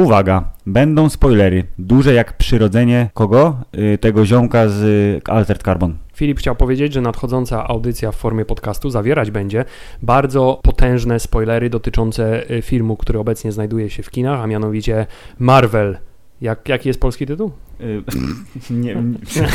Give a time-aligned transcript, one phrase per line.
[0.00, 1.64] Uwaga, będą spoilery.
[1.78, 3.56] Duże jak przyrodzenie kogo?
[3.94, 5.96] Y, tego ziomka z y, Altered Carbon.
[6.14, 9.64] Filip chciał powiedzieć, że nadchodząca audycja w formie podcastu zawierać będzie
[10.02, 15.06] bardzo potężne spoilery dotyczące y, filmu, który obecnie znajduje się w kinach, a mianowicie
[15.38, 15.98] Marvel.
[16.40, 17.50] Jak, jaki jest polski tytuł?
[17.80, 18.02] Y,
[18.70, 19.48] nie, nie.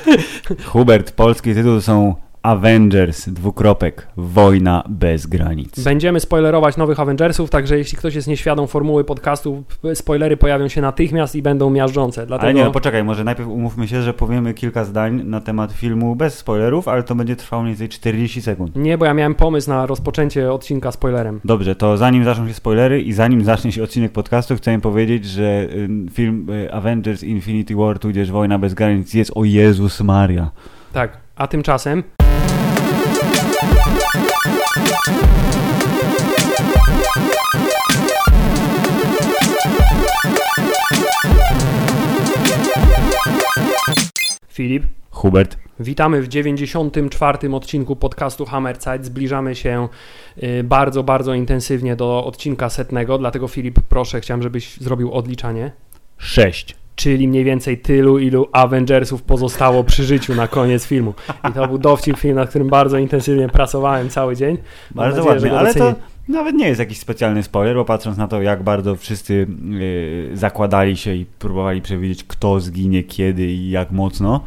[0.72, 5.84] Hubert, polski tytuł są Avengers, dwukropek, wojna bez granic.
[5.84, 9.64] Będziemy spoilerować nowych Avengersów, także jeśli ktoś jest nieświadom formuły podcastu,
[9.94, 12.26] spoilery pojawią się natychmiast i będą miażdżące.
[12.26, 12.46] Dlatego...
[12.46, 16.16] Ale nie, no poczekaj, może najpierw umówmy się, że powiemy kilka zdań na temat filmu
[16.16, 18.76] bez spoilerów, ale to będzie trwało mniej więcej 40 sekund.
[18.76, 21.40] Nie, bo ja miałem pomysł na rozpoczęcie odcinka spoilerem.
[21.44, 25.68] Dobrze, to zanim zaczną się spoilery i zanim zacznie się odcinek podcastu, chcę powiedzieć, że
[26.12, 30.50] film y, Avengers Infinity War, tudzież Wojna bez granic jest o Jezus Maria.
[30.92, 32.02] Tak, a tymczasem...
[44.48, 45.56] Filip, Hubert.
[45.80, 47.54] witamy w 94.
[47.54, 49.04] odcinku podcastu Hammerzeit.
[49.04, 49.88] Zbliżamy się
[50.42, 55.72] y, bardzo, bardzo intensywnie do odcinka setnego, dlatego Filip, proszę, chciałem, żebyś zrobił odliczanie.
[56.18, 56.81] 6.
[56.96, 61.14] Czyli mniej więcej tylu, ilu Avengersów pozostało przy życiu na koniec filmu.
[61.50, 64.58] I to był dowcip film, nad którym bardzo intensywnie pracowałem cały dzień.
[64.94, 65.94] Mam Bardzo nadzieję, ładnie, ale to
[66.28, 69.46] nawet nie jest jakiś specjalny spoiler, bo patrząc na to, jak bardzo wszyscy
[69.80, 74.40] y, zakładali się i próbowali przewidzieć, kto zginie, kiedy i jak mocno,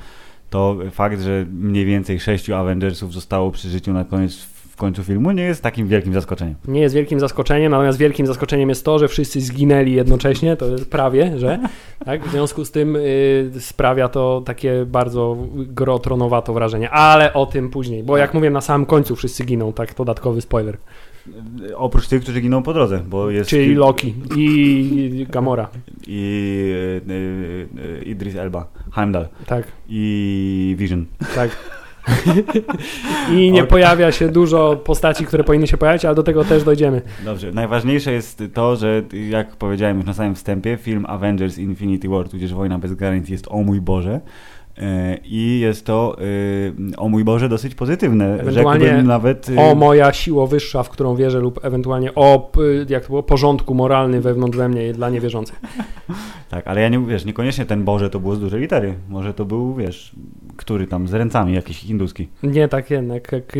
[0.50, 5.32] to fakt, że mniej więcej sześciu Avengersów zostało przy życiu na koniec w końcu filmu,
[5.32, 6.56] nie jest takim wielkim zaskoczeniem.
[6.68, 10.90] Nie jest wielkim zaskoczeniem, natomiast wielkim zaskoczeniem jest to, że wszyscy zginęli jednocześnie, to jest
[10.92, 11.60] prawie, że
[12.06, 12.28] tak?
[12.28, 18.04] w związku z tym y, sprawia to takie bardzo grotronowato wrażenie, ale o tym później,
[18.04, 20.78] bo jak mówię na samym końcu wszyscy giną, tak dodatkowy spoiler,
[21.76, 23.50] Oprócz tych, którzy giną po drodze, bo jest...
[23.50, 25.70] czyli Loki i Gamora,
[26.08, 31.06] I y, y, y, Idris Elba, Heimdall tak, i Vision.
[31.36, 31.50] tak.
[33.38, 33.70] I nie Ok.
[33.70, 37.02] pojawia się dużo postaci, które powinny się pojawić, ale do tego też dojdziemy.
[37.26, 42.30] Dobrze, najważniejsze jest to, że jak powiedziałem już na samym wstępie, film Avengers Infinity War,
[42.30, 44.22] tudzież Wojna bez granic jest o mój Boże.
[44.78, 48.40] E, I jest to e, o mój Boże dosyć pozytywne.
[48.40, 49.50] Ewentualnie nawet.
[49.50, 52.52] e, O moja siła wyższa, w którą wierzę, lub ewentualnie o,
[52.90, 55.62] jak to było, porządku moralny wewnątrz we mnie dla niewierzących.
[56.50, 58.94] Tak, ale ja nie wiesz, niekoniecznie ten Boże to było z dużej litery.
[59.10, 60.12] Może to był, wiesz,
[60.58, 62.28] który tam z ręcami jakiś hinduski.
[62.44, 63.60] Nie tak jednak jak y,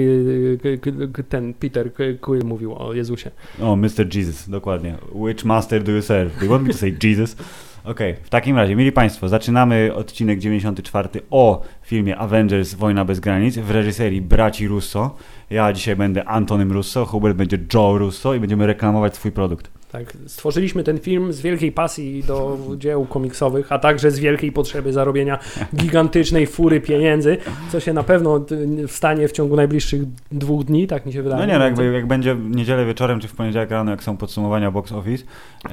[0.66, 0.80] y,
[1.20, 3.32] y, ten Peter Quill mówił o Jezusie.
[3.62, 4.16] O, Mr.
[4.16, 4.96] Jesus, dokładnie.
[5.16, 6.40] Which master do you serve?
[6.40, 7.36] Do you want me to say Jesus?
[7.86, 13.58] Okej, w takim razie, mieli Państwo, zaczynamy odcinek 94 o filmie Avengers Wojna bez granic
[13.58, 15.16] w reżyserii braci Russo.
[15.50, 19.70] Ja dzisiaj będę Antonym Russo, Hubert będzie Joe Russo i będziemy reklamować swój produkt.
[19.92, 24.94] Tak, stworzyliśmy ten film z wielkiej pasji do dzieł komiksowych, a także z wielkiej potrzeby
[24.94, 25.40] zarobienia
[25.76, 27.38] gigantycznej fury pieniędzy,
[27.72, 28.46] co się na pewno
[28.84, 30.02] y, stanie w ciągu najbliższych
[30.32, 31.42] dwóch dni, tak mi się wydaje.
[31.42, 34.18] No nie, no jakby, jak będzie w niedzielę wieczorem czy w poniedziałek rano, jak są
[34.18, 35.24] podsumowania box office,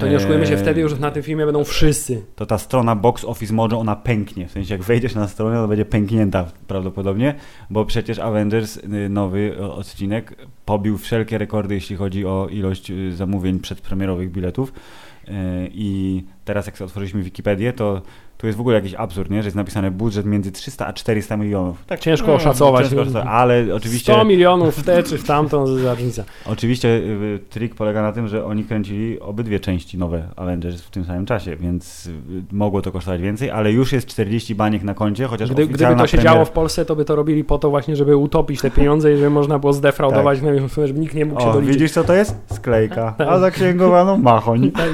[0.00, 2.22] To nie oszukujmy się, e, wtedy już na tym filmie będą wszyscy.
[2.36, 4.48] to ta strona box office może ona pęknie.
[4.48, 7.34] W sensie jak wejdziesz na stronę, to będzie pęknięta prawdopodobnie,
[7.70, 13.60] bo przecież Avengers y, nowy odcinek pobił wszelkie rekordy, jeśli chodzi o ilość y, zamówień
[13.60, 14.72] przedpremierowych biletów.
[14.72, 15.32] Y,
[15.72, 18.02] I teraz jak otworzyliśmy Wikipedię, to
[18.42, 19.42] tu jest w ogóle jakiś absurd, nie?
[19.42, 21.84] że jest napisane budżet między 300 a 400 milionów.
[21.86, 22.88] Tak, Ciężko oszacować.
[22.88, 26.24] Ciężko ale oczywiście 100 milionów w tę czy w tamtą różnica.
[26.46, 31.04] Oczywiście y, trik polega na tym, że oni kręcili obydwie części nowe Avengers w tym
[31.04, 32.10] samym czasie, więc y,
[32.52, 36.06] mogło to kosztować więcej, ale już jest 40 baniek na koncie, chociaż Gdy, gdyby to
[36.06, 38.70] się premiera- działo w Polsce, to by to robili po to właśnie, żeby utopić te
[38.70, 40.86] pieniądze i żeby można było zdefraudować, tak.
[40.86, 41.76] żeby nikt nie mógł się O, doliczyć.
[41.76, 42.36] widzisz co to jest?
[42.54, 44.70] Sklejka, a zaksięgowano machoń.
[44.70, 44.88] Tak.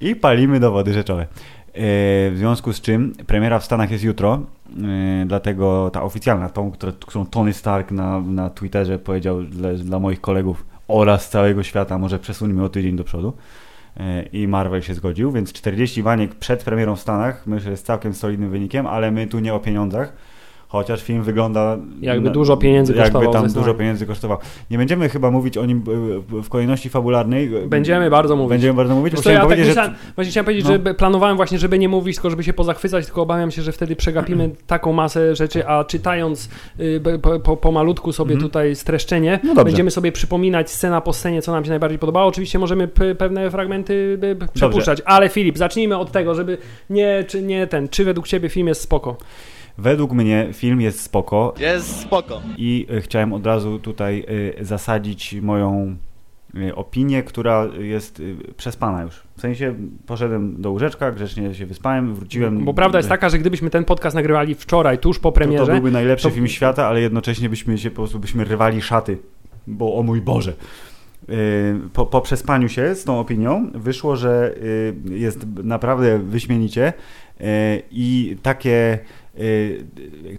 [0.00, 1.26] I palimy dowody rzeczowe.
[1.74, 4.40] E, W związku z czym premiera w Stanach jest jutro,
[4.84, 6.72] e, dlatego ta oficjalna, tą,
[7.06, 12.18] którą Tony Stark na, na Twitterze powiedział dla, dla moich kolegów oraz całego świata, może
[12.18, 13.32] przesuńmy o tydzień do przodu.
[13.96, 17.86] E, I Marvel się zgodził, więc 40 baniek przed premierą w Stanach, myślę, że jest
[17.86, 20.12] całkiem solidnym wynikiem, ale my tu nie o pieniądzach,
[20.74, 21.78] chociaż film wygląda...
[22.00, 23.66] Jakby dużo pieniędzy Jakby kosztował, tam zdecydowanie.
[23.72, 24.38] dużo pieniędzy kosztował.
[24.70, 25.78] Nie będziemy chyba mówić o nim
[26.38, 27.50] e, w kolejności fabularnej.
[27.66, 28.50] Będziemy bardzo mówić.
[28.50, 29.14] Będziemy bardzo mówić.
[29.14, 30.70] Wiesz bo ja tak powiedzieć, że myślałem, właśnie chciałem powiedzieć, no.
[30.72, 33.96] że planowałem właśnie, żeby nie mówić, tylko żeby się pozachwycać, tylko obawiam się, że wtedy
[33.96, 36.48] przegapimy taką masę rzeczy, a czytając
[36.80, 37.00] y,
[37.42, 38.40] po, po, sobie Mhm.
[38.50, 39.64] tutaj streszczenie, No dobrze.
[39.64, 42.26] będziemy sobie przypominać scena po scenie, co nam się najbardziej podobało.
[42.26, 42.88] Oczywiście możemy
[43.18, 46.58] pewne fragmenty b- przepuszczać, ale Filip, zacznijmy od tego, żeby
[46.90, 49.16] nie, czy nie ten, czy według Ciebie film jest spoko?
[49.78, 52.42] Według mnie film jest spoko Jest spoko.
[52.56, 54.24] i y, chciałem od razu tutaj
[54.60, 55.96] y, zasadzić moją
[56.56, 58.22] y, opinię, która jest
[58.56, 59.22] przespana już.
[59.36, 59.74] W sensie
[60.06, 62.64] poszedłem do łóżeczka, grzecznie się wyspałem, wróciłem.
[62.64, 65.60] Bo prawda jest taka, że gdybyśmy ten podcast nagrywali wczoraj, tuż po premierze...
[65.60, 68.82] To, to byłby najlepszy to- film świata, ale jednocześnie byśmy się po prostu byśmy rywali
[68.82, 69.18] szaty.
[69.66, 70.52] Bo o mój Boże.
[71.92, 74.54] Po, po przespaniu się z tą opinią wyszło, że
[75.10, 76.92] jest naprawdę wyśmienicie
[77.90, 78.98] i takie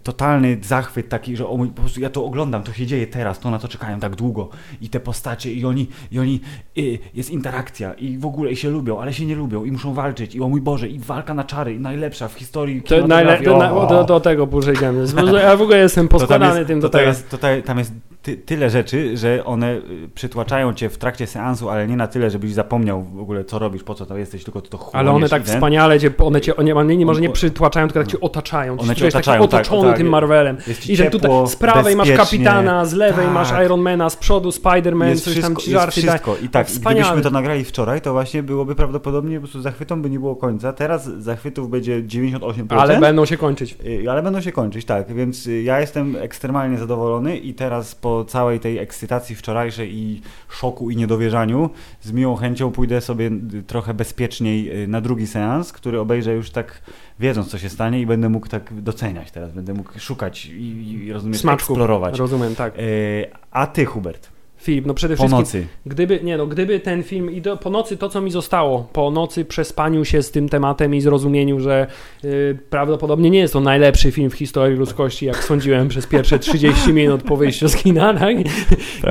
[0.03, 3.39] totalny zachwyt taki, że o mój, po prostu ja to oglądam, to się dzieje teraz,
[3.39, 4.49] to na to czekają tak długo
[4.81, 6.39] i te postacie i oni, i oni
[6.75, 9.93] yy, jest interakcja i w ogóle i się lubią, ale się nie lubią i muszą
[9.93, 13.43] walczyć i o mój Boże i walka na czary i najlepsza w historii To najle-
[13.43, 15.05] to na, do, do tego pójdziemy.
[15.43, 17.09] Ja w ogóle jestem To poskładany jest, tym do tutaj tego.
[17.09, 17.93] jest, tutaj, tam jest
[18.25, 22.29] ty, tyle rzeczy, że one y, przytłaczają cię w trakcie seansu, ale nie na tyle,
[22.29, 25.29] żebyś zapomniał w ogóle co robisz, po co tam jesteś, tylko to chłoniesz Ale one
[25.29, 28.77] tak wspaniale cię, one cię, one, one nie, może nie przytłaczają, tylko tak cię otaczają.
[28.79, 29.97] One cię taki otaczają, tak, otoczony tak.
[29.97, 30.57] tym Marvelem.
[30.67, 33.33] Jest I że tutaj z prawej masz kapitana, z lewej Tak.
[33.33, 36.35] masz Ironmana, z przodu Spider-Man, coś wszystko, tam ci żarty wszystko.
[36.43, 37.01] I tak, Wspaniale.
[37.01, 40.73] gdybyśmy to nagrali wczoraj, to właśnie byłoby prawdopodobnie po prostu zachwytom by nie było końca.
[40.73, 42.65] Teraz zachwytów będzie 98%.
[42.69, 43.77] Ale będą się kończyć.
[43.85, 45.13] Y, Ale będą się kończyć, tak.
[45.13, 50.89] Więc y, ja jestem ekstremalnie zadowolony i teraz po całej tej ekscytacji wczorajszej i szoku
[50.89, 51.69] i niedowierzaniu
[52.01, 53.31] z miłą chęcią pójdę sobie
[53.67, 56.81] trochę bezpieczniej y, na drugi seans, który obejrzę już tak
[57.19, 59.51] wiedząc co się stanie i będę mógł tak doceniać teraz.
[59.51, 61.69] Będę mógł szukać i, i rozumiesz, Smaczków.
[61.69, 62.19] eksplorować.
[62.19, 62.79] Rozumiem, tak.
[62.79, 64.34] Y, A ty, Hubert,
[64.65, 65.67] Filip, no przede po wszystkim nocy.
[65.85, 69.11] Gdyby, nie no, gdyby ten film i do, po nocy to, co mi zostało, po
[69.11, 71.87] nocy przespaniu się z tym tematem i zrozumieniu, że
[72.25, 76.93] y, prawdopodobnie nie jest to najlepszy film w historii ludzkości, jak sądziłem przez pierwsze 30
[76.93, 78.37] minut po wyjściu z kina, tak?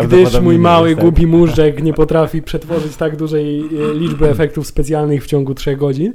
[0.05, 1.05] Gdyż mój mały, tak.
[1.05, 6.13] głupi móżdżek nie potrafi przetworzyć tak dużej y, liczby efektów specjalnych w ciągu 3 godzin.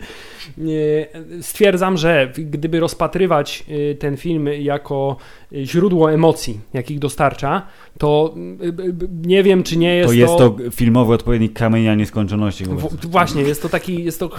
[0.57, 1.07] Y,
[1.41, 5.17] Stwierdzam, że gdyby rozpatrywać y, ten film jako
[5.53, 7.61] źródło emocji, jakich dostarcza,
[7.97, 8.93] to y, y,
[9.23, 12.65] nie wiem, czy nie jest To jest to filmowy odpowiednik kamienia nieskończoności.
[12.65, 14.29] W, właśnie, jest to taki, jest to,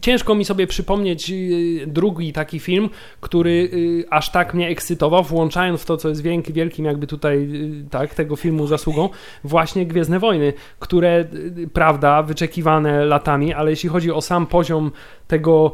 [0.00, 5.80] ciężko mi sobie przypomnieć y, drugi taki film, który y, aż tak mnie ekscytował, włączając
[5.80, 9.08] w to, co jest wielki, wielkim jakby tutaj, y, tak, tego filmu zasługą,
[9.44, 14.90] właśnie Gwiezdne Wojny, które, y, prawda, wyczekiwane latami, ale jeśli chodzi o sam poziom
[15.28, 15.72] tego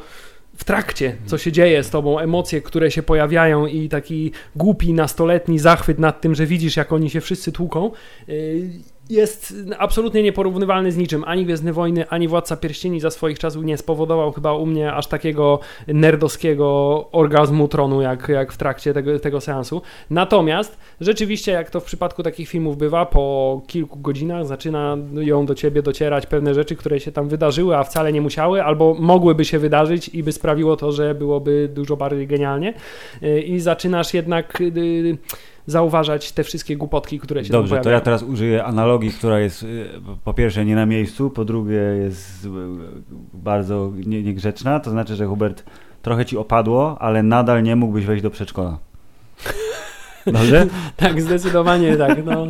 [0.60, 5.58] w trakcie, co się dzieje z tobą, emocje, które się pojawiają i taki głupi, nastoletni
[5.58, 7.90] zachwyt nad tym, że widzisz, jak oni się wszyscy tłuką,
[8.28, 8.70] y,
[9.10, 11.24] jest absolutnie nieporównywalny z niczym.
[11.26, 15.06] Ani Gwiezdne Wojny, ani Władca Pierścieni za swoich czasów nie spowodował chyba u mnie aż
[15.06, 19.82] takiego nerdowskiego orgazmu tronu, jak, jak w trakcie tego, tego seansu.
[20.10, 25.54] Natomiast rzeczywiście, jak to w przypadku takich filmów bywa, po kilku godzinach zaczyna ją do
[25.54, 29.58] ciebie docierać pewne rzeczy, które się tam wydarzyły, a wcale nie musiały, albo mogłyby się
[29.58, 32.74] wydarzyć i by sprawiło to, że byłoby dużo bardziej genialnie.
[33.22, 35.18] Y, I zaczynasz jednak y,
[35.70, 39.86] zauważać te wszystkie głupotki, które się Dobrze, to ja teraz użyję analogii, która jest y,
[40.24, 42.48] po pierwsze nie na miejscu, po drugie jest y,
[43.34, 44.80] bardzo nie- niegrzeczna.
[44.80, 45.64] To znaczy, że Hubert
[46.02, 48.78] trochę ci opadło, ale nadal nie mógłbyś wejść do przedszkola.
[50.32, 50.66] Dobrze?
[50.96, 52.24] Tak, zdecydowanie tak.
[52.24, 52.46] No,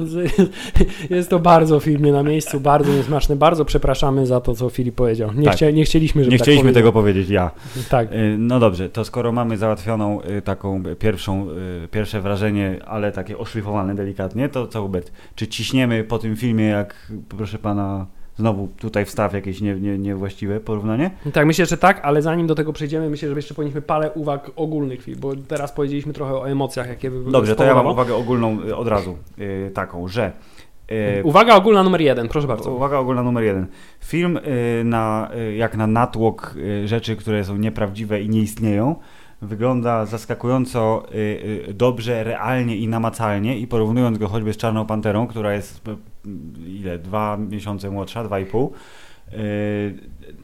[1.10, 3.36] jest to bardzo film nie na miejscu, bardzo niesmaczny.
[3.36, 5.32] Bardzo przepraszamy za to, co Filip powiedział.
[5.34, 5.54] Nie, Tak.
[5.56, 6.82] chcia, nie chcieliśmy, żeby Nie tak chcieliśmy powiedział.
[6.82, 7.50] tego powiedzieć ja.
[7.90, 8.12] Tak.
[8.12, 11.46] Y, No dobrze, to skoro mamy załatwioną y, taką pierwszą,
[11.84, 16.64] y, pierwsze wrażenie, ale takie oszlifowane delikatnie, to co Hubert, czy ciśniemy po tym filmie,
[16.64, 18.06] jak proszę pana,
[18.40, 21.10] znowu tutaj wstaw jakieś nie, nie, niewłaściwe porównanie?
[21.32, 24.50] Tak, myślę, że tak, ale zanim do tego przejdziemy, myślę, że jeszcze powinniśmy parę uwag
[24.56, 28.62] ogólnych, bo teraz powiedzieliśmy trochę o emocjach, jakie by Dobrze, to ja mam uwagę ogólną
[28.62, 30.32] y, od razu, y, taką, że
[30.92, 32.74] y, Uwaga ogólna numer jeden, proszę bardzo.
[32.74, 33.66] Uwaga ogólna numer jeden.
[34.04, 36.54] Film y, na, jak na natłok
[36.84, 38.96] rzeczy, które są nieprawdziwe i nie istnieją,
[39.42, 41.02] wygląda zaskakująco
[41.74, 45.80] dobrze, realnie i namacalnie i porównując go choćby z Czarną Panterą, która jest
[46.66, 46.98] ile?
[46.98, 48.72] Dwa miesiące młodsza, dwa i pół.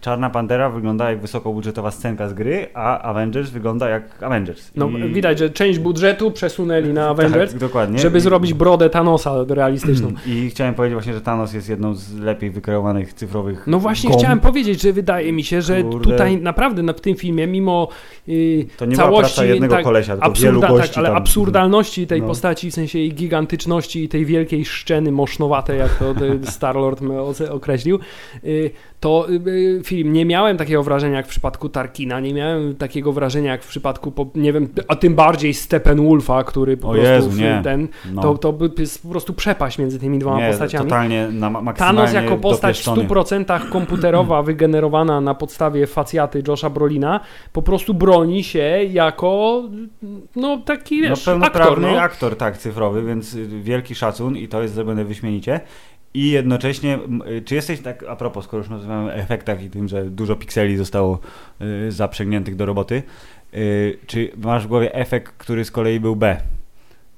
[0.06, 4.70] Czarna Pantera wygląda jak wysokobudżetowa scenka z gry, a Avengers wygląda jak Avengers.
[4.76, 7.98] No, I- widać, że część budżetu przesunęli na Avengers, Tak, dokładnie.
[7.98, 10.12] żeby I- zrobić brodę Thanosa realistyczną.
[10.26, 14.22] I chciałem powiedzieć właśnie, że Thanos jest jedną z lepiej wykreowanych cyfrowych No właśnie gąb.
[14.22, 16.10] chciałem powiedzieć, że wydaje mi się, że Kurde.
[16.10, 17.88] tutaj naprawdę na, w tym filmie, mimo
[18.28, 21.08] y, To nie była całości, praca jednego tak, kolesia, tylko absurda, wielu gości tak, ale
[21.08, 21.16] tam.
[21.16, 22.28] absurdalności tej No.
[22.28, 27.00] postaci, w sensie jej gigantyczności i tej wielkiej szczeny mosznowatej, jak to y, Star-Lord
[27.50, 27.98] określił,
[28.44, 28.70] y,
[29.06, 33.12] to y, y, film, nie miałem takiego wrażenia jak w przypadku Tarkina, nie miałem takiego
[33.12, 37.40] wrażenia jak w przypadku, nie wiem, a tym bardziej Steppenwolfa, który po O prostu Jezu,
[37.40, 37.60] nie.
[37.64, 38.22] ten, No.
[38.22, 40.84] to, to jest po prostu przepaść między tymi dwoma nie, postaciami.
[40.84, 43.08] totalnie na ma- maksymalnie Thanos jako postać w dopieszczony.
[43.08, 47.20] 100% komputerowa, wygenerowana na podstawie facjaty Josha Brolina,
[47.52, 49.62] po prostu broni się jako
[50.36, 51.94] no taki, wiesz, no, pełnoprawny aktor.
[51.96, 52.00] No.
[52.00, 55.60] aktor, tak, cyfrowy, więc wielki szacun i to jest zrobione wyśmienicie.
[56.16, 56.98] I jednocześnie,
[57.38, 60.76] y, czy jesteś tak, a propos, skoro już o efektach i tym, że dużo pikseli
[60.76, 61.20] zostało
[61.88, 63.02] y, zaprzęgniętych do roboty,
[63.54, 66.36] y, czy masz w głowie efekt, który z kolei był B?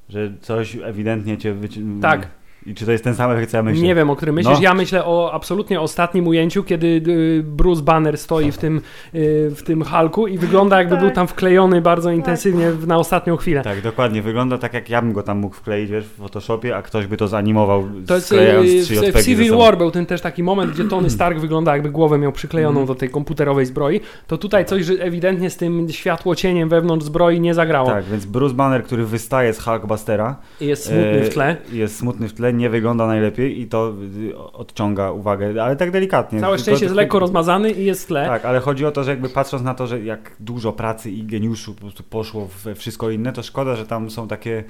[0.09, 2.29] Że coś ewidentnie cię wyci- Tak.
[2.67, 3.83] I czy to jest ten sam efekt, co ja myślę?
[3.85, 4.57] Nie wiem, o którym myślisz.
[4.57, 4.63] No.
[4.63, 8.77] Ja myślę o absolutnie ostatnim ujęciu, kiedy y, Bruce Banner stoi w tym,
[9.15, 11.05] y, w tym Hulku i wygląda jakby Tak.
[11.05, 13.63] był tam wklejony bardzo intensywnie w- na ostatnią chwilę.
[13.63, 14.23] Tak, dokładnie.
[14.23, 17.17] Wygląda tak, jak ja bym go tam mógł wkleić, wiesz, w Photoshopie, a ktoś by
[17.17, 19.57] to zanimował, To jest sklejając y, trzy w, Civil.
[19.57, 22.87] War był ten też taki moment, gdzie Tony Stark wygląda jakby głowę miał przyklejoną Mhm.
[22.87, 24.01] do tej komputerowej zbroi.
[24.27, 27.89] To tutaj coś że ewidentnie z tym światłocieniem wewnątrz zbroi nie zagrało.
[27.91, 31.57] Tak, więc Bruce Banner, który wystaje z Hulkbustera, Jest smutny w tle.
[31.73, 33.93] jest smutny w tle, nie wygląda najlepiej i to
[34.31, 36.41] y, odciąga uwagę, ale tak delikatnie.
[36.41, 38.27] Całe szczęście jest lekko rozmazany i jest w tle.
[38.27, 41.25] Tak, ale chodzi o to, że jakby patrząc na to, że jak dużo pracy i
[41.25, 44.65] geniuszu po prostu poszło we wszystko inne, to szkoda, że tam są takie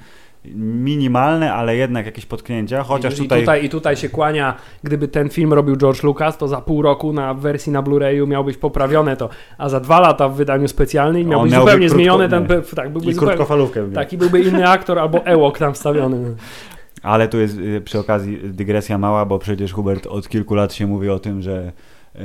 [0.55, 3.39] minimalne, ale jednak jakieś potknięcia, chociaż I, tutaj...
[3.39, 6.81] I, tutaj, I tutaj się kłania, gdyby ten film robił George Lucas, to za pół
[6.81, 10.67] roku na wersji na Blu-rayu miał być poprawione to, a za dwa lata w wydaniu
[10.67, 12.61] specjalnym miał On być zupełnie krótko- zmieniony ten, nie.
[12.75, 13.91] tak, byłby I zupełnie, krótkofalówkę.
[13.91, 16.17] tak, i byłby inny aktor albo Ewok tam wstawiony.
[17.01, 20.87] Ale tu jest y, przy okazji dygresja mała, bo przecież Hubert od kilku lat się
[20.87, 21.71] mówi o tym, że
[22.15, 22.19] y,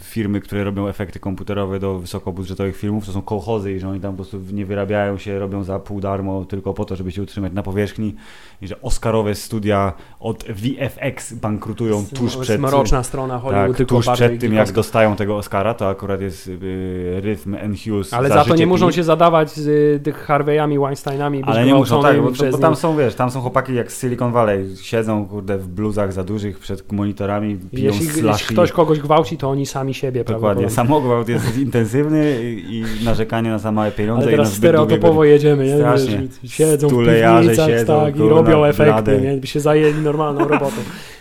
[0.00, 4.12] firmy, które robią efekty komputerowe do wysokobudżetowych filmów, to są kołchozy i że oni tam
[4.12, 7.52] po prostu nie wyrabiają się, robią za pół darmo tylko po to, żeby się utrzymać
[7.52, 8.14] na powierzchni
[8.62, 12.60] i że Oscarowe studia od VFX bankrutują tuż To jest przed...
[12.60, 17.20] mroczna strona Hollywood, Tak, tuż przed tym, jak dostają tego Oscara, to akurat jest y,
[17.24, 20.80] Rhythm and Hughes Ale za to życie nie muszą się zadawać z y, tych Harvey'ami,
[20.80, 23.92] Weinsteinami, Ale nie muszą, tak, bo, to, bo tam są, wiesz, tam są chłopaki jak
[23.92, 28.72] z Silicon Valley, siedzą, kurde, w bluzach za dużych przed monitorami, piją Jeśli, jeśli ktoś
[28.72, 33.72] kogoś gwałci, to oni sami siebie Dokładnie, samogwałt jest intensywny i, i narzekanie na za
[33.72, 35.76] małe pieniądze Ale i na teraz zbyt długie stereotypowo jedziemy, nie?
[35.76, 36.22] Strasznie.
[36.44, 39.36] Siedzą w Stulejarze piwnicach siedzą, tak, i kurwa, robią efekty, nie?
[39.36, 40.76] By się zajęli normalną robotą.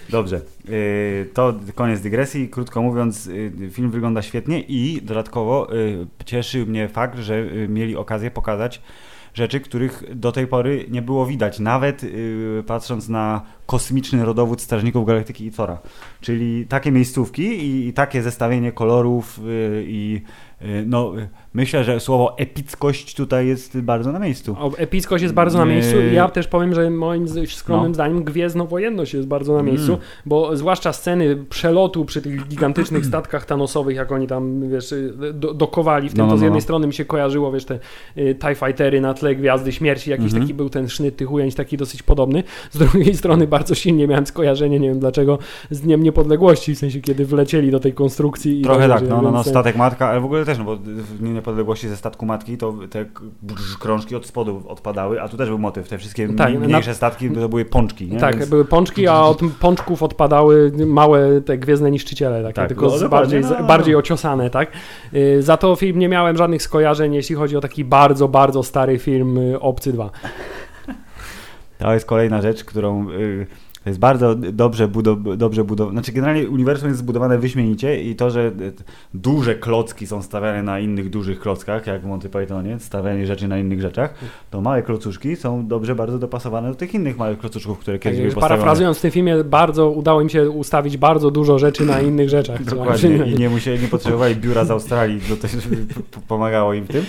[0.09, 2.49] Dobrze, yy, to koniec dygresji.
[2.49, 8.31] Krótko mówiąc, yy, film wygląda świetnie i dodatkowo yy, cieszy mnie fakt, że mieli okazję
[8.31, 8.81] pokazać
[9.33, 15.05] rzeczy, których do tej pory nie było widać, nawet yy, patrząc na kosmiczny rodowód Strażników
[15.05, 15.77] Galaktyki i Thora.
[16.21, 20.21] Czyli takie miejscówki i, i takie zestawienie kolorów yy, i
[20.61, 21.13] yy, no,
[21.53, 24.55] myślę, że słowo epickość tutaj jest bardzo na miejscu.
[24.59, 25.71] O, Epickość jest bardzo na Nie.
[25.71, 27.93] miejscu i ja też powiem, że moim skromnym No.
[27.93, 29.99] zdaniem gwiezdnowojenność jest bardzo na miejscu, Mm.
[30.25, 34.93] bo zwłaszcza sceny przelotu przy tych gigantycznych statkach Thanosowych, jak oni tam, wiesz,
[35.33, 36.63] do, dokowali w tym, No, no, to z no, jednej no.
[36.63, 37.79] strony mi się kojarzyło, wiesz, te
[38.17, 40.43] y, TIE Fightery na tle Gwiazdy Śmierci, jakiś Mhm.
[40.43, 42.43] taki był ten sznyt tych ujęć, taki dosyć podobny.
[42.71, 45.37] Z drugiej strony bardzo silnie miałem skojarzenie, nie wiem dlaczego,
[45.71, 48.59] z Dniem Niepodległości, w sensie kiedy wlecieli do tej konstrukcji.
[48.59, 50.75] I Trochę tak, no, no, no, y, statek matka, ale w ogóle też, no bo
[51.19, 53.05] Dniu Niepodległości ze statku matki to te
[53.79, 56.95] krążki od spodu odpadały, a tu też był motyw, te wszystkie Tak, mi- na- mniejsze
[56.95, 58.19] statki to były pączki, nie?
[58.19, 62.85] Tak, Więc- były pączki, a od pączków odpadały małe te gwiezdne niszczyciele, takie, Tak, tylko
[62.85, 63.67] no, dokładnie, bardziej, no, no, no.
[63.67, 64.71] bardziej ociosane, tak?
[65.13, 68.99] Y, Za to film nie miałem żadnych skojarzeń, jeśli chodzi o taki bardzo, bardzo stary
[68.99, 70.09] film y, Obcy 2.
[71.77, 73.47] To jest kolejna rzecz, którą y,
[73.89, 75.93] to jest bardzo dobrze, budow- dobrze budowane.
[75.95, 78.51] Znaczy, generalnie uniwersum jest zbudowane wyśmienicie i to, że
[79.13, 83.57] duże klocki są stawiane na innych dużych klockach, jak w Monty Pythonie, stawianie rzeczy na
[83.59, 84.13] innych rzeczach,
[84.51, 88.31] to małe klocuszki są dobrze bardzo dopasowane do tych innych małych klocuszków, które kiedyś były
[88.31, 88.49] postawione.
[88.49, 92.29] Tak, Parafrazując w tym filmie, bardzo udało im się ustawić bardzo dużo rzeczy na innych
[92.29, 92.63] rzeczach.
[92.63, 93.09] Dokładnie.
[93.09, 97.05] I nie, musieli, nie potrzebowali biura z Australii p- p- pomagało im w tym.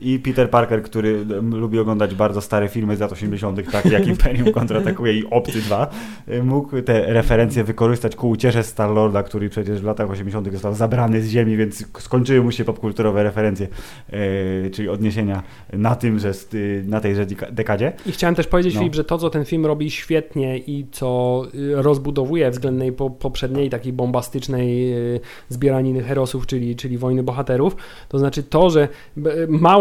[0.00, 4.52] I Peter Parker, który lubi oglądać bardzo stare filmy z lat 80., takie jak Imperium
[4.52, 5.90] kontratakuje i Obcy 2,
[6.28, 10.52] y, mógł te referencje wykorzystać ku uciesze Star-Lorda, który przecież w latach 80.
[10.52, 13.68] został zabrany z ziemi, więc skończyły mu się popkulturowe referencje,
[14.66, 17.92] y, czyli odniesienia na tym, że st- y, na tejże deka- dekadzie.
[18.06, 18.80] I chciałem też powiedzieć, No.
[18.80, 23.70] Filip, że to, co ten film robi świetnie i co y, rozbudowuje względnej po, poprzedniej
[23.70, 27.76] takiej bombastycznej y, zbieraniny herosów, czyli, czyli wojny bohaterów,
[28.08, 29.30] to znaczy to, że b-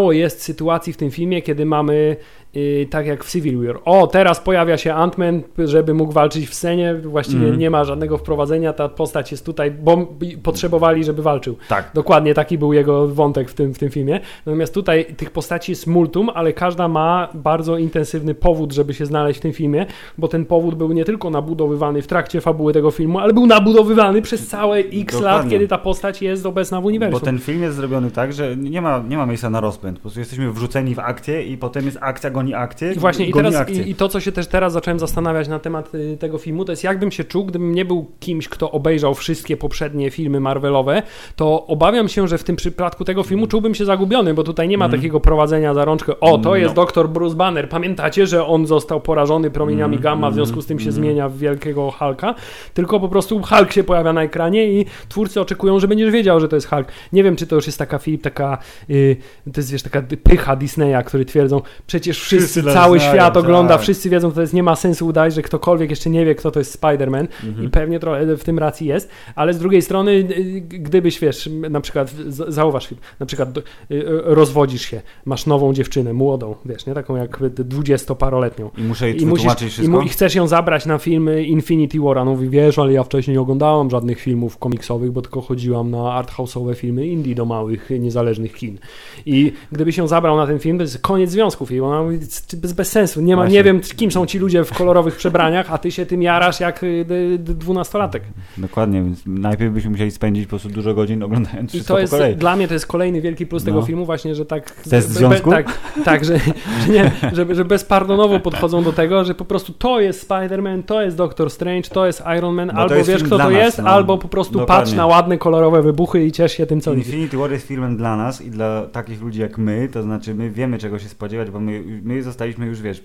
[0.03, 2.15] mało jest sytuacji w tym filmie, kiedy mamy
[2.55, 3.79] y, tak jak w Civil War.
[3.85, 7.59] O, teraz pojawia się Ant-Man, żeby mógł walczyć w scenie, właściwie Mhm.
[7.59, 10.07] nie ma żadnego wprowadzenia, ta postać jest tutaj, bo
[10.43, 11.55] potrzebowali, żeby walczył.
[11.69, 11.91] Tak.
[11.93, 14.19] Dokładnie taki był jego wątek w tym, w tym filmie.
[14.45, 19.39] Natomiast tutaj tych postaci jest multum, ale każda ma bardzo intensywny powód, żeby się znaleźć
[19.39, 19.85] w tym filmie,
[20.17, 24.21] bo ten powód był nie tylko nabudowywany w trakcie fabuły tego filmu, ale był nabudowywany
[24.21, 25.51] przez całe x lat, Dokładnie.
[25.51, 27.19] kiedy ta postać jest obecna w uniwersum.
[27.19, 29.92] Bo ten film jest zrobiony tak, że nie ma, nie ma miejsca na rozpęd.
[29.93, 32.93] Po prostu jesteśmy wrzuceni w akcję i potem jest akcja goni akcję.
[32.93, 33.83] I właśnie, i, teraz, akcję.
[33.83, 36.71] i, i to, co się też teraz zacząłem zastanawiać na temat y, tego filmu, to
[36.71, 41.03] jest jakbym się czuł, gdybym nie był kimś, kto obejrzał wszystkie poprzednie filmy Marvelowe,
[41.35, 44.77] to obawiam się, że w tym przypadku tego filmu czułbym się zagubiony, bo tutaj nie
[44.77, 45.01] ma Mhm.
[45.01, 46.19] takiego prowadzenia za rączkę.
[46.19, 46.55] O, to No.
[46.55, 47.69] jest doktor Bruce Banner.
[47.69, 51.37] Pamiętacie, że on został porażony promieniami Mhm, gamma, w związku z tym się zmienia w
[51.37, 52.35] wielkiego Hulka,
[52.73, 56.47] tylko po prostu Hulk się pojawia na ekranie i twórcy oczekują, że będziesz wiedział, że
[56.47, 56.87] to jest Hulk.
[57.13, 58.57] Nie wiem, czy to już jest taka taka
[58.89, 59.17] y,
[59.53, 63.73] to jest wiesz, taka pycha Disneya, który twierdzą, przecież wszyscy, Wszyscy cały znają, świat ogląda,
[63.73, 63.81] tak.
[63.81, 66.59] wszyscy wiedzą, to jest, nie ma sensu udać, że ktokolwiek jeszcze nie wie, kto to
[66.59, 67.67] jest Spider-Man Mhm.
[67.67, 71.81] i pewnie trochę w tym racji jest, ale z drugiej strony, y, gdybyś, wiesz, na
[71.81, 72.11] przykład,
[72.47, 73.61] zauważ, Filip, na przykład y,
[73.91, 79.21] y, rozwodzisz się, masz nową dziewczynę, młodą, wiesz, nie, taką jak dwudziestoparoletnią, I muszę jej
[79.21, 79.95] i, musisz, wytłumaczyć i, wszystko.
[79.97, 83.35] mu, I chcesz ją zabrać na filmy Infinity War, a mówi, wiesz, ale ja wcześniej
[83.37, 88.53] nie oglądałam żadnych filmów komiksowych, bo tylko chodziłam na arthouse'owe filmy indie do małych, niezależnych
[88.53, 88.77] kin.
[89.25, 92.57] I gdyby się zabrał na ten film, to jest koniec związków i ona mówi, "C-
[92.57, 93.57] bez, bez sensu, nie, ma, Właśnie.
[93.57, 96.83] nie wiem, kim są ci ludzie w kolorowych przebraniach, a ty się tym jarasz jak
[96.83, 97.05] y,
[97.39, 98.23] dwunastolatek.
[98.57, 102.15] Dokładnie, więc najpierw byśmy musieli spędzić po prostu dużo godzin oglądając I wszystko to jest,
[102.37, 103.85] dla mnie to jest kolejny wielki plus tego No.
[103.85, 104.71] filmu właśnie, że tak...
[104.71, 105.49] Test be- związku?
[105.49, 109.99] tak, tak że, że, nie, że, że bezpardonowo podchodzą do tego, że po prostu to
[109.99, 113.43] jest Spider-Man, to jest Doctor Strange, to jest Iron Man, Bo albo wiesz kto to
[113.43, 113.89] nas, jest, no.
[113.89, 114.83] albo po prostu Dokładnie.
[114.85, 116.93] patrz na ładne, kolorowe wybuchy i ciesz się tym, co.
[116.93, 120.49] Infinity War jest filmem dla nas i dla takich ludzi jak my, to znaczy my
[120.49, 123.03] wiemy czego się spodziewać, bo my, my zostaliśmy już, wiesz,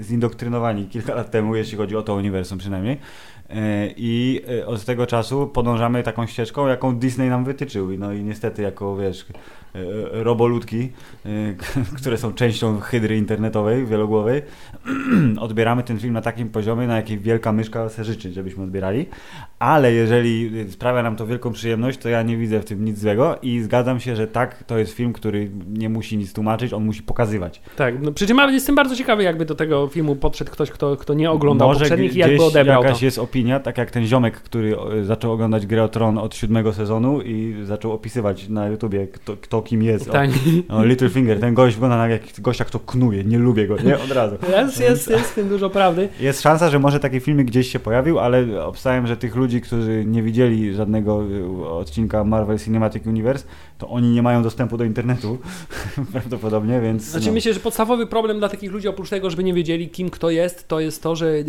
[0.00, 2.98] zindoktrynowani kilka lat temu, jeśli chodzi o to uniwersum przynajmniej.
[3.54, 7.88] E, I e, od tego czasu podążamy taką ścieżką, jaką Disney nam wytyczył.
[7.98, 9.26] No i niestety jako, wiesz,
[9.74, 9.78] e,
[10.24, 10.88] roboludki,
[11.58, 14.42] k- które są częścią hydry internetowej, wielogłowej,
[15.40, 19.06] odbieramy ten film na takim poziomie, na jakim wielka myszka se życzy, żebyśmy odbierali.
[19.58, 23.38] Ale jeżeli sprawia nam to wielką przyjemność, to ja nie widzę w tym nic złego
[23.42, 27.02] i zgadzam się, że tak, to jest film, który nie musi nic tłumaczyć, on musi
[27.02, 27.62] pokazywać.
[27.76, 31.14] Tak, no, przy czym jestem bardzo ciekawy, jakby do tego filmu podszedł ktoś, kto, kto
[31.14, 33.04] nie oglądał Może poprzednich i jakby odebrał jakaś to.
[33.04, 36.72] jest opinia, tak jak ten ziomek, który e, zaczął oglądać Grę o Tron od siódmego
[36.72, 40.08] sezonu i zaczął opisywać na YouTubie, kto, kto kim jest.
[40.08, 40.30] O, Tak.
[40.68, 43.98] o, Littlefinger, ten gość wygląda jak gościa, kto knuje, nie lubię go, nie?
[43.98, 44.36] Od razu.
[44.50, 46.08] Jest, jest, jest w tym dużo prawdy.
[46.20, 50.04] Jest szansa, że może taki filmik gdzieś się pojawił, ale obstawiam, że tych ludzi, którzy
[50.06, 53.44] nie widzieli żadnego y, odcinka Marvel Cinematic Universe,
[53.78, 55.38] to oni nie mają dostępu do internetu
[56.12, 57.02] prawdopodobnie, więc...
[57.02, 57.32] Znaczy no.
[57.32, 60.68] myślę, że podstawowy problem dla takich ludzi, oprócz tego, żeby nie wiedzieli kim kto jest,
[60.68, 61.42] to jest to, że e,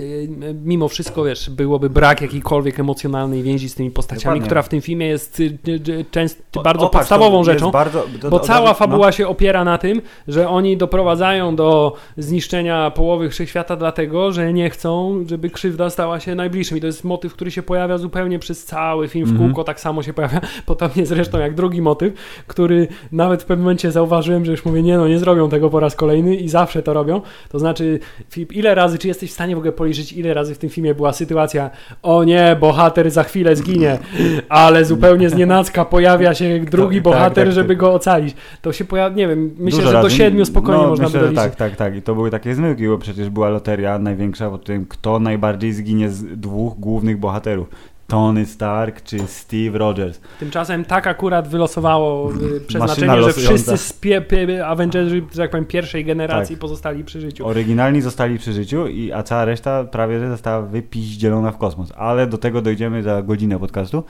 [0.65, 1.49] mimo wszystko, wiesz,
[1.81, 4.45] byłoby brak jakiejkolwiek emocjonalnej więzi z tymi postaciami, Dokładnie.
[4.45, 7.71] która w tym filmie jest y, y, y, częst, O- bardzo o, podstawową rzeczą.
[7.71, 8.73] Bardzo, to, Bo cała no.
[8.73, 14.69] fabuła się opiera na tym, że oni doprowadzają do zniszczenia połowy wszechświata dlatego, że nie
[14.69, 16.77] chcą, żeby krzywda stała się najbliższym.
[16.77, 19.49] I to jest motyw, który się pojawia zupełnie przez cały film w Mhm.
[19.49, 22.13] kółko, tak samo się pojawia, podobnie zresztą jak drugi motyw,
[22.47, 25.79] który nawet w pewnym momencie zauważyłem, że już mówię, nie no, nie zrobią tego po
[25.79, 27.21] raz kolejny i zawsze to robią.
[27.49, 30.57] To znaczy, Filip, ile razy, czy jesteś w stanie w ogóle policzyć, ile razy w
[30.57, 31.69] tym filmie była sytuacja,
[32.03, 33.97] o nie, bohater za chwilę zginie,
[34.49, 37.77] ale zupełnie z nienacka pojawia się drugi tak, bohater, tak, żeby tak.
[37.77, 38.35] go ocalić.
[38.61, 41.45] To się pojawia, nie wiem, myślę, że do siedmiu spokojnie no, można myślę, by doliczyć.
[41.45, 41.95] Tak, tak, tak.
[41.95, 46.09] I to były takie zmyłki, bo przecież była loteria największa pod tym, kto najbardziej zginie
[46.09, 47.67] z dwóch głównych bohaterów.
[48.11, 50.21] Tony Stark czy Steve Rogers.
[50.39, 55.65] Tymczasem tak akurat wylosowało y, przeznaczenie, że wszyscy z pie, pie, Avengerzy, że tak powiem,
[55.65, 56.61] pierwszej generacji Tak.
[56.61, 57.47] pozostali przy życiu.
[57.47, 61.93] Oryginalni zostali przy życiu, i, a cała reszta prawie że została wypiździelona w kosmos.
[61.95, 64.03] Ale do tego dojdziemy za godzinę podcastu.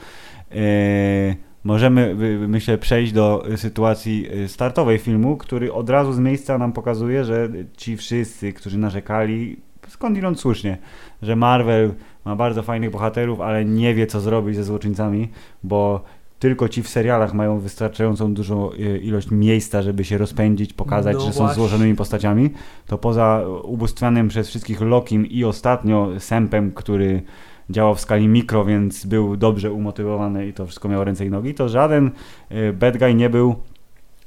[0.50, 2.14] Eee, możemy,
[2.48, 7.48] myślę, przejść do sytuacji y, startowej filmu, który od razu z miejsca nam pokazuje, że
[7.76, 9.56] ci wszyscy, którzy narzekali,
[9.88, 10.78] skądinąd słusznie,
[11.22, 15.28] że Marvel ma bardzo fajnych bohaterów, ale nie wie, co zrobić ze złoczyńcami,
[15.62, 16.04] bo
[16.38, 21.20] tylko ci w serialach mają wystarczającą dużą y, ilość miejsca, żeby się rozpędzić, pokazać, No
[21.20, 21.54] że są właśnie.
[21.54, 22.50] złożonymi postaciami,
[22.86, 27.22] to poza ubóstwianym przez wszystkich Lokim i ostatnio Sempem, który
[27.70, 31.54] działał w skali mikro, więc był dobrze umotywowany i to wszystko miało ręce i nogi,
[31.54, 32.10] to żaden
[32.52, 33.56] y, bad guy nie był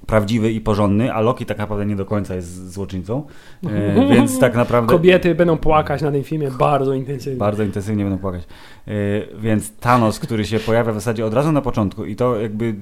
[0.07, 3.23] prawdziwy i porządny, a Loki tak naprawdę nie do końca jest złoczyńcą,
[3.63, 4.93] e, więc tak naprawdę...
[4.93, 7.39] Kobiety będą płakać na tym filmie bardzo intensywnie.
[7.39, 8.43] Bardzo intensywnie będą płakać.
[8.87, 8.93] Yy,
[9.39, 12.75] więc Thanos, który się pojawia w zasadzie od razu na początku i to jakby...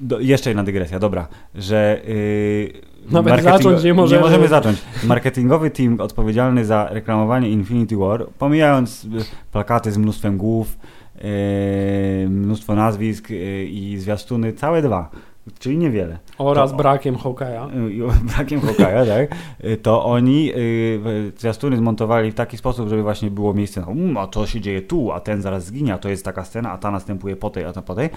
[0.00, 2.00] Do, jeszcze jedna dygresja, dobra, że...
[2.08, 2.72] Yy,
[3.10, 4.22] Nawet zacząć nie możemy.
[4.22, 4.78] Nie możemy zacząć.
[5.04, 9.08] Marketingowy team odpowiedzialny za reklamowanie Infinity War, pomijając y,
[9.52, 10.78] plakaty z mnóstwem głów,
[11.14, 15.10] yy, mnóstwo nazwisk yy, i zwiastuny, całe dwa.
[15.58, 16.18] Czyli niewiele.
[16.38, 17.90] Oraz To- brakiem Hawkeye'a.
[17.90, 18.02] i
[18.36, 19.38] brakiem Hawkeye'a, tak,
[19.82, 24.26] to oni y, zwiastuny zmontowali w taki sposób, żeby właśnie było miejsce na um, a
[24.26, 26.90] to się dzieje tu, a ten zaraz zginie, a to jest taka scena, a ta
[26.90, 28.08] następuje po tej, a ta po tej,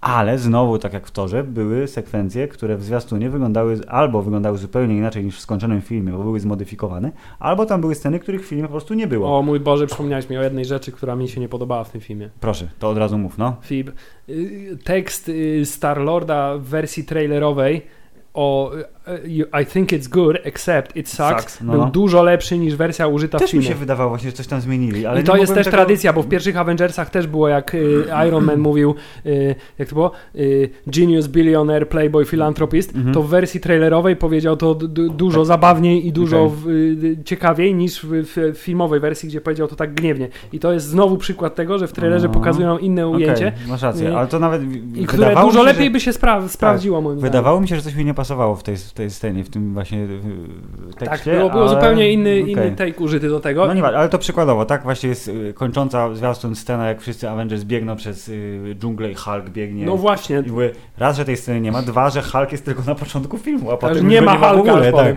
[0.00, 4.96] ale znowu, tak jak w torze, były sekwencje, które w zwiastunie wyglądały, albo wyglądały zupełnie
[4.96, 8.64] inaczej niż w skończonym filmie, bo były zmodyfikowane, albo tam były sceny, których w filmie
[8.64, 9.38] po prostu nie było.
[9.38, 12.00] O mój Boże, przypomniałeś mi o jednej rzeczy, która mi się nie podobała w tym
[12.00, 12.30] filmie.
[12.40, 13.56] Proszę, to od razu mów, no.
[13.62, 13.90] Fib.
[14.28, 17.67] Y, Tekst y, Star-Lorda w wersji trailerowej
[18.32, 18.84] o y,
[19.62, 21.90] I think it's good, except it sucks, Sucks, no, był no.
[21.90, 23.66] dużo lepszy niż wersja użyta w Też mi filmie.
[23.66, 26.22] się wydawało właśnie, że coś tam zmienili, ale I to jest też tego- tradycja, bo
[26.22, 28.94] w pierwszych Avengersach też było, jak y, Iron Man mówił,
[29.26, 30.12] y, jak to było?
[30.34, 33.14] Y, Genius, billionaire, playboy, philanthropist, Mhm.
[33.14, 36.56] to w wersji trailerowej powiedział to dużo zabawniej i dużo Okej.
[36.56, 36.68] w,
[37.20, 38.08] y, ciekawiej niż w,
[38.54, 40.28] w filmowej wersji, gdzie powiedział to tak gniewnie.
[40.52, 42.34] I to jest znowu przykład tego, że w trailerze No.
[42.34, 44.62] pokazują inne ujęcie, masz rację, Y, ale to nawet
[44.94, 45.90] i które dużo się, lepiej że...
[45.90, 47.32] by się spra- sprawdziło moim zdaniem.
[47.32, 49.74] Wydawało mi się, że coś mi nie pasowało w tej, w tej scenie, w tym
[49.74, 51.36] właśnie w Tak, tekście.
[51.36, 51.70] było, było ale...
[51.70, 52.50] zupełnie inny, okej.
[52.52, 53.66] inny take użyty do tego.
[53.66, 57.30] No nie, ma- ale to przykładowo, tak właśnie jest y, kończąca zwiastun scena, jak wszyscy
[57.30, 59.86] Avengers biegną przez y, dżunglę i Hulk biegnie.
[59.86, 62.82] No właśnie, I mówię, raz, że tej sceny nie ma, dwa, że Hulk jest tylko
[62.82, 64.92] na początku filmu, a że potem nie ma nie ma w Hulka, ogóle.
[64.92, 65.16] Tak.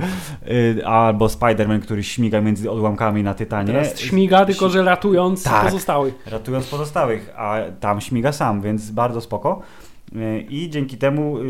[0.51, 3.73] Y, albo Spider-Man, który śmiga między odłamkami na Tytanie.
[3.73, 5.65] teraz śmiga, tylko że ratując Tak.
[5.65, 6.13] pozostałych.
[6.31, 9.61] ratując pozostałych, a tam śmiga sam, więc bardzo spoko.
[10.15, 11.41] Y, I dzięki temu y,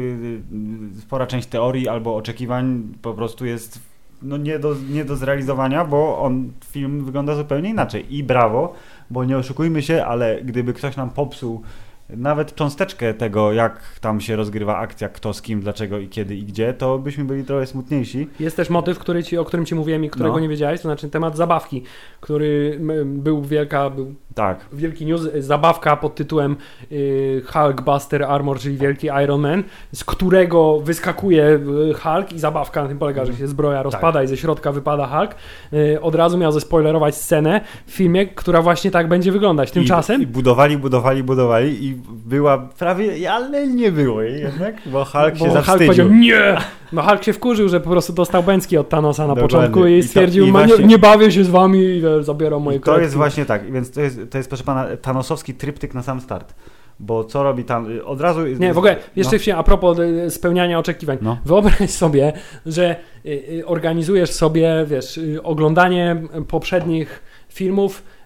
[0.97, 3.80] y, spora część teorii albo oczekiwań po prostu jest
[4.21, 8.15] no, nie, do, nie do zrealizowania, bo on film wygląda zupełnie inaczej.
[8.15, 8.74] I brawo,
[9.10, 11.62] bo nie oszukujmy się, ale gdyby ktoś nam popsuł
[12.10, 16.43] nawet cząsteczkę tego, jak tam się rozgrywa akcja, kto z kim, dlaczego i kiedy i
[16.43, 18.28] gdzie, to byśmy byli trochę smutniejsi.
[18.39, 20.39] Jest też motyw, który ci, o którym ci mówiłem i którego No.
[20.39, 21.84] nie wiedziałeś, to znaczy temat zabawki,
[22.21, 24.65] który był wielka, był Tak.
[24.74, 26.56] wielki news, zabawka pod tytułem
[26.91, 29.63] y, Hulkbuster Armor, czyli wielki Iron Man,
[29.94, 31.44] z którego wyskakuje
[31.89, 35.08] y, Hulk i zabawka na tym polega, że się zbroja rozpada i ze środka wypada
[35.08, 35.36] Hulk.
[35.74, 39.72] Y, od razu miał zespoilerować scenę w filmie, która właśnie tak będzie wyglądać.
[39.72, 45.06] Tymczasem I, I budowali, budowali, budowali i była prawie, ale nie było jej jednak, bo
[45.06, 45.86] Hulk bo się Hulk zawstydził.
[45.88, 46.58] powiedział nie!
[46.94, 49.58] No Hulk się wkurzył, że po prostu dostał bęcki od Thanosa na Dokładnie.
[49.58, 52.60] początku I i to- stwierdził, i "Ma- właśnie- nie, nie bawię się z wami zabierał
[52.60, 55.93] moje I to jest właśnie tak, więc to jest, to jest proszę pana Thanosowski tryptyk
[55.93, 56.55] na sam start.
[56.99, 58.47] Bo co robi tam, od razu...
[58.47, 61.17] Nie, w ogóle jeszcze no, a propos y, spełniania oczekiwań.
[61.21, 61.38] No.
[61.45, 62.34] Wyobraź sobie,
[62.65, 68.20] że y, y, organizujesz sobie, wiesz, y, oglądanie poprzednich filmów y,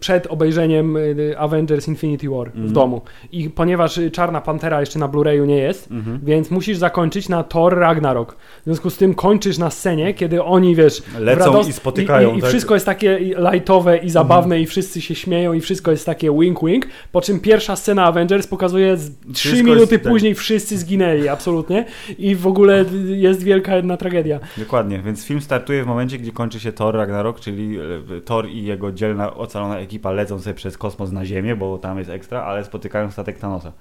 [0.00, 2.72] przed obejrzeniem y, Avengers Infinity War w Mhm.
[2.72, 3.02] domu.
[3.32, 6.20] I ponieważ y, Czarna Pantera jeszcze na Blu-rayu nie jest, Mhm.
[6.22, 8.36] więc musisz zakończyć na Thor Ragnarok.
[8.60, 12.30] W związku z tym kończysz na scenie, kiedy oni, wiesz, Lecą i spotykają.
[12.30, 12.50] I, i, i tak?
[12.50, 13.18] Wszystko jest takie
[13.52, 17.76] lightowe i zabawne i wszyscy się śmieją i wszystko jest takie wink-wink, po czym pierwsza
[17.76, 18.96] scena Avengers pokazuje
[19.34, 20.12] trzy minuty jest- tak.
[20.12, 21.84] później wszyscy zginęli, absolutnie.
[22.18, 24.40] I w ogóle jest wielka jedna tragedia.
[24.58, 27.78] Dokładnie, więc film startuje w momencie, gdzie kończy się Thor Ragnarok, czyli
[28.16, 31.98] e, Thor i jego dzielna, ocalona ekipa lecą sobie przez kosmos na Ziemię, bo tam
[31.98, 33.72] jest ekstra, ale spotykają statek Thanosa.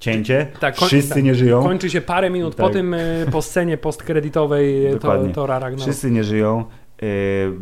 [0.00, 1.24] Cięcie, Tak, wszyscy tak.
[1.24, 2.72] nie żyją, Kończy się parę minut po Tak.
[2.72, 5.34] tym, y, po scenie postkredytowej to, Dokładnie.
[5.34, 5.82] Tora Ragnarok.
[5.82, 6.64] wszyscy nie żyją.
[7.02, 7.06] E,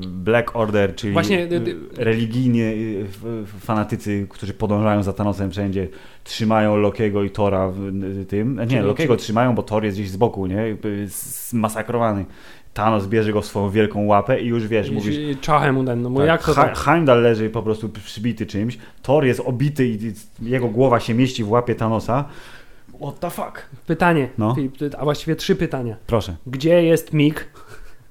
[0.07, 2.67] Black Order, czyli Właśnie, e, dy- dy- religijni e,
[3.05, 5.89] f- f- fanatycy, którzy podążają za Thanosem wszędzie,
[6.25, 8.61] trzymają Lokiego i Tora w tym.
[8.69, 10.55] Nie, Lokiego trzymają, bo Thor jest gdzieś z boku, nie?
[10.69, 12.25] Jakby Zmasakrowany.
[12.75, 16.11] Thanos bierze go w swoją wielką łapę i już wiesz, I- mówisz, i Czachem no
[16.11, 16.79] bo Tak, jak to tak?
[16.79, 19.99] Heimdall leży po prostu przybity czymś, Thor jest obity i
[20.43, 22.25] jego głowa się mieści w łapie Thanosa.
[23.01, 23.67] What the fuck?
[23.87, 24.57] Pytanie, No.
[24.99, 25.97] A właściwie trzy pytania.
[26.07, 26.37] Proszę.
[26.47, 27.49] Gdzie jest Mig?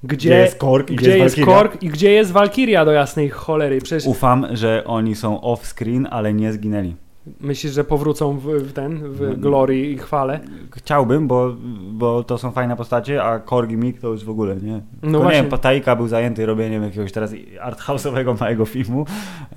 [0.03, 1.57] Gdzie, Gdzie jest Korg i gdzie jest Valkyria?
[1.57, 3.81] Korg i gdzie jest Walkiria do jasnej cholery?
[3.81, 6.95] Przecież Ufam, że oni są off-screen, ale nie zginęli.
[7.39, 9.35] Myślisz, że powrócą w, w ten, w No.
[9.37, 10.39] glory i chwale?
[10.75, 11.55] Chciałbym, bo,
[11.91, 14.71] bo to są fajne postacie, a Korg i Mick to już w ogóle, nie?
[14.73, 15.43] No Tylko nie właśnie.
[15.43, 17.31] wiem, Taika był zajęty robieniem jakiegoś teraz
[17.65, 19.05] arthouse'owego małego filmu,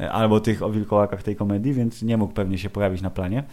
[0.00, 3.44] e, albo tych o wilkołakach tej komedii, więc nie mógł pewnie się pojawić na planie.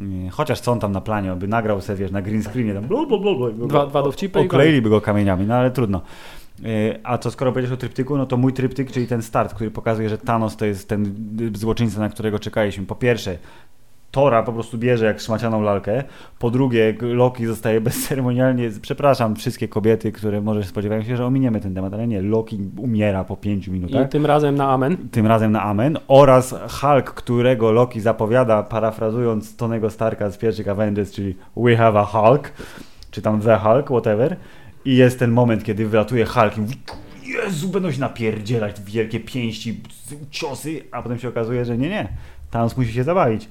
[0.00, 2.84] E, Chociaż co on tam na planie, by nagrał sobie, wiesz, na green screenie, tam
[2.84, 6.00] blu, blu, blu, blu, Dwa- dwa dowcipy Okleiliby go kamieniami, no ale trudno.
[6.64, 9.70] E, A co skoro powiedziesz o tryptyku, no to mój tryptyk, czyli ten start, który
[9.70, 11.14] pokazuje, że Thanos to jest ten
[11.54, 12.86] złoczyńca, na którego czekaliśmy.
[12.86, 13.38] Po pierwsze,
[14.10, 16.04] Tora po prostu bierze jak szmacianą lalkę.
[16.38, 21.74] Po drugie, Loki zostaje bezceremonialnie, przepraszam wszystkie kobiety, które może spodziewają się, że ominiemy ten
[21.74, 24.96] temat, ale nie, Loki umiera po pięciu minutach I tym razem na amen.
[25.10, 31.12] tym razem na Amen, oraz Hulk, którego Loki zapowiada, parafrazując Tonego Starka z pierwszych Avengers,
[31.12, 32.52] czyli We have a Hulk,
[33.10, 34.36] czy tam The Hulk, whatever.
[34.88, 36.74] I jest ten moment, kiedy wylatuje Hulk i mówi,
[37.22, 39.80] Jezu, będą się napierdzielać wielkie pięści,
[40.30, 42.08] ciosy, a potem się okazuje, że nie, nie.
[42.50, 43.48] Thanos musi się zabawić.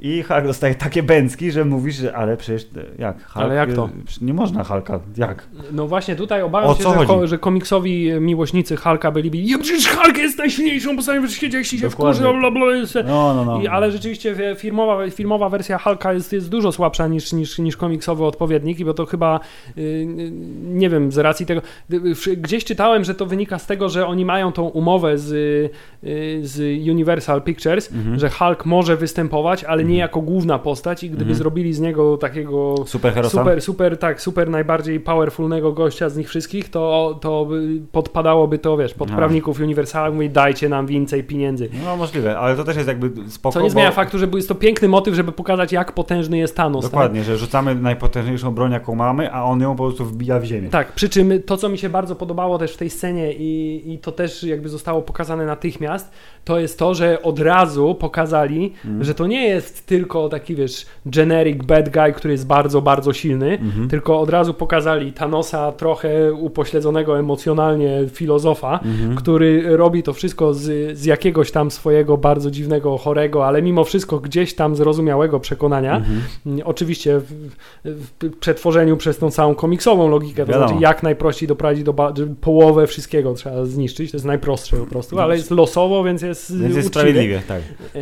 [0.00, 3.16] I Hulk dostaje takie bęcki, że mówisz, że ale przecież jak?
[3.26, 3.88] Hulk, Ale jak to?
[4.20, 5.48] Nie można Hulka, jak?
[5.72, 9.88] No właśnie tutaj obawiam O się, że, ko- że komiksowi miłośnicy Hulka byliby ja przecież
[9.88, 12.66] Hulk jest najsilniejszą postacią w świecie, jeśli się wkurzy, bla, bla.
[13.06, 13.62] No, no, no.
[13.62, 18.24] I, ale rzeczywiście filmowa, filmowa wersja Hulka jest, jest dużo słabsza niż, niż, niż komiksowy
[18.24, 19.40] odpowiednik, bo to chyba
[19.78, 20.06] y, y,
[20.64, 21.62] nie wiem, z racji tego.
[21.92, 21.96] y,
[22.30, 25.70] y, Gdzieś czytałem, że to wynika z tego, że oni mają tą umowę z, y,
[26.42, 26.58] z
[26.90, 28.18] Universal Pictures, Mhm.
[28.18, 31.38] że Hulk może występować, ale nie jako główna postać, i gdyby Mhm.
[31.38, 33.38] zrobili z niego takiego Superherosa?
[33.38, 38.76] super, super, tak, super najbardziej powerfulnego gościa z nich wszystkich, to, to by- podpadałoby to,
[38.76, 39.16] wiesz, pod Aha.
[39.18, 41.68] prawników Universala, mówi dajcie nam więcej pieniędzy.
[41.84, 44.48] No możliwe, ale to też jest jakby spoko, Co nie zmienia bo- faktu, że jest
[44.48, 46.84] to piękny motyw, żeby pokazać, jak potężny jest Thanos.
[46.84, 50.68] Dokładnie, że rzucamy najpotężniejszą broń, jaką mamy, a on ją po prostu wbija w ziemię.
[50.68, 50.86] Tak?
[50.86, 53.98] tak, przy czym to, co mi się bardzo podobało też w tej scenie i, i
[53.98, 56.10] to też jakby zostało pokazane natychmiast,
[56.44, 59.04] to jest to, że od razu pokazali, Mhm.
[59.04, 63.58] że to nie jest tylko taki, wiesz, generic bad guy, który jest bardzo, bardzo silny,
[63.58, 63.88] Mhm.
[63.88, 69.16] tylko od razu pokazali Thanosa trochę upośledzonego emocjonalnie filozofa, Mhm.
[69.16, 74.18] który robi to wszystko z, z jakiegoś tam swojego bardzo dziwnego, chorego, ale mimo wszystko
[74.18, 75.96] gdzieś tam zrozumiałego przekonania.
[75.96, 76.20] Mhm.
[76.46, 77.32] Mm, Oczywiście w,
[77.84, 80.68] w przetworzeniu przez tą całą komiksową logikę, to Wiadomo.
[80.68, 81.94] znaczy jak najprościej doprowadzić do
[82.40, 86.76] połowę wszystkiego trzeba zniszczyć, to jest najprostsze po prostu, ale jest losowo, więc jest Więc
[86.76, 87.62] jest sprawiedliwie, tak.
[87.96, 87.98] Y,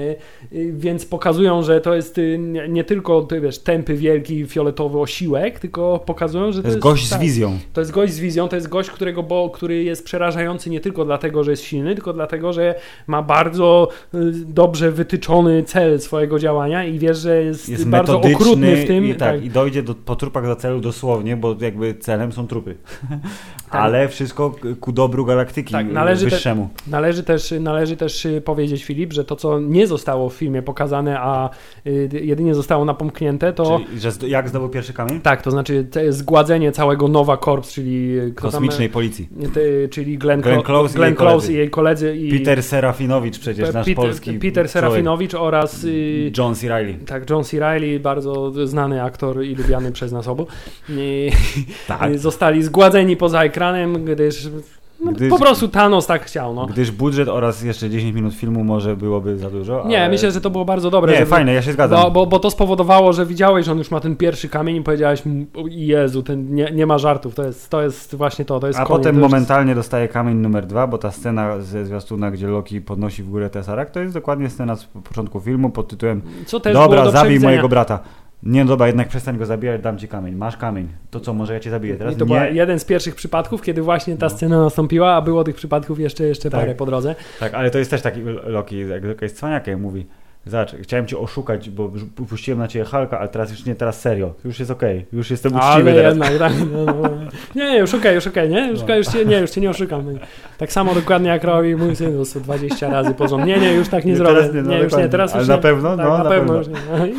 [0.52, 4.98] y, Więc pokazują, że to jest y, nie, nie tylko ty wiesz, tępy, wielki, fioletowy
[5.00, 7.58] osiłek, tylko pokazują, że To jest gość z tak, wizją.
[7.72, 11.04] to jest gość z wizją, to jest gość, którego, bo, który jest przerażający nie tylko
[11.04, 12.74] dlatego, że jest silny, tylko dlatego, że
[13.06, 18.76] ma bardzo y, dobrze wytyczony cel swojego działania i wiesz, że jest, Jest bardzo okrutny
[18.76, 19.06] w tym.
[19.06, 22.74] i, tak, i dojdzie do, po trupach do celu dosłownie, bo jakby celem są trupy.
[23.70, 23.80] Tak.
[23.82, 26.68] Ale wszystko ku dobru galaktyki Tak, należy te- wyższemu.
[26.86, 31.20] Należy też, należy też y, powiedzieć, Filip, że to, co nie zostało w filmie pokazane,
[31.20, 31.50] a
[32.22, 33.80] jedynie zostało napomknięte, to.
[33.86, 35.20] Czyli, że jak zdobył pierwszy kamień?
[35.20, 39.28] Tak, to znaczy te zgładzenie całego Nowa Corps, czyli y, kto Kosmicznej policji.
[39.42, 41.52] Tam, ty, czyli Glenn, Glenn Clo- Close i Glenn jej Close koledzy.
[41.52, 42.16] i jej koledzy.
[42.16, 44.70] I Peter Serafinowicz przecież, nasz Peter, polski Peter człowiek.
[44.70, 46.68] Serafinowicz oraz y, John C.
[46.68, 46.94] Reilly.
[47.06, 47.58] tak, John C.
[47.58, 50.46] Reilly, bardzo znany aktor i lubiany przez nas obu,
[50.88, 51.30] I,
[51.88, 52.18] Tak.
[52.18, 54.48] zostali zgładzeni poza ekranem, gdyż
[55.04, 56.54] no, Gdyż- po prostu Thanos tak chciał.
[56.54, 56.66] No.
[56.66, 59.84] Gdyż budżet oraz jeszcze 10 minut filmu może byłoby za dużo.
[59.86, 60.08] Nie, ale...
[60.08, 61.12] myślę, że to było bardzo dobre.
[61.12, 62.02] Nie, żeby- fajne, ja się zgadzam.
[62.02, 64.82] Bo, bo, bo to spowodowało, że widziałeś, że on już ma ten pierwszy kamień i
[64.82, 68.60] powiedziałeś, "M, o Jezu, ten nie, nie ma żartów, to jest, to jest właśnie to,
[68.60, 72.30] to jest A koniec, potem momentalnie dostaje kamień numer dwa, bo ta scena ze zwiastuna,
[72.30, 76.22] gdzie Loki podnosi w górę Tesseract, to jest dokładnie scena z początku filmu pod tytułem
[76.38, 77.98] Jest, co też Dobra, do zabij mojego brata.
[78.42, 80.34] Nie, dobra, jednak przestań go zabijać, dam ci kamień.
[80.34, 80.88] Masz kamień.
[81.10, 82.14] To co, może ja cię zabiję teraz?
[82.14, 82.40] I to nie.
[82.40, 84.30] był jeden z pierwszych przypadków, kiedy właśnie ta No.
[84.30, 86.60] scena nastąpiła, a było tych przypadków jeszcze, jeszcze Tak.
[86.60, 87.14] parę po drodze.
[87.40, 90.06] Tak, ale to jest też taki Loki, jak Loki jest cwaniakiem, mówi
[90.48, 91.92] Zobacz, chciałem cię oszukać, bo
[92.28, 94.34] puściłem na ciebie Halka, ale teraz już nie, teraz serio.
[94.44, 96.10] Już jest okej, już jestem uczciwy Ale teraz.
[96.12, 97.08] jednak, tak, no, no.
[97.54, 98.68] Nie, już okej, już okej, nie?
[98.70, 98.96] Już, No.
[98.96, 100.04] już, cię, nie, już cię nie oszukam.
[100.58, 103.46] Tak samo dokładnie jak robi mój syn, po 20 razy porząd.
[103.46, 104.34] Nie, nie, już tak nie, Nie, zrobię.
[104.34, 105.62] teraz nie, no nie, już nie, teraz Ale już na nie.
[105.62, 105.96] pewno?
[105.96, 106.54] Tak, No, na, na pewno.
[106.54, 106.58] pewno.
[106.58, 107.12] już nie.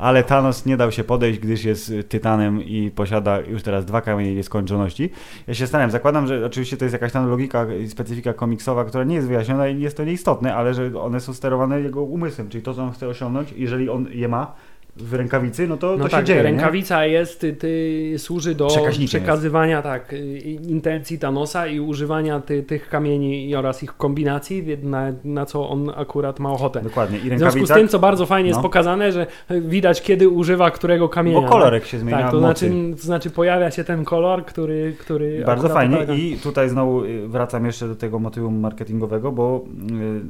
[0.00, 4.34] Ale Thanos nie dał się podejść, gdyż jest tytanem i posiada już teraz dwa kamienie
[4.34, 5.10] nieskończoności.
[5.46, 9.04] Ja się zastanawiam, zakładam, że oczywiście to jest jakaś tam logika i specyfika komiksowa, która
[9.04, 12.62] nie jest wyjaśniona i jest to nieistotne, ale że one są sterowane jego umysłem, czyli
[12.62, 14.54] to, co on chce osiągnąć, jeżeli on je ma
[15.02, 16.38] w rękawicy, no to, No to tak, się dzieje.
[16.38, 16.42] nie?
[16.42, 18.68] rękawica jest, ty, ty, służy do
[19.06, 25.46] przekazywania tak, y, intencji Thanosa i używania ty, tych kamieni oraz ich kombinacji, na, na
[25.46, 26.80] co on akurat ma ochotę.
[26.82, 27.18] Dokładnie.
[27.18, 28.62] I W związku z tym, co bardzo fajnie jest No.
[28.62, 31.40] pokazane, że widać kiedy używa którego kamienia.
[31.40, 32.68] bo kolorek się zmienia Tak, to mocy.
[32.68, 34.94] znaczy, to znaczy pojawia się ten kolor, który...
[34.98, 39.64] który Bardzo fajnie polega- i tutaj znowu y, wracam jeszcze do tego motywu marketingowego, bo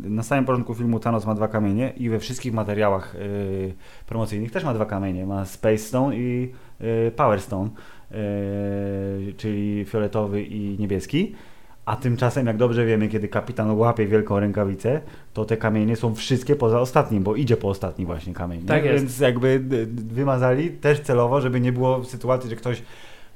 [0.05, 3.17] y, na samym początku filmu Thanos ma dwa kamienie i we wszystkich materiałach
[4.07, 5.27] promocyjnych też ma dwa kamienie.
[5.27, 7.71] Ma Space Stone i y, Power Stone,
[8.13, 11.35] y, czyli fioletowy i niebieski.
[11.87, 15.01] A tymczasem, jak dobrze wiemy, kiedy kapitan łapie wielką rękawicę,
[15.35, 18.63] to te kamienie są wszystkie poza ostatnim, bo idzie po ostatni właśnie kamień.
[18.63, 19.05] Tak jest.
[19.05, 22.83] Więc jakby y, wymazali też celowo, żeby nie było sytuacji, że ktoś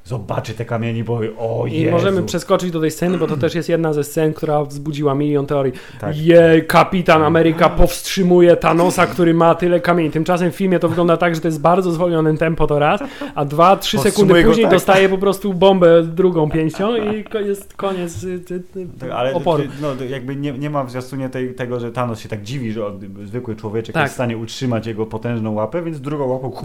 [0.05, 1.93] zobaczy te kamienie i powie, o I Jezu.
[1.93, 5.47] możemy przeskoczyć do tej sceny, bo to też jest jedna ze scen, która wzbudziła milion
[5.47, 5.73] teorii.
[6.01, 6.17] Tak.
[6.17, 10.11] Jej, kapitan Ameryka powstrzymuje Thanosa, który ma tyle kamieni.
[10.11, 13.01] Tymczasem w filmie to wygląda tak, że to jest bardzo zwolnionym tempo to raz,
[13.35, 14.75] a dwa, trzy sekundy go, później tak.
[14.75, 19.35] dostaje po prostu bombę drugą pięścią i ko- jest koniec y, y, y, Tak, ale
[19.35, 19.63] oporu.
[19.83, 22.87] no, jakby nie, nie ma w zwiastunie tej, tego, że Thanos się tak dziwi, że
[22.87, 24.03] on, zwykły człowieczek Tak.
[24.03, 26.63] jest w stanie utrzymać jego potężną łapę, więc drugą łapą go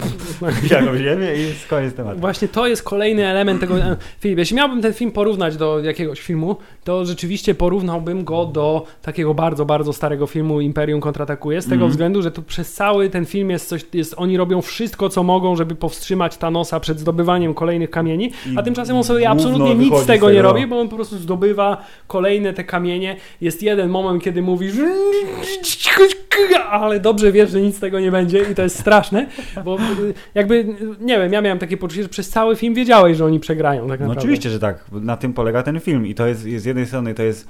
[0.93, 2.19] w ziemię i jest koniec tematu.
[2.19, 3.75] Właśnie to jest kolejny element tego
[4.19, 9.33] Filip, jeśli miałbym ten film porównać do jakiegoś filmu, to rzeczywiście porównałbym go do takiego
[9.33, 11.89] bardzo, bardzo starego filmu Imperium kontratakuje, z tego mm.
[11.89, 15.55] względu, że tu przez cały ten film jest coś, jest, oni robią wszystko, co mogą,
[15.55, 20.31] żeby powstrzymać Thanosa przed zdobywaniem kolejnych kamieni, a tymczasem on sobie absolutnie nic z tego
[20.31, 23.15] nie robi, bo on po prostu zdobywa kolejne te kamienie.
[23.41, 24.75] Jest jeden moment, kiedy mówisz
[26.69, 29.27] ale dobrze wiesz, że nic z tego nie będzie i to jest straszne,
[29.65, 29.77] bo
[30.35, 30.65] jakby,
[30.99, 33.99] nie wiem, ja miałem takie poczucie, że przez cały film wiedziałeś, że oni przegrają tak
[33.99, 34.85] No oczywiście, że tak.
[34.91, 37.47] Na tym polega ten film i to jest, z jednej strony to jest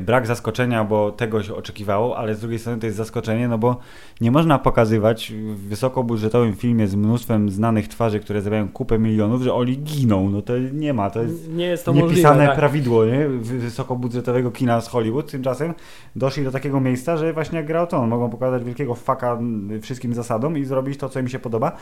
[0.00, 3.76] brak zaskoczenia, bo tego się oczekiwało, ale z drugiej strony to jest zaskoczenie, no bo
[4.20, 9.54] nie można pokazywać w wysokobudżetowym filmie z mnóstwem znanych twarzy, które zarabiają kupę milionów, że
[9.54, 10.30] oni giną.
[10.30, 12.56] No to nie ma, to jest nie jest to niepisane możliwe, tak.
[12.56, 13.28] prawidło nie?
[13.28, 15.30] wysokobudżetowego kina z Hollywood.
[15.30, 15.74] Tymczasem
[16.16, 19.38] doszli do takiego miejsca, że właśnie jak grał to, on mogą pokazać wielkiego faka
[19.82, 21.72] wszystkim zasadom i zrobić to, co im się podoba.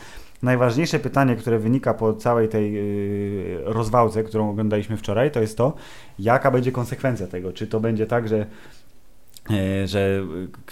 [0.43, 5.73] Najważniejsze pytanie, które wynika po całej tej yy, rozwałce, którą oglądaliśmy wczoraj, to jest to,
[6.19, 7.53] jaka będzie konsekwencja tego.
[7.53, 8.45] Czy to będzie tak, że
[9.85, 10.23] że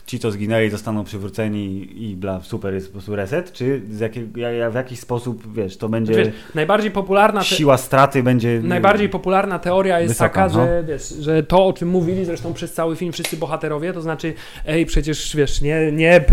[0.05, 4.27] ci, co zginęli, zostaną przywróceni i bla, super, jest po prostu reset, czy jakiego,
[4.71, 9.99] w jakiś sposób, wiesz, to będzie wiesz, najbardziej popularna siła straty będzie najbardziej popularna teoria
[9.99, 10.65] jest wysoka, taka, no.
[10.65, 14.33] że, wiesz, że to, o czym mówili zresztą przez cały film wszyscy bohaterowie, to znaczy,
[14.65, 16.25] ej, przecież, wiesz, nie, nie,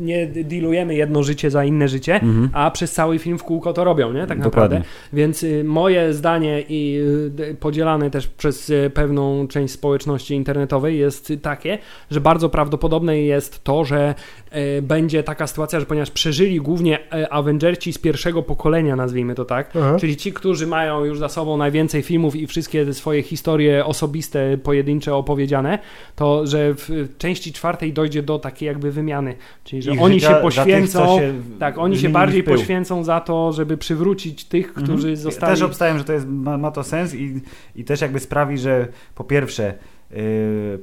[0.00, 2.50] nie dealujemy jedno życie za inne życie, mhm.
[2.52, 4.82] a przez cały film w kółko to robią, nie, tak naprawdę.
[5.12, 7.00] Więc y, moje zdanie i
[7.40, 11.78] y, podzielane też przez y, pewną część społeczności internetowej jest tak, takie,
[12.10, 14.14] że bardzo prawdopodobne jest to, że
[14.50, 19.44] e, będzie taka sytuacja, że ponieważ przeżyli głównie e, Avengerci z pierwszego pokolenia, nazwijmy to
[19.44, 19.96] tak, Aha.
[20.00, 25.14] czyli ci, którzy mają już za sobą najwięcej filmów i wszystkie swoje historie osobiste, pojedyncze
[25.14, 25.78] opowiedziane,
[26.16, 30.34] to że w części czwartej dojdzie do takiej jakby wymiany, czyli że Ich oni się
[30.42, 35.16] poświęcą, się tak, oni się bardziej poświęcą za to, żeby przywrócić tych, którzy mhm.
[35.16, 35.52] zostali...
[35.52, 37.40] Też obstawiam, że to jest, ma, ma to sens i,
[37.76, 39.74] i też jakby sprawi, że po pierwsze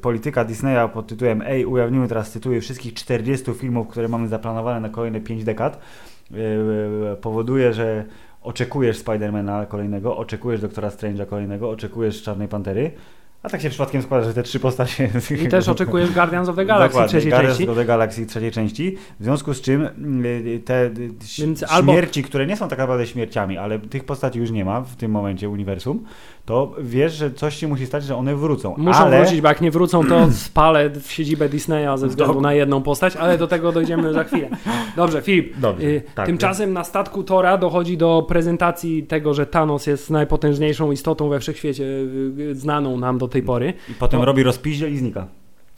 [0.02, 4.90] polityka Disneya pod tytułem Ej, ujawnimy teraz tytuły wszystkich 40 filmów, które mamy zaplanowane na
[4.90, 5.80] kolejne 5 dekad,
[6.32, 6.38] yy,
[7.22, 8.06] powoduje, że
[8.42, 12.92] oczekujesz Spidermana kolejnego, oczekujesz Doktora Strange'a kolejnego, oczekujesz Czarnej Pantery,
[13.44, 15.10] a tak się przypadkiem składa, że te trzy postacie...
[15.46, 17.72] I też oczekujesz Guardians of the Galaxy Dokładnie, trzeciej Guardians części.
[17.72, 19.90] of the Galaxy trzeciej części, w związku z czym
[20.26, 20.90] y, te
[21.40, 22.28] Więc śmierci, albo...
[22.28, 25.50] które nie są tak naprawdę śmierciami, ale tych postaci już nie ma w tym momencie
[25.50, 26.04] uniwersum,
[26.46, 28.76] to wiesz, że coś się musi stać, że one wrócą.
[28.78, 29.22] Muszą ale...
[29.22, 33.16] wrócić, bo jak nie wrócą, to spalę w siedzibę Disneya ze względu na jedną postać,
[33.16, 34.50] ale do tego dojdziemy za chwilę.
[34.96, 35.58] Dobrze, Filip.
[35.58, 40.92] Dobrze, y, tak, tymczasem na statku Tora dochodzi do prezentacji tego, że Thanos jest najpotężniejszą
[40.92, 43.74] istotą we wszechświecie y, znaną nam do tej pory.
[43.90, 44.26] I potem no.
[44.26, 45.28] robi rozpiździel i znika.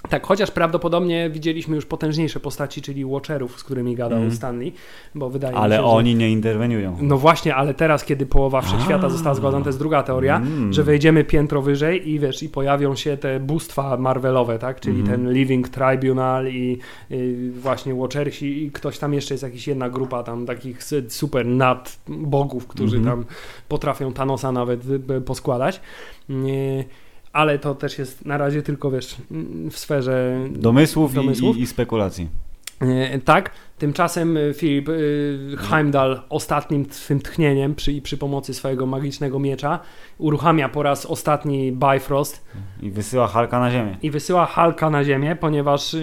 [0.10, 4.32] Tak, chociaż prawdopodobnie widzieliśmy już potężniejsze postaci, czyli Watcherów, z którymi gadał mm.
[4.32, 4.74] Stanley,
[5.16, 6.18] bo wydaje ale mi się, oni że...
[6.18, 6.98] nie interweniują.
[7.02, 10.74] No właśnie, ale teraz, kiedy połowa wszechświata została zgodzona, to jest druga teoria, mm.
[10.74, 15.08] że wejdziemy piętro wyżej i wiesz, i pojawią się te bóstwa Marvelowe, tak, czyli mm.
[15.08, 20.24] ten Living Tribunal i, i, właśnie Watchersi i ktoś tam jeszcze jest jakaś jedna grupa
[20.24, 23.10] tam takich super nad bogów, którzy mm.
[23.10, 23.26] tam
[23.68, 24.82] potrafią Thanosa nawet
[25.26, 25.82] poskładać.
[26.30, 26.86] Nie
[27.34, 29.16] ale to też jest na razie tylko, wiesz,
[29.72, 31.58] w sferze domysłów, domysłów.
[31.58, 32.28] I, i, spekulacji.
[32.82, 34.94] E, tak, tymczasem e, Filip e,
[35.58, 39.80] Heimdall ostatnim swym tchnieniem przy, przy pomocy swojego magicznego miecza
[40.18, 42.46] uruchamia po raz ostatni Bifrost.
[42.82, 43.98] I wysyła Halka na ziemię.
[44.02, 45.96] I wysyła Halka na ziemię, ponieważ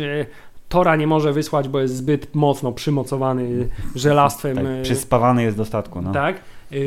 [0.69, 4.57] Tora nie może wysłać, bo jest zbyt mocno przymocowany żelastwem.
[4.57, 6.03] Tak, przyspawany jest do statku.
[6.03, 6.13] No.
[6.13, 6.41] Tak.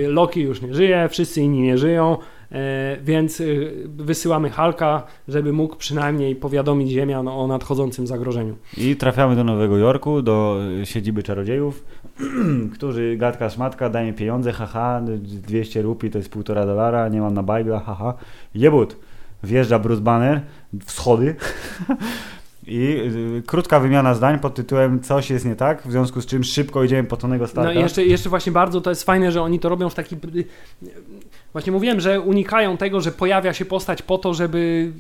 [0.08, 2.18] Loki już nie żyje, wszyscy inni nie żyją.
[2.54, 8.56] E, więc y, wysyłamy Halka, żeby mógł przynajmniej powiadomić Ziemian o nadchodzącym zagrożeniu.
[8.78, 11.86] I trafiamy do Nowego Jorku, do siedziby czarodziejów,
[12.76, 17.44] którzy gadka szmatka, daje pieniądze, haha, 200 rupii to jest półtora dolara, nie mam na
[17.44, 18.13] bajbla, haha.
[18.56, 18.98] Jebut!
[19.44, 20.42] Wjeżdża Bruce Banner
[20.86, 21.36] w schody
[22.67, 22.97] I
[23.38, 26.84] y, krótka wymiana zdań pod tytułem coś jest nie tak, w związku z czym szybko
[26.84, 27.73] idziemy po tonego Starka.
[27.73, 30.15] No i jeszcze, jeszcze właśnie bardzo to jest fajne, że oni to robią w taki
[31.52, 34.91] Właśnie mówiłem, że unikają tego, że pojawia się postać po to, żeby,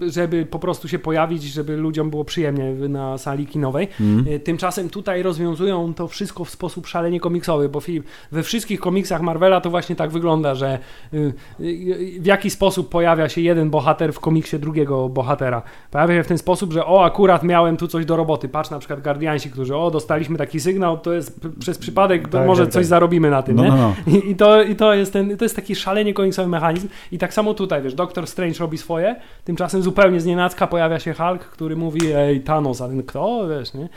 [0.00, 3.88] żeby po prostu się pojawić, żeby ludziom było przyjemnie na sali kinowej.
[4.00, 4.40] Mm.
[4.40, 9.60] Tymczasem tutaj rozwiązują to wszystko w sposób szalenie komiksowy, bo film, we wszystkich komiksach Marvela
[9.60, 10.78] to właśnie tak wygląda, że
[11.14, 15.62] y, y, w jaki sposób pojawia się jeden bohater w komiksie drugiego bohatera.
[15.90, 18.48] Pojawia się w ten sposób, że o, akurat miałem tu coś do roboty.
[18.48, 22.62] Patrz na przykład Guardiansi, którzy o, dostaliśmy taki sygnał, to jest przez przypadek, tak, może
[22.62, 22.88] tak, coś tak.
[22.88, 23.56] zarobimy na tym.
[23.56, 23.94] No, no, no.
[24.06, 27.18] I, I, to, I to jest ten, to jest taki szalenie szalenie komiksowy mechanizm i
[27.18, 31.76] tak samo tutaj, wiesz, Doctor Strange robi swoje, tymczasem zupełnie znienacka pojawia się Hulk, który
[31.76, 33.88] mówi, ej, Thanos, a ten kto, wiesz, nie?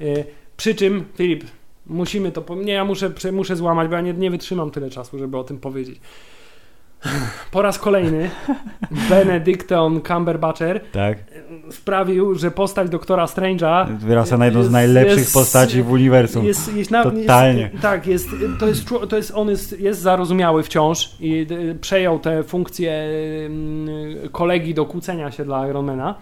[0.00, 0.24] E,
[0.56, 1.44] przy czym, Filip,
[1.86, 5.38] Musimy to, nie, ja muszę, muszę złamać, bo ja nie, nie wytrzymam tyle czasu, żeby
[5.38, 6.00] o tym powiedzieć.
[7.50, 8.30] Po raz kolejny
[9.08, 11.18] Benedicton Cumberbatcher tak.
[11.70, 16.44] sprawił, że postać doktora Strange'a wyrasta na jedną z najlepszych jest, postaci w uniwersum.
[16.44, 17.70] Jest, jest, Totalnie.
[17.82, 18.28] Tak, jest,
[18.58, 21.46] to jest, to jest, on jest, jest zarozumiały wciąż i
[21.80, 22.92] przejął tę funkcję
[23.46, 23.88] mm,
[24.32, 26.14] kolegi do kłócenia się dla Ironmana,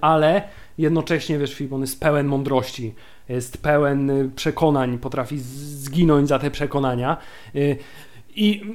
[0.00, 0.42] ale
[0.78, 2.94] jednocześnie, wiesz, Filip, on jest pełen mądrości,
[3.28, 7.16] jest pełen przekonań, potrafi zginąć za te przekonania.
[8.36, 8.74] I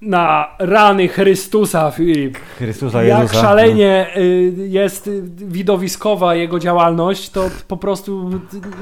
[0.00, 2.38] na rany Chrystusa, Filip.
[2.58, 3.40] Chrystusa Jak Jezusa.
[3.40, 8.30] szalenie y, jest widowiskowa jego działalność, to po prostu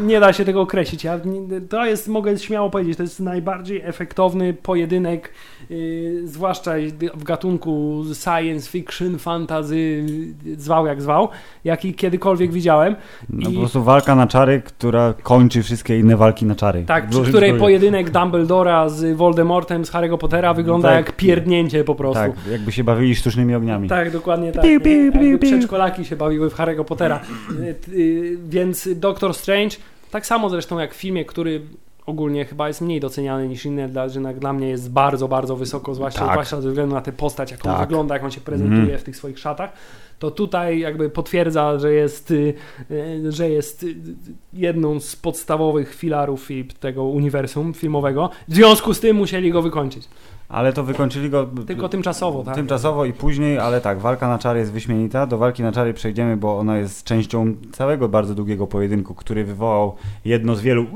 [0.02, 1.04] nie da się tego określić.
[1.04, 1.20] Ja,
[1.68, 5.32] to jest, mogę śmiało powiedzieć, to jest najbardziej efektowny pojedynek,
[5.70, 6.72] yy, zwłaszcza
[7.14, 10.06] w gatunku science fiction, fantasy,
[10.56, 11.28] zwał jak zwał,
[11.64, 12.96] jaki kiedykolwiek widziałem.
[13.30, 13.52] No I...
[13.52, 16.84] po prostu walka na czary, która kończy wszystkie inne walki na czary.
[16.86, 21.94] Tak, przy której pojedynek Dumbledora z Voldemortem z Harry'ego Pottera wygląda tak, jak pierdnięcie po
[21.94, 22.22] prostu.
[22.22, 23.88] Tak, jakby się bawili sztucznymi ogniami.
[23.88, 24.62] Tak, dokładnie tak.
[24.64, 27.20] Piu, piu, piu, przedszkolaki się bawiły w Harry'ego Pottera.
[27.60, 29.76] Y, y, więc Doctor Strange,
[30.10, 31.60] tak samo zresztą jak w filmie, który
[32.06, 35.94] ogólnie chyba jest mniej doceniany niż inne, dla, że dla mnie jest bardzo, bardzo wysoko,
[35.94, 36.30] zwłaszcza, tak.
[36.30, 37.74] zwłaszcza ze względu na tę postać, jak tak.
[37.74, 38.98] on wygląda, jak on się prezentuje mm.
[38.98, 39.72] w tych swoich szatach,
[40.18, 42.54] to tutaj jakby potwierdza, że jest, y,
[43.28, 43.86] że jest
[44.52, 46.48] jedną z podstawowych filarów
[46.80, 48.30] tego uniwersum filmowego.
[48.48, 50.08] W związku z tym musieli go wykończyć.
[50.48, 51.46] Ale to wykończyli go.
[51.66, 52.54] Tylko tymczasowo, tak?
[52.54, 55.26] Tymczasowo i później, ale tak, walka na czary jest wyśmienita.
[55.26, 59.96] Do walki na czary przejdziemy, bo ona jest częścią całego bardzo długiego pojedynku, który wywołał
[60.24, 60.86] jedno z wielu.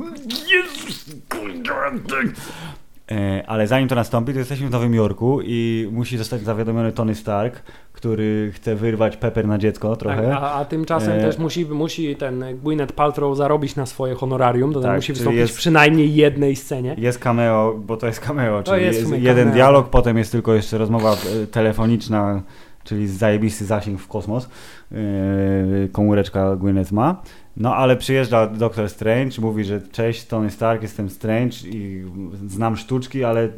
[3.10, 7.14] E, ale zanim to nastąpi, to jesteśmy w Nowym Jorku i musi zostać zawiadomiony Tony
[7.14, 10.22] Stark, który chce wyrwać Pepper na dziecko trochę.
[10.22, 11.20] Tak, a, a, tymczasem e...
[11.20, 15.54] też musi, musi ten Gwyneth Paltrow zarobić na swoje honorarium, to tak, musi wystąpić jest,
[15.54, 16.94] w przynajmniej jednej scenie.
[16.98, 19.54] Jest cameo, bo to jest cameo, to czyli jest, jest jeden cameo.
[19.54, 22.42] dialog, potem jest tylko jeszcze rozmowa e, telefoniczna,
[22.88, 24.48] czyli zajebisty zasięg w kosmos.
[24.90, 27.22] Yy, komóreczka Gwyneth ma.
[27.56, 32.04] No ale przyjeżdża Doktor Strange, mówi, że cześć, Tony Stark, jestem Strange i
[32.46, 33.48] znam sztuczki, ale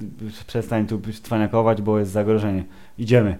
[0.47, 2.65] przestań tu cwaniakować, bo jest zagrożenie.
[2.99, 3.37] Idziemy.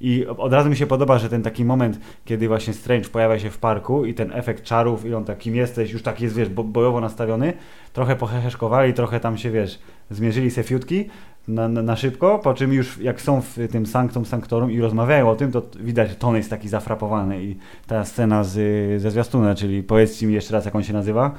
[0.00, 3.50] I od razu mi się podoba, że ten taki moment, kiedy właśnie Strange pojawia się
[3.50, 7.00] w parku i ten efekt czarów i on takim jesteś, już tak jest, wiesz, bojowo
[7.00, 7.52] nastawiony,
[7.92, 9.78] trochę poheheszkowali, trochę tam się, wiesz,
[10.10, 11.08] zmierzyli se fiutki
[11.54, 15.30] na, na, na, szybko, po czym już jak są w tym Sanctum Sanctorum i rozmawiają
[15.30, 18.52] o tym, to widać, że Tony jest taki zafrapowany i ta scena z,
[19.02, 21.34] ze zwiastuna, czyli powiedzcie mi jeszcze raz, jak on się nazywa,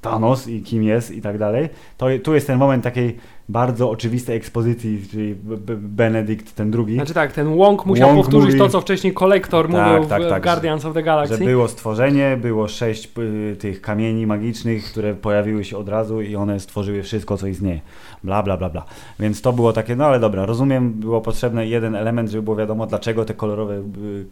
[0.00, 3.16] Thanos i kim jest i tak dalej, to tu jest ten moment takiej
[3.48, 5.34] bardzo oczywistej ekspozycji, czyli
[5.76, 6.94] Benedict ten drugi.
[6.94, 8.58] Znaczy tak, ten Wong musiał Wong powtórzyć mówi...
[8.58, 11.36] to, co wcześniej kolektor tak, mówił tak, w tak, Guardians of the Galaxy.
[11.36, 16.36] Że było stworzenie, było sześć y, tych kamieni magicznych, które pojawiły się od razu i
[16.36, 17.80] one stworzyły wszystko, co istnieje.
[18.24, 18.84] Bla, bla, bla, bla.
[19.18, 22.86] Więc to było takie, no ale dobra, rozumiem, było potrzebny jeden element, żeby było wiadomo,
[22.86, 23.82] dlaczego te kolorowe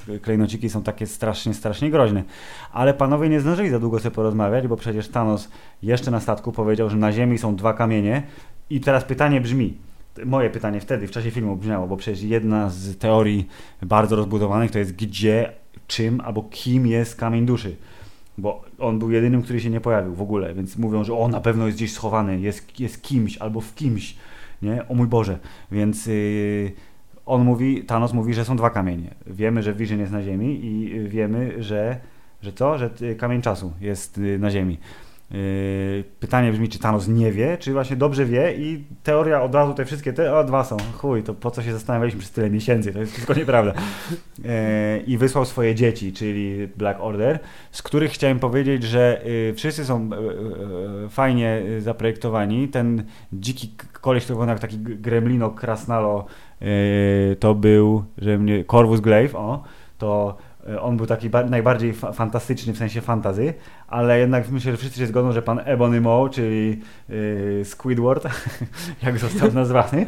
[0.09, 2.23] y, klejnociki są takie strasznie, strasznie groźne.
[2.73, 5.49] Ale panowie nie zdążyli za długo sobie porozmawiać, bo przecież Thanos
[5.83, 8.23] jeszcze na statku powiedział, że na Ziemi są dwa kamienie,
[8.71, 9.77] i teraz pytanie brzmi,
[10.25, 13.49] moje pytanie wtedy w czasie filmu brzmiało, bo przecież jedna z teorii
[13.83, 15.53] bardzo rozbudowanych to jest gdzie,
[15.87, 17.77] czym albo kim jest kamień duszy.
[18.39, 21.41] Bo on był jedynym, który się nie pojawił w ogóle, więc mówią, że on na
[21.41, 24.17] pewno jest gdzieś schowany, jest, jest kimś albo w kimś,
[24.63, 24.89] nie?
[24.89, 25.39] O mój Boże.
[25.73, 26.73] Więc yy,
[27.27, 29.15] on mówi, Thanos mówi, że są dwa kamienie.
[29.27, 32.01] Wiemy, że Vision jest na Ziemi i wiemy, że,
[32.43, 32.79] że co?
[32.79, 34.79] Że kamień czasu jest y, na Ziemi.
[35.31, 39.75] Yy, pytanie brzmi, czy Thanos nie wie, czy właśnie dobrze wie i teoria od razu
[39.75, 42.93] te wszystkie, te o, dwa są, chuj, to po co się zastanawialiśmy przez tyle miesięcy,
[42.93, 43.73] to jest wszystko nieprawda.
[44.39, 44.45] Yy,
[45.07, 47.39] I wysłał swoje dzieci, czyli Black Order,
[47.73, 50.11] z których chciałem powiedzieć, że yy, wszyscy są
[51.11, 52.69] fajnie zaprojektowani.
[52.69, 56.27] Ten dziki koleś, który wygląda jak taki gremlino krasnalo,
[57.41, 59.63] to był, że mnie, Corvus Glaive, o,
[59.99, 60.37] to
[60.81, 63.55] on był taki najbardziej fa fantastyczny w sensie fantazy,
[63.89, 68.25] ale jednak myślę, że wszyscy się zgodzą, że pan Ebony Maw, czyli yy, Squidward,
[69.03, 70.07] jak został nazwany,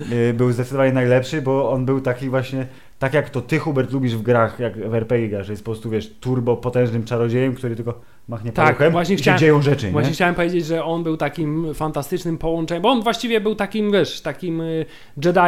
[0.00, 2.66] yy, był zdecydowanie najlepszy, bo on był taki właśnie
[2.98, 5.90] tak jak to ty, Hubert, lubisz w grach, jak w RPG, że jest po prostu,
[5.90, 9.90] wiesz, turbo potężnym czarodziejem, który tylko machnie tak, paluchem właśnie i chciałem, się dzieją rzeczy.
[9.90, 10.14] Właśnie nie?
[10.14, 14.60] chciałem powiedzieć, że on był takim fantastycznym połączeniem, bo on właściwie był takim, wiesz, takim
[14.60, 14.86] y,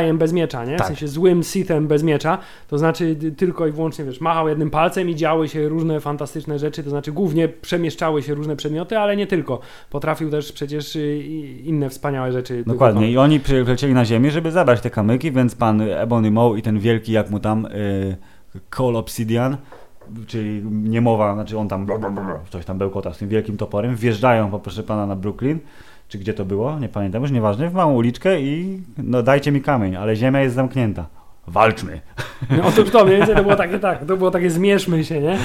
[0.00, 0.74] Jediem bez miecza, nie?
[0.74, 0.86] W tak.
[0.86, 5.14] sensie złym Sithem bez miecza, to znaczy tylko i wyłącznie, wiesz, machał jednym palcem i
[5.14, 9.60] działy się różne fantastyczne rzeczy, to znaczy głównie przemieszczały się różne przedmioty, ale nie tylko.
[9.90, 11.22] Potrafił też przecież y,
[11.64, 12.64] inne wspaniałe rzeczy.
[12.66, 16.62] Dokładnie i oni przylecieli na ziemię, żeby zabrać te kamyki, więc pan Ebony Moe i
[16.62, 17.68] ten wielki, jak mu tam,
[18.54, 19.56] yy, Cole Obsidian,
[20.26, 21.86] czyli niemowa, znaczy on tam
[22.50, 25.58] coś tam bełkota z tym wielkim toporem, wjeżdżają, proszę pana, na Brooklyn,
[26.08, 29.60] czy gdzie to było, nie pamiętam, już nieważne, w małą uliczkę i no dajcie mi
[29.60, 31.06] kamień, ale ziemia jest zamknięta
[31.50, 32.00] walczmy.
[32.56, 35.38] No otóż to, mniej więcej to było takie, tak, to było takie zmierzmy się, nie?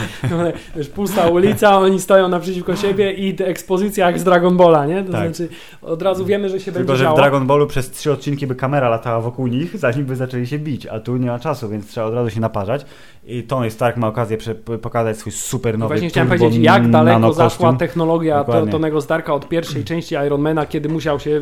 [0.75, 5.03] Wiesz, pusta ulica, oni stoją naprzeciwko siebie i ekspozycja jak z Dragon Balla, nie?
[5.03, 5.35] To tak.
[5.35, 7.15] znaczy od razu wiemy, że się Tylko, będzie że działo.
[7.15, 10.59] w Dragon Ballu przez trzy odcinki by kamera latała wokół nich, zanim by zaczęli się
[10.59, 12.85] bić, a tu nie ma czasu, więc trzeba od razu się naparzać.
[13.27, 14.37] I Tony Stark ma okazję
[14.81, 18.71] pokazać swój super nowy Właśnie chciałem powiedzieć, jak daleko zaszła technologia Dokładnie.
[18.71, 21.41] Tonego Starka od pierwszej części Ironmana, kiedy musiał się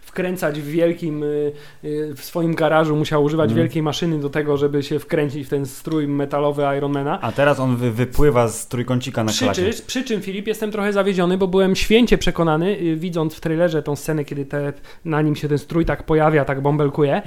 [0.00, 1.52] wkręcać w wielkim, y,
[1.84, 3.62] y, w swoim garażu, musiał używać mm.
[3.62, 7.20] wielkiej maszyny do tego, żeby się wkręcić w ten strój metalowy Ironmana.
[7.20, 9.70] A teraz on wy, wypływa z trójkącika na przy, klasie.
[9.86, 13.96] Przy czym, Filip, jestem trochę zawiedziony, bo byłem święcie przekonany, y, widząc w trailerze tą
[13.96, 14.72] scenę, kiedy te,
[15.04, 17.22] na nim się ten strój tak pojawia, tak bąbelkuje,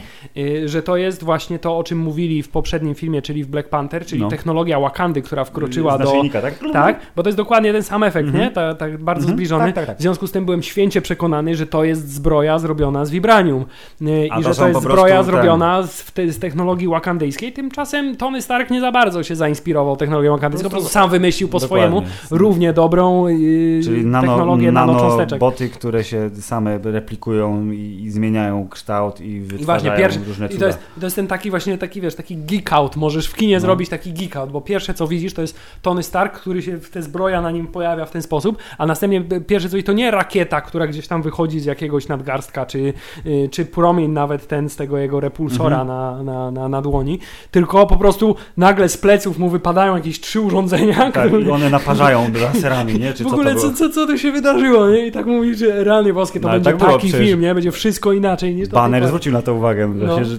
[0.66, 4.06] że to jest właśnie to, o czym mówili w poprzednim filmie, czyli w Black Panther,
[4.06, 4.30] czyli no.
[4.30, 6.14] technologia Wakandy, która wkroczyła do...
[6.34, 6.60] tak?
[6.74, 8.46] Tak, bo to jest dokładnie ten sam efekt, mm -hmm.
[8.46, 8.52] nie?
[8.52, 9.36] Tak, tak bardzo mm -hmm.
[9.36, 9.66] zbliżony.
[9.66, 9.98] Tak, tak, tak.
[9.98, 13.66] W związku z tym byłem święcie przekonany, że to jest zbroja zrobiona z vibranium
[14.02, 17.54] y, i to że to jest zbroja zrobiona z, te, z, technologii wakandyjskiej.
[17.54, 21.60] Tymczasem Tony Stark nie za bardzo się zainspirował technologią wakandyjską, po prostu sam wymyślił po
[21.60, 21.88] Dokładnie.
[21.88, 25.40] swojemu równie dobrą yy, Czyli nano, technologię nanocząsteczek.
[25.40, 30.50] boty, które się same replikują i, i zmieniają kształt i wytwarzają I właśnie, pierwszy, różne
[30.50, 30.58] cuda.
[30.58, 32.96] I to jest, to jest ten taki właśnie, taki wiesz, taki geek out.
[32.96, 33.62] Możesz w kinie no.
[33.66, 37.02] Zrobić taki geek out, bo pierwsze co widzisz to jest Tony Stark, który się, te
[37.02, 40.88] zbroja na nim pojawia w ten sposób, a następnie pierwsze co to nie rakieta, która
[40.88, 42.94] gdzieś tam wychodzi z jakiegoś nadgarstka, czy,
[43.26, 45.88] y, czy promień nawet ten z tego jego repulsora mhm.
[45.88, 47.20] na, na, na, na dłoni,
[47.52, 51.12] tylko po prostu nagle z pleców mu wypadają jakieś trzy urządzenia.
[51.12, 51.42] Tak, które...
[51.42, 53.14] i one naparzają laserami, nie?
[53.14, 55.08] Czy w ogóle co, co, co tu się wydarzyło, nie?
[55.08, 57.54] I tak mówisz, że realnie boskie to no, będzie tak taki film, nie?
[57.54, 58.76] Będzie wszystko inaczej niż to.
[58.76, 59.88] Banner zwrócił na to uwagę.
[59.88, 60.38] No, właśnie, że...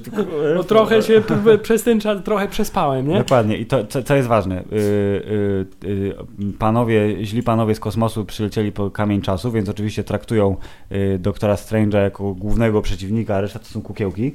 [0.54, 1.22] no trochę się
[1.62, 3.15] przez ten czas trochę przespałem, nie?
[3.18, 3.56] Dokładnie.
[3.56, 8.72] I to, co, co jest ważne, yy, yy, yy, panowie, źli panowie z kosmosu przylecieli
[8.72, 10.56] po kamień czasu, więc oczywiście traktują
[10.92, 14.32] y, doktora Strange'a jako głównego przeciwnika, a reszta to są kukiełki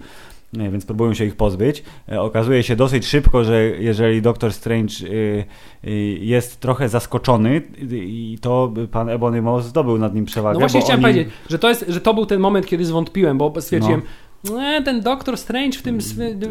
[0.54, 1.84] więc próbują się ich pozbyć.
[2.12, 5.46] E, okazuje się dosyć szybko, że jeżeli Doktor Strange y,
[5.88, 7.62] y, jest trochę zaskoczony,
[7.92, 10.54] i to pan Ebony Moss zdobył nad nim przewagę.
[10.54, 11.14] No właśnie chciałem oni...
[11.14, 14.82] powiedzieć, że to, jest, że to był ten moment, kiedy zwątpiłem, bo stwierdziłem, no nie,
[14.84, 16.00] ten Doktor Strange w tym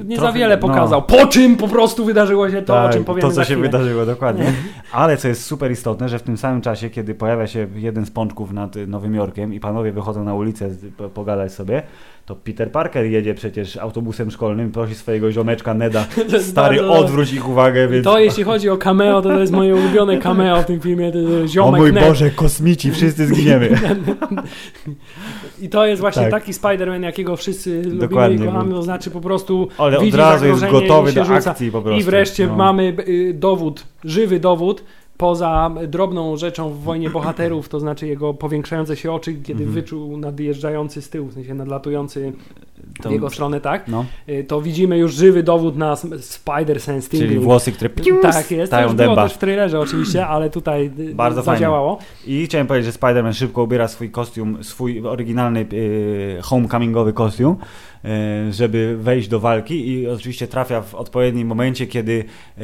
[0.04, 0.60] nie Trochę, za wiele no.
[0.60, 1.00] pokazał.
[1.00, 1.06] No.
[1.06, 4.06] Po czym po prostu wydarzyło się to, tak, o czym powiemy To, co się wydarzyło,
[4.06, 4.52] dokładnie.
[4.92, 8.10] Ale co jest super istotne, że w tym samym czasie, kiedy pojawia się jeden z
[8.10, 10.70] pączków nad Nowym Jorkiem i panowie wychodzą na ulicę
[11.14, 11.82] pogadać sobie,
[12.30, 16.06] to Peter Parker jedzie przecież autobusem szkolnym, prosi swojego ziomeczka Neda,
[16.50, 17.88] stary, odwróć ich uwagę.
[17.88, 18.04] Więc...
[18.04, 21.12] To jeśli chodzi o cameo, to, to jest moje ulubione cameo w tym filmie,
[21.46, 22.04] ziomek O mój Ned.
[22.04, 23.70] Boże, kosmici, wszyscy zginiemy.
[25.62, 26.30] I to jest właśnie tak.
[26.30, 30.46] taki Spider-Man, jakiego wszyscy Dokładnie, lubimy i kochamy, to znaczy po prostu Ale od razu
[30.46, 32.00] jest gotowy do akcji po prostu.
[32.00, 32.56] I wreszcie no.
[32.56, 34.84] mamy y, dowód, żywy dowód,
[35.20, 39.72] poza drobną rzeczą w Wojnie Bohaterów, to znaczy jego powiększające się oczy, kiedy mhm.
[39.72, 42.32] wyczuł nadjeżdżający z tyłu, w sensie nadlatujący
[43.02, 44.04] to, w jego stronę, tak, no.
[44.28, 47.90] Y, to widzimy już żywy dowód na Spider Sense Czyli włosy, które
[48.22, 51.96] tak jest, to już było też w trailerze oczywiście, ale tutaj y, Bardzo zadziałało.
[51.96, 52.42] Fajnie.
[52.42, 57.56] I chciałem powiedzieć, że Spider-Man szybko ubiera swój kostium, swój oryginalny y, homecomingowy kostium,
[58.50, 62.24] żeby wejść do walki i oczywiście trafia w odpowiednim momencie, kiedy
[62.58, 62.62] e,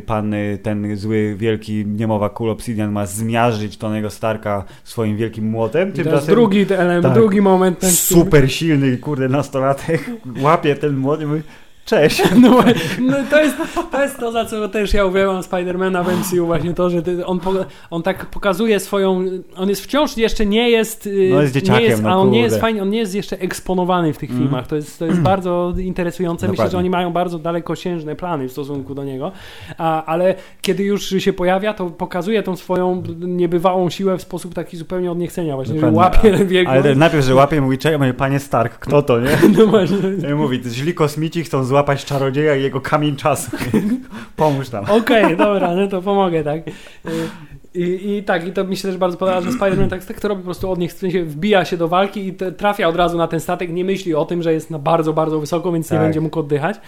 [0.00, 5.92] pan e, ten zły, wielki niemowa Cool Obsidian ma zmiażdżyć Tonego Starka swoim wielkim młotem.
[6.16, 7.78] jest drugi element, tak, drugi moment.
[7.78, 10.10] Ten super silny, kurde, nastolatek
[10.40, 11.42] łapie ten młot i mówi
[11.88, 12.22] Cześć.
[12.42, 12.64] No,
[13.00, 13.56] no, to, jest,
[13.90, 17.40] to jest to, za co też ja uwielbiam Spidermana w MCU, właśnie to, że on,
[17.90, 19.24] on tak pokazuje swoją,
[19.56, 22.30] on jest wciąż jeszcze nie jest, y, no jest dzieciakiem, nie jest, no, a on
[22.30, 24.42] nie jest fajnie, on nie jest jeszcze eksponowany w tych mm.
[24.42, 26.64] filmach, to jest, to jest bardzo interesujące, Dokładnie.
[26.64, 29.32] myślę, że oni mają bardzo dalekosiężne plany w stosunku do niego,
[29.78, 34.76] a, ale kiedy już się pojawia, to pokazuje tą swoją niebywałą siłę w sposób taki
[34.76, 35.98] zupełnie od niechcenia, właśnie, Dokładnie.
[35.98, 36.72] że łapie wielką...
[36.72, 39.38] Ale najpierw, że łapie, mówi, czekaj, panie Stark, kto to, nie?
[39.58, 40.34] No właśnie.
[40.34, 43.50] Mówi, źli kosmici chcą złapać złapać czarodzieja i jego kamień czasu.
[44.36, 44.84] Pomóż tam.
[44.84, 46.60] Okej, okay, dobra, no to pomogę, tak.
[47.74, 50.28] I, I, tak, i to mi się też bardzo podoba, że Spider-Man tak, tak to
[50.28, 52.96] robi po prostu od nich, w sensie wbija się do walki i te, trafia od
[52.96, 55.88] razu na ten statek, nie myśli o tym, że jest na bardzo, bardzo wysoko, więc
[55.88, 55.98] tak.
[55.98, 56.80] nie będzie mógł oddychać.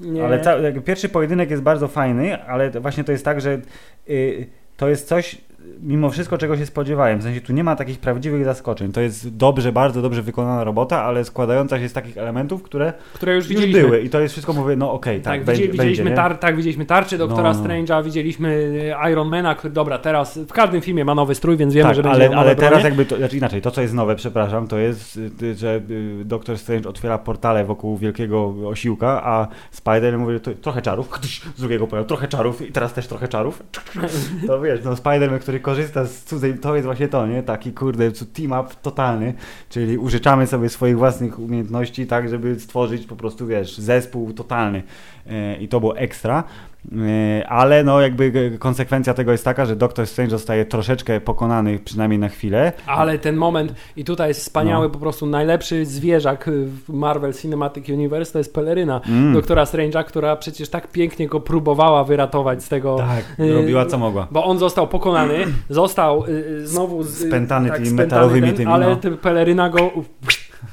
[0.00, 0.24] Nie.
[0.24, 3.60] Ale ta, pierwszy pojedynek jest bardzo fajny, ale właśnie to jest tak, że
[4.08, 5.38] y, to jest coś,
[5.82, 7.18] mimo wszystko czego się spodziewałem.
[7.18, 8.92] W sensie tu nie ma takich prawdziwych zaskoczeń.
[8.92, 13.34] To jest dobrze, bardzo dobrze wykonana robota, ale składająca się z takich elementów, które, które
[13.34, 14.00] już, już były.
[14.00, 16.56] I to jest wszystko, mówię, no okej, okay, tak, tak, będzie, widzieliśmy, będzie, tar, tak,
[16.56, 17.64] widzieliśmy tarczy Doktora No, no.
[17.64, 18.72] Strange'a, widzieliśmy
[19.12, 22.26] Ironmana, który, dobra, teraz w każdym filmie ma nowy strój, więc wiemy, tak, że będzie
[22.26, 22.84] ale, ale teraz bronie.
[22.84, 26.58] jakby, to, znaczy inaczej, to co jest nowe, przepraszam, to jest, y, że y, Doktor
[26.58, 31.08] Strange otwiera portale wokół wielkiego osiłka, a Spider mówi, to trochę czarów,
[31.56, 33.62] z drugiego pojawu, trochę czarów i teraz też trochę czarów.
[34.46, 37.42] To wiesz, no Spider-Man, który korzysta z cudzej, to jest właśnie to, nie?
[37.42, 39.34] Taki kurde, team up totalny,
[39.68, 44.82] czyli użyczamy sobie swoich własnych umiejętności tak, żeby stworzyć po prostu, wiesz, zespół totalny
[45.30, 46.44] E, i to było ekstra.
[46.92, 52.18] E, Ale no jakby konsekwencja tego jest taka, że Doctor Strange zostaje troszeczkę pokonany, przynajmniej
[52.18, 52.72] na chwilę.
[52.86, 54.90] Ale ten moment, i tutaj jest wspaniały, No.
[54.90, 59.34] po prostu najlepszy zwierzak w Marvel Cinematic Universe, to jest peleryna Mm.
[59.34, 62.96] doktora Strange'a, która przecież tak pięknie go próbowała wyratować z tego.
[62.96, 64.26] Tak, y, robiła co mogła.
[64.30, 65.34] Bo on został pokonany,
[65.70, 68.96] został y, znowu z, Spętany tymi spętany metalowymi ten, tymi, Ale no.
[68.96, 69.90] ty- peleryna go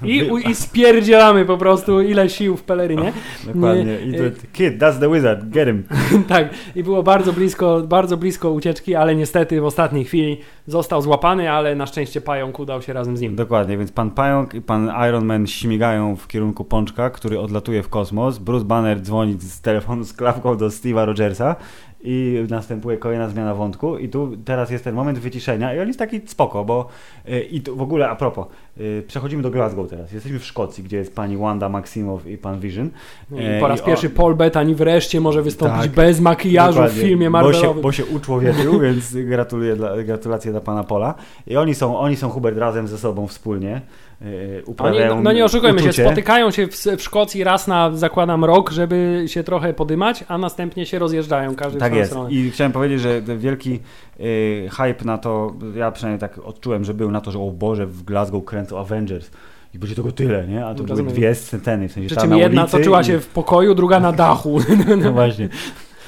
[0.03, 3.13] i, u- i spierdzielamy po prostu ile sił w pelerynie.
[3.53, 3.97] Dokładnie.
[4.05, 5.83] I to, y, kid, that's the wizard, get him.
[6.29, 11.51] tak, i było bardzo blisko, bardzo blisko ucieczki, ale niestety w ostatniej chwili został złapany,
[11.51, 13.35] ale na szczęście pająk udał się razem z nim.
[13.35, 17.89] Dokładnie, więc pan Pająk i pan Iron Man śmigają w kierunku Pączka, który odlatuje w
[17.89, 18.37] kosmos.
[18.37, 21.55] Bruce Banner dzwoni z telefonu z klawką do Steve'a Rogersa
[22.03, 25.99] i następuje kolejna zmiana wątku i tu teraz jest ten moment wyciszenia i on jest
[25.99, 26.87] taki spoko, bo
[27.29, 28.47] y, i tu w ogóle a propos,
[28.79, 30.11] y, przechodzimy do Glasgow teraz.
[30.11, 32.89] Jesteśmy w Szkocji, gdzie jest pani Wanda Maximow i pan Vision.
[33.31, 35.91] I E, po raz i pierwszy on- Paul Bettany wreszcie może wystąpić Tak.
[35.91, 37.81] bez makijażu w filmie bo się, Marvelowym.
[37.83, 41.15] bo się uczłowieczył, więc gratuluję dla, gratulacje dla pana Pola.
[41.47, 43.81] I oni są, oni są Hubert razem ze sobą wspólnie.
[44.23, 46.05] Yy, Oni, uprawiają no nie oszukujmy się, uczucie.
[46.05, 50.85] spotykają się w, w Szkocji raz na, zakładam, rok, żeby się trochę podymać, a następnie
[50.85, 52.11] się rozjeżdżają, każdy w Tak swoją jest.
[52.11, 52.31] stronę.
[52.31, 53.79] I chciałem powiedzieć, że wielki
[54.19, 57.85] y, hype na to, ja przynajmniej tak odczułem, że był na to, że o Boże,
[57.87, 59.29] w Glasgow kręcą Avengers.
[59.75, 60.65] I będzie tego tyle, nie?
[60.65, 61.13] A to były Rozumiem.
[61.13, 63.99] dwie sceny, w sensie Przy czym na jedna ulicy toczyła i- się w pokoju, druga
[63.99, 64.59] na dachu.
[65.03, 65.49] No właśnie.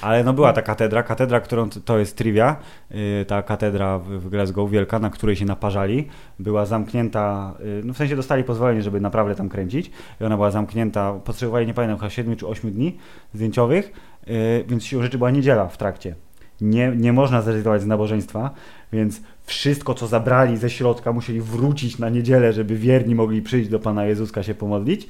[0.02, 2.56] Ale no była ta katedra, katedra, którą to jest trivia,
[2.92, 6.08] yy, ta katedra w, Glasgow wielka, na której się naparzali,
[6.40, 9.92] była zamknięta, yy, no w sensie dostali pozwolenie, żeby naprawdę tam kręcić
[10.22, 12.98] i ona była zamknięta, potrzebowali, nie pamiętam, chyba 7 czy 8 dni
[13.34, 13.92] zdjęciowych,
[14.28, 14.34] yy,
[14.68, 16.16] więc siłą rzeczy była niedziela w trakcie.
[16.62, 18.52] Nie, nie można zrezygnować z nabożeństwa,
[18.94, 23.80] więc wszystko, co zabrali ze środka, musieli wrócić na niedzielę, żeby wierni mogli przyjść do
[23.80, 25.08] Pana Jezuska się pomodlić.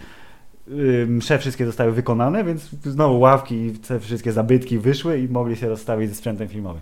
[1.08, 5.70] Msze wszystkie zostały wykonane, więc znowu ławki i te wszystkie zabytki wyszły i mogli się
[5.70, 6.82] rozstawić ze sprzętem filmowym.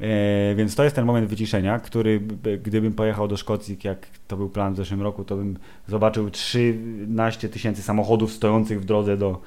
[0.00, 2.20] E, więc to jest ten moment wyciszenia, który
[2.62, 5.58] gdybym pojechał do Szkocji, jak to był plan w zeszłym roku, to bym
[5.88, 9.40] zobaczył 13 tysięcy samochodów stojących w drodze do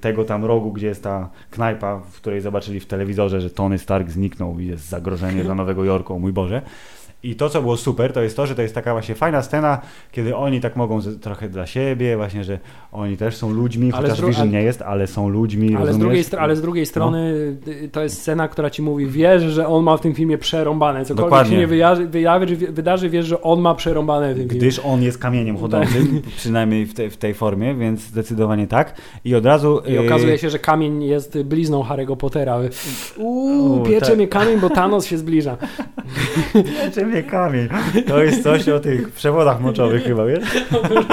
[0.00, 4.10] tego tam rogu, gdzie jest ta knajpa, w której zobaczyli w telewizorze, że Tony Stark
[4.10, 6.62] zniknął i jest zagrożenie dla Nowego Jorku, mój Boże.
[7.22, 9.80] I to, co było super, to jest to, że to jest taka właśnie fajna scena,
[10.12, 12.58] kiedy oni tak mogą z, trochę dla siebie, właśnie, że
[12.92, 16.24] oni też są ludźmi, Ale chociaż Vision nie jest, ale są ludźmi, Ale z, drugiej,
[16.38, 17.34] ale z drugiej strony
[17.68, 21.04] y, to jest scena, która ci mówi, wiesz, że on ma w tym filmie przerąbane.
[21.04, 21.52] Cokolwiek Dokładnie.
[21.52, 21.66] się nie
[22.06, 24.60] wyjawi, wydarzy, wiesz, że on ma przerąbane w tym filmie.
[24.60, 28.94] Gdyż on jest kamieniem chodzącym, przynajmniej w, tej- w tej formie, więc zdecydowanie tak.
[29.24, 29.82] I od razu...
[29.86, 32.58] I okazuje się, że kamień jest blizną Harry'ego Pottera.
[33.16, 34.16] Uuu, piecze tak.
[34.16, 35.56] mnie kamień, bo Thanos się zbliża.
[36.84, 37.68] Piecze mnie kamień.
[38.06, 40.44] To jest coś o tych przewodach moczowych chyba, wiesz?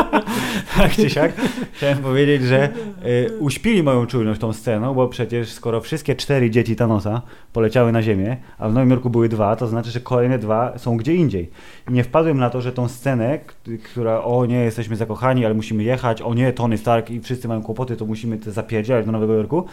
[0.78, 1.32] tak czy siak.
[1.74, 2.70] Chciałem powiedzieć, że
[3.06, 7.22] y, uśpili moją czujność tą sceną, bo przecież skoro wszystkie cztery dzieci Thanosa
[7.54, 10.98] poleciały na ziemię, a w Nowym Jorku były dwa, to znaczy, że kolejne dwa są
[10.98, 11.50] gdzie indziej.
[11.89, 13.39] I nie wpadłem na to, że tą scenę,
[13.84, 17.64] która o nie, jesteśmy zakochani, ale musimy jechać, o nie, Tony Stark i wszyscy mają
[17.64, 19.66] kłopoty, to musimy te zapierdzielać do Nowego Jorku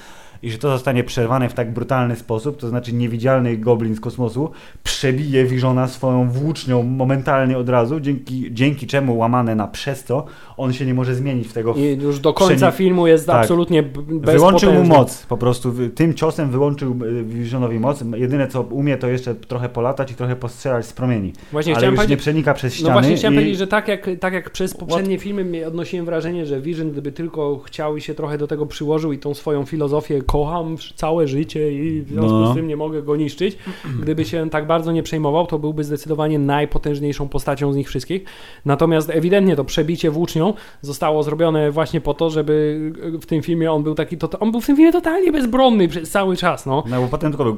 [0.45, 4.51] i że to zostanie przerwane w tak brutalny sposób, to znaczy niewidzialny goblin z kosmosu
[4.83, 10.27] przebije Visiona swoją włócznią momentalnie od razu, dzięki, dzięki czemu łamane na przez to
[10.57, 11.75] on się nie może zmienić w tego.
[11.75, 13.37] I już do końca filmu jest Tak.
[13.43, 14.33] absolutnie b- bezpotężny.
[14.33, 18.05] Wyłączył mu moc, po prostu tym ciosem wyłączył y, Visionowi moc.
[18.17, 21.33] Jedyne co umie to jeszcze trochę polatać i trochę postrzelać z promieni.
[21.53, 22.89] Właśnie Ale już nie przenika przez ściany.
[22.89, 23.37] No właśnie chciałem i...
[23.37, 27.13] powiedzieć, że tak jak, tak jak przez poprzednie filmy mi- odnosiłem wrażenie, że Vision gdyby
[27.13, 31.73] tylko chciał i się trochę do tego przyłożył i tą swoją filozofię kocham całe życie
[31.73, 32.53] i w związku No.
[32.53, 33.59] z tym nie mogę go niszczyć,
[34.03, 38.25] gdyby się tak bardzo nie przejmował, to byłby zdecydowanie najpotężniejszą postacią z nich wszystkich.
[38.65, 42.81] Natomiast ewidentnie to przebicie włócznią zostało zrobione właśnie po to, żeby
[43.21, 46.11] w tym filmie on był taki, to, on był w tym filmie totalnie bezbronny przez
[46.11, 46.85] cały czas, no.
[46.91, 47.57] No bo potem tylko był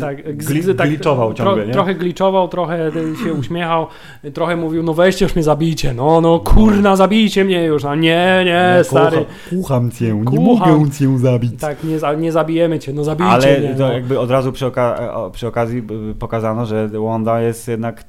[0.00, 1.72] Tak, gli- tak, gliczował ciągle, nie?
[1.72, 2.90] Trochę gliczował, trochę
[3.24, 3.86] się uśmiechał,
[4.34, 8.42] trochę mówił, no weźcie już mnie zabijcie, no, no kurna, zabijcie mnie już, no nie,
[8.46, 9.16] nie, stary.
[9.16, 11.52] Kocha, kocham cię, nie mogę cię zabić.
[11.60, 13.74] Tak, nie, za- nie zabijemy cię, no zabijcie Ale mnie.
[13.78, 13.92] no.
[13.92, 18.04] jakby od razu przy, oka- o- przy okazji y, pokazano, że Wanda jest jednak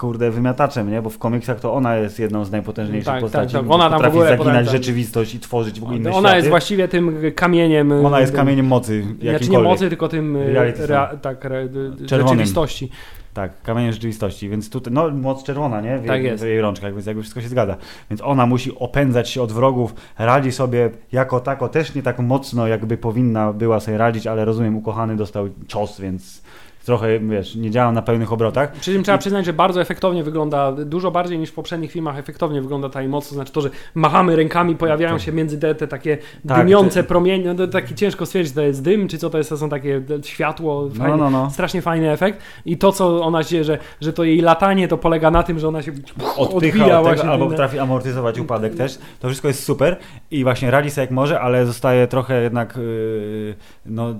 [0.00, 1.02] kurde wymiataczem, nie?
[1.02, 3.52] Bo w komiksach to ona jest jedną z najpotężniejszych Tak, postaci.
[3.52, 3.70] tak, tak.
[3.72, 6.36] Ona potrafi zaginać rzeczywistość i tworzyć w ogóle inne Ona światy.
[6.36, 8.06] jest właściwie tym kamieniem.
[8.06, 11.68] Ona jest tym- kamieniem mocy, Znaczy nie mocy, tylko tym e, rea, tak, re,
[12.06, 12.90] rzeczywistości.
[13.38, 15.98] Tak, kamieniem rzeczywistości, więc tutaj, no moc czerwona, nie?
[15.98, 16.44] W, Tak jej, jest.
[16.44, 17.76] w jej rączkach, więc jakby wszystko się zgadza.
[18.10, 22.66] Więc ona musi opędzać się od wrogów, radzi sobie jako tako, też nie tak mocno,
[22.66, 26.42] jakby powinna była sobie radzić, ale rozumiem, ukochany dostał cios, więc
[26.88, 28.72] trochę, wiesz, nie działam na pełnych obrotach.
[28.72, 32.62] Przy czym trzeba przyznać, że bardzo efektownie wygląda, dużo bardziej niż w poprzednich filmach efektownie
[32.62, 35.22] wygląda ta moc, to znaczy to, że machamy rękami, pojawiają Tak.
[35.22, 36.18] się między te, te takie
[36.48, 39.50] Tak, dymiące te- promienie, no taki ciężko stwierdzić, to jest dym, czy co to jest,
[39.50, 41.50] to są takie światło, No, fajne, no, no.
[41.50, 45.30] strasznie fajny efekt i to, co ona dzieje, że, że to jej latanie to polega
[45.30, 45.92] na tym, że ona się
[46.36, 48.98] Odpycha odbija od tego, właśnie albo potrafi amortyzować upadek też.
[49.20, 49.96] To wszystko jest super
[50.30, 53.54] i właśnie radzi sobie jak może, ale zostaje trochę jednak yy,
[53.86, 54.14] no,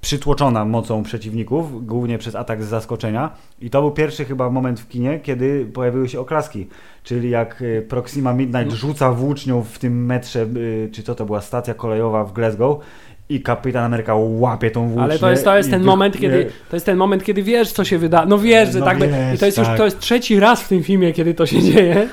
[0.00, 3.30] przytłoczona mocą przeciwników, głównie przez atak z zaskoczenia.
[3.60, 6.66] I to był pierwszy chyba moment w kinie, kiedy pojawiły się oklaski.
[7.04, 8.76] Czyli jak y, Proxima Midnight No.
[8.76, 12.78] rzuca włócznią w tym metrze, y, czy co to była stacja kolejowa w Glasgow
[13.30, 15.02] i kapitan Ameryka łapie tą włócznię.
[15.02, 17.72] Ale to jest, to jest ten moment, nie- kiedy to jest ten moment, kiedy wiesz,
[17.72, 18.26] co się wyda.
[18.26, 18.98] No wiesz, że No tak.
[18.98, 19.76] be- wiesz, I to jest już tak.
[19.78, 22.08] to jest trzeci raz w tym filmie, kiedy to się dzieje.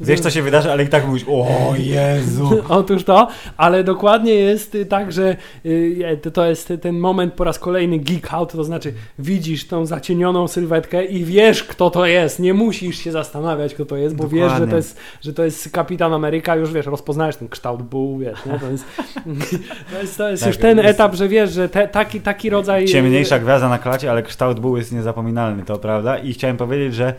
[0.00, 1.46] Wiesz co się wydarzy, ale i tak mówisz, o
[1.78, 2.50] Jezu.
[2.68, 5.36] Otóż to, ale dokładnie jest y, tak, że
[5.66, 10.48] y, to- jest ten moment po raz kolejny geek out, to znaczy widzisz tą zacienioną
[10.48, 12.38] sylwetkę i wiesz, kto to jest.
[12.40, 14.70] Nie musisz się zastanawiać, kto to jest, bo wiesz, że Dokładnie.
[14.70, 18.58] to jest, że to jest kapitan Ameryka, już wiesz, rozpoznajesz ten kształt buł, wiesz, nie?
[18.58, 18.84] To jest,
[19.92, 22.50] to jest, to jest Tak, już ten jest- etap, że wiesz, że te, taki, taki
[22.50, 22.84] rodzaj...
[22.84, 26.18] Ciemniejsza gwiazda na klacie, ale kształt buł jest niezapominalny, to prawda?
[26.18, 27.14] I chciałem powiedzieć, że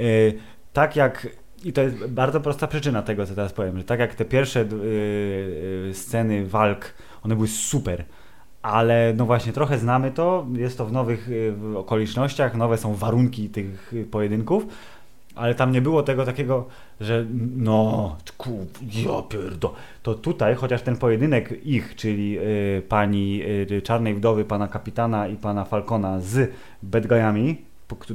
[0.00, 0.34] y,
[0.72, 1.28] tak jak.
[1.64, 4.60] I to jest bardzo prosta przyczyna tego, co teraz powiem, że tak jak te pierwsze
[4.60, 4.64] y,
[5.90, 8.04] y, sceny walk, one były super.
[8.62, 13.48] Ale no właśnie, trochę znamy to, jest to w nowych y, okolicznościach, nowe są warunki
[13.48, 14.66] tych pojedynków,
[15.34, 16.66] ale tam nie było tego takiego,
[17.00, 17.26] że
[17.56, 19.74] no, ku, ja pierdo.
[20.02, 25.36] To tutaj, chociaż ten pojedynek ich, czyli y, pani y, Czarnej Wdowy, pana Kapitana i
[25.36, 26.50] pana Falcona z
[26.82, 27.56] bad guyami,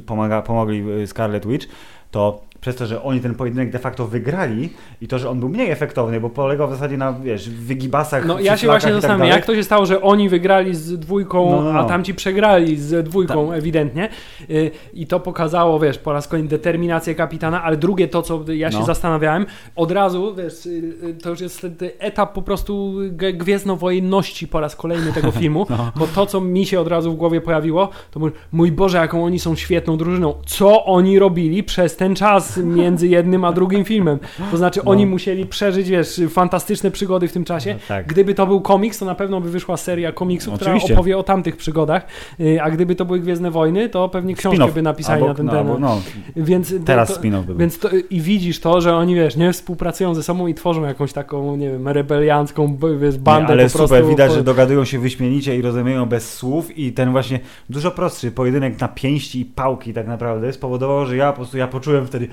[0.06, 1.68] pomaga, pomogli y, Scarlet Witch,
[2.10, 5.48] to przez to, że oni ten pojedynek de facto wygrali i to, że on był
[5.48, 9.28] mniej efektowny, bo polegał w zasadzie na, wiesz, wygibasach, No ja się właśnie tak zastanawiam,
[9.28, 11.78] jak to się stało, że oni wygrali z dwójką, No, no, no.
[11.80, 14.08] a tamci przegrali z dwójką ewidentnie
[14.50, 18.70] Y, i to pokazało, wiesz, po raz kolejny determinację kapitana, ale drugie to, co ja
[18.72, 18.84] się No.
[18.84, 19.46] zastanawiałem,
[19.76, 20.70] od razu, wiesz, y,
[21.04, 21.66] y, to już jest
[21.98, 22.94] etap po prostu
[23.34, 25.92] gwiezdnowojenności po raz kolejny tego filmu, No.
[25.96, 29.24] bo to, co mi się od razu w głowie pojawiło, to mój, mój Boże, jaką
[29.24, 30.34] oni są świetną drużyną.
[30.46, 34.18] Co oni robili przez ten czas między jednym a drugim filmem?
[34.50, 34.90] To znaczy, No.
[34.90, 37.72] oni musieli przeżyć, wiesz, fantastyczne przygody w tym czasie.
[37.74, 38.06] No, tak.
[38.06, 40.84] Gdyby to był komiks, to na pewno by wyszła seria komiksów, Oczywiście.
[40.86, 42.06] która opowie o tamtych przygodach.
[42.40, 45.46] Y, A gdyby to były Gwiezdne Wojny, to pewnie książkę by napisali Albo- na ten
[45.46, 45.80] no, temat.
[45.80, 46.00] no,
[46.36, 50.22] Więc teraz spin-off by więc to, i widzisz to, że oni, wiesz, nie współpracują ze
[50.22, 53.88] sobą i tworzą jakąś taką, nie wiem, rebeliancką, wiesz, bandę Nie, ale po prostu.
[53.96, 57.40] super, widać, że dogadują się wyśmienicie i rozumieją bez słów i ten właśnie
[57.70, 61.68] dużo prostszy pojedynek na pięści i pałki tak naprawdę spowodował, że ja po prostu ja
[61.68, 62.28] poczułem wtedy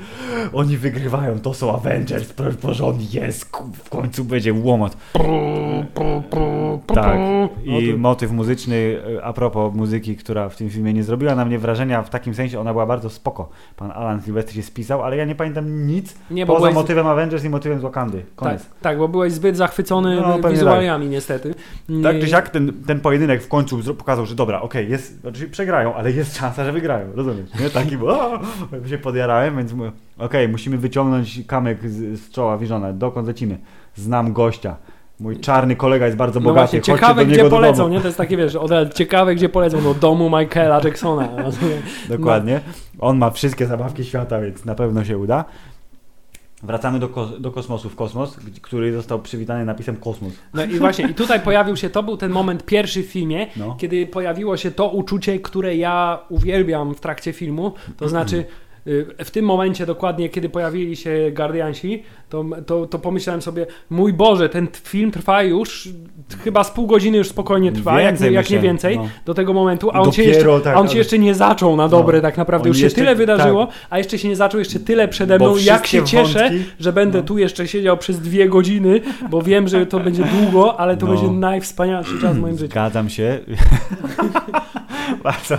[0.53, 3.45] oni wygrywają, to są Avengers, porządnie, jest,
[3.83, 4.97] w końcu będzie łomot.
[6.87, 7.17] Tak,
[7.63, 11.59] i motyw muzyczny, e, a propos muzyki, która w tym filmie nie zrobiła na mnie
[11.59, 13.49] wrażenia, w takim sensie ona była bardzo spoko.
[13.77, 17.07] Pan Alan Silvestri się spisał, ale ja nie pamiętam nic Nie, bo poza byłeś, motywem
[17.07, 18.17] Avengers i motywem z Wakandy.
[18.17, 18.69] tak, Koniec.
[18.81, 21.55] tak, bo byłeś zbyt zachwycony No, wizualiami niestety.
[22.03, 25.95] Tak czy siak ten, ten pojedynek w końcu pokazał, że dobra, okej, jest, znaczy przegrają,
[25.95, 27.49] ale jest szansa, że wygrają, rozumiesz?
[27.59, 27.69] Nie?
[27.69, 28.39] Taki, bo o,
[28.87, 29.73] się podjarałem, więc
[30.17, 33.57] okej, musimy wyciągnąć kamyk z, z czoła Wiżona, dokąd lecimy?
[33.95, 34.75] Znam gościa.
[35.19, 37.93] Mój czarny kolega jest bardzo No bogaty, właśnie, ciekawe gdzie do polecą, domu.
[37.93, 37.99] nie?
[38.01, 41.29] To jest takie, wiesz, od ciekawe gdzie polecą, do domu Michaela Jacksona.
[42.09, 42.61] Dokładnie.
[42.99, 45.45] On ma wszystkie zabawki świata, więc na pewno się uda.
[46.63, 47.07] Wracamy do,
[47.39, 50.33] do kosmosu, w kosmos, który został przywitany napisem kosmos.
[50.53, 53.75] No i właśnie, i tutaj pojawił się, to był ten moment pierwszy w filmie, No.
[53.79, 58.45] kiedy pojawiło się to uczucie, które ja uwielbiam w trakcie filmu, to znaczy
[59.25, 64.49] w tym momencie dokładnie, kiedy pojawili się Guardiansi, to, to, to pomyślałem sobie, mój Boże,
[64.49, 65.89] ten film trwa już,
[66.43, 69.07] chyba z pół godziny już spokojnie trwa, jak, Więcej, jak nie myślę, więcej, no.
[69.25, 71.87] do tego momentu, a on, się jeszcze, tak, a on się jeszcze nie zaczął na
[71.87, 72.21] dobre No.
[72.21, 73.75] tak naprawdę, On już się jeszcze- tyle wydarzyło, tak.
[73.89, 76.93] a jeszcze się nie zaczął, jeszcze tyle przede Bo mną, jak się cieszę, wątki- że
[76.93, 77.23] będę no.
[77.23, 81.11] tu jeszcze siedział przez dwie godziny, bo wiem, że to będzie długo, ale to No.
[81.13, 82.71] będzie najwspanialszy czas w moim życiu.
[82.71, 83.39] Zgadzam się.
[85.23, 85.57] bardzo,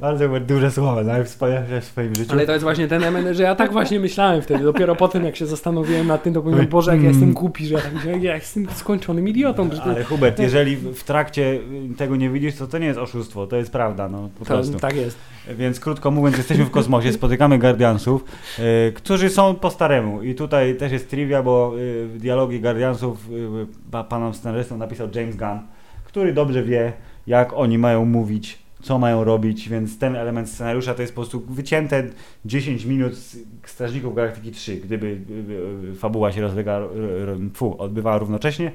[0.00, 2.32] bardzo były duże słowa, najwspanialsze w swoim życiu.
[2.32, 4.64] Ale to jest właśnie ten element, że ja tak właśnie myślałem wtedy.
[4.64, 7.74] Dopiero potem, jak się zastanowiłem nad tym, to powiedziałem, Boże, jak ja jestem głupi, że
[7.74, 9.70] ja tak myślałem, ja jestem skończonym idiotą.
[9.70, 11.60] To, Ale Hubert, jeżeli w trakcie
[11.96, 14.78] tego nie widzisz, to to nie jest oszustwo, to jest prawda, no po to, prostu.
[14.78, 15.18] tak jest.
[15.58, 18.24] Więc krótko mówiąc, jesteśmy w kosmosie, spotykamy Guardiansów,
[18.58, 20.22] y, którzy są po staremu.
[20.22, 25.36] I tutaj też jest trivia, bo y, dialogi Guardiansów y, pa, panom scenarzystom napisał James
[25.36, 25.58] Gunn,
[26.04, 26.92] który dobrze wie,
[27.26, 31.40] jak oni mają mówić, co mają robić, więc ten element scenariusza to jest po prostu
[31.40, 32.04] wycięte
[32.44, 35.20] 10 minut z Strażników Galaktyki 3, gdyby
[35.92, 38.72] y, fabuła się rozbiega, y, y, fu, odbywała równocześnie.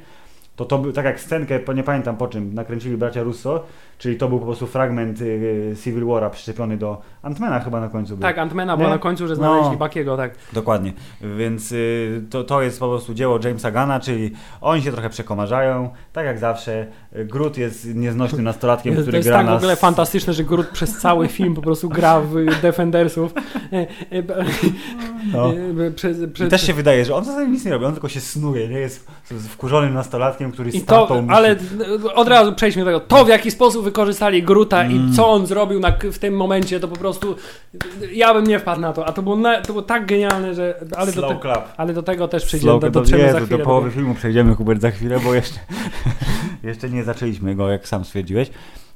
[0.55, 3.65] To to był, tak jak scenkę, nie pamiętam po czym, nakręcili bracia Russo,
[4.01, 8.13] czyli to był po prostu fragment y, Civil War'a przyczepiony do Antmana chyba na końcu
[8.13, 8.21] był.
[8.21, 8.87] Tak, Antmana Nie?
[8.87, 9.77] na końcu, że znaleźli No.
[9.77, 10.35] Bakiego, tak.
[10.53, 10.93] Dokładnie.
[11.37, 14.31] Więc y, to, to jest po prostu dzieło Jamesa Gana, czyli
[14.61, 16.87] oni się trochę przekomarzają, tak jak zawsze.
[17.15, 20.67] Y, Groot jest nieznośnym nastolatkiem, To który jest gra tak w ogóle fantastyczne, że Groot
[20.67, 23.33] przez cały film po prostu gra w Defendersów.
[23.73, 24.23] E, e,
[25.33, 25.53] No.
[25.87, 27.91] e, Przez, I przez, też się wydaje, że on w zasadzie nic nie robi, on
[27.93, 29.07] tylko się snuje, nie jest
[29.49, 31.55] wkurzonym nastolatkiem, który I z to, tatą musi- ale
[32.15, 34.91] od razu przejdźmy do tego, to w jaki sposób wykorzystali Gruta Mm.
[35.11, 37.35] i co on zrobił na, w tym momencie, to po prostu
[38.13, 40.75] ja bym nie wpadł na to, a to było, na, to było tak genialne, że
[40.95, 41.73] ale do, Slow te, clap.
[41.77, 43.57] ale do tego też przejdziemy, Slow do, Jezu, za chwilę.
[43.57, 45.59] do połowy filmu przejdziemy, Hubert, za chwilę, bo jeszcze,
[46.63, 48.51] jeszcze nie zaczęliśmy go, jak sam stwierdziłeś.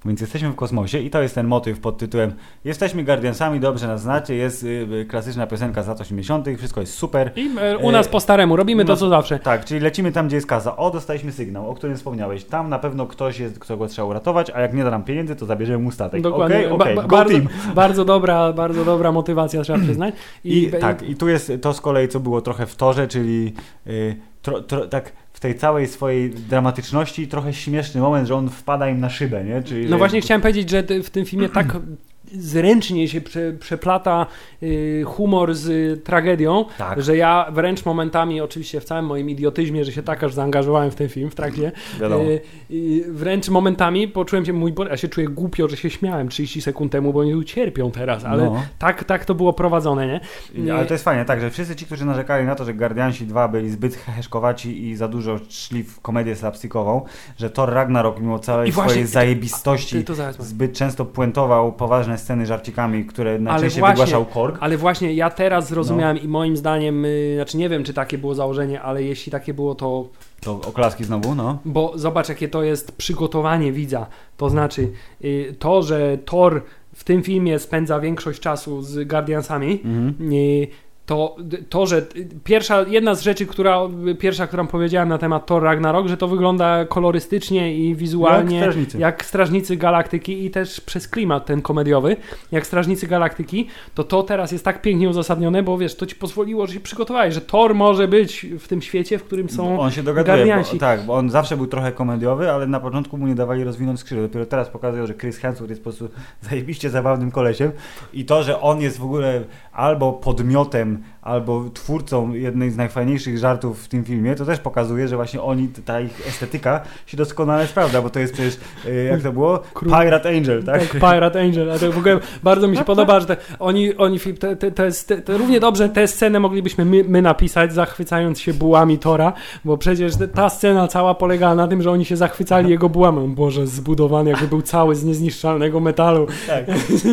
[0.06, 2.34] Więc jesteśmy w kosmosie i to jest ten motyw pod tytułem
[2.66, 6.94] Jesteśmy Guardiansami, dobrze nas znacie, jest y, y, klasyczna piosenka z lat 80., wszystko jest
[6.94, 7.32] super.
[7.36, 9.40] I e, u nas po staremu, robimy to nas- co zawsze.
[9.40, 10.78] Tak, czyli lecimy tam, gdzie jest kaza.
[10.78, 12.44] O, dostaliśmy sygnał, o którym wspomniałeś.
[12.44, 15.36] Tam na pewno ktoś jest, kto go trzeba uratować, a jak nie da nam pieniędzy,
[15.36, 16.22] to zabierzemy mu statek.
[16.22, 16.56] Dokładnie.
[16.58, 17.40] Okej, okej, Ba- ba- bardzo,
[17.76, 20.16] bardzo, dobra, bardzo dobra motywacja, trzeba przyznać.
[20.44, 23.54] I, tak, i tu jest to z kolei, co było trochę w torze, czyli
[23.88, 24.16] y,
[24.46, 29.00] tro, tro, tak w tej całej swojej dramatyczności trochę śmieszny moment, że on wpada im
[29.00, 29.64] na szybę, nie?
[29.64, 31.78] Czyli, No właśnie chciałem powiedzieć, że w tym filmie tak
[32.34, 34.26] zręcznie się prze, przeplata
[34.64, 37.02] y, humor z tragedią, Tak.
[37.02, 40.96] że ja wręcz momentami, oczywiście w całym moim idiotyzmie, że się tak aż zaangażowałem w
[40.96, 42.24] ten film w trakcie, Wiadomo.
[42.24, 46.62] y, y, wręcz momentami poczułem się, mój ja się czuję głupio, że się śmiałem 30
[46.62, 48.64] sekund temu, bo oni tu cierpią teraz, ale No.
[48.80, 50.08] tak, tak to było prowadzone,
[50.56, 50.74] nie?
[50.74, 53.48] Ale to jest fajnie, tak, że wszyscy ci, którzy narzekali na to, że Guardiansi 2
[53.48, 57.02] byli zbyt heheszkowaci i za dużo szli w komedię slapstickową,
[57.38, 60.14] że Thor Ragnarok mimo całej I właśnie- swojej zajebistości Ty to
[60.44, 64.58] zbyt często puentował poważne sceny żarcikami, które najczęściej właśnie- wygłaszał Korg.
[64.60, 66.24] Ale właśnie ja teraz zrozumiałem No.
[66.24, 69.76] i moim zdaniem, y, znaczy nie wiem, czy takie było założenie, ale jeśli takie było,
[69.76, 70.08] to
[70.42, 71.58] To oklaski znowu, no.
[71.66, 74.08] Bo zobacz, jakie to jest przygotowanie widza.
[74.38, 74.92] To znaczy,
[75.24, 76.62] y, to, że Thor
[76.96, 80.34] w tym filmie spędza większość czasu z Guardiansami, Mhm.
[80.34, 80.68] y,
[81.06, 81.36] to,
[81.70, 82.06] to, że
[82.44, 83.80] pierwsza, jedna z rzeczy, która,
[84.20, 88.98] pierwsza, którą powiedziałem na temat Thor Ragnarok, że to wygląda kolorystycznie i wizualnie Jak Strażnicy.
[89.00, 92.18] jak Strażnicy Galaktyki i też przez klimat ten komediowy,
[92.52, 96.68] jak Strażnicy Galaktyki, to to teraz jest tak pięknie uzasadnione, bo wiesz, to ci pozwoliło,
[96.68, 100.04] że się przygotowałeś, że Thor może być w tym świecie, w którym są on się
[100.04, 103.64] dogaduje, bo, tak, bo on zawsze był trochę komediowy, ale na początku mu nie dawali
[103.64, 104.24] rozwinąć skrzydła.
[104.28, 106.10] Dopiero teraz pokazują, że Chris Hemsworth jest po prostu
[106.50, 107.72] zajebiście zabawnym kolesiem
[108.14, 113.38] i to, że on jest w ogóle albo podmiotem, him albo twórcą jednej z najfajniejszych
[113.38, 117.68] żartów w tym filmie, to też pokazuje, że właśnie oni, ta ich estetyka się doskonale
[117.68, 119.64] sprawdza, bo to jest przecież, y, jak to było?
[119.80, 120.82] Pirate Angel, tak?
[120.82, 124.20] Tak, Pirate Angel, a to w ogóle bardzo mi się podoba, że te, oni, oni
[124.20, 129.34] te, te, te, równie dobrze tę scenę moglibyśmy my, my napisać, zachwycając się bułami Tora,
[129.66, 133.28] bo przecież te- ta scena cała polegała na tym, że oni się zachwycali jego bułami.
[133.28, 136.28] Boże, zbudowany jakby był cały z niezniszczalnego metalu.
[136.48, 136.66] tak.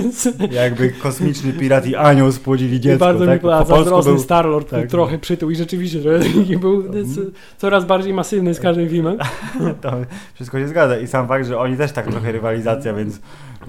[0.52, 3.42] Jakby kosmiczny pirat i anioł spłodzili I dziecko, bardzo tak?
[3.42, 4.86] mi Po polsku zazdrosny był- Starlord tak.
[4.90, 7.20] trochę przytył i rzeczywiście, że taki był co-
[7.58, 9.16] coraz bardziej masywny z każdym filmem.
[9.82, 9.92] To
[10.34, 10.98] wszystko się zgadza.
[10.98, 13.20] I sam fakt, że oni też tak trochę rywalizacja, więc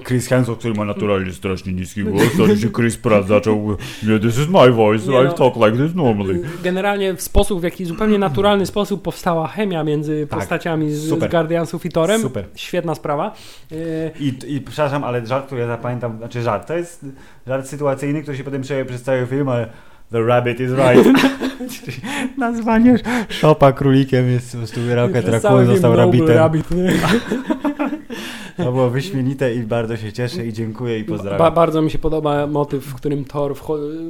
[0.07, 4.37] Chris Hemsworth, który ma naturalnie strasznie niski głos, to się Chris Pratt zaczął "Yeah, This
[4.39, 5.31] is my voice, Nie I no.
[5.33, 6.39] talk like this normally.
[6.63, 10.39] Generalnie w sposób, w jaki zupełnie naturalny sposób powstała chemia między Tak.
[10.39, 11.31] postaciami z, z.
[11.31, 12.21] Guardiansów i Torem.
[12.21, 12.45] Super.
[12.55, 13.33] Świetna sprawa.
[13.71, 13.75] E,
[14.19, 17.05] I, I przepraszam, ale żart, który ja zapamiętam, znaczy żart, to jest
[17.47, 19.69] żart sytuacyjny, który się potem przeje przez cały film, ale
[20.13, 21.07] The rabbit is right.
[22.37, 22.97] Nazwanie
[23.29, 24.79] Szopa królikiem jest po prostu
[25.23, 26.35] Trakuły cały został rabbitem.
[26.37, 26.93] Rabbit, nie?
[28.57, 31.39] To było wyśmienite i bardzo się cieszę i dziękuję i pozdrawiam.
[31.39, 33.55] Ba bardzo mi się podoba motyw, w którym Thor,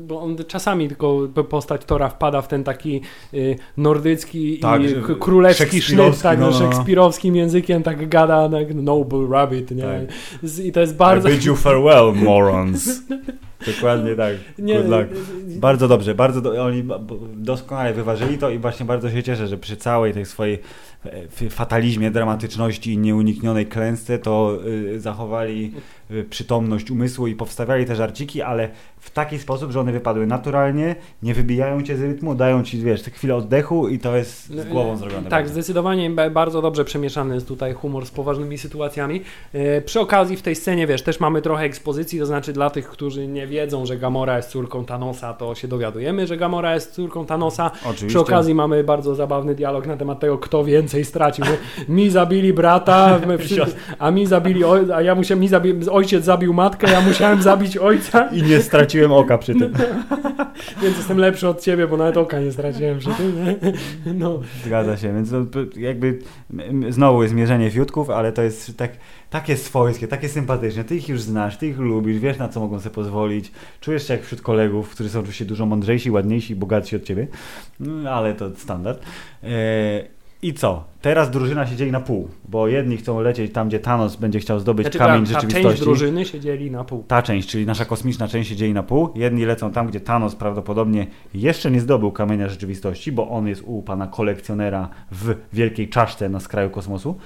[0.02, 3.02] bo on czasami tylko postać Tora wpada w ten taki
[3.34, 6.58] y, nordycki tak, i królewski sznyt, tak, no, no, no.
[6.58, 9.84] szekspirowskim językiem tak gada, tak, noble rabbit, nie?
[9.84, 10.60] Tak.
[10.66, 11.30] I to jest bardzo...
[11.30, 12.89] I bid you farewell, morons.
[13.76, 14.34] Dokładnie tak.
[14.60, 15.08] Nie, Good luck.
[15.48, 16.84] Bardzo dobrze, bardzo do, oni
[17.36, 20.60] doskonale wyważyli to i właśnie bardzo się cieszę, że przy całej tej swojej
[21.06, 25.74] e, fatalizmie, dramatyczności i nieuniknionej klęsce to y, zachowali
[26.12, 28.70] y, przytomność umysłu i powstawiali te żarciki, ale
[29.04, 33.04] w taki sposób, że one wypadły naturalnie, nie wybijają cię z rytmu, dają ci, wiesz,
[33.04, 35.30] chwilę oddechu i to jest z no, głową zrobione.
[35.30, 39.22] Tak, zdecydowanie bardzo dobrze przemieszany jest tutaj humor z poważnymi sytuacjami.
[39.54, 42.89] E, przy okazji w tej scenie, wiesz, też mamy trochę ekspozycji, to znaczy dla tych,
[42.89, 47.26] którzy nie wiedzą, że Gamora jest córką Thanosa, to się dowiadujemy, że Gamora jest córką
[47.26, 47.72] Thanosa.
[47.76, 48.08] Oczywiście.
[48.08, 51.45] Przy okazji mamy bardzo zabawny dialog na temat tego, kto więcej stracił.
[51.89, 53.20] mi zabili brata,
[53.99, 58.28] a mi zabili, a ja musiałem, mi zabi, ojciec zabił matkę, ja musiałem zabić ojca.
[58.28, 59.74] I nie straciłem oka przy tym.
[60.82, 63.36] więc jestem lepszy od ciebie, bo nawet oka nie straciłem przy tym.
[64.20, 64.39] No.
[64.66, 65.30] Zgadza się, więc
[65.76, 66.20] jakby
[66.89, 68.91] znowu jest mierzenie fiutków, ale to jest tak
[69.30, 72.80] takie swojskie, takie sympatyczne, ty ich już znasz, ty ich lubisz, wiesz na co mogą
[72.80, 77.04] sobie pozwolić, czujesz się jak wśród kolegów, którzy są oczywiście dużo mądrzejsi, ładniejsi, bogatsi od
[77.04, 77.28] ciebie,
[77.80, 79.04] no, ale to standard.
[79.44, 79.48] E,
[80.44, 80.84] I co?
[81.02, 84.60] Teraz drużyna się dzieli na pół, bo jedni chcą lecieć tam, gdzie Thanos będzie chciał
[84.60, 85.68] zdobyć znaczy, kamień ta, ta rzeczywistości.
[85.70, 87.04] część drużyny się dzieli na pół.
[87.08, 89.10] Ta część, czyli nasza kosmiczna część się dzieli na pół.
[89.16, 93.82] Jedni lecą tam, gdzie Thanos prawdopodobnie jeszcze nie zdobył kamienia rzeczywistości, bo on jest u
[93.82, 97.18] pana kolekcjonera w wielkiej czaszce na skraju kosmosu,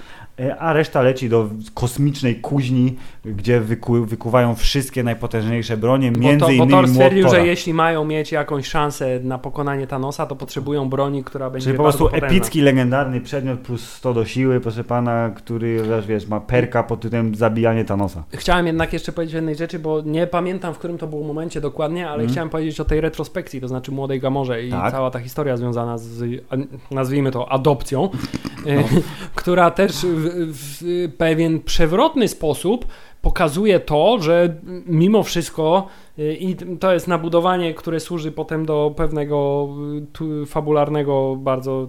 [0.59, 6.51] a reszta leci do kosmicznej kuźni, gdzie wyku, wykuwają wszystkie najpotężniejsze bronie, między bo to,
[6.51, 10.89] innymi Bo Thor stwierdził, że jeśli mają mieć jakąś szansę na pokonanie Thanosa, to potrzebują
[10.89, 12.27] broni, która będzie Czyli po prostu potężna.
[12.27, 17.35] epicki, legendarny przedmiot plus 100 do siły, proszę pana, który wiesz, ma perka pod tytułem
[17.35, 18.23] zabijanie Thanosa.
[18.33, 21.61] Chciałem jednak jeszcze powiedzieć o jednej rzeczy, bo nie pamiętam, w którym to było momencie
[21.61, 22.31] dokładnie, ale mm.
[22.31, 24.91] chciałem powiedzieć o tej retrospekcji, to znaczy Młodej Gamorze i tak.
[24.91, 26.43] cała ta historia związana z,
[26.91, 28.09] nazwijmy to, adopcją,
[28.65, 28.83] no.
[29.35, 32.87] która też w, pewien przewrotny sposób
[33.27, 34.55] pokazuje to, że
[34.85, 39.67] mimo wszystko i to jest nabudowanie, które służy potem do pewnego
[40.45, 41.87] fabularnego, bardzo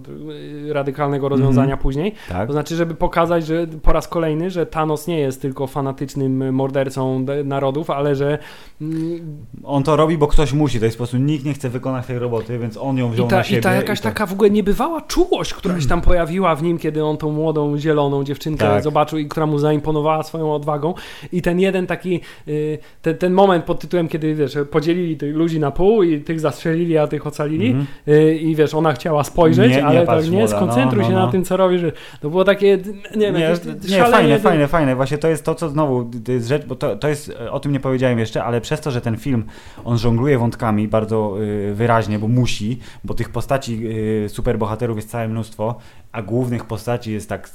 [0.71, 2.13] radykalnego rozwiązania mm później.
[2.29, 2.47] Tak.
[2.47, 7.25] To znaczy, żeby pokazać, że po raz kolejny, że Thanos nie jest tylko fanatycznym mordercą
[7.45, 8.37] narodów, ale że.
[8.81, 10.79] Mm, on to robi, bo ktoś musi.
[10.79, 13.29] To jest po prostu nikt nie chce wykonać tej roboty, więc on ją wziął I
[13.29, 13.59] ta, na siebie.
[13.59, 16.77] I ta jakaś i taka w ogóle niebywała czułość, która się tam pojawiła w nim,
[16.77, 18.83] kiedy on tą młodą, zieloną dziewczynkę tak.
[18.83, 20.93] zobaczył i która mu zaimponowała swoją odwagą.
[21.31, 25.59] I ten jeden taki, y, ten, ten moment pod tytułem, kiedy wiesz, podzielili tych ludzi
[25.59, 28.35] na pół i tych zastrzelili, a tych ocalili mm -hmm.
[28.39, 31.25] i wiesz, ona chciała spojrzeć, nie, ale tak nie, skoncentruj no, się no, no.
[31.25, 31.81] na tym, co robisz.
[32.21, 32.77] To było takie,
[33.15, 33.49] nie wiem, nie,
[33.89, 34.95] nie fajne, fajne, fajne.
[34.95, 37.71] Właśnie to jest to, co znowu, to jest rzecz, bo to, to jest, o tym
[37.71, 39.43] nie powiedziałem jeszcze, ale przez to, że ten film,
[39.83, 43.81] on żongluje wątkami bardzo y, wyraźnie, bo musi, bo tych postaci
[44.25, 45.75] y, superbohaterów jest całe mnóstwo,
[46.11, 47.49] a głównych postaci jest tak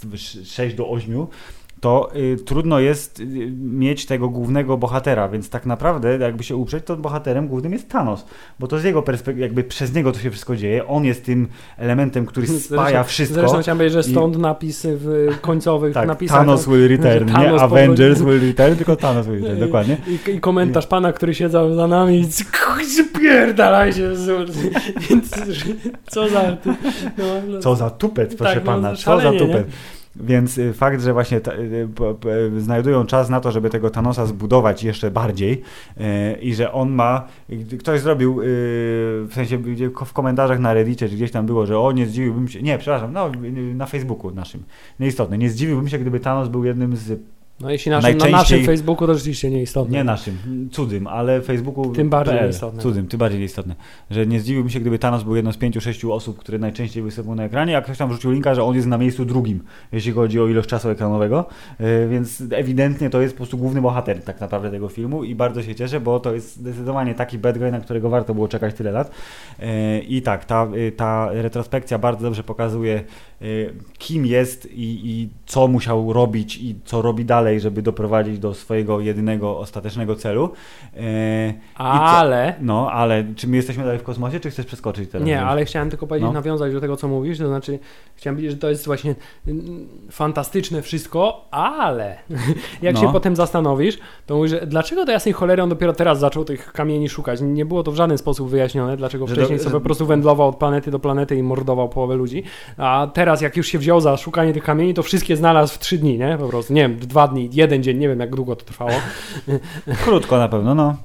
[0.44, 1.26] 6 do 8,
[1.84, 3.24] to y, trudno jest y,
[3.60, 8.26] mieć tego głównego bohatera, więc tak naprawdę, jakby się uprzeć, to bohaterem głównym jest Thanos,
[8.60, 11.48] bo to z jego perspektywy, jakby przez niego to się wszystko dzieje, on jest tym
[11.78, 13.40] elementem, który spaja zresztą, wszystko.
[13.40, 14.38] Zresztą chciałem powiedzieć, że stąd I...
[14.38, 16.38] napisy w końcowych tak, napisach.
[16.38, 19.96] Thanos will return, Thanos nie Avengers will return, tylko Thanos will return, dokładnie.
[20.26, 22.26] I, I, komentarz pana, który siedzał za nami i
[23.02, 24.10] spierdalaj się,
[25.10, 25.30] więc
[26.06, 26.56] co za...
[27.18, 29.66] No, co za tupet, proszę tak, no, pana, co za tupet.
[29.66, 30.03] Nie?
[30.16, 31.88] Więc y, fakt, że właśnie y,
[32.56, 35.62] y, znajdują czas na to, żeby tego Thanosa zbudować jeszcze bardziej
[36.42, 37.26] i że on ma,
[37.78, 39.58] ktoś zrobił w sensie
[40.06, 43.12] w komentarzach na Reddicie, czy gdzieś tam było, że o nie zdziwiłbym się, nie, przepraszam,
[43.12, 43.30] no
[43.74, 44.62] na Facebooku naszym,
[45.00, 47.20] nieistotne, nie zdziwiłbym się, gdyby Thanos był jednym z
[47.60, 49.98] no jeśli naszym, na naszym Facebooku to rzeczywiście nieistotne.
[49.98, 51.92] Nie naszym, cudzym, ale Facebooku...
[51.92, 52.82] Tym bardziej PL, istotne.
[52.82, 53.74] Cudzym, tym bardziej istotne.
[54.10, 57.36] Że nie zdziwiłbym się, gdyby Thanos był jedną z pięciu, sześciu osób, które najczęściej występują
[57.36, 60.40] na ekranie, a ktoś tam wrzucił linka, że on jest na miejscu drugim, jeśli chodzi
[60.40, 61.46] o ilość czasu ekranowego,
[61.78, 65.62] e, więc ewidentnie to jest po prostu główny bohater tak naprawdę tego filmu i bardzo
[65.62, 68.92] się cieszę, bo to jest zdecydowanie taki bad guy, na którego warto było czekać tyle
[68.92, 69.10] lat.
[69.60, 73.04] E, I tak, ta, ta retrospekcja bardzo dobrze pokazuje, e,
[73.98, 79.00] kim jest i, i co musiał robić i co robi dalej, żeby doprowadzić do swojego
[79.00, 80.50] jedynego, ostatecznego celu.
[80.96, 82.54] E, ale...
[82.58, 85.26] Co, no, ale czy my jesteśmy dalej w kosmosie, czy chcesz przeskoczyć teraz?
[85.26, 86.32] Nie, ale chciałem tylko powiedzieć, no.
[86.32, 87.78] nawiązać do tego, co mówisz, to znaczy
[88.16, 89.14] chciałem powiedzieć, że to jest właśnie
[89.46, 92.18] mm, fantastyczne wszystko, ale
[92.82, 93.00] jak no.
[93.00, 96.72] się potem zastanowisz, to mówisz, że dlaczego do jasnej cholery on dopiero teraz zaczął tych
[96.72, 97.40] kamieni szukać?
[97.42, 100.48] Nie było to w żaden sposób wyjaśnione, dlaczego że wcześniej do, sobie po prostu wędlował
[100.48, 102.42] od planety do planety i mordował połowę ludzi,
[102.76, 105.98] a teraz jak już się wziął za szukanie tych kamieni, to wszystkie znalazł w trzy
[105.98, 106.36] dni, nie?
[106.40, 108.92] Po prostu, nie wiem, dwa dni, jeden dzień, nie wiem jak długo to trwało.
[110.04, 110.96] Krótko na pewno, no.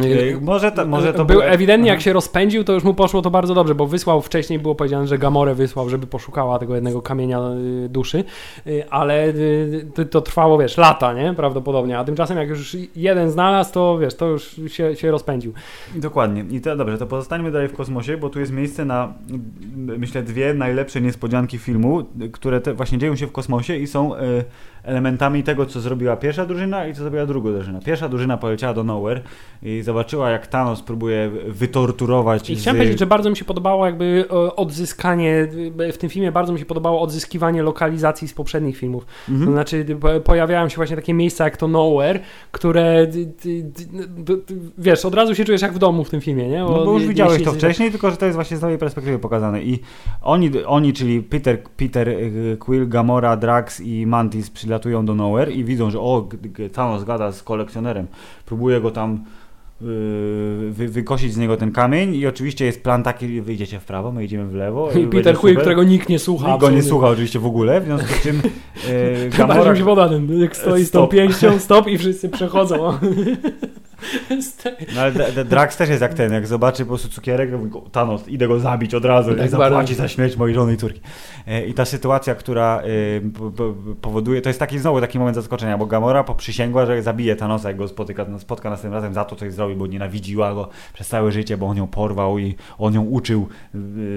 [0.00, 3.22] Yy, Może to, może to był było- ewidentnie, jak się rozpędził, to już mu poszło
[3.22, 7.02] to bardzo dobrze, bo wysłał wcześniej, było powiedziane, że Gamorę wysłał, żeby poszukała tego jednego
[7.02, 7.40] kamienia
[7.84, 8.24] y, duszy,
[8.66, 9.32] y, ale
[10.10, 11.34] to, trwało, wiesz, lata, nie?
[11.34, 15.52] Prawdopodobnie, a tymczasem jak już jeden znalazł, to wiesz, to już się, się rozpędził.
[15.94, 16.44] Dokładnie.
[16.50, 19.12] I to dobrze, to pozostańmy dalej w kosmosie, bo tu jest miejsce na,
[19.76, 24.20] myślę, dwie najlepsze niespodzianki filmu, które te właśnie dzieją się w kosmosie i są e,
[24.84, 27.80] elementami tego, co zrobiła pierwsza drużyna i co zrobiła druga drużyna.
[27.80, 29.20] Pierwsza drużyna poleciała do Nowhere
[29.62, 32.60] i zobaczyła, jak Thanos próbuje wytorturować I z...
[32.60, 35.48] chciałem powiedzieć, że bardzo mi się podobało jakby e, odzyskanie,
[35.80, 39.06] y, w tym filmie bardzo mi się podobało odzyskiwanie lokalizacji z poprzednich filmów.
[39.28, 39.46] Mhm.
[39.46, 42.20] To znaczy po- pojawiają się właśnie takie miejsca jak to Nowhere,
[42.52, 43.06] które
[44.78, 46.58] wiesz, od razu się czujesz jak w domu w tym filmie, nie?
[46.58, 49.62] No bo już widziałeś to wcześniej, tylko że to jest właśnie z nowej perspektywy pokazane.
[49.62, 49.80] I
[50.22, 55.64] oni, oni czyli Peter, Peter y, Quill, Gamora, Drax i Mantis przylatują do Nowhere i
[55.64, 56.28] widzą, że o,
[56.72, 58.06] Thanos gada z kolekcjonerem.
[58.46, 59.84] Próbuje go tam y,
[60.70, 64.24] wy, wykosić z niego ten kamień i oczywiście jest plan taki, wyjdziecie w prawo, my
[64.24, 64.90] idziemy w lewo.
[64.92, 66.48] I Peter Quill, którego nikt nie słucha.
[66.48, 69.72] Nikt go nie słucha oczywiście w ogóle, w związku z czym Bardziej Gamora...
[69.72, 72.98] mi się poda ten, jak stoi z tą pięścią, stop i wszyscy przechodzą.
[74.94, 78.28] No ale Drax też jest jak ten, jak zobaczy po prostu cukierek, to mówi, Thanos,
[78.28, 81.00] idę go zabić od razu, Tak zapłaci za śmierć mojej żony i córki.
[81.46, 82.82] E, I ta sytuacja, która
[83.16, 87.36] e, po- powoduje, to jest taki znowu taki moment zaskoczenia, bo Gamora poprzysięgła, że zabije
[87.36, 91.08] Thanosa, jak go spotyka, spotka następnym razem za to, coś zrobił, bo nienawidziła go przez
[91.08, 93.48] całe życie, bo on ją porwał i on ją uczył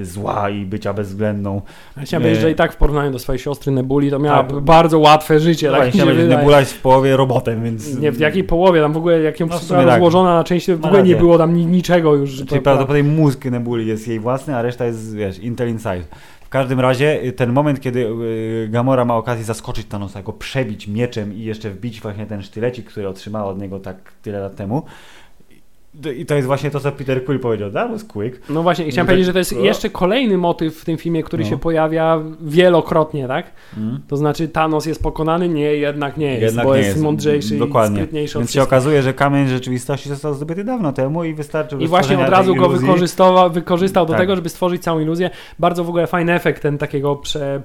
[0.02, 1.62] e, zła i bycia bezwzględną.
[2.04, 4.60] Chciałem powiedzieć, że i tak w porównaniu do swojej siostry Nebuli to miała Tak.
[4.60, 5.70] bardzo łatwe życie.
[5.70, 6.16] Właśnie Tak.
[6.28, 8.00] Nebula jest w połowie robotem, więc...
[8.00, 10.01] Nie, w jakiej połowie, tam w ogóle jak ją No, sumie tak.
[10.01, 12.36] rozłożona na części, w ogóle nie było tam ni niczego już.
[12.36, 16.03] Czyli to- prawdopodobnie mózg Nebuli jest jej własny, a reszta jest, wiesz, Intel Inside.
[16.41, 20.88] W każdym razie y, ten moment, kiedy y, Gamora ma okazję zaskoczyć Thanosa, go przebić
[20.88, 24.84] mieczem i jeszcze wbić właśnie ten sztylecik, który otrzymała od niego tak tyle lat temu.
[26.16, 27.72] I- I to jest właśnie to, co Peter Quill powiedział.
[27.72, 28.50] That was quick.
[28.50, 29.60] No właśnie, i chciałem Tak, powiedzieć, że to jest o.
[29.60, 31.50] jeszcze kolejny motyw w tym filmie, który No.
[31.50, 33.46] się pojawia wielokrotnie, tak?
[33.78, 34.00] Mm.
[34.08, 35.50] To znaczy Thanos jest pokonany?
[35.50, 37.02] Nie, jednak nie jest, Jednak bo nie jest, jest.
[37.04, 37.98] mądrzejszy Dokładnie.
[37.98, 41.88] i sprytniejszy Więc się okazuje, że kamień rzeczywistości został zdobyty dawno temu i wystarczył I
[41.88, 42.70] właśnie od razu go
[43.50, 44.18] wykorzystał, do Tak.
[44.18, 45.30] tego, żeby stworzyć całą iluzję.
[45.60, 47.62] Bardzo w ogóle fajny efekt ten takiego prze...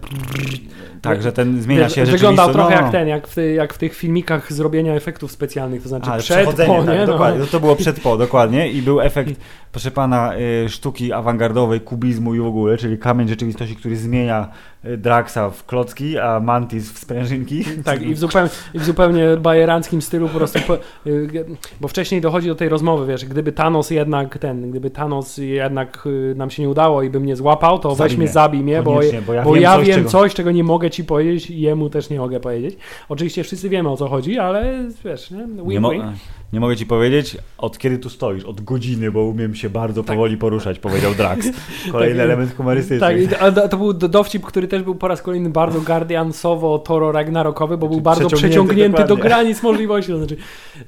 [1.03, 2.53] Tak, że ten zmienia się Wyglądał rzeczywistość.
[2.53, 5.89] trochę no, jak ten, jak w, ty, jak w tych filmikach zrobienia efektów specjalnych, to
[5.89, 6.99] znaczy A, przed, po, tak, nie?
[7.01, 7.07] No.
[7.07, 7.47] dokładnie.
[7.47, 8.73] To było przed po, dokładnie.
[8.73, 9.41] I był efekt,
[9.73, 10.33] proszę pana,
[10.65, 14.49] y, sztuki awangardowej, kubizmu i w ogóle, czyli kamień rzeczywistości, który zmienia
[14.85, 17.65] y, Draxa w klocki, a Mantis w sprężynki.
[17.85, 20.75] Tak, i w, zupełnie, i w zupełnie bajeranckim stylu po prostu, po,
[21.07, 21.45] y,
[21.81, 26.51] bo wcześniej dochodzi do tej rozmowy, wiesz, gdyby Thanos jednak ten, gdyby Thanos jednak nam
[26.51, 29.35] się nie udało i by mnie złapał, to Zabij weź mnie, zabij mnie, bo, bo
[29.35, 31.91] ja bo wiem ja coś, wiem czego- coś, czego nie mogę ci powiedzieć i jemu
[31.91, 32.77] też nie mogę powiedzieć.
[33.09, 35.47] Oczywiście wszyscy wiemy o co chodzi, ale wiesz, nie?
[35.67, 36.05] Wink,
[36.53, 38.45] Nie, mogę ci powiedzieć, od kiedy tu stoisz?
[38.45, 41.49] Od godziny, bo umiem się bardzo powoli poruszać, powiedział Drax.
[41.93, 42.25] Kolejny Tak.
[42.25, 43.29] element humorystyczny.
[43.29, 47.13] Tak, a to był do- dowcip, który też był po raz kolejny bardzo Guardiansowo, Toro
[47.13, 50.13] Ragnarokowy, bo był bardzo Przeciągnięty, przeciągnięty do granic możliwości.
[50.13, 50.37] To znaczy,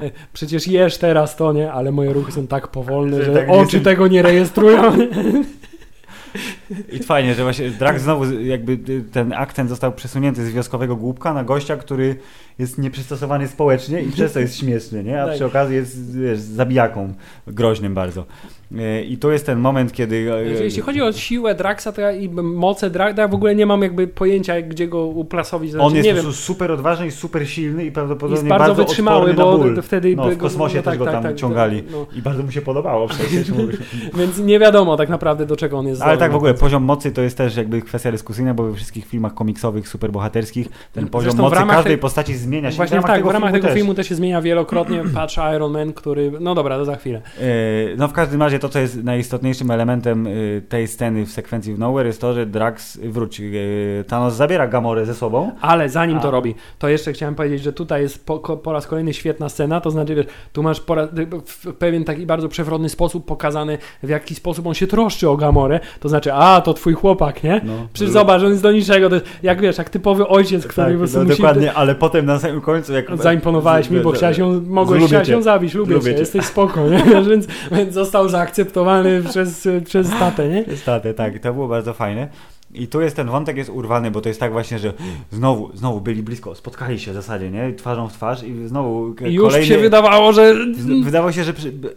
[0.01, 1.73] e, przecież jesz teraz to, nie?
[1.73, 4.83] Ale moje ruchy są tak powolne, Że że tak oczy jestem- tego nie rejestrują.
[6.93, 11.35] I fajnie, że właśnie Drax znowu jakby y, ten akcent został przesunięty z wioskowego głupka
[11.35, 12.17] na gościa, który
[12.59, 15.23] jest nieprzystosowany społecznie i przez to jest śmieszny, nie?
[15.23, 15.35] A Tak.
[15.35, 17.15] przy okazji jest wiesz, zabijaką
[17.47, 18.25] groźnym bardzo.
[18.73, 20.17] Y, I tu jest ten moment, kiedy...
[20.17, 23.55] y, Jeśli chodzi o siłę Draxa to ja, i moce Draxa, to ja w ogóle
[23.55, 25.71] nie mam jakby pojęcia, gdzie go uplasowić.
[25.71, 28.49] Znaczy, On jest nie po wiem, prostu super odważny i super silny i prawdopodobnie jest
[28.49, 30.17] bardzo, bardzo wytrzymały, bo wtedy...
[30.17, 31.83] No, w kosmosie no też tak, go tak, tam tak, ciągali.
[31.93, 32.07] no.
[32.17, 33.47] I bardzo mu się podobało przecież.
[34.19, 36.21] Więc nie wiadomo tak naprawdę, do czego on jest Ale zdolny.
[36.21, 39.35] tak w ogóle poziom mocy to jest też jakby kwestia dyskusyjna, bo we wszystkich filmach
[39.35, 42.77] komiksowych, superbohaterskich ten poziom Zresztą w mocy ramach każdej tej- postaci zmienia się.
[42.77, 43.77] Właśnie tak, w ramach tego też.
[43.77, 45.03] filmu też się zmienia wielokrotnie.
[45.15, 46.33] Patrz Iron Man, który...
[46.41, 47.23] No dobra, to za chwilę.
[47.41, 47.43] E,
[47.97, 50.31] No w każdym razie to, co jest najistotniejszym elementem e,
[50.69, 53.45] tej sceny w sekwencji w Nowhere jest to, że Drax, wróć, e,
[54.05, 55.51] Thanos zabiera Gamorę ze sobą.
[55.61, 56.31] Ale zanim to A.
[56.31, 59.91] robi, to jeszcze chciałem powiedzieć, że tutaj jest po, po raz kolejny świetna scena, to
[59.91, 60.97] znaczy, wiesz, tu masz po
[61.47, 65.81] w pewien taki bardzo przewrotny sposób pokazany, w jaki sposób on się troszczy o Gamorę,
[66.01, 67.61] to znaczy, a, to twój chłopak, nie?
[67.65, 67.73] No.
[67.93, 70.93] Przecież zobacz, on jest do niczego, to jest jak wiesz, jak typowy ojciec, który Tak,
[70.93, 71.37] po prostu no, musi...
[71.37, 73.17] dokładnie, ale potem na samym końcu jak...
[73.17, 76.21] Zaimponowałeś mi, bo chciałeś ją, mogłeś chciałeś ją zabić, lubię, Lubię cię, cię.
[76.21, 77.05] jesteś spoko, nie?
[77.31, 80.65] więc, więc został zaakceptowany przez, przez tatę, nie?
[80.69, 82.29] Niestety, tak, to było bardzo fajne.
[82.75, 84.93] I tu jest ten wątek jest urwany, bo to jest tak właśnie, że
[85.31, 87.73] znowu, znowu byli blisko, spotkali się w zasadzie, nie?
[87.73, 89.67] Twarzą w twarz i znowu I już kolejny...
[89.67, 90.55] się wydawało, że...
[91.05, 91.53] Wydawało się, że...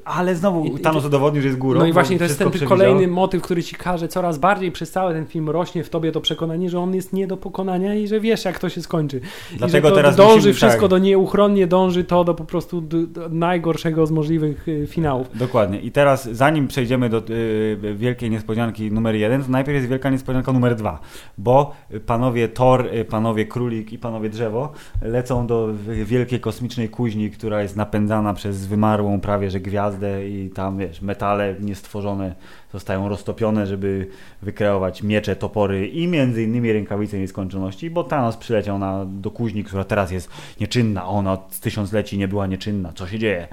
[0.06, 1.80] Ale znowu Thanos udowodnił, że jest górą.
[1.80, 5.14] No i właśnie to jest ten kolejny motyw, który ci każe coraz bardziej przez cały
[5.14, 8.20] ten film rośnie w tobie to przekonanie, że on jest nie do pokonania i że
[8.20, 9.22] wiesz, jak to się skończy.
[9.58, 10.90] Dlatego I że teraz dąży musimy, wszystko tak.
[10.90, 15.38] do nieuchronnie dąży to do po prostu do, najgorszego z możliwych y, finałów.
[15.38, 15.80] Dokładnie.
[15.80, 20.52] I teraz zanim przejdziemy do y, wielkiej niespodzianki numer jeden, to najpierw jest wielka niespodzianka
[20.52, 21.00] numer dwa
[21.38, 25.70] bo panowie Thor, panowie Królik i panowie Drzewo lecą do
[26.06, 31.56] wielkiej kosmicznej kuźni, która jest napędzana przez wymarłą prawie że gwiazdę i tam wiesz, metale
[31.60, 32.36] niestworzone
[32.74, 34.08] zostają roztopione, żeby
[34.42, 39.84] wykreować miecze, topory i między innymi rękawice nieskończoności, bo Thanos przyleciał na, do kuźni, która
[39.84, 42.94] teraz jest nieczynna, ona od tysiącleci nie była nieczynna.
[42.94, 43.48] Co się dzieje?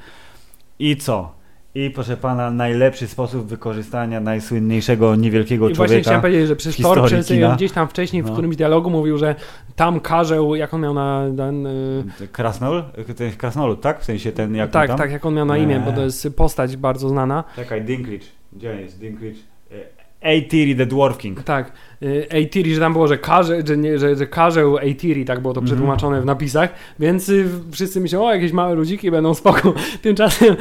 [0.79, 1.42] I co?
[1.75, 5.89] I proszę pana, najlepszy sposób wykorzystania najsłynniejszego niewielkiego I człowieka.
[5.89, 8.29] Właśnie chciałem powiedzieć, że przez Thor przez, gdzieś tam wcześniej no.
[8.29, 9.35] w którymś dialogu mówił, że
[9.77, 11.25] tam karzeł, jak on miał na.
[11.37, 11.63] Ten,
[12.21, 12.29] yy...
[12.33, 12.85] Krasnol?
[13.17, 14.01] Ten Krasnolud, tak?
[14.01, 14.99] W sensie ten jak Tak, tam?
[14.99, 17.45] tak, jak on miał na imię, bo to jest postać bardzo znana.
[17.57, 18.27] Czekaj, Dinklage.
[18.53, 19.39] Gdzie jest Dinklage?
[20.23, 21.43] A-Tiri, The Dwarf King.
[21.43, 21.73] Tak,
[22.31, 25.61] A-Tiri, że tam było, że, karze, że, nie, że, że karzeł A-Tiri, tak było to
[25.61, 25.67] mhm.
[25.67, 29.75] przetłumaczone w napisach, więc y, wszyscy myślą, o, jakieś małe ludziki będą spoko.
[30.03, 30.57] Tymczasem...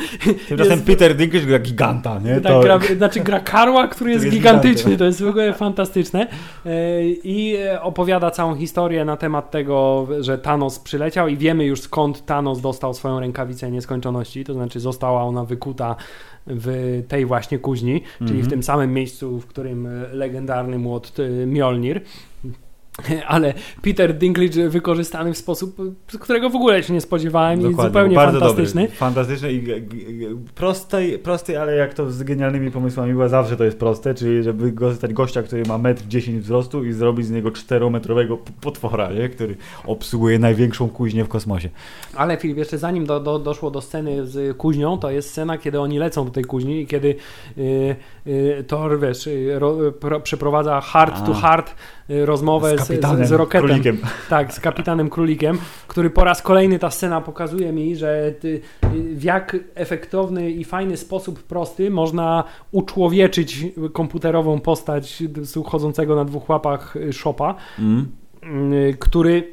[0.47, 2.41] Tymczasem jest, Peter Dinklage gra giganta, nie?
[2.41, 2.61] Tak, to...
[2.61, 6.27] gra, znaczy gra karła, który jest, jest gigantyczny, to jest w ogóle fantastyczne.
[6.65, 6.69] Y,
[7.23, 12.61] I opowiada całą historię na temat tego, że Thanos przyleciał i wiemy już skąd Thanos
[12.61, 15.95] dostał swoją rękawicę nieskończoności, to znaczy została ona wykuta
[16.47, 18.18] w tej właśnie kuźni, mm -hmm.
[18.18, 18.49] czyli w mhm.
[18.49, 22.01] tym samym miejscu, w którym e, legendarny młot e, Mjolnir
[23.28, 25.78] ale Peter Dinklage wykorzystany w sposób,
[26.19, 28.82] którego w ogóle się nie spodziewałem Dokładnie, i zupełnie bardzo fantastyczny.
[28.82, 29.64] Dobry, fantastyczny i
[30.56, 34.73] prosty, prosty, ale jak to z genialnymi pomysłami była zawsze to jest proste, czyli żeby
[34.80, 39.30] zostać gościa, który ma 1,10 m wzrostu i zrobić z niego 4-metrowego potwora, nie?
[39.30, 39.56] który
[39.86, 41.69] obsługuje największą kuźnię w kosmosie.
[42.15, 45.80] Ale Filip, jeszcze zanim do, do, doszło do sceny z kuźnią, to jest scena, kiedy
[45.80, 47.15] oni lecą do tej kuźni i kiedy
[47.57, 47.95] yy,
[48.26, 51.22] yy, Thor, wiesz, yy, ro, pro, przeprowadza heart A.
[51.22, 51.73] to heart y,
[52.25, 53.67] rozmowę z, z, z Rocketem.
[53.67, 53.97] Królikiem.
[54.29, 55.57] Tak, z kapitanem Królikiem,
[55.88, 58.61] który po raz kolejny ta scena pokazuje mi, że ty,
[58.93, 65.23] w jak efektowny i fajny sposób prosty można uczłowieczyć komputerową postać
[65.65, 68.07] chodzącego na dwóch łapach szopa, mm.
[68.99, 69.47] który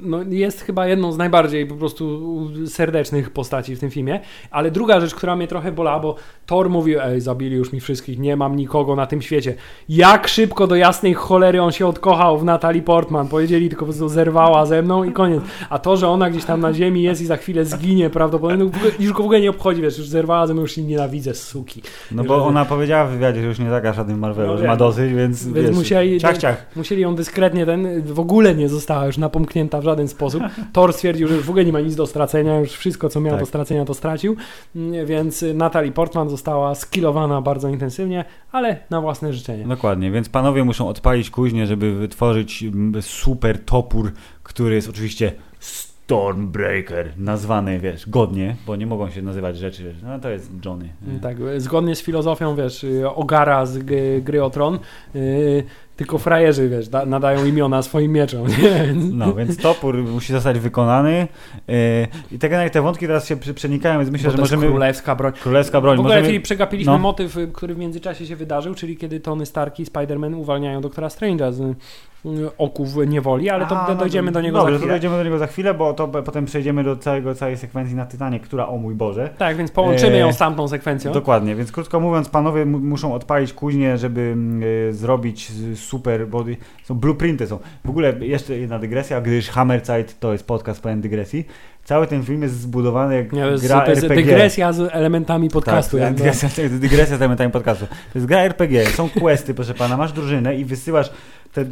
[0.00, 2.26] no, jest chyba jedną z najbardziej po prostu
[2.66, 4.20] serdecznych postaci w tym filmie,
[4.50, 6.14] ale druga rzecz, która mnie trochę bolała, bo
[6.46, 9.54] Thor mówił, ej, zabili już mi wszystkich, nie mam nikogo na tym świecie.
[9.88, 14.66] Jak szybko do jasnej cholery on się odkochał w Natalie Portman, powiedzieli tylko, że zerwała
[14.66, 15.42] ze mną i koniec.
[15.70, 18.70] A to, że ona gdzieś tam na ziemi jest i za chwilę zginie prawdopodobnie, no,
[18.98, 21.82] już go w ogóle nie obchodzi, wiesz, już zerwała ze mną, już jej nienawidzę, suki.
[22.12, 24.76] No bo ona powiedziała w wywiadzie, że już nie zagra żadnym Marvelu, no, że ma
[24.76, 26.66] dosyć, więc, więc wiesz, musieli, ciach, ciach.
[26.76, 30.42] musieli ją dyskretnie, ten w ogóle nie została już napomknięta w żaden sposób.
[30.72, 33.32] Thor stwierdził, że już w ogóle nie ma nic do stracenia, już wszystko, co miał
[33.32, 33.40] tak.
[33.40, 34.36] do stracenia, to stracił,
[34.76, 39.64] mm, więc Natalie Portman została skillowana bardzo intensywnie, ale na własne życzenie.
[39.64, 42.64] Dokładnie, więc panowie muszą odpalić kuźnię, żeby wytworzyć
[43.00, 44.12] super topór,
[44.42, 50.18] który jest oczywiście Stormbreaker, nazwany, wiesz, godnie, bo nie mogą się nazywać rzeczy, wiesz, no
[50.18, 50.88] to jest Johnny.
[51.22, 53.78] Tak, zgodnie z filozofią, wiesz, Ogara z
[54.22, 54.78] gry o Tron,
[55.14, 55.64] yy,
[55.96, 58.46] tylko frajerzy, wiesz, da, nadają imiona swoim mieczom.
[58.48, 58.94] Nie?
[59.12, 61.28] No, więc topór musi zostać wykonany
[61.68, 61.74] yy,
[62.32, 64.66] i tak jak te wątki teraz się przenikają, więc myślę, Bo że możemy...
[64.66, 65.32] królewska broń.
[65.32, 65.96] Królewska broń.
[65.96, 66.40] W ogóle, możemy...
[66.40, 66.98] przegapiliśmy no.
[66.98, 71.52] motyw, który w międzyczasie się wydarzył, czyli kiedy Tony Stark i Spider-Man uwalniają doktora Strange'a
[71.52, 71.76] z
[72.58, 74.88] oków niewoli, ale to A, no dojdziemy do niego dobrze, za chwilę.
[74.88, 78.06] to dojdziemy do niego za chwilę, bo to potem przejdziemy do całego, całej sekwencji na
[78.06, 79.30] Tytanie, która, o mój Boże.
[79.38, 81.12] Tak, więc połączymy ją z tamtą sekwencją.
[81.12, 84.36] Dokładnie, więc krótko mówiąc, panowie muszą odpalić kuźnię, żeby
[84.88, 85.50] y, zrobić
[85.86, 86.44] super, bo
[86.84, 87.58] są blueprinty są.
[87.84, 91.46] W ogóle jeszcze jedna dygresja, gdyż Hammerzeit to jest podcast pełen dygresji.
[91.84, 94.24] Cały ten film jest zbudowany jak jest, gra to jest RPG.
[94.24, 95.98] dygresja z elementami podcastu.
[95.98, 97.86] Tak, dygresja, dygresja z elementami podcastu.
[97.86, 101.10] To jest gra RPG, są questy, proszę pana, masz drużynę i wysyłasz
[101.52, 101.64] te,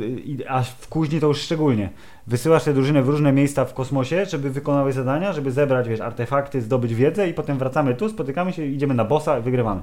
[0.48, 1.90] aż w kuźni to już szczególnie.
[2.26, 6.62] Wysyłasz tę drużynę w różne miejsca w kosmosie, żeby wykonały zadania, żeby zebrać wiesz, artefakty,
[6.62, 9.82] zdobyć wiedzę i potem wracamy tu, spotykamy się, idziemy na bossa i wygrywamy.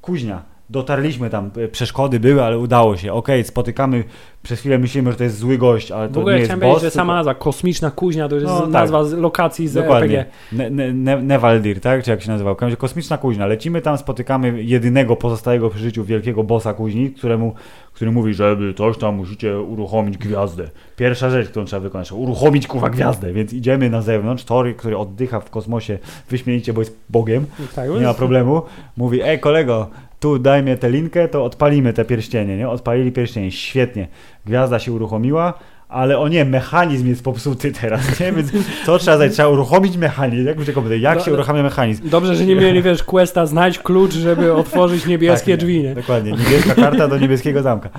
[0.00, 3.12] Kuźnia dotarliśmy tam, e, przeszkody były, ale udało się.
[3.12, 4.04] Okej, okay, spotykamy,
[4.42, 6.82] przez chwilę myślimy, że to jest zły gość, ale to w ogóle nie jest boss.
[6.82, 9.08] że sama nazwa, kosmiczna kuźnia, to jest no, nazwa tak.
[9.08, 10.18] z lokacji z Dokładnie.
[10.18, 10.24] RPG.
[10.52, 12.04] Ne, ne, ne, Nevaldir, tak?
[12.04, 12.56] Czy jak się nazywał?
[12.78, 13.46] Kosmiczna kuźnia.
[13.46, 17.54] Lecimy tam, spotykamy jedynego pozostałego przy życiu wielkiego bossa kuźni, któremu,
[17.92, 20.70] który mówi, żeby coś tam musicie uruchomić gwiazdę.
[20.96, 24.44] Pierwsza rzecz, którą trzeba wykonać, uruchomić kuwa gwiazdę, więc idziemy na zewnątrz.
[24.44, 25.98] Tory, który oddycha w kosmosie
[26.30, 28.62] wyśmienicie, bo jest Bogiem, tak, nie ma problemu.
[28.96, 29.90] Mówi, ej kolego,
[30.24, 32.68] tu daj mnie tę linkę, to odpalimy te pierścienie, nie?
[32.68, 34.08] Odpalili pierścienie, świetnie.
[34.46, 35.54] Gwiazda się uruchomiła,
[35.88, 38.32] ale o nie, mechanizm jest popsuty teraz, nie?
[38.32, 38.52] Więc
[38.86, 39.34] co trzeba zrobić?
[39.34, 40.46] Trzeba uruchomić mechanizm.
[40.46, 42.08] Jak, komputer, jak się uruchamia mechanizm?
[42.08, 45.94] Dobrze, że nie mieli, wiesz, questa znajdź klucz, żeby otworzyć niebieskie Tak, drzwi, nie?
[45.94, 47.90] Dokładnie, niebieska karta do niebieskiego zamka.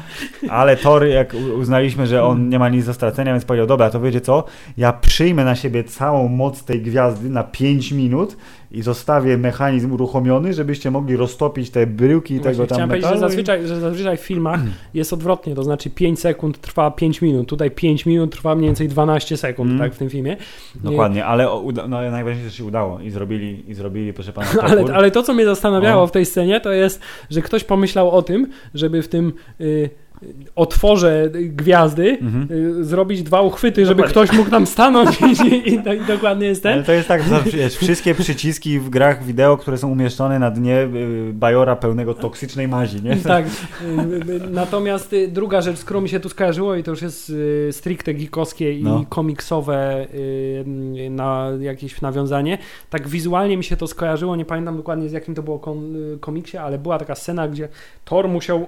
[0.50, 4.02] Ale Thor, jak uznaliśmy, że on nie ma nic do stracenia, więc powiedział, dobra, to
[4.02, 4.44] wiecie co,
[4.78, 8.38] ja przyjmę na siebie całą moc tej gwiazdy na 5 minut
[8.76, 13.14] i zostawię mechanizm uruchomiony, żebyście mogli roztopić te bryłki Właśnie, tego tam chciałem powiedzieć, że
[13.16, 13.28] metalu.
[13.28, 14.60] i- zazwyczaj, że zazwyczaj w filmach
[14.94, 18.88] jest odwrotnie, to znaczy 5 sekund trwa 5 minut, tutaj 5 minut trwa mniej więcej
[18.88, 19.80] 12 sekund, Mm.
[19.82, 20.38] tak, w tym filmie.
[20.76, 24.48] Dokładnie, ale o, uda, no, najważniejsze, że się udało i zrobili, i zrobili proszę pana,
[24.62, 26.08] Ale, ale to, co mnie zastanawiało No.
[26.08, 29.90] w tej scenie, to jest, że ktoś pomyślał o tym, żeby w tym y,
[30.56, 32.48] otworze gwiazdy Mhm.
[32.80, 34.26] y, zrobić dwa uchwyty, żeby Dokładnie.
[34.28, 36.74] ktoś mógł tam stanąć i, i, i, i dokładnie jest ten.
[36.74, 40.82] Ale to jest tak, że wszystkie przyciski w grach wideo, które są umieszczone na dnie
[40.82, 43.16] y, bajora pełnego toksycznej mazi, nie?
[43.16, 43.46] Tak.
[43.46, 43.50] Y,
[44.52, 47.34] Natomiast druga rzecz, z którą mi się tu skojarzyło i to już jest
[47.72, 49.06] stricte geekowskie i No.
[49.10, 50.08] komiksowe
[51.10, 52.58] na jakieś nawiązanie.
[52.90, 56.58] Tak wizualnie mi się to skojarzyło, nie pamiętam dokładnie z jakim to było kom, komiksie,
[56.58, 57.68] ale była taka scena, gdzie
[58.06, 58.68] Thor musiał,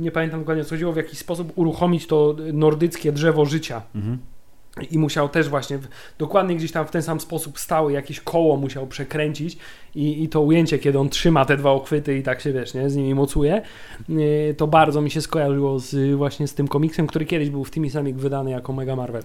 [0.00, 3.82] nie pamiętam dokładnie co chodziło, w jakiś sposób uruchomić to nordyckie drzewo życia.
[3.94, 4.18] Mhm.
[4.90, 5.88] I musiał też właśnie w,
[6.18, 9.58] dokładnie gdzieś tam w ten sam sposób stały, jakieś koło musiał przekręcić
[9.94, 12.90] i, i to ujęcie, kiedy on trzyma te dwa uchwyty i tak się wiesz, nie,
[12.90, 13.62] z nimi mocuje,
[14.08, 17.70] yy, to bardzo mi się skojarzyło z, właśnie z tym komiksem, który kiedyś był w
[17.70, 19.22] Timmy Samik wydany jako Mega Marvel.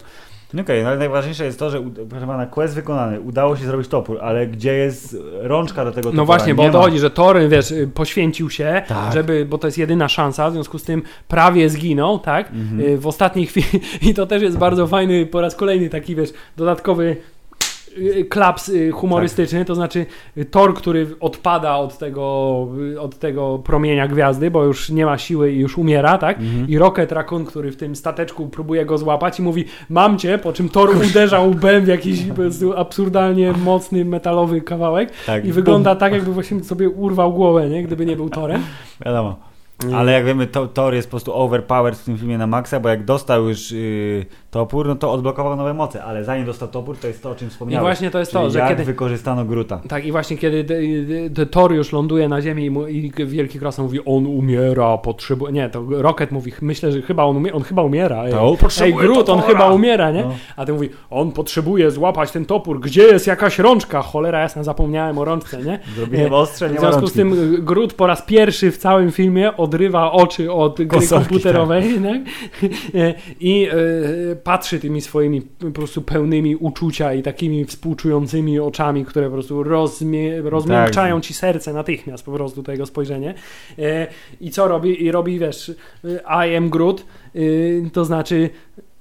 [0.53, 3.87] No Okej, no ale najważniejsze jest to, że proszę pana, quest wykonany, udało się zrobić
[3.87, 6.17] topór, ale gdzie jest rączka do tego topora?
[6.17, 6.83] No właśnie, bo Nie o to ma.
[6.83, 9.13] chodzi, że Thor, wiesz, y, poświęcił się, Tak.
[9.13, 12.51] żeby, bo to jest jedyna szansa, w związku z tym prawie zginął, tak?
[12.51, 12.81] Mhm.
[12.81, 13.67] Y, W ostatniej chwili
[14.09, 17.15] i to też jest bardzo fajny, po raz kolejny taki, wiesz, dodatkowy
[17.97, 19.67] y, klaps y, humorystyczny, Tak.
[19.67, 20.05] to znaczy
[20.37, 25.17] y, Thor, który odpada od tego, y, od tego promienia gwiazdy, bo już nie ma
[25.17, 26.39] siły i już umiera, tak?
[26.39, 26.69] Mhm.
[26.69, 30.53] I Rocket Raccoon, który w tym stateczku próbuje go złapać i mówi mam cię, po
[30.53, 32.19] czym Thor uderza łbem w jakiś
[32.75, 37.83] absurdalnie mocny metalowy kawałek Tak, i wygląda tak, jakby właśnie sobie urwał głowę, nie?
[37.83, 38.61] Gdyby nie był Torem.
[39.05, 39.52] Wiadomo.
[39.95, 42.89] Ale jak wiemy, to, Thor jest po prostu overpowered w tym filmie na maksa, bo
[42.89, 47.07] jak dostał już y, topór, no to odblokował nowe moce, ale zanim dostał topór, to
[47.07, 47.83] jest to, o czym I wspomniałem.
[47.83, 48.83] właśnie to jest Czyli to, że jak kiedy...
[48.83, 49.81] wykorzystano Gruta.
[49.89, 53.11] Tak, i właśnie kiedy de, de, de Thor już ląduje na ziemi i, mu, i
[53.25, 55.51] Wielki Krasa mówi, on umiera, potrzebuje...
[55.53, 58.23] Nie, to Rocket mówi, myślę, że chyba on, umie, on chyba umiera.
[58.25, 60.23] Ej, To on ej potrzebuje Groot, on chyba umiera, nie?
[60.23, 60.35] No.
[60.55, 64.01] A ty mówi, on potrzebuje złapać ten topór, gdzie jest jakaś rączka?
[64.01, 65.79] Cholera jasna, zapomniałem o rączce, nie?
[65.95, 69.57] Zrobiłem ostrze, nie W związku z tym y, Groot po raz pierwszy w całym filmie
[69.73, 72.21] odrywa oczy od gry Konsolki, komputerowej tak?
[73.39, 73.67] i
[74.31, 79.63] y, patrzy tymi swoimi po prostu pełnymi uczucia i takimi współczującymi oczami, które po prostu
[79.63, 83.33] rozmie, rozmiękczają ci serce natychmiast po prostu tego spojrzenie.
[83.79, 84.07] E,
[84.41, 85.03] I co robi?
[85.03, 85.75] I robi, wiesz, y,
[86.25, 87.05] I am Groot,
[87.35, 88.49] y, to znaczy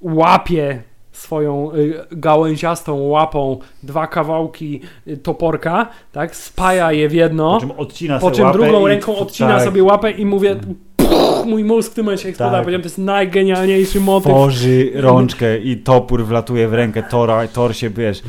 [0.00, 0.82] łapie
[1.22, 7.70] swoją y, gałęziastą łapą dwa kawałki y, toporka, tak, spaja je w jedno, Po czym
[7.70, 10.56] odcina po czym drugą ręką odcina tak, sobie łapę i mówię
[10.96, 12.56] "Pff, mój mózg w tym momencie eksploduje.
[12.56, 12.64] Tak.
[12.64, 14.32] Powiedziałem, to jest najgenialniejszy motyw.
[14.32, 18.22] Tworzy rączkę i topór wlatuje w rękę Tora, Tor się, wiesz,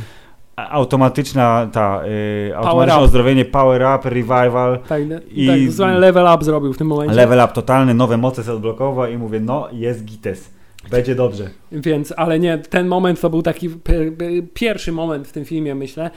[0.55, 3.03] automatyczna ta, y, automatyczne up.
[3.03, 5.01] ozdrowienie, power up, revival, Tak,
[5.31, 7.15] I- tak zwany level up zrobił w tym momencie.
[7.15, 10.49] level up totalny, nowe moce sobie odblokował i mówię, no jest gites,
[10.89, 11.49] będzie dobrze.
[11.71, 13.69] Więc, ale nie, ten moment to był taki
[14.53, 16.11] pierwszy moment w tym filmie, myślę,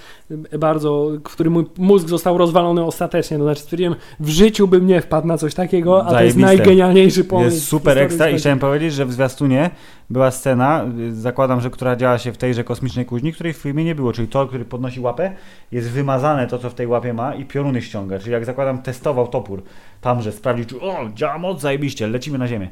[0.59, 3.39] bardzo, w którym mój mózg został rozwalony ostatecznie.
[3.39, 6.65] To znaczy stwierdziłem, w życiu bym nie wpadł na coś takiego, a to jest Zajebiste.
[6.65, 7.55] najgenialniejszy pomysł.
[7.55, 9.71] Jest super ekstra i chciałem powiedzieć, że w zwiastunie
[10.11, 13.95] była scena, zakładam, że która działa się w tejże kosmicznej kuźni, której w filmie nie
[13.95, 15.33] było, czyli Thor, który podnosi łapę,
[15.73, 19.29] jest wymazane to, co w tej łapie ma i pioruny ściąga, czyli jak zakładam testował
[19.29, 19.63] topór
[20.01, 22.71] tam, że sprawdził, czy o, działa moc, zajebiście, lecimy na ziemię.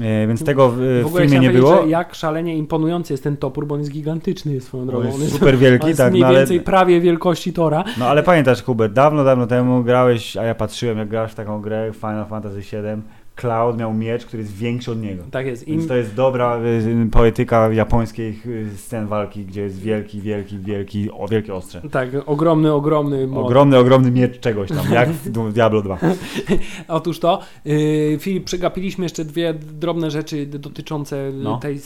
[0.00, 1.86] E, więc tego w, W filmie nie było.
[1.86, 5.04] jak szalenie imponujący jest ten topór, bo on jest gigantyczny swoją Bo drogą.
[5.06, 7.84] jest On jest, super wielki, jest tak, mniej no ale, więcej prawie wielkości Tora.
[7.98, 11.60] no ale pamiętasz Hubert, dawno, dawno temu grałeś, a ja patrzyłem jak grasz w taką
[11.60, 13.02] grę Final Fantasy VII,
[13.36, 15.22] Cloud miał miecz, który jest większy od niego.
[15.30, 15.64] Tak jest.
[15.64, 16.58] Więc to jest dobra
[17.06, 21.82] y, poetyka japońskich y, scen walki, gdzie jest wielki, wielki, wielki, o wielkie ostrze.
[21.90, 23.46] tak, ogromny, ogromny moc.
[23.46, 25.98] Ogromny, ogromny miecz czegoś tam, jak w Diablo 2.
[26.88, 31.58] Otóż to, yy, Filip, przegapiliśmy jeszcze dwie drobne rzeczy dotyczące No.
[31.58, 31.78] tej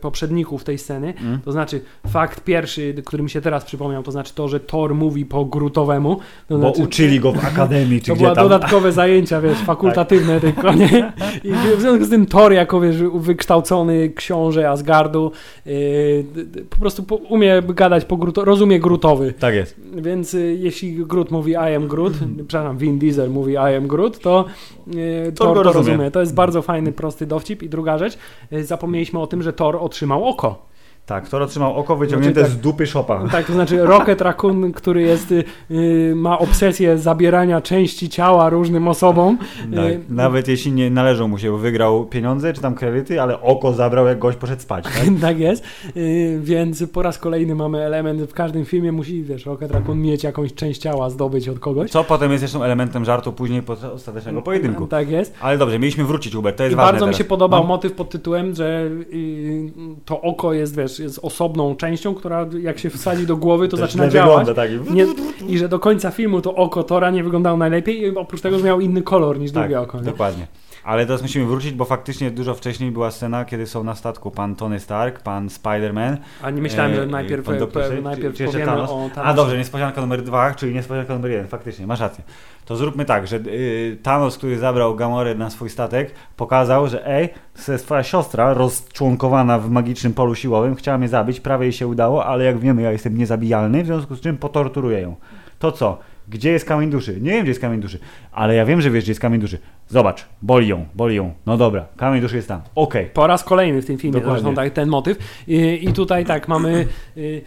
[0.00, 1.14] poprzedników tej sceny.
[1.20, 1.40] Mm.
[1.40, 5.24] To znaczy, fakt pierwszy, który mi się teraz przypomniał, to znaczy to, że Thor mówi
[5.26, 6.16] po grutowemu.
[6.48, 8.44] To Bo znaczy, uczyli go w akademii, czy To gdzie były tam.
[8.48, 10.73] dodatkowe zajęcia, wiesz, fakultatywne tylko.
[10.74, 11.12] Nie?
[11.44, 15.32] I w związku z tym Thor, jako wiesz, wykształcony książę Asgardu,
[15.66, 16.24] yy,
[16.70, 19.34] po prostu po, umie gadać po gruto, rozumie grutowy.
[19.38, 19.80] Tak jest.
[19.96, 22.12] Więc yy, jeśli Grut mówi I am Groot,
[22.48, 24.44] przepraszam, Vin Diesel mówi I am Groot, to
[24.86, 25.92] yy, Thor to rozumie.
[25.92, 26.10] rozumie.
[26.10, 27.62] To jest bardzo fajny, prosty dowcip.
[27.62, 28.18] I druga rzecz,
[28.50, 30.73] yy, zapomnieliśmy o tym, że Thor otrzymał oko.
[31.06, 33.28] Tak, Thor otrzymał oko wyciągnięte znaczy, tak, z dupy Shopa.
[33.28, 35.34] Tak, to znaczy Rocket Raccoon, który jest,
[35.70, 39.38] yy, ma obsesję zabierania części ciała różnym osobom.
[39.38, 43.40] Tak, yy, nawet jeśli nie należą mu się, bo wygrał pieniądze czy tam kredyty, ale
[43.40, 44.84] oko zabrał jak gość poszedł spać.
[44.84, 45.64] Tak, tak jest,
[45.94, 50.24] yy, więc po raz kolejny mamy element, w każdym filmie musi, wiesz, Rocket Raccoon mieć
[50.24, 51.90] jakąś część ciała zdobyć od kogoś.
[51.90, 54.86] Co potem jest zresztą elementem żartu później po ostatecznego pojedynku.
[54.86, 55.34] Tak jest.
[55.40, 57.18] Ale dobrze, mieliśmy wrócić Hubert, to jest I ważne bardzo teraz.
[57.18, 57.68] mi się podobał no.
[57.68, 59.70] motyw pod tytułem, że y,
[60.04, 64.08] to oko jest, wiesz, jest osobną częścią, która jak się wsadzi do głowy, to, zaczyna
[64.08, 64.46] działać.
[64.56, 64.70] tak.
[64.90, 65.06] Nie,
[65.48, 68.64] I że do końca filmu to oko Tora nie wyglądało najlepiej i oprócz tego, że
[68.64, 69.98] miał inny kolor niż tak, drugie oko.
[69.98, 70.04] Nie?
[70.04, 70.46] Dokładnie.
[70.84, 74.56] Ale teraz musimy wrócić, bo faktycznie dużo wcześniej była scena, kiedy są na statku pan
[74.56, 76.16] Tony Stark, pan Spider-Man.
[76.42, 78.90] A nie myślałem, że e, najpierw, pan doktor, pe, najpierw czy, powiemy Thanos.
[78.90, 79.22] o Thanosie.
[79.22, 82.24] A dobrze, niespodzianka numer dwa, czyli niespodzianka numer jeden, faktycznie, masz rację.
[82.64, 87.28] To zróbmy tak, że y, Thanos, który zabrał Gamorę na swój statek, pokazał, że ej,
[87.66, 91.86] to jest twoja siostra rozczłonkowana w magicznym polu siłowym, chciała mnie zabić, prawie jej się
[91.86, 95.16] udało, ale jak wiemy, ja jestem niezabijalny, w związku z czym potorturuję ją.
[95.58, 95.98] To co?
[96.28, 97.20] Gdzie jest kamień duszy?
[97.20, 97.98] Nie wiem, gdzie jest kamień duszy,
[98.32, 99.58] ale ja wiem, że wiesz, gdzie jest kamień duszy.
[99.94, 101.32] Zobacz, boli ją, boli ją.
[101.46, 102.60] No dobra, kamień duszy jest tam.
[102.74, 103.02] Okej.
[103.02, 103.14] Okay.
[103.14, 104.42] Po raz kolejny w tym filmie Dokładnie.
[104.42, 105.18] zresztą tak, ten motyw.
[105.48, 106.86] I, I, tutaj tak mamy.
[107.16, 107.42] Y,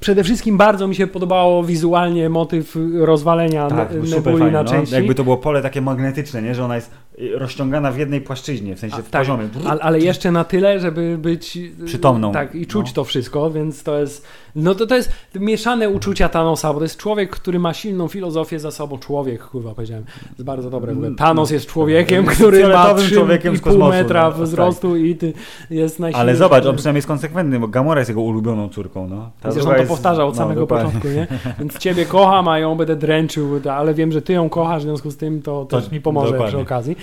[0.00, 4.64] przede wszystkim bardzo mi się podobało wizualnie motyw rozwalenia tak, nebuli na no.
[4.64, 4.94] części.
[4.94, 6.54] Jakby to było pole takie magnetyczne, nie?
[6.54, 9.48] że ona jest y, rozciągana w jednej płaszczyźnie, w sensie A, w tak, poziomie.
[9.66, 12.32] Ale, ale, jeszcze na tyle, żeby być y, przytomną.
[12.32, 12.92] Tak, i czuć no.
[12.92, 14.26] to wszystko, więc to jest.
[14.56, 18.58] No to, to jest mieszane uczucia Thanosa, bo to jest człowiek, który ma silną filozofię
[18.58, 18.98] za sobą.
[18.98, 20.04] Człowiek, kurwa, powiedziałem.
[20.30, 20.92] Jest bardzo dobre.
[20.92, 25.00] Mm, Thanos jest człowiekiem, który ma 3,5 metra no, wzrostu tak.
[25.00, 25.32] i ty
[25.70, 26.20] jest najsilniejszy.
[26.20, 29.08] Ale zobacz, on przynajmniej jest konsekwentny, bo Gamora jest jego ulubioną córką.
[29.08, 29.30] No.
[29.40, 29.88] Ta Zresztą to jest...
[29.88, 31.26] powtarzał od no, samego początku, nie?
[31.58, 35.10] Więc ciebie kocham, a ją będę dręczył, ale wiem, że ty ją kochasz, w związku
[35.10, 36.48] z tym to też mi pomoże dokładnie.
[36.48, 36.96] przy okazji.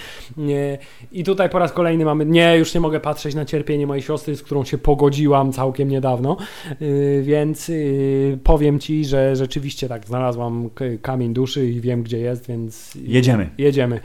[1.12, 4.36] I tutaj po raz kolejny mamy, nie, już nie mogę patrzeć na cierpienie mojej siostry,
[4.36, 6.38] z którą się pogodziłam całkiem niedawno,
[6.82, 10.70] y, więc y, powiem ci, że rzeczywiście tak, znalazłam
[11.02, 12.96] kamień duszy i wiem, gdzie jest, więc...
[12.96, 13.50] Jedziemy.
[13.58, 14.00] Jedziemy.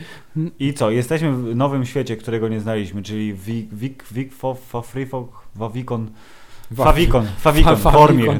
[0.59, 0.91] I co?
[0.91, 4.33] Jesteśmy w nowym świecie, którego nie znaliśmy, czyli Wik, Wik, Wik,
[5.55, 6.11] Wawikon.
[6.75, 7.27] Fawikon,
[7.77, 7.77] Fawikon,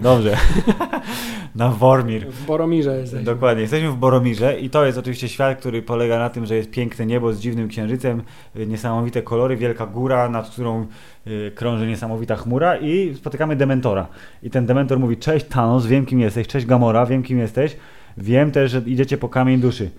[0.01, 0.37] dobrze.
[1.55, 2.27] na Wormir.
[2.31, 3.25] W Boromirze jesteśmy.
[3.25, 6.71] Dokładnie, jesteśmy w Boromirze i to jest oczywiście świat, który polega na tym, że jest
[6.71, 8.23] piękne niebo z dziwnym księżycem,
[8.57, 10.87] y, niesamowite kolory, wielka góra, nad którą
[11.27, 14.07] y, krąży niesamowita chmura i spotykamy Dementora.
[14.43, 17.77] I ten Dementor mówi, cześć Thanos, wiem kim jesteś, cześć Gamora, wiem kim jesteś,
[18.17, 19.91] wiem też, że idziecie po kamień duszy.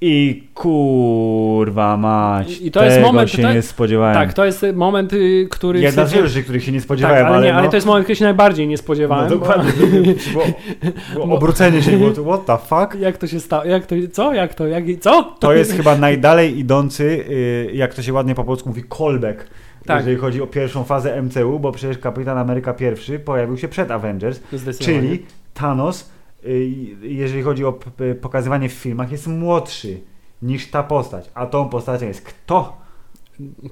[0.00, 4.14] I kurwa mać, I to jest moment, się to, nie spodziewałem.
[4.14, 5.80] Tak, to jest moment, y, który...
[5.80, 7.86] Jedna z wielu rzeczy, których się nie spodziewałem, tak, ale, nie, ale no, to jest
[7.86, 9.24] moment, który się najbardziej nie spodziewałem.
[9.30, 9.72] No dokładnie,
[10.34, 10.40] bo,
[11.14, 13.00] bo, bo obrócenie się, było what the fuck?
[13.00, 15.36] Jak to się stało, jak to, co, jak to, jak, co?
[15.40, 19.46] To jest chyba najdalej idący, y, jak to się ładnie po polsku mówi, callback.
[19.86, 19.98] Tak.
[19.98, 22.74] jeżeli chodzi o pierwszą fazę MCU, bo przecież Kapitan Ameryka
[23.14, 24.40] I pojawił się przed Avengers,
[24.80, 25.22] czyli
[25.54, 26.10] Thanos
[27.02, 27.78] jeżeli chodzi o
[28.20, 30.00] pokazywanie w filmach, jest młodszy
[30.42, 31.30] niż ta postać.
[31.34, 32.76] A tą postacią jest kto?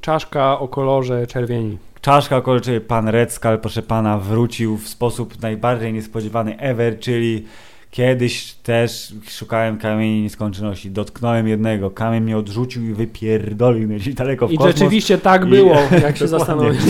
[0.01, 1.79] Czaszka o kolorze czerwieni.
[2.01, 7.47] Czaszka o kolorze, pan Red Skull, proszę pana, wrócił w sposób najbardziej niespodziewany ever, czyli
[7.91, 10.91] Kiedyś też szukałem kamieni nieskończoności.
[10.91, 14.75] Dotknąłem jednego, kamień mnie odrzucił i wypierdolił mnie gdzieś daleko w I kosmos.
[14.75, 16.81] I rzeczywiście tak było, I, jak się zastanowić.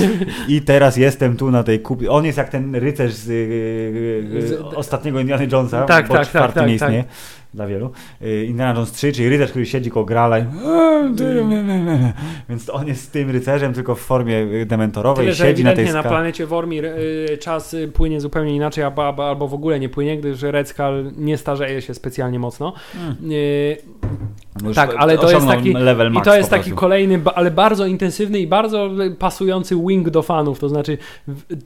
[0.48, 2.10] I teraz jestem tu na tej kupie.
[2.10, 6.52] On jest jak ten rycerz z, z, z ostatniego Indiana Jonesa, tak, bo tak, tak,
[6.52, 7.02] tak, nie istnieje.
[7.02, 7.12] Tak
[7.56, 7.90] dla wielu.
[8.22, 10.44] Y, Indiana Jones 3, czyli rycerz, który siedzi koło Grala i...
[12.48, 16.46] Więc on jest tym rycerzem, tylko w formie dementorowej, Tyle, siedzi na tej na planecie
[16.46, 21.12] Wormir y, czas płynie zupełnie inaczej, albo, albo w ogóle nie płynie, gdyż Red Skull
[21.16, 22.72] nie starzeje się specjalnie mocno.
[22.92, 23.16] Hmm.
[24.74, 28.46] Tak, ale to jest taki level i to jest taki kolejny, ale bardzo intensywny i
[28.46, 30.98] bardzo pasujący wing do fanów, to znaczy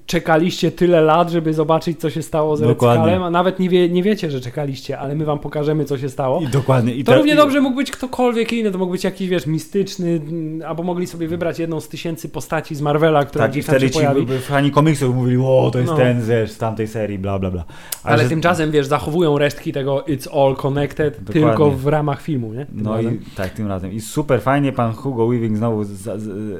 [0.07, 2.97] czekaliście tyle lat, żeby zobaczyć co się stało z Dokładnie.
[2.97, 5.99] Red Skullem, a nawet nie, wie, nie wiecie, że czekaliście, ale my wam pokażemy co
[5.99, 6.41] się stało.
[6.41, 6.95] I dokładnie.
[6.95, 10.21] I to równie dobrze mógł być ktokolwiek inny, to mógł być jakiś, wiesz, mistyczny,
[10.67, 13.89] albo mogli sobie wybrać jedną z tysięcy postaci z Marvela, która tak, gdzieś tam się
[13.89, 14.27] pojawi.
[14.27, 15.97] Tak, fani komiksów mówili, o, to jest no.
[15.97, 17.65] ten z tamtej serii, bla, bla, bla.
[18.05, 18.29] Ale, Ale że...
[18.29, 21.43] tymczasem, wiesz, zachowują resztki tego It's All Connected Dokładnie.
[21.43, 22.67] tylko w ramach filmu, nie?
[22.81, 23.15] Tym no razem.
[23.15, 23.93] i tak, tym razem.
[23.93, 26.13] I super fajnie pan Hugo Weaving znowu za,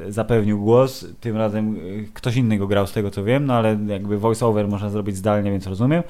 [0.09, 1.05] zapewnił głos.
[1.21, 4.67] Tym razem y, ktoś inny go grał z tego, co wiem, no ale jakby voice-over
[4.67, 6.03] można zrobić zdalnie, więc rozumiem.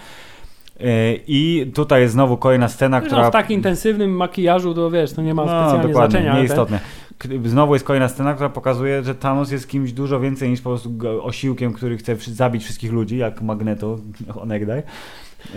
[0.79, 3.29] E, I tutaj jest znowu kolejna scena, no, która...
[3.29, 6.37] w tak intensywnym makijażu to wiesz, to nie ma no, specjalnie znaczenia.
[6.37, 6.79] Nieistotne.
[7.17, 10.69] k- znowu jest kolejna scena, która pokazuje, że Thanos jest kimś dużo więcej niż po
[10.69, 13.97] prostu osiłkiem, który chce zabić wszystkich ludzi, jak Magneto,
[14.43, 14.83] onegdaj.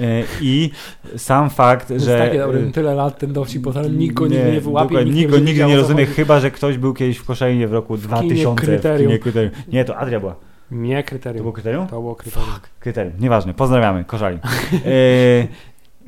[0.00, 0.70] E, I
[1.16, 2.18] sam fakt, To jest że...
[2.18, 5.64] takie dobre, tyle lat ten dowcip powtarzam, nikt go nigdy nie wyłapie, nikt nikt nigdy
[5.64, 8.66] nie rozumie, chyba, że ktoś był kiedyś w Koszalinie w roku 2000.
[8.66, 9.12] Kryterium.
[9.12, 9.52] W kryterium.
[9.72, 10.34] Nie, to Adria była.
[10.70, 11.42] Nie To kryterium.
[11.42, 11.86] było kryterium?
[11.86, 12.50] To było kryterium.
[12.80, 14.38] Kryterium, nieważne, pozdrawiamy, Koszali.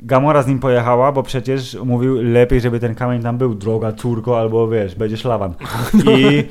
[0.01, 4.39] Gamora z nim pojechała, bo przecież mówił lepiej, żeby ten kamień tam był, droga córko,
[4.39, 5.53] albo wiesz, będzie szlaban.
[6.17, 6.43] I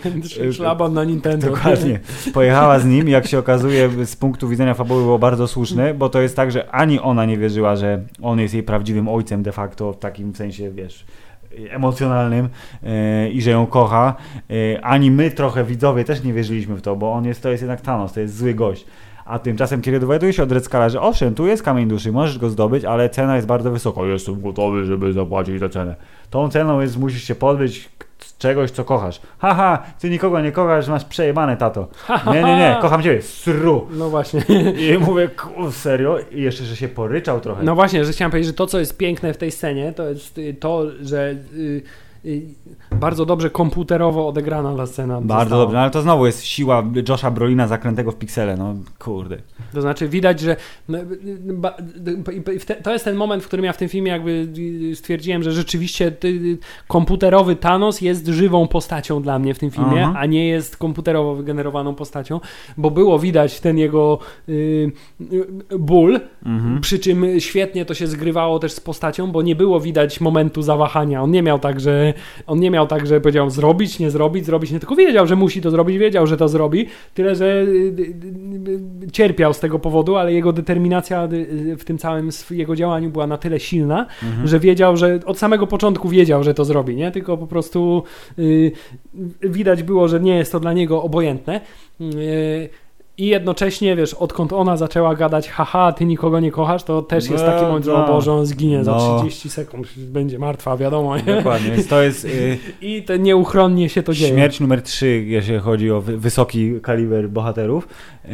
[0.53, 1.47] Szlaban na Nintendo.
[1.51, 2.01] Dokładnie.
[2.35, 6.21] Pojechała z nim jak się okazuje z punktu widzenia fabuły było bardzo słuszne, bo to
[6.21, 9.93] jest tak, że ani ona nie wierzyła, że on jest jej prawdziwym ojcem de facto
[9.93, 11.05] w takim sensie, wiesz,
[11.71, 12.49] emocjonalnym
[12.83, 14.15] e, i że ją kocha,
[14.51, 17.63] e, ani my trochę widzowie też nie wierzyliśmy w to, bo on jest, to jest
[17.63, 18.87] jednak Thanos, to jest zły gość.
[19.27, 22.51] A tymczasem, kiedy dowiaduje się od Red że owszem, tu jest kamień duszy, możesz go
[22.51, 24.01] zdobyć, ale cena jest bardzo wysoka.
[24.03, 25.97] Jestem gotowy, żeby zapłacić tę cenę.
[26.31, 27.89] Tą ceną jest, musisz się pozbyć
[28.19, 29.21] z czegoś, co kochasz.
[29.39, 31.89] Haha, ty nikogo nie kochasz, masz przejebane, tato.
[32.27, 33.87] Nie, nie, nie, kocham ciebie, sru.
[33.91, 34.43] No właśnie.
[34.95, 36.19] I mówię, "Ku- serio?
[36.33, 37.63] I jeszcze, że się poryczał trochę.
[37.63, 40.39] No właśnie, że chciałem powiedzieć, że to, co jest piękne w tej scenie, to jest
[40.39, 41.83] y, to, że y, y,
[42.91, 45.21] bardzo dobrze komputerowo odegrana ta scena.
[45.21, 45.63] Bardzo została.
[45.63, 49.37] dobrze, no ale to znowu jest siła Josha Brolina zakrętego w piksele, no kurde.
[49.75, 50.57] To znaczy widać, że
[50.89, 50.99] no,
[52.83, 54.49] to jest ten moment, w którym ja w tym filmie jakby
[54.95, 56.13] stwierdziłem, że rzeczywiście
[56.89, 60.15] komputerowy Thanos jest żywą postacią dla mnie w tym filmie, Aha.
[60.19, 62.41] a nie jest komputerowo wygenerowaną postacią,
[62.77, 64.93] bo było widać ten jego y,
[65.79, 66.81] ból, Mhm.
[66.81, 71.23] przy czym świetnie to się zgrywało też z postacią, bo nie było widać momentu zawahania.
[71.23, 72.15] On nie miał tak, że
[72.47, 75.61] on nie miał tak, że powiedział zrobić, nie zrobić, zrobić, nie tylko wiedział, że musi
[75.61, 80.17] to zrobić, wiedział, że to zrobi, tyle że y, y, y, cierpiał z tego powodu,
[80.17, 81.29] ale jego determinacja
[81.79, 84.49] w tym całym jego działaniu była na tyle silna, Mhm.
[84.49, 87.11] że wiedział, że od samego początku wiedział, że to zrobi, nie?
[87.11, 88.03] Tylko po prostu
[89.43, 91.61] widać było, że nie jest to dla niego obojętne.
[93.19, 97.45] I jednocześnie, wiesz, odkąd ona zaczęła gadać, haha, ty nikogo nie kochasz, to też jest
[97.45, 98.05] No, taki moment, że no.
[98.05, 99.19] o Boże, on zginie za No.
[99.19, 101.17] 30 sekund, będzie martwa, wiadomo.
[101.17, 101.23] Nie?
[101.23, 104.33] Dokładnie, więc to jest y, I to nieuchronnie się to dzieje.
[104.33, 107.89] śmierć numer 3, jeśli chodzi o wy, wysoki kaliber bohaterów.
[108.25, 108.29] Y,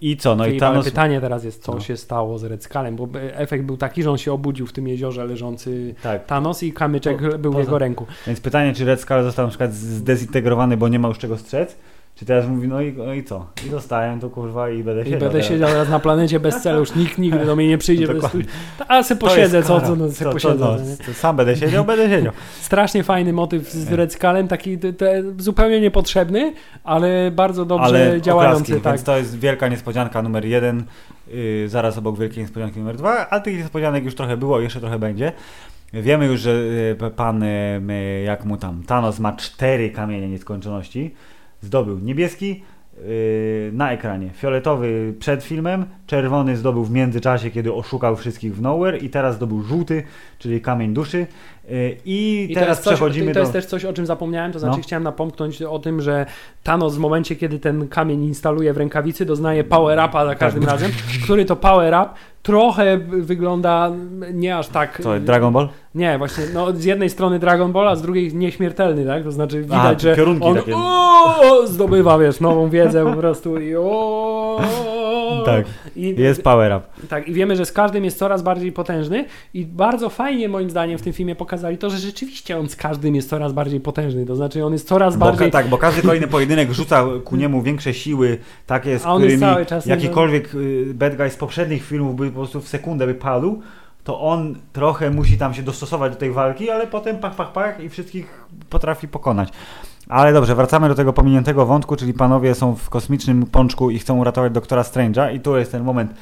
[0.00, 0.84] I co, no i Czyli ale Thanos...
[0.84, 1.80] pytanie teraz jest, co No.
[1.80, 4.88] się stało z Red Skullem, bo efekt był taki, że on się obudził w tym
[4.88, 8.06] jeziorze leżący Tak, Thanos i kamyczek Po- był w jego ręku.
[8.26, 11.76] więc pytanie, czy Red Skull został na przykład zdezintegrowany, bo nie ma już czego strzec?
[12.14, 13.46] Czy teraz mówi, no i, no i co?
[13.66, 15.20] I zostałem tu kurwa i będę I siedział.
[15.20, 15.48] będę teraz.
[15.48, 18.06] siedział teraz na planecie bez celu, już nikt nigdy do mnie nie przyjdzie.
[18.06, 18.44] będę Dokładnie.
[18.44, 20.54] stu- A se To posiedzę, co, co, no, se To- to- posiedzę.
[20.58, 20.96] no, nie?
[21.06, 22.32] to Sam będę siedział, będę siedział.
[22.60, 26.52] Strasznie fajny motyw z Red Skullem, taki te, te, zupełnie niepotrzebny,
[26.84, 28.62] ale bardzo dobrze Ale działający.
[28.62, 28.92] oklaski, Tak.
[28.92, 30.84] więc to jest wielka niespodzianka numer jeden,
[31.28, 34.98] yy, zaraz obok wielkiej niespodzianki numer dwa, a tych niespodzianek już trochę było, jeszcze trochę
[34.98, 35.32] będzie.
[35.92, 36.50] Wiemy już, że
[37.00, 37.44] yy, pan,
[37.88, 41.14] yy, jak mu tam, Thanos ma cztery kamienie nieskończoności.
[41.64, 48.56] Zdobył niebieski yy, na ekranie, fioletowy przed filmem, czerwony zdobył w międzyczasie, kiedy oszukał wszystkich
[48.56, 50.02] w Nowhere i teraz zdobył żółty,
[50.38, 51.26] czyli kamień duszy.
[51.68, 53.40] Yy, I, I teraz to jest, coś, przechodzimy to, to do...
[53.40, 54.82] jest też coś, o czym zapomniałem, to znaczy No.
[54.82, 56.26] chciałem napomknąć o tym, że
[56.62, 60.70] Thanos w momencie, kiedy ten kamień instaluje w rękawicy, doznaje power-upa za każdym Tak.
[60.72, 60.90] razem,
[61.24, 62.08] który to power-up
[62.42, 63.92] trochę wygląda
[64.32, 65.00] nie aż tak...
[65.02, 65.68] Co, Dragon Ball?
[65.94, 69.22] Nie, właśnie, no z jednej strony Dragon Ball, a z drugiej nieśmiertelny, tak?
[69.24, 70.72] To znaczy widać, Aha, że on takie.
[70.76, 74.60] o, zdobywa, wiesz, nową wiedzę po prostu i o,
[75.44, 75.66] Tak,
[75.96, 77.06] I, jest power up.
[77.08, 79.24] tak, i wiemy, że z każdym jest coraz bardziej potężny
[79.54, 83.14] i bardzo fajnie moim zdaniem w tym filmie pokazali to, że rzeczywiście on z każdym
[83.14, 85.50] jest coraz bardziej potężny, to znaczy on jest coraz Bo, bardziej...
[85.50, 89.86] tak, bo każdy kolejny pojedynek rzuca ku niemu większe siły, takie, z którymi cały czas
[89.86, 93.62] jakikolwiek y, bad guy z poprzednich filmów by po prostu w sekundę by padł,
[94.04, 97.80] to on trochę musi tam się dostosować do tej walki, ale potem pach, pach, pach
[97.80, 99.48] i wszystkich potrafi pokonać.
[100.08, 104.18] Ale dobrze, wracamy do tego pominiętego wątku, czyli panowie są w kosmicznym pączku i chcą
[104.18, 106.14] uratować doktora Strange'a i tu jest ten moment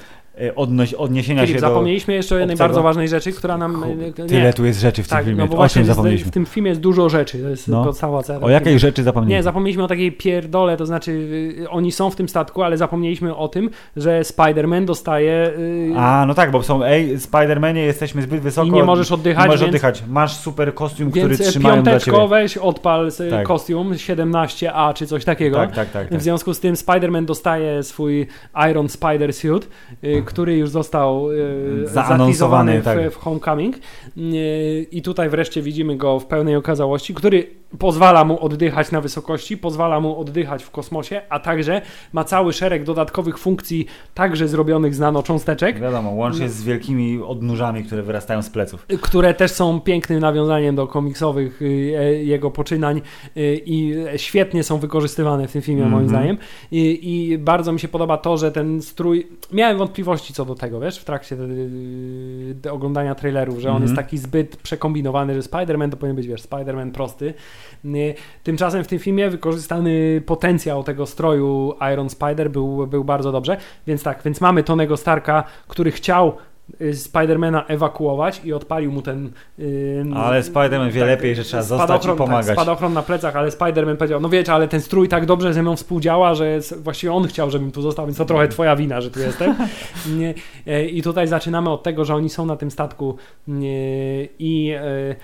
[0.56, 1.68] odnoś, odniesienia Filip, się do...
[1.68, 2.68] zapomnieliśmy jeszcze o jednej obcego.
[2.68, 3.82] bardzo ważnej rzeczy, która nam...
[3.82, 6.30] Ku- nie, Tyle tu jest rzeczy w tym tak, filmie, no bo o czym zapomnieliśmy?
[6.30, 7.84] w tym filmie jest dużo rzeczy, to jest No.
[7.84, 9.42] podstawa cała O jakiej rzeczy Nie, zapomnieliśmy?
[9.42, 11.10] zapomnieliśmy o takiej pierdole, to znaczy
[11.60, 15.50] y, oni są w tym statku, ale zapomnieliśmy o tym, że Spider-Man dostaje...
[15.58, 18.66] y, A, no tak, bo są, ej, Spider-Manie, jesteśmy zbyt wysoko.
[18.66, 20.02] I nie możesz oddychać, Nie możesz więc- oddychać.
[20.08, 22.28] Masz super kostium, który Więc e, trzymają dla ciebie.
[22.28, 23.46] weź, odpal Tak.
[23.46, 25.56] kostium 17A czy coś takiego.
[25.56, 26.08] Tak, tak, tak.
[26.08, 26.18] tak.
[26.18, 28.26] W związku z tym Spider-Man dostaje swój
[28.70, 29.68] Iron Spider Suit,
[30.04, 33.10] y, który już został y, Zaanonsowany, w, tak.
[33.10, 33.76] w Homecoming.
[34.16, 37.46] Y, I tutaj wreszcie widzimy go w pełnej okazałości, który
[37.78, 41.82] pozwala mu oddychać na wysokości, pozwala mu oddychać w kosmosie, a także
[42.12, 45.80] ma cały szereg dodatkowych funkcji, także zrobionych z nanocząsteczek.
[45.80, 48.86] Wiadomo, łącznie z wielkimi odnóżami, które wyrastają z pleców.
[49.00, 51.64] Które też są pięknym nawiązaniem do komiksowych y,
[51.98, 52.98] e, jego poczynań
[53.36, 56.08] y, i świetnie są wykorzystywane w tym filmie, moim Mhm.
[56.08, 56.38] zdaniem.
[56.70, 57.00] I,
[57.30, 59.26] I bardzo mi się podoba to, że ten strój.
[59.52, 61.36] Miałem wątpliwości co do tego, wiesz, w trakcie
[62.64, 63.82] y, oglądania trailerów, że on Mhm.
[63.82, 67.34] jest taki zbyt przekombinowany, że Spider-Man to powinien być, wiesz, Spider-Man prosty.
[67.84, 73.56] Y, Tymczasem w tym filmie wykorzystany potencjał tego stroju Iron Spider był, był bardzo dobrze.
[73.86, 76.32] Więc tak, więc mamy Tonego Starka, który chciał
[76.94, 79.30] Spidermana ewakuować i odpalił mu ten.
[79.58, 82.46] y, Ale Spider-Man wie lepiej, że trzeba zostać i spadochron, pomagać.
[82.46, 85.62] Tak, spadochron na plecach, ale Spider-Man powiedział: No wiecie, ale ten strój tak dobrze ze
[85.62, 89.10] mną współdziała, że właściwie on chciał, żebym tu został, więc to trochę twoja wina, że
[89.10, 89.54] tu jestem.
[90.66, 93.16] E, I tutaj zaczynamy od tego, że oni są na tym statku
[94.38, 94.72] i.
[94.76, 95.14] e,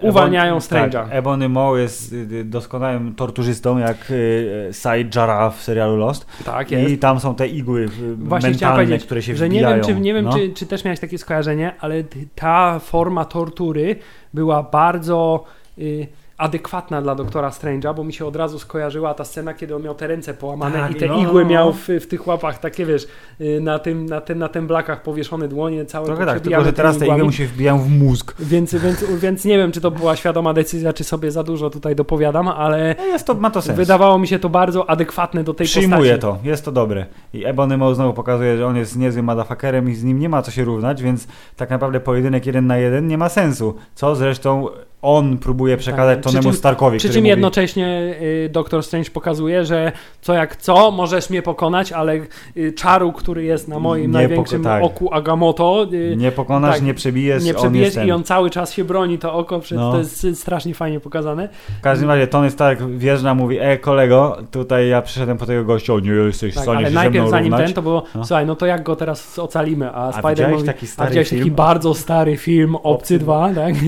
[0.00, 0.90] Uwalniają Strange'a.
[0.92, 6.26] Tak, Ebony Maw jest y, doskonałym torturzystą, jak y, Said Jarrah w serialu Lost.
[6.44, 6.92] Tak jest.
[6.92, 9.76] I tam są te igły y, Właśnie mentalne, które się że nie wbijają.
[9.76, 10.32] wiem, czy, nie wiem no.
[10.32, 12.04] czy, czy też miałeś takie skojarzenie, ale
[12.34, 13.96] ta forma tortury
[14.34, 15.44] była bardzo
[15.78, 16.06] y,
[16.38, 19.94] adekwatna dla doktora Strange'a, bo mi się od razu skojarzyła ta scena, kiedy on miał
[19.94, 21.18] te ręce połamane Tak, i te no.
[21.18, 23.06] igły miał w, w tych łapach, takie wiesz,
[23.40, 26.72] y, na tym, na tym, na tym blakach powieszone dłonie, całe Trochę tak, tylko że
[26.72, 28.34] teraz te igły mu się wbijają w mózg.
[28.40, 31.96] Więc, więc, więc nie wiem, czy to była świadoma decyzja, czy sobie za dużo tutaj
[31.96, 33.76] dopowiadam, ale No jest to, ma to sens.
[33.78, 36.38] wydawało mi się to bardzo adekwatne do tej Przyjmuję postaci.
[36.42, 37.06] to, jest to dobre.
[37.32, 40.50] I Ebony znowu pokazuje, że on jest niezłym motherfuckerem i z nim nie ma co
[40.50, 43.74] się równać, więc tak naprawdę pojedynek jeden na jeden nie ma sensu.
[43.94, 44.68] Co zresztą
[45.02, 49.92] on próbuje przekazać Tak, Tonemu Starkowi, Przy czym mówi, jednocześnie y, Doktor Strange pokazuje, że
[50.20, 52.20] co jak co, możesz mnie pokonać, ale
[52.56, 54.82] y, czaru, który jest na moim Nie największym tak.
[54.84, 58.84] oku Agamotto, y, nie pokonasz, tak, nie przebijesz, nie przebijesz i on cały czas się
[58.84, 59.92] broni to oko, przed, No.
[59.92, 61.48] to jest strasznie fajnie pokazane.
[61.78, 65.92] W każdym razie Tony Stark wjeżdża, mówi, e kolego, tutaj ja przyszedłem po tego gościa,
[66.02, 67.66] nie jesteś w Tak, stanie ale się najpierw zanim równać.
[67.66, 68.24] ten, to było, No.
[68.24, 71.08] słuchaj, no to jak go teraz ocalimy, a, A Spider widziałeś mówi, taki a stary
[71.10, 71.40] widziałeś film?
[71.40, 73.74] taki bardzo stary film Obcy 2, tak?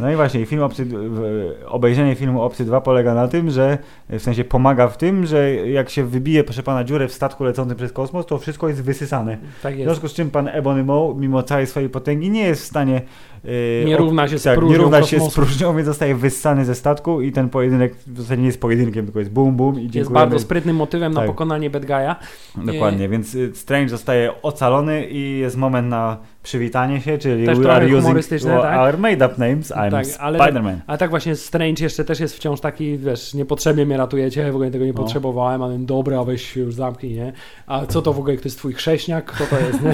[0.00, 3.78] No i właśnie, film Obcy, w- obejrzenie filmu Obcy 2 polega na tym, że
[4.10, 7.76] w sensie pomaga w tym, że jak się wybije, proszę pana, dziurę w statku lecącym
[7.76, 9.38] przez kosmos, to wszystko jest wysysane.
[9.62, 9.88] Tak W jest.
[9.90, 13.02] związku z czym pan Ebony Maw, mimo całej swojej potęgi, nie jest w stanie...
[13.44, 13.50] yy,
[13.86, 15.34] Nie równa się z tak, nie próżnią równa się z kosmosu.
[15.40, 19.18] próżnią, więc zostaje wyssany ze statku i ten pojedynek w zasadzie nie jest pojedynkiem, tylko
[19.18, 20.20] jest bum bum i Jest dziękujemy.
[20.26, 21.30] bardzo sprytnym motywem na Tak.
[21.30, 22.14] pokonanie Bad Guy'a.
[22.56, 27.72] Dokładnie, więc y, Strange zostaje ocalony i jest moment na przywitanie się, czyli Też we
[27.72, 28.78] are using humorystyczne, tak?
[28.78, 30.76] our made up names, I'm Tak, Spider-Man.
[30.86, 34.70] Ale tak właśnie Strange jeszcze też jest wciąż taki, wiesz, niepotrzebnie mnie ratujecie, w ogóle
[34.70, 34.98] tego nie No.
[34.98, 37.32] potrzebowałem, ale dobra, weź się już zamknij, nie?
[37.66, 39.24] A co to w ogóle, to jest twój chrześniak?
[39.24, 39.78] Kto to jest?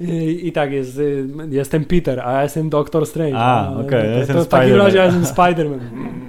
[0.00, 3.38] I, I tak jest, y, jestem Peter, a ja jestem Doktor Strange.
[3.38, 5.78] A, No, okej, to- ja to, jestem w takim razie ja jestem Spider-Man.
[5.92, 6.28] Mm.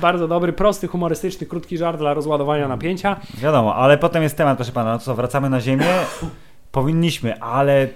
[0.00, 3.16] Bardzo dobry, prosty, humorystyczny, krótki żart dla rozładowania napięcia.
[3.38, 5.84] Wiadomo, ale potem jest temat, proszę pana, no co, wracamy na Ziemię?
[6.76, 7.88] Powinniśmy, ale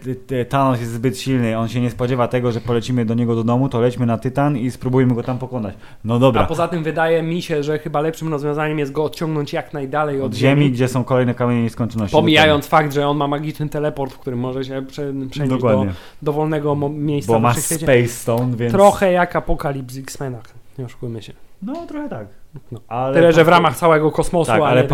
[0.48, 3.69] Thanos jest zbyt silny, on się nie spodziewa tego, że polecimy do niego do domu,
[3.69, 5.74] to lećmy na Tytan i spróbujmy go tam pokonać.
[6.05, 9.52] No A dobra, poza tym wydaje mi się, że chyba lepszym rozwiązaniem jest go odciągnąć
[9.52, 12.12] jak najdalej od, od Ziemi, gdzie są kolejne kamienie nieskończoności.
[12.12, 15.93] Pomijając fakt, że on ma magiczny teleport, w którym może się prze, przenieść do Dokładnie,
[16.23, 17.55] dowolnego mo- miejsca bo ma.
[17.55, 18.73] Space Stone, więc...
[18.73, 20.44] Trochę jak Apokalips w X-Menach,
[20.78, 21.32] nie oszukujmy się.
[21.62, 22.40] No, trochę tak.
[22.73, 22.81] No.
[22.89, 24.85] Ale Tyle, że w ramach całego kosmosu, Tak, ale,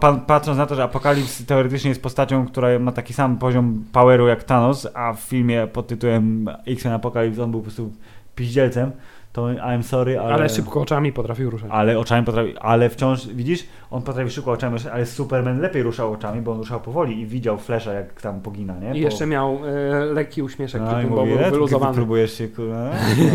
[0.00, 4.26] pa, patrząc na to, że Apokalips teoretycznie jest postacią, która ma taki sam poziom poweru
[4.28, 7.92] jak Thanos, a w filmie pod tytułem X-Men Apocalypse on był po prostu
[8.34, 8.92] piździelcem,
[9.32, 10.34] to I'm sorry, ale...
[10.34, 10.48] ale...
[10.48, 11.70] szybko oczami potrafił ruszać.
[11.72, 16.12] Ale oczami potrafi, ale wciąż, widzisz, on potrafi szybko oczami ruszać, ale Superman lepiej ruszał
[16.12, 18.88] oczami, bo on ruszał powoli i widział Flasha jak tam pogina, nie?
[18.88, 21.94] I Bo- jeszcze miał e, lekki uśmieszek no mówi, był wyluzowany.
[21.94, 22.84] próbujesz się, kurwa,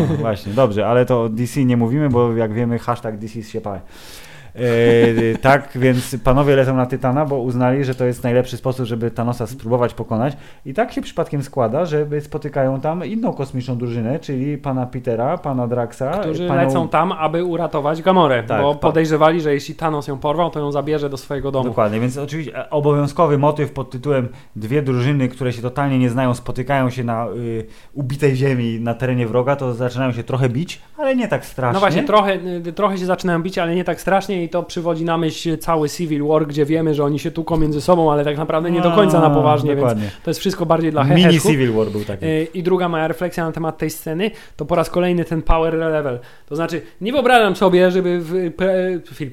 [0.08, 3.60] no, właśnie, dobrze, ale to o DC nie mówimy, bo jak wiemy, hashtag DC się
[3.60, 3.80] pałe.
[4.60, 9.10] E, tak, więc panowie lecą na Tytana, bo uznali, że to jest najlepszy sposób, żeby
[9.10, 10.36] Thanosa spróbować pokonać.
[10.66, 15.66] I tak się przypadkiem składa, że spotykają tam inną kosmiczną drużynę, czyli pana Petera, pana
[15.66, 16.60] Draxa, Którzy panią...
[16.60, 20.72] lecą tam, aby uratować Gamorę, Tak, bo podejrzewali, że jeśli Thanos ją porwał, to ją
[20.72, 21.64] zabierze do swojego domu.
[21.64, 26.34] Dokładnie, więc oczywiście e, obowiązkowy motyw pod tytułem dwie drużyny, które się totalnie nie znają,
[26.34, 31.16] spotykają się na y, ubitej ziemi na terenie wroga, to zaczynają się trochę bić, ale
[31.16, 31.74] nie tak strasznie.
[31.74, 32.34] No właśnie, trochę,
[32.66, 35.88] y, trochę się zaczynają bić, ale nie tak strasznie i to przywodzi na myśl cały
[35.88, 38.90] Civil War, gdzie wiemy, że oni się tłuką między sobą, ale tak naprawdę nie do
[38.90, 39.92] końca na poważnie, więc
[40.24, 41.50] to jest wszystko bardziej dla Mini heheszków.
[41.50, 42.26] Civil War był taki.
[42.26, 45.74] Y, I druga moja refleksja na temat tej sceny, to po raz kolejny ten power
[45.74, 46.18] level.
[46.48, 48.52] To znaczy, nie wyobrażam sobie, żeby w,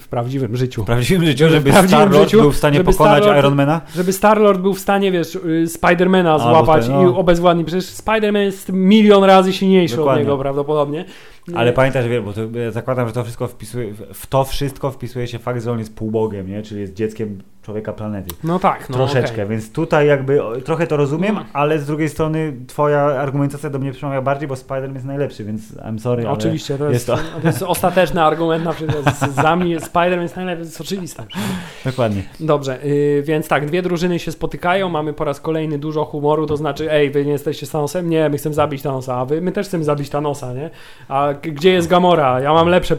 [0.02, 3.82] w prawdziwym życiu, W prawdziwym życiu, żeby Star-Lord był w stanie pokonać Ironmana?
[3.96, 7.04] żeby Star-Lord był w stanie, wiesz, y, Spidermana złapać ten, no.
[7.04, 7.68] i obezwładnić.
[7.68, 10.22] Przecież Spider-Man jest milion razy silniejszy Dokładnie.
[10.22, 11.06] od niego prawdopodobnie.
[11.54, 12.42] Ale pamiętaj, że wiesz, bo to,
[12.72, 16.50] zakładam, że to wszystko wpisuje, w to wszystko wpisuje się fakt, że on jest półbogiem,
[16.50, 16.64] nie?
[16.64, 18.36] Czyli jest dzieckiem człowieka planety.
[18.44, 19.48] No tak, no Troszeczkę, okej.
[19.48, 21.46] więc tutaj jakby trochę to rozumiem, No.
[21.54, 25.76] ale z drugiej strony twoja argumentacja do mnie przemawia bardziej, bo Spider-Man jest najlepszy, więc
[25.78, 27.48] I'm sorry, ale Oczywiście, to jest, jest to...
[27.48, 28.98] jest ostateczny argument na przykład.
[29.20, 31.24] Z- Za mnie Spider-Man jest najlepszy, to jest oczywiste.
[31.86, 32.24] dokładnie.
[32.40, 36.58] Dobrze, yy, więc tak, dwie drużyny się spotykają, mamy po raz kolejny dużo humoru, to
[36.58, 38.10] znaczy, ej, wy nie jesteście z Thanosem?
[38.10, 40.70] Nie, my chcemy zabić Thanosa, a wy, my też chcemy zabić Thanosa, nie?
[41.08, 42.40] A gdzie jest Gamora?
[42.40, 42.98] Ja mam lepsze,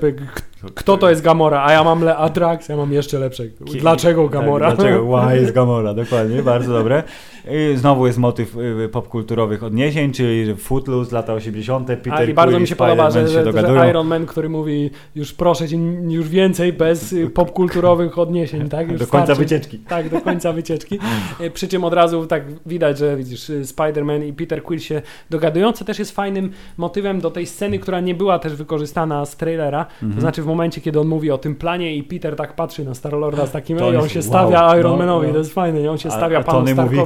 [0.74, 1.64] kto to jest Gamora?
[1.64, 3.43] A ja mam le- Atrax, ja mam jeszcze lepsze.
[3.60, 4.55] Dlaczego Gamora?
[4.60, 5.18] Tak, dlaczego?
[5.18, 7.02] Why jest Gamora, dokładnie, bardzo dobre.
[7.50, 12.50] I znowu jest motyw y, popkulturowych odniesień, czyli Footloose, lata 80., Peter A i bardzo
[12.50, 15.76] Quill mi i się podoba, że, się że, Iron Man, który mówi już proszę cię,
[16.08, 18.90] już więcej bez y, popkulturowych odniesień, tak?
[18.90, 19.42] Już Do końca starczy.
[19.42, 19.78] wycieczki.
[19.78, 20.98] Tak, do końca wycieczki.
[21.40, 25.02] Y, Przy czym od razu tak widać, że widzisz, y, Spider-Man i Peter Quill się
[25.30, 29.36] dogadują, co też jest fajnym motywem do tej sceny, która nie była też wykorzystana z
[29.36, 29.86] trailera.
[29.92, 30.14] Mhm.
[30.14, 32.94] To znaczy w momencie, kiedy on mówi o tym planie i Peter tak patrzy na
[32.94, 34.28] Star-Lorda z takim, ej, on się wow.
[34.48, 35.32] Stawia Iron No, no.
[35.32, 35.90] to jest fajne, nie?
[35.90, 36.98] on się A- stawia a panu Tony mówi,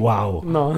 [0.00, 0.72] wow, No,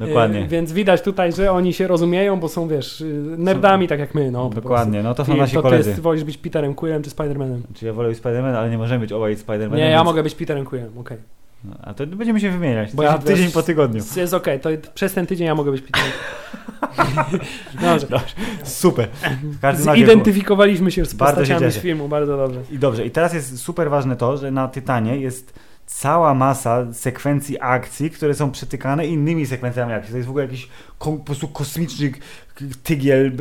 [0.00, 0.40] dokładnie.
[0.40, 3.04] E, Więc widać tutaj, że oni się rozumieją, bo są, wiesz, y,
[3.38, 4.30] nerdami tak jak my.
[4.30, 5.90] No, Dokładnie, no to są Ty, nasi to ty koledzy.
[5.90, 7.58] jest, wolisz być Peterem Quillem czy Spider-Manem?
[7.74, 9.76] Czy ja wolę być Spider-Man, ale nie możemy być obaj Spider-Manem.
[9.76, 11.18] Nie, ja więc- mogę być Peterem Quillem, okej.
[11.64, 12.92] No, A to będziemy się wymieniać.
[12.92, 14.04] Bo ja- tydzień po tygodniu.
[14.16, 16.10] Jest okej, to przez ten tydzień ja mogę być Peterem.
[18.10, 18.20] Dobrze.
[18.64, 19.08] Super.
[19.60, 22.60] Każdym razie, Zidentyfikowaliśmy się z postaciami z filmu, bardzo dobrze.
[22.70, 25.54] I dobrze, i teraz jest super ważne to, że na Tytanie jest
[25.86, 30.10] cała masa sekwencji akcji, które są przetykane innymi sekwencjami akcji.
[30.10, 30.68] To jest w ogóle jakiś
[30.98, 32.12] po prostu kosmiczny
[32.82, 33.32] tygiel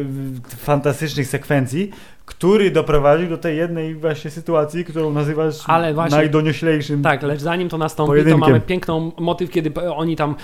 [0.58, 1.92] fantastycznych sekwencji,
[2.26, 7.02] który doprowadził do tej jednej właśnie sytuacji, którą nazywasz Ale właśnie- najdonioślejszym.
[7.04, 8.42] Tak, lecz zanim to nastąpi, Pojedynkiem.
[8.42, 10.36] to mamy piękną motyw, kiedy oni tam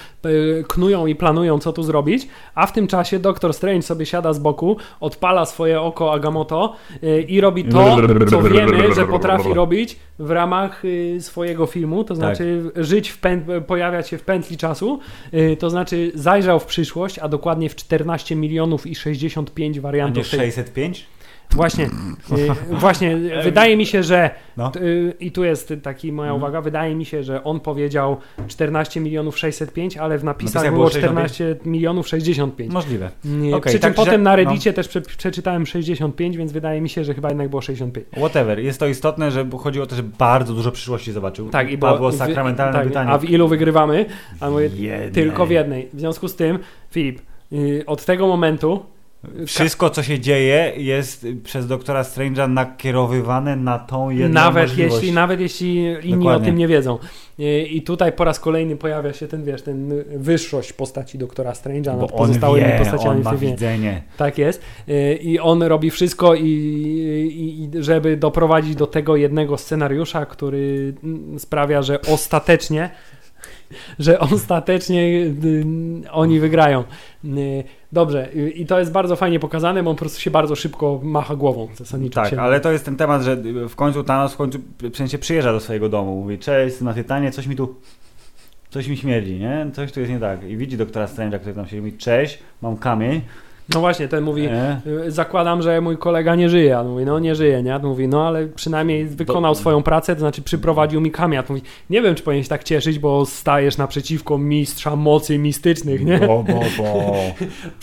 [0.67, 4.39] knują i planują, co tu zrobić, a w tym czasie Doktor Strange sobie siada z
[4.39, 7.97] boku, odpala swoje oko Agamotto y, i robi to,
[8.29, 13.19] co wiemy, że potrafi robić w ramach y, swojego filmu, to znaczy żyć, w
[13.67, 14.99] pojawiać się w pętli czasu,
[15.33, 19.81] y, to znaczy zajrzał w przyszłość, a dokładnie w 14 milionów i 65 A nie
[19.81, 21.05] wariantów tej 605?
[21.51, 21.89] Właśnie, y,
[22.75, 24.71] właśnie, wydaje mi się, że No.
[24.75, 26.41] y, i tu jest taki moja Mhm.
[26.43, 28.17] uwaga, wydaje mi się, że on powiedział
[28.47, 32.73] 14 milionów 605, ale w napisach napisach było było 14 milionów 65.
[32.73, 33.09] Możliwe.
[33.25, 34.35] Nie, Okej, przy czym także- potem na no.
[34.35, 38.07] Reddicie też prze, przeczytałem 65, więc wydaje mi się, że chyba jednak było 65.
[38.17, 38.59] Whatever.
[38.59, 41.49] Jest to istotne, że chodziło o to, że bardzo dużo przyszłości zobaczył.
[41.49, 43.11] Tak, i Padło wy- sakramentalne tak, pytanie.
[43.11, 44.05] A w ilu wygrywamy?
[44.39, 45.11] A mówię, Jednej.
[45.11, 45.89] tylko w jednej.
[45.93, 46.59] W związku z tym,
[46.91, 47.19] Filip,
[47.85, 48.85] od tego momentu
[49.45, 54.95] Wszystko, co się dzieje, jest przez doktora Strange'a nakierowywane na tą jedną Nawet możliwość.
[54.95, 56.43] jeśli, nawet jeśli inni Dokładnie.
[56.43, 56.97] o tym nie wiedzą.
[57.39, 62.11] I, tutaj po raz kolejny pojawia się ten, wiesz, ten wyższość postaci doktora Strange'a nad
[62.11, 63.53] pozostałymi wie, postaciami on ma w filmie.
[63.53, 64.03] widzenie.
[64.17, 64.61] Tak jest.
[64.89, 70.93] Y, I on robi wszystko, i, i, i żeby doprowadzić do tego jednego scenariusza, który
[71.03, 72.89] mm, sprawia, że ostatecznie
[73.99, 75.65] że ostatecznie y,
[76.11, 76.83] oni wygrają.
[77.25, 80.55] Y, Dobrze, y, i to jest bardzo fajnie pokazane, bo on po prostu się bardzo
[80.55, 82.21] szybko macha głową zasadniczo.
[82.21, 83.37] Tak, się ale to jest ten temat, że
[83.69, 84.59] w końcu Thanos w końcu
[84.93, 87.75] w sensie przyjeżdża do swojego domu, mówi cześć, na Tytanie, coś mi tu
[88.69, 89.67] coś mi śmierdzi, nie?
[89.73, 90.43] Coś tu jest nie tak.
[90.43, 93.21] I widzi doktora Strange'a, który tam siedzi, mówi cześć, mam kamień.
[93.73, 96.77] No właśnie, ten mówi, E, zakładam, że mój kolega nie żyje.
[96.77, 97.73] A on mówi, no nie żyje, nie?
[97.73, 101.61] A on mówi, no ale przynajmniej wykonał swoją pracę, to znaczy przyprowadził mi on mówi,
[101.89, 106.19] nie wiem, czy powinien się tak cieszyć, bo stajesz naprzeciwko mistrza mocy mistycznych, nie?
[106.19, 107.13] bo, bo, bo.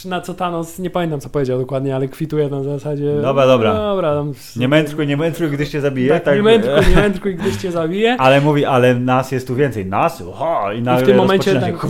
[0.10, 3.20] Na co Thanos, nie pamiętam co powiedział dokładnie, ale kwituje na zasadzie...
[3.22, 3.74] Dobra, dobra.
[3.74, 6.20] Dobra, tam, Nie mędrkuj, nie mędrkuj, gdyś cię zabije.
[6.20, 8.16] tak, nie mędrkuj, nie mędrkuj, gdyś cię zabije.
[8.18, 9.86] Ale mówi, ale nas jest tu więcej.
[9.86, 10.22] Nas?
[10.22, 11.88] Oho, I, nagle tym momencie tak- się-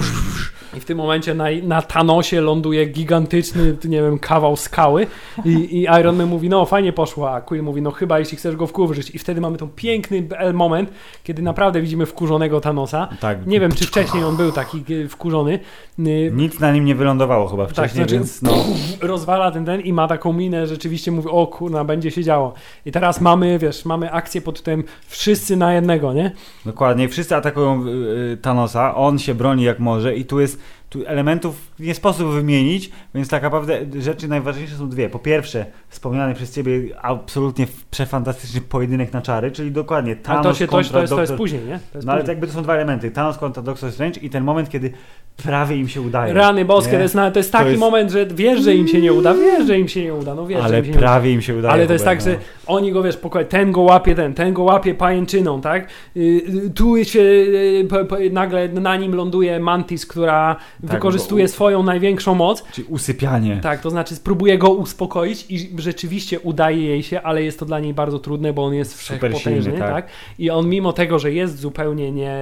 [0.77, 5.07] I w tym momencie na, na Thanosie ląduje gigantyczny, nie wiem, kawał skały
[5.45, 8.57] i, i Iron Man mówi, no fajnie poszło, a Quill mówi, no chyba jeśli chcesz
[8.57, 9.11] go wkurzyć.
[9.15, 10.91] I wtedy mamy ten piękny moment,
[11.25, 13.09] kiedy naprawdę widzimy wkurzonego Thanosa.
[13.21, 13.47] Tak.
[13.47, 15.59] Nie wiem, czy wcześniej on był taki e, wkurzony.
[15.99, 18.53] Y, Nic na nim nie wylądowało chyba Tak, wcześniej, znaczy więc no.
[19.01, 22.55] rozwala ten ten i ma taką minę, rzeczywiście mówi, o kurna, będzie się działo.
[22.87, 26.33] I teraz mamy, wiesz, mamy akcję pod tym wszyscy na jednego, nie?
[26.65, 27.91] Dokładnie, wszyscy atakują y,
[28.33, 30.61] y, Thanosa, on się broni jak może i tu jest,
[30.95, 35.09] tu elementów nie sposób wymienić, więc tak naprawdę rzeczy najważniejsze są dwie.
[35.09, 40.55] Po pierwsze, wspomniany przez Ciebie absolutnie przefantastyczny pojedynek na czary, czyli dokładnie Ale Thanos to,
[40.55, 41.79] się, to, kontra to, jest, to jest później, nie?
[41.93, 42.33] To jest No ale to później.
[42.35, 44.93] jakby to są dwa elementy, Thanos kontra Doctor Strange i ten moment, kiedy
[45.37, 46.33] prawie im się udaje.
[46.35, 46.97] Rany boskie, nie?
[46.99, 49.35] to jest, na- to jest taki jest- moment, że wiesz, że im się nie uda,
[49.35, 51.07] wiesz, że im się nie uda, no wiesz, że Ale im się nie uda.
[51.07, 51.73] prawie im się udaje.
[51.75, 54.53] Ale to jest tak, Hubert, że oni go, wiesz, pokoju, ten go łapie, ten, ten
[54.55, 55.89] go łapie pajęczyną, tak?
[56.17, 56.21] Y,
[56.67, 60.57] y, Tu się y, po, nagle na nim ląduje Mantis, która
[60.93, 62.65] wykorzystuje bo- swoją największą moc.
[62.73, 63.61] Czyli usypianie.
[63.63, 67.81] Tak, to znaczy spróbuje go uspokoić i rzeczywiście udaje jej się, ale jest to dla
[67.81, 69.91] niej bardzo trudne, bo on jest wszechpotężny, silny, tak.
[69.95, 70.09] tak.
[70.39, 72.35] I on mimo tego, że jest zupełnie nie,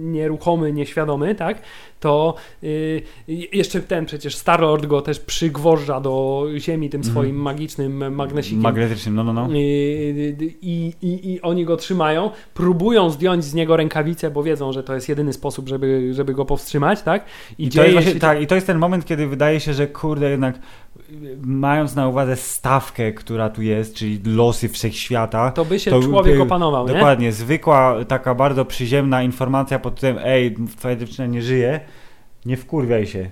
[0.00, 1.62] nieruchomy, nieświadomy, tak,
[2.00, 2.34] to
[2.64, 3.02] y,
[3.52, 7.12] jeszcze ten przecież Star-Lord go też przygwożdża do ziemi tym Mhm.
[7.14, 8.60] swoim magicznym magnesikiem.
[8.60, 9.48] Magnetycznym, no, no, no.
[9.52, 14.82] Y, I, i, I oni go trzymają, próbują zdjąć z niego rękawice, bo wiedzą, że
[14.82, 17.24] to jest jedyny sposób, żeby, żeby go powstrzymać, tak?
[17.58, 19.74] I, to dzieje jest właśnie, się- tak, I to jest ten moment, kiedy wydaje się,
[19.74, 20.58] że kurde, jednak
[21.42, 26.36] mając na uwadze stawkę, która tu jest, czyli losy wszechświata, to by się to- człowiek
[26.36, 26.94] to- opanował, nie?
[26.94, 31.80] Dokładnie, zwykła, taka bardzo przyziemna informacja pod tym, ej, twoja dziewczyna nie żyje,
[32.46, 33.30] nie wkurwiaj się.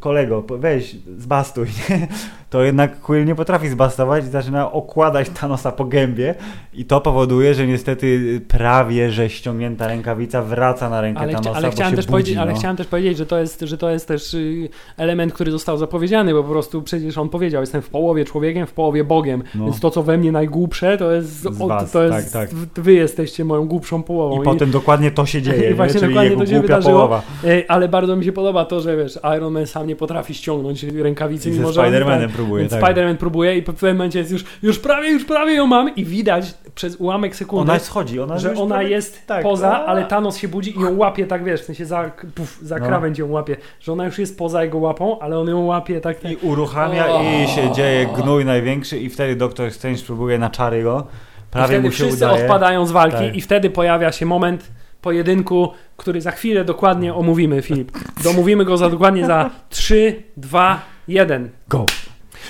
[0.00, 1.66] Kolego, weź, zbastuj.
[1.90, 2.08] nie?
[2.50, 6.34] To jednak Quill nie potrafi zbastować i zaczyna okładać Thanosa po gębie
[6.74, 11.70] i to powoduje, że niestety prawie, że ściągnięta rękawica wraca na rękę Ale, Thanosa, ale,
[11.70, 12.58] chciałem też budzi, powiedzieć, ale no.
[12.58, 16.32] chciałem też powiedzieć, że to jest, że to jest też y, element, który został zapowiedziany,
[16.34, 19.64] bo po prostu przecież on powiedział, jestem w połowie człowiekiem, w połowie Bogiem, No.
[19.64, 22.58] więc to, co we mnie najgłupsze, to jest, was, to jest tak, tak.
[22.84, 24.42] wy jesteście moją głupszą połową.
[24.42, 25.74] I potem dokładnie to się dzieje, I nie?
[25.74, 26.94] właśnie dokładnie to się wydarzyło.
[26.94, 27.22] połowa.
[27.44, 30.82] Ej, ale bardzo mi się podoba to, że wiesz, Iron Man sam nie potrafi ściągnąć
[30.82, 32.82] rękawicy, I ze Spider-Manem tak, próbuje, Więc tak.
[32.82, 36.04] Spider-Man próbuje i w pewnym momencie jest już, już prawie, już prawie ją mam i
[36.04, 39.42] widać przez ułamek sekundy, Ona schodzi, ona że ona prawie- jest tak.
[39.42, 39.86] poza, A.
[39.86, 42.86] ale Thanos się budzi i ją łapie tak, wiesz, w sensie za, puf, za No.
[42.86, 46.20] krawędź ją łapie, że ona już jest poza jego łapą, ale on ją łapie tak,
[46.20, 46.32] tak.
[46.32, 47.22] I uruchamia O.
[47.22, 51.06] i się dzieje gnój największy i wtedy Doktor Strange próbuje na czary go.
[51.08, 52.42] I Prawie wtedy mu się wszyscy udaje.
[52.42, 53.36] odpadają z walki Tak.
[53.36, 54.70] i wtedy pojawia się moment
[55.02, 57.92] pojedynku, który za chwilę dokładnie omówimy, Filip.
[58.24, 61.50] Domówimy go za dokładnie za 3, 2, 1.
[61.68, 61.86] Go!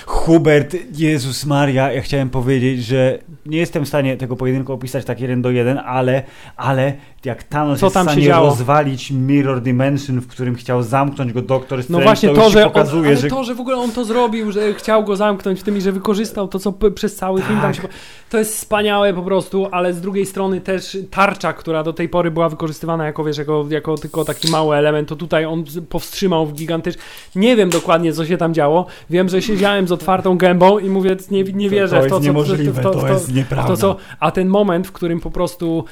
[0.05, 5.19] Hubert, Jezus Maria, ja chciałem powiedzieć, że nie jestem w stanie tego pojedynku opisać tak
[5.19, 6.23] jeden do jeden, ale,
[6.55, 6.93] ale
[7.25, 8.49] jak Thanos Co jest tam w się stanie działo?
[8.49, 12.63] rozwalić Mirror Dimension, w którym chciał zamknąć go Doktor No Strange, właśnie to, to, że
[12.63, 15.59] on, pokazuje, ale że to, że w ogóle on to zrobił, że chciał go zamknąć
[15.59, 17.81] w tym i że wykorzystał to, co przez cały film tam Tak.
[17.81, 17.87] się...
[18.29, 22.31] To jest wspaniałe po prostu, ale z drugiej strony też tarcza, która do tej pory
[22.31, 26.53] była wykorzystywana jako, wiesz, jako, jako tylko taki mały element, to tutaj on powstrzymał w
[26.53, 26.97] gigantycz...
[27.35, 28.85] Nie wiem dokładnie, co się tam działo.
[29.09, 32.09] Wiem, że siedziałem z otwartą gębą i mówię, nie, nie to, wierzę to w jest
[32.09, 32.25] to, co...
[32.25, 33.67] niemożliwe, w to, to, w to, jest nieprawda.
[33.67, 35.85] to co, a ten moment, w którym po prostu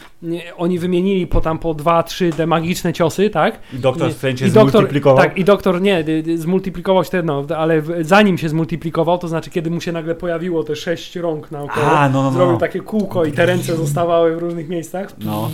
[0.57, 3.60] oni wymienili po tam po dwa, trzy te magiczne ciosy, tak?
[3.73, 5.18] I Doktor Nie, Strange i doktor, zmultiplikował.
[5.23, 9.18] Tak, i doktor nie, dy- dy- zmultiplikował się ten, no, ale w, zanim się zmultiplikował,
[9.18, 12.38] to znaczy kiedy mu się nagle pojawiło te sześć rąk naokoło, A, no, no, no.
[12.38, 15.49] zrobił takie kółko i te ręce zostawały w różnych miejscach, No.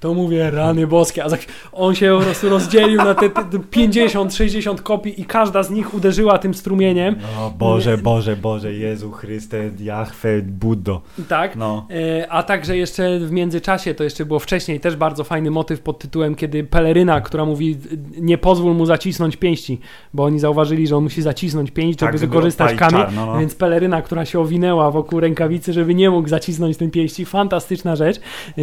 [0.00, 1.28] to mówię, rany boskie, a
[1.72, 5.94] on się po prostu rozdzielił na te, te, te 50-60 kopii i każda z nich
[5.94, 11.00] uderzyła tym strumieniem, O Boże, Boże, Boże, Jezu Chryste, Jahwe, Buddo.
[11.28, 11.86] tak, No.
[12.22, 15.98] E, A także jeszcze w międzyczasie, to jeszcze było wcześniej, też bardzo fajny motyw pod
[15.98, 17.76] tytułem, kiedy peleryna, która mówi
[18.20, 19.80] nie pozwól mu zacisnąć pięści,
[20.14, 23.26] bo oni zauważyli, że on musi zacisnąć pięść, żeby Tak, żeby wykorzystać odpalić kamień, no,
[23.26, 23.38] no.
[23.40, 28.16] więc peleryna, która się owinęła wokół rękawicy, żeby nie mógł zacisnąć tym pięści, fantastyczna rzecz.
[28.16, 28.62] E,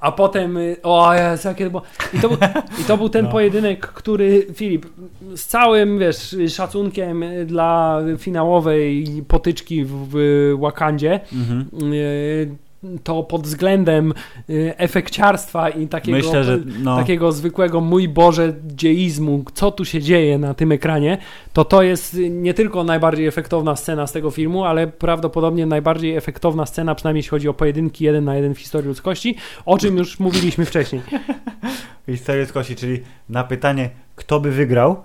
[0.00, 1.82] A potem, e, o Jezu, jakie to było...
[2.14, 2.38] I to, był-
[2.80, 3.30] I to był ten No.
[3.30, 4.86] pojedynek, który, Filip,
[5.36, 11.66] z całym, wiesz, szacunkiem dla finałowej potyczki w, w Wakandzie, Mhm.
[13.02, 14.14] To pod względem
[14.50, 16.96] y, efekciarstwa i takiego, Myślę, że no.
[16.96, 21.18] takiego zwykłego mój Boże dzieizmu, co tu się dzieje na tym ekranie,
[21.52, 26.66] to to jest nie tylko najbardziej efektowna scena z tego filmu, ale prawdopodobnie najbardziej efektowna
[26.66, 29.36] scena, przynajmniej jeśli chodzi o pojedynki jeden na jeden w historii ludzkości,
[29.66, 31.02] o czym już mówiliśmy wcześniej.
[32.06, 34.96] Historię z kości, czyli na pytanie, kto by wygrał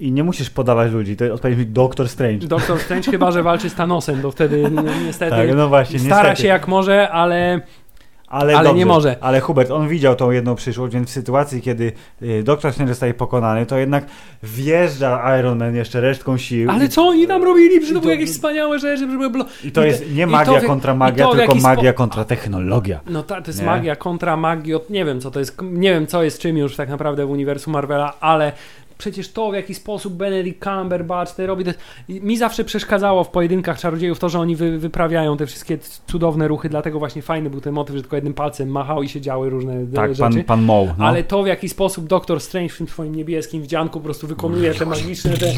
[0.00, 2.46] i nie musisz podawać ludzi, to odpowiedź mi Doktor Strange.
[2.46, 6.22] Doktor Strange chyba, że walczy z Thanosem, to wtedy ni- niestety Tak, no właśnie, stara
[6.22, 6.42] niestety.
[6.42, 7.60] się jak może, ale
[8.28, 8.78] ale, ale dobrze.
[8.78, 9.16] nie może.
[9.20, 13.14] Ale Hubert, on widział tą jedną przyszłość, więc w sytuacji, kiedy y, Doktor Strange zostaje
[13.14, 14.04] pokonany, to jednak
[14.42, 16.70] wjeżdża Iron Man jeszcze resztką sił.
[16.70, 17.68] Ale i, co oni tam robili?
[17.78, 19.06] Przecież to były jakieś wspaniałe rzeczy.
[19.06, 21.94] były blo- I to i jest nie magia to kontra magia, to tylko magia spo-
[21.94, 23.00] kontra technologia.
[23.06, 23.66] No tak, to jest Nie?
[23.66, 24.78] magia kontra magia.
[24.90, 25.56] Nie wiem, co to jest.
[25.62, 28.52] Nie wiem, co jest czym już tak naprawdę w uniwersum Marvela, ale
[29.00, 31.70] przecież to, w jaki sposób Benedict Cumberbatch to robi, to
[32.08, 36.68] mi zawsze przeszkadzało w pojedynkach czarodziejów to, że oni wy, wyprawiają te wszystkie cudowne ruchy,
[36.68, 39.86] dlatego właśnie fajny był ten motyw, że tylko jednym palcem machał i się działy różne
[39.94, 40.22] Tak, rzeczy.
[40.22, 40.94] pan, pan Moe.
[40.98, 41.04] No.
[41.06, 44.74] Ale to, w jaki sposób Doktor Strange w tym swoim niebieskim wdzianku po prostu wykonuje
[44.74, 45.52] te magiczne, te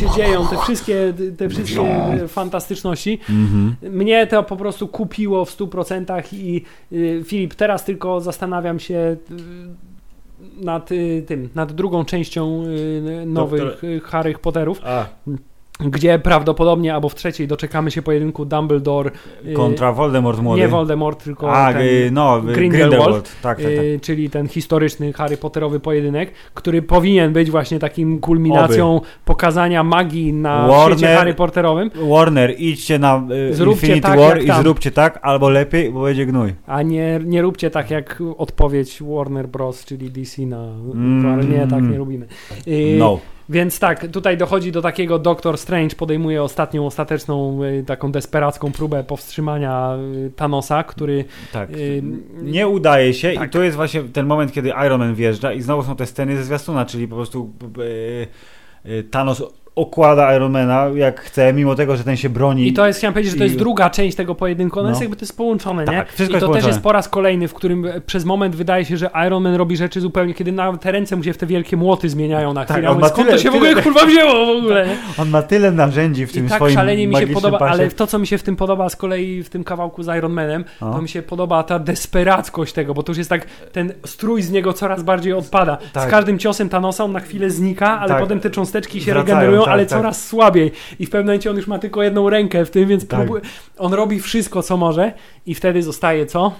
[0.00, 1.84] się dzieją, te wszystkie, te wszystkie
[2.28, 3.18] fantastyczności.
[3.30, 3.76] Mhm.
[3.82, 6.62] Mnie to po prostu kupiło w 100% i
[6.92, 9.95] y, Filip, teraz tylko zastanawiam się y,
[10.56, 15.06] nad y, tym, nad drugą częścią y, nowych y, Harry Potterów, A,
[15.80, 19.10] gdzie prawdopodobnie albo w trzeciej doczekamy się pojedynku Dumbledore
[19.46, 20.60] y, Kontra Voldemort młody.
[20.60, 23.36] nie Voldemort, tylko A, ten y, no, y, Grindelwald, Grindelwald.
[23.42, 23.84] Tak, tak, tak.
[24.00, 30.68] czyli ten historyczny Harry Potterowy pojedynek, który powinien być właśnie takim kulminacją pokazania magii na
[30.68, 35.50] Warner- świecie Harry Potterowym, Warner, idźcie na Zróbcie Infinity tak, War i zróbcie tak, albo
[35.50, 36.54] lepiej, bo będzie gnój.
[36.66, 40.62] a nie, nie róbcie tak jak odpowiedź Warner Bros., czyli DC na...
[40.94, 41.52] Mm.
[41.52, 42.26] Nie, tak nie lubimy.
[42.68, 43.18] Y, No.
[43.48, 49.04] Więc tak, tutaj dochodzi do takiego Doctor Strange podejmuje ostatnią, ostateczną, y, taką desperacką próbę
[49.04, 49.96] powstrzymania
[50.26, 51.70] y, Thanosa, który Tak.
[51.70, 52.02] y,
[52.42, 53.48] Nie udaje się Tak.
[53.48, 56.36] i to jest właśnie ten moment, kiedy Iron Man wjeżdża i znowu są te sceny
[56.36, 57.50] ze zwiastuna, czyli po prostu
[59.10, 59.42] Thanos
[59.76, 62.68] okłada Ironmana jak chce, mimo tego, że ten się broni.
[62.68, 64.90] I to jest, chciałem powiedzieć, że to I- jest druga część tego pojedynku, ono No.
[64.90, 65.86] jest jakby to jest połączone, nie?
[65.98, 66.68] Tak, wszystko I jest to też połączone.
[66.72, 70.00] jest po raz kolejny, w którym przez moment wydaje się, że Iron Man robi rzeczy
[70.00, 72.88] zupełnie, kiedy nawet te ręce mu się w te wielkie młoty zmieniają na Tak, chwilę.
[72.90, 74.86] on on ma skąd tyle- to się w tyle- ogóle kurwa wzięło w ogóle?
[74.86, 74.96] nie?
[75.22, 77.72] On ma tyle narzędzi w tym I tak swoim szalenie mi się podoba, pasie.
[77.72, 80.32] ale to, co mi się w tym podoba z kolei w tym kawałku z Iron
[80.32, 80.92] Manem, O.
[80.92, 84.50] to mi się podoba ta desperackość tego, bo to już jest tak, ten strój z
[84.50, 85.78] niego coraz bardziej odpada.
[85.92, 86.08] Tak.
[86.08, 88.20] Z każdym ciosem Thanosa on na chwilę znika, ale Tak.
[88.20, 89.98] potem te cząsteczki się Wracają, regenerują, tak, ale tak.
[89.98, 90.72] coraz słabiej.
[90.98, 93.28] I w pewnym momencie on już ma tylko jedną rękę w tym, więc Tak.
[93.78, 95.12] on robi wszystko, co może
[95.46, 96.52] i wtedy zostaje co?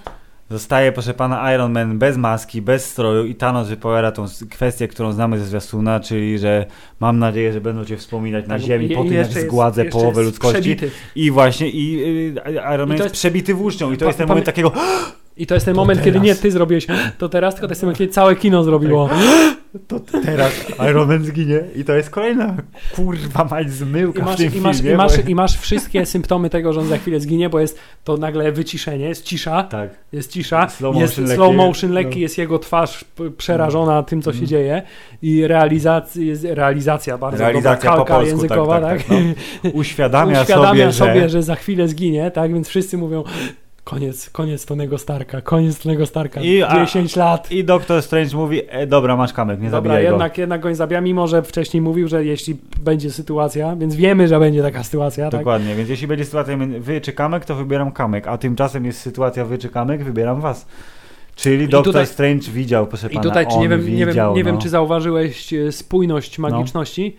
[0.50, 5.12] Zostaje, proszę pana, Iron Man bez maski, bez stroju i Thanos wypowiada tą kwestię, którą
[5.12, 6.66] znamy ze zwiastuna, czyli, że
[7.00, 9.98] mam nadzieję, że będą cię wspominać na Tak, ziemi po tym, jak jest- zgładzę jeszcze
[9.98, 10.60] połowę jest ludzkości.
[10.60, 10.90] Przebity.
[11.16, 12.02] I właśnie, i
[12.48, 14.72] y, Iron Man jest, jest- przebity włócznią i to jest ten moment takiego
[15.36, 16.26] I to jest ten To moment, kiedy teraz.
[16.26, 16.86] nie ty zrobiłeś
[17.18, 19.08] to teraz, tylko to jest ten moment, kiedy całe kino zrobiło.
[19.88, 20.52] to teraz
[20.90, 22.54] Iron Man zginie i to jest kolejna
[22.96, 24.92] kurwa mać zmyłka I masz, w tym i, masz, filmie.
[24.92, 27.78] i, masz, bo- I masz wszystkie symptomy tego, że on za chwilę zginie, bo jest
[28.04, 29.90] to nagle wyciszenie, jest cisza, Tak.
[30.12, 31.56] jest cisza, Slow jest motion slow lekki.
[31.56, 32.20] motion lekki, No.
[32.22, 33.04] jest jego twarz
[33.38, 34.48] przerażona tym, co się Mhm.
[34.48, 34.82] dzieje
[35.22, 39.18] i realizacja, jest realizacja bardzo Realizacja dobra, po kalka polsku, językowa, tak, tak, tak,
[39.62, 41.28] tak, Uświadamia, uświadamia sobie, sobie, że...
[41.28, 41.42] że...
[41.42, 43.24] za chwilę zginie, tak, więc wszyscy mówią
[43.86, 47.52] koniec, koniec Tonego Starka, koniec Tonego Starka, I- a- 10 lat.
[47.52, 50.10] I Doktor Strange mówi, e, dobra, masz kamek, nie Dobra, zabijaj go.
[50.10, 54.28] jednak, jednak go nie zabija, mimo że wcześniej mówił, że jeśli będzie sytuacja, więc wiemy,
[54.28, 55.40] że będzie taka sytuacja, tak?
[55.40, 59.44] Dokładnie, więc jeśli będzie sytuacja wy czy kamek, to wybieram kamek, a tymczasem jest sytuacja
[59.44, 60.66] wy czy kamek, wybieram was.
[61.36, 64.36] Czyli Doktor Strange widział, proszę I pana, tutaj, czy on nie wiem, nie, widział, wiem,
[64.36, 64.60] nie wiem, no.
[64.60, 67.16] czy zauważyłeś e, spójność magiczności,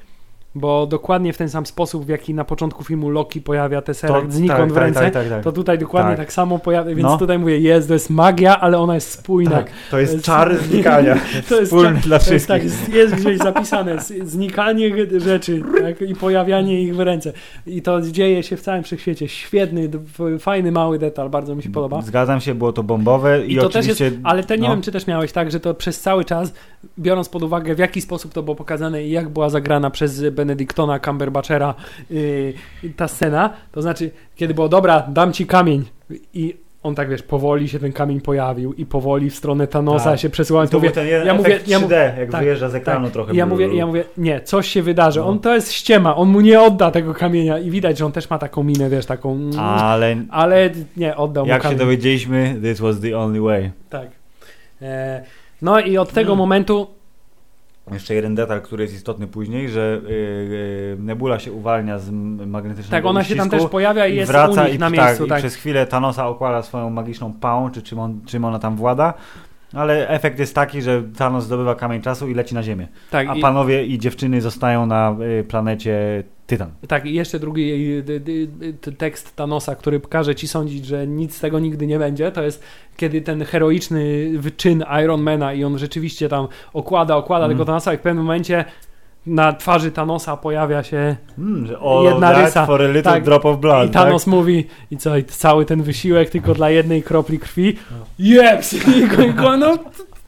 [0.59, 4.31] bo dokładnie w ten sam sposób, w jaki na początku filmu Loki pojawia te serek
[4.31, 6.33] znikąd tak, w ręce, Tak, tak, tak, to tutaj dokładnie tak, Tak.
[6.33, 7.17] samo pojawia, więc No.
[7.17, 9.51] tutaj mówię, jest, to jest magia, ale ona jest spójna.
[9.51, 9.67] tak.
[9.91, 11.15] To jest czar znikania.
[11.49, 12.95] To jest, Wspólny dla to jest tak, wszystkich.
[12.95, 17.33] jest gdzieś zapisane, znikanie rzeczy tak, i pojawianie ich w ręce.
[17.67, 19.27] I to dzieje się w całym wszechświecie.
[19.27, 19.89] Świetny,
[20.39, 22.01] fajny, mały detal, bardzo mi się podoba.
[22.01, 24.05] Zgadzam się, było to bombowe i, I to oczywiście...
[24.05, 24.73] jest, ale te, nie no.
[24.73, 26.53] wiem, czy też miałeś tak, że to przez cały czas,
[26.99, 30.99] biorąc pod uwagę, w jaki sposób to było pokazane i jak była zagrana przez Benedictona
[30.99, 31.73] Cumberbatchera
[32.09, 32.53] yy,
[32.95, 35.83] ta scena, to znaczy, kiedy było, dobra, dam ci kamień
[36.33, 40.19] i on tak, wiesz, powoli się ten kamień pojawił i powoli w stronę Thanosa Tak.
[40.19, 40.65] się przesuwał.
[40.65, 43.13] I to mówię, ten ja mówię- efekt ja 3D, jak tak, wyjeżdża z ekranu tak.
[43.13, 43.35] trochę.
[43.35, 45.19] Ja mówię, ja mówię, nie, coś się wydarzy.
[45.19, 45.27] No.
[45.27, 48.29] On to jest ściema, on mu nie odda tego kamienia i widać, że on też
[48.29, 49.31] ma taką minę, wiesz, taką...
[49.33, 51.79] mm, Ale Ale nie, oddał mu jak się kamień.
[51.79, 53.71] dowiedzieliśmy, this was the only way.
[53.89, 54.07] Tak.
[54.81, 55.23] E,
[55.61, 56.37] no i od tego Mm.
[56.37, 56.87] momentu
[57.91, 62.11] Jeszcze jeden detal, który jest istotny później, że yy, Nebula się uwalnia z
[62.47, 64.91] magnetycznego Tak, ona się tam też pojawia i, i jest wraca u nich i, na
[64.91, 65.25] tak, miejscu.
[65.25, 68.75] i Tak, przez chwilę Thanosa okłada swoją magiczną pałą, czy czym, on, czym ona tam
[68.75, 69.13] włada.
[69.73, 72.87] Ale efekt jest taki, że Thanos zdobywa kamień czasu i leci na ziemię.
[73.11, 76.71] tak, A i, panowie i dziewczyny zostają na y, planecie Tytan.
[76.87, 78.21] tak, i jeszcze drugi y,
[78.87, 82.43] y, tekst Thanosa, który każe ci sądzić, że nic z tego nigdy nie będzie, to
[82.43, 82.63] jest
[82.97, 87.57] kiedy ten heroiczny wyczyn Ironmana i on rzeczywiście tam okłada, okłada Mm.
[87.57, 88.65] tego Thanosa i w pewnym momencie
[89.27, 92.65] na twarzy Thanosa pojawia się Mm, all Jedna rysa.
[92.65, 93.23] for a little Tak.
[93.23, 93.89] drop of blood.
[93.89, 97.77] i Thanos mówi i co, i cały ten wysiłek tylko dla jednej kropli krwi
[98.19, 98.75] jeps
[99.15, 99.77] go, i go, no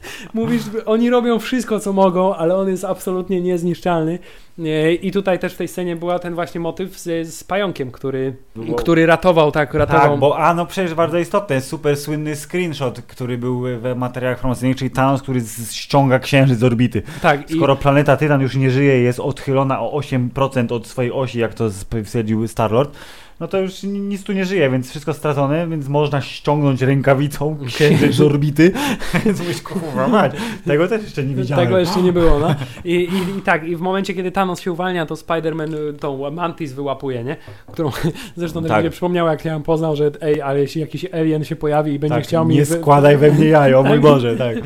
[0.33, 4.19] mówisz, oni robią wszystko co mogą, ale on jest absolutnie niezniszczalny
[4.65, 8.35] E, i tutaj też w tej scenie była ten właśnie motyw z, z pająkiem, który,
[8.55, 12.35] Było- który ratował, tak, ratował Tak, bo a no przecież bardzo istotne, jest super słynny
[12.35, 17.01] screenshot, który był w materiałach promocyjnych, czyli Thanos, który ściąga księżyc z orbity.
[17.21, 21.11] tak, i, Skoro planeta Tytan już nie żyje i jest odchylona o 8% od swojej
[21.11, 21.71] osi, jak to
[22.05, 22.97] stwierdził Starlord,
[23.39, 27.57] no to już ni- nic tu nie żyje, więc wszystko stracone, więc można ściągnąć rękawicą
[27.67, 28.71] księżyc z orbity.
[29.25, 30.31] więc mówisz, kurwa mać,
[30.65, 31.65] tego też jeszcze nie widziałem.
[31.65, 32.55] Tego jeszcze nie było, no.
[32.85, 36.31] I, i, I tak, i w momencie, kiedy Thanos się uwalnia, to Spider-Man y, tą
[36.31, 37.35] Mantis wyłapuje, nie?
[37.71, 37.91] Którą
[38.35, 38.81] zresztą też Tak.
[38.81, 41.99] mnie przypomniał, jak ja ją poznał, że ej, ale jeśli jakiś alien się pojawi i
[41.99, 42.55] będzie tak, chciał mi...
[42.55, 44.01] nie składaj we mnie jajo, o mój Tak.
[44.01, 44.57] Boże, tak.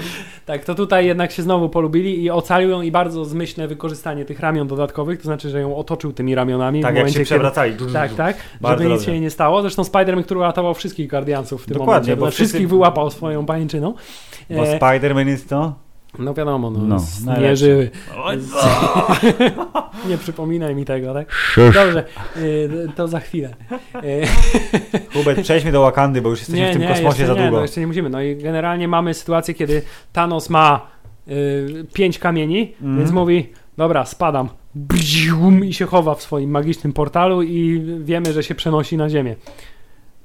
[0.46, 4.40] Tak, to tutaj jednak się znowu polubili i ocalił ją i bardzo zmyślne wykorzystanie tych
[4.40, 6.82] ramion dodatkowych, to znaczy, że ją otoczył tymi ramionami.
[6.82, 7.76] Tak, w jak się przewracali.
[7.76, 7.94] Kiedy...
[7.94, 9.14] Tak, tak, Bardzo żeby nic dobrze.
[9.16, 9.62] się nie stało.
[9.62, 13.46] Zresztą Spider-Man, który uratował wszystkich Guardiansów w tym Dokładnie, momencie, bo wszyscy- wszystkich wyłapał swoją
[13.46, 13.94] pajęczyną.
[14.50, 15.74] Bo E, Spider-Man jest to?
[16.20, 17.42] no wiadomo, no, No, najlepszy.
[17.50, 17.90] nieżywy.
[20.10, 21.28] Nie przypominaj mi tego, tak?
[21.58, 22.06] Dobrze,
[22.38, 23.50] y, to za chwilę.
[24.04, 24.24] Y,
[25.14, 27.56] Hubert, przejdźmy do Wakandy, bo już jesteśmy w tym kosmosie jeszcze za nie, długo.
[27.58, 28.10] No jeszcze nie musimy.
[28.10, 29.82] No i generalnie mamy sytuację, kiedy
[30.14, 30.88] Thanos ma
[31.28, 32.98] y, pięć kamieni, Mhm.
[32.98, 34.50] więc mówi, dobra, spadam.
[34.76, 39.36] Bzium, I się chowa w swoim magicznym portalu i wiemy, że się przenosi na Ziemię.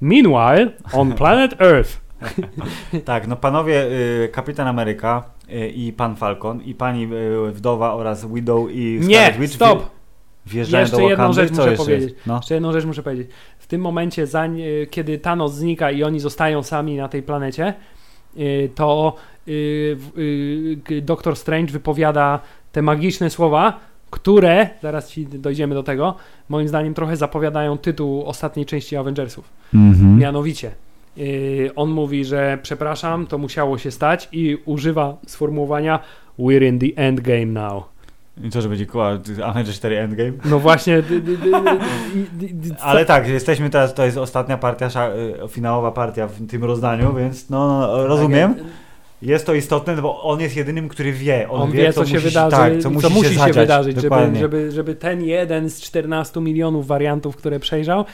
[0.00, 2.00] Meanwhile, on planet Earth.
[3.04, 3.84] Tak, no panowie,
[4.24, 5.22] y, Kapitan Ameryka
[5.52, 7.08] y, i pan Falcon i pani
[7.48, 9.78] y, wdowa oraz Widow i Nie, Scarlet Witch stop!
[9.78, 9.88] wje-
[10.46, 12.14] wjeżdżają Jeszcze do jedną rzecz muszę jeszcze powiedzieć.
[12.26, 12.36] No.
[12.36, 13.28] Jeszcze jedną rzecz muszę powiedzieć.
[13.58, 17.74] W tym momencie, zań, y, kiedy Thanos znika i oni zostają sami na tej planecie,
[18.38, 19.14] y, to
[19.48, 19.96] y,
[21.02, 22.40] Doktor Strange wypowiada
[22.72, 23.80] te magiczne słowa,
[24.10, 26.14] które, zaraz ci dojdziemy do tego,
[26.48, 29.48] moim zdaniem trochę zapowiadają tytuł ostatniej części Avengersów.
[29.74, 30.18] Mhm.
[30.18, 30.70] Mianowicie,
[31.18, 35.98] y, on mówi, że przepraszam, to musiało się stać i używa sformułowania
[36.39, 37.98] We're in the endgame now.
[38.44, 40.32] I co, że będzie koła Avengers 4 Endgame?
[40.44, 41.02] No właśnie,
[42.80, 44.89] Ale tak, jesteśmy teraz, to jest ostatnia partia,
[45.44, 48.55] y, finałowa partia w tym rozdaniu, więc no, no rozumiem.
[49.23, 51.49] Jest to istotne, no bo on jest jedynym, który wie.
[51.51, 53.57] On, On wie, co, się musi, wydarzy, tak, co co musi, musi się, zadziać.
[53.57, 54.40] wydarzyć, żeby, Dokładnie.
[54.40, 58.05] żeby, żeby ten jeden z 14 milionów wariantów, które przejrzał,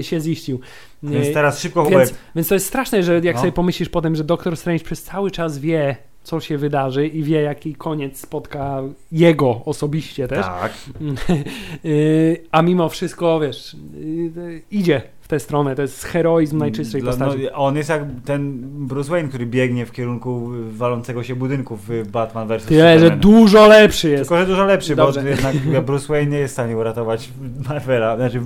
[0.00, 0.60] się ziścił.
[1.02, 3.40] Więc teraz szybko więc, więc to jest straszne, że jak No.
[3.40, 7.42] sobie pomyślisz potem, że Doctor Strange przez cały czas wie, co się wydarzy i wie,
[7.42, 10.46] jaki koniec spotka jego osobiście też.
[10.46, 10.72] Tak.
[11.84, 15.74] Y, a mimo wszystko, wiesz, y, y, idzie w tę stronę.
[15.76, 17.38] To jest heroizm najczystszej Dla- postaci.
[17.44, 22.08] No, on jest jak ten Bruce Wayne, który biegnie w kierunku walącego się budynku w
[22.10, 22.64] Batman vs.
[22.64, 24.22] Tyle, że dużo lepszy jest.
[24.22, 25.22] Tylko, że dużo lepszy, Dobrze.
[25.22, 27.28] bo jednak Bruce Wayne nie jest w stanie uratować
[27.68, 28.40] Marvela, znaczy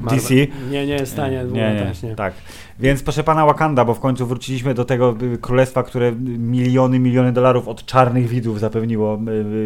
[0.00, 0.18] Marvel.
[0.18, 0.34] DC.
[0.70, 2.34] Nie, nie jest w stanie nie, uratać, nie, tak.
[2.80, 7.32] Więc proszę pana Wakanda, bo w końcu wróciliśmy do tego y, królestwa, które miliony, miliony
[7.32, 9.18] dolarów od czarnych widzów zapewniło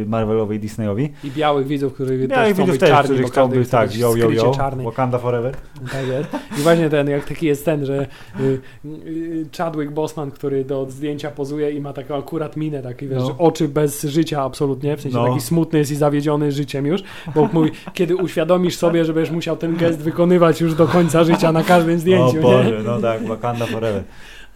[0.02, 1.12] y, Marvelowi i Disneyowi.
[1.24, 3.96] I białych widzów, którzy Ja też chcą widzów być też, czarni, bo chcą być tak,
[3.96, 4.84] yo, yo, yo, czarny.
[4.84, 5.54] Wakanda forever.
[5.92, 6.28] Tak jest.
[6.58, 8.06] I właśnie ten, jak taki jest ten, że
[8.40, 13.22] y, y, Chadwick Boseman, który do zdjęcia pozuje i ma taką akurat minę, taki wiesz,
[13.22, 13.34] No.
[13.38, 15.28] oczy bez życia absolutnie, w sensie No.
[15.28, 17.02] taki smutny jest i zawiedziony życiem już,
[17.34, 21.52] bo mówi, kiedy uświadomisz sobie, że będziesz musiał ten gest wykonywać już do końca życia
[21.52, 22.40] na każdym zdjęciu, o nie?
[22.40, 24.02] Boże, no tak, Wakanda forever.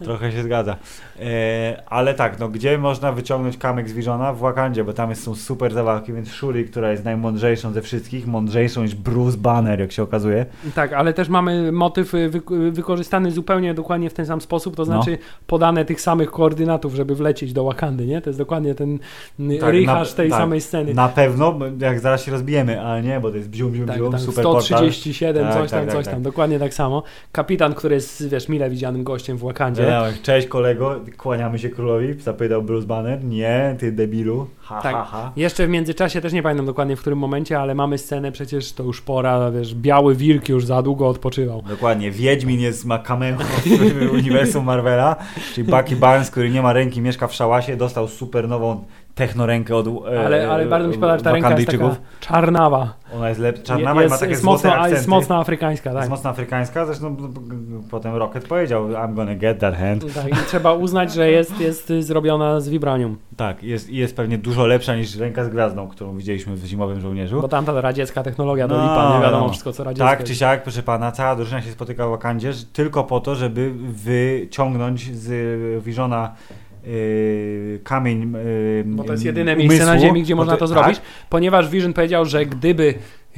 [0.03, 0.75] Trochę się zgadza.
[1.19, 4.33] E, ale tak, no gdzie można wyciągnąć kamyk z Visiona?
[4.33, 8.27] W Wakandzie, bo tam jest, są super zabawki, więc Shuri, która jest najmądrzejszą ze wszystkich,
[8.27, 10.45] mądrzejszą niż Bruce Banner, jak się okazuje.
[10.75, 14.81] Tak, ale też mamy motyw y, wy- wykorzystany zupełnie dokładnie w ten sam sposób, to
[14.81, 14.85] No.
[14.85, 15.17] znaczy
[15.47, 18.21] podane tych samych koordynatów, żeby wlecieć do Wakandy, nie?
[18.21, 18.99] To jest dokładnie ten
[19.59, 20.39] Tak, tak, tej tak.
[20.39, 20.93] samej sceny.
[20.93, 24.19] Na pewno, jak zaraz się rozbijemy, ale nie, bo to jest bzium, bzium, Tak, bzium,
[24.19, 24.61] super portal.
[24.63, 26.31] 137, Tak, coś tam, tak, coś tak, tam, tak.
[26.31, 27.03] dokładnie tak samo.
[27.31, 29.86] Kapitan, który jest, wiesz, mile widzianym gościem w Wakandzie.
[30.23, 33.23] Cześć kolego, kłaniamy się królowi, zapytał Bruce Banner.
[33.23, 34.47] Nie, ty debilu.
[34.59, 34.95] Ha, Tak.
[34.95, 35.31] ha, ha.
[35.35, 38.83] Jeszcze w międzyczasie, też nie pamiętam dokładnie w którym momencie, ale mamy scenę, przecież to
[38.83, 41.61] już pora, wiesz, biały wilk już za długo odpoczywał.
[41.69, 45.15] Dokładnie, Wiedźmin jest, ma cameo w uniwersum Marvela,
[45.53, 48.83] czyli Bucky Barnes, który nie ma ręki, mieszka w szałasie, dostał super nową
[49.17, 52.93] technorękę od e, Ale, ale bardzo mi się podoba, że ta ręka jest taka czarnawa.
[53.15, 54.95] Ona jest lepsza, czarnawa jest, i ma takie jest, mocno, akcenty.
[54.95, 55.97] jest mocno afrykańska, tak.
[55.99, 60.13] Jest mocno afrykańska, zresztą b- b- potem Rocket powiedział I'm gonna get that hand.
[60.13, 60.27] tak.
[60.27, 64.95] I trzeba uznać, że jest, jest zrobiona z vibranium, Tak, jest, jest pewnie dużo lepsza
[64.95, 67.41] niż ręka z gwiazdą, którą widzieliśmy w Zimowym Żołnierzu.
[67.41, 69.49] bo tamta radziecka technologia do No, lipa, nie wiadomo no.
[69.49, 70.09] wszystko co radzieckie.
[70.09, 73.71] Tak czy siak, proszę pana, cała drużyna się spotyka w Wakandzie tylko po to, żeby
[73.77, 76.31] wyciągnąć z Visiona
[77.83, 81.01] kamień yy, Bo to jest jedyne miejsce na umysłu, Ziemi, gdzie można to tak, zrobić,
[81.29, 82.93] ponieważ Vision powiedział, że gdyby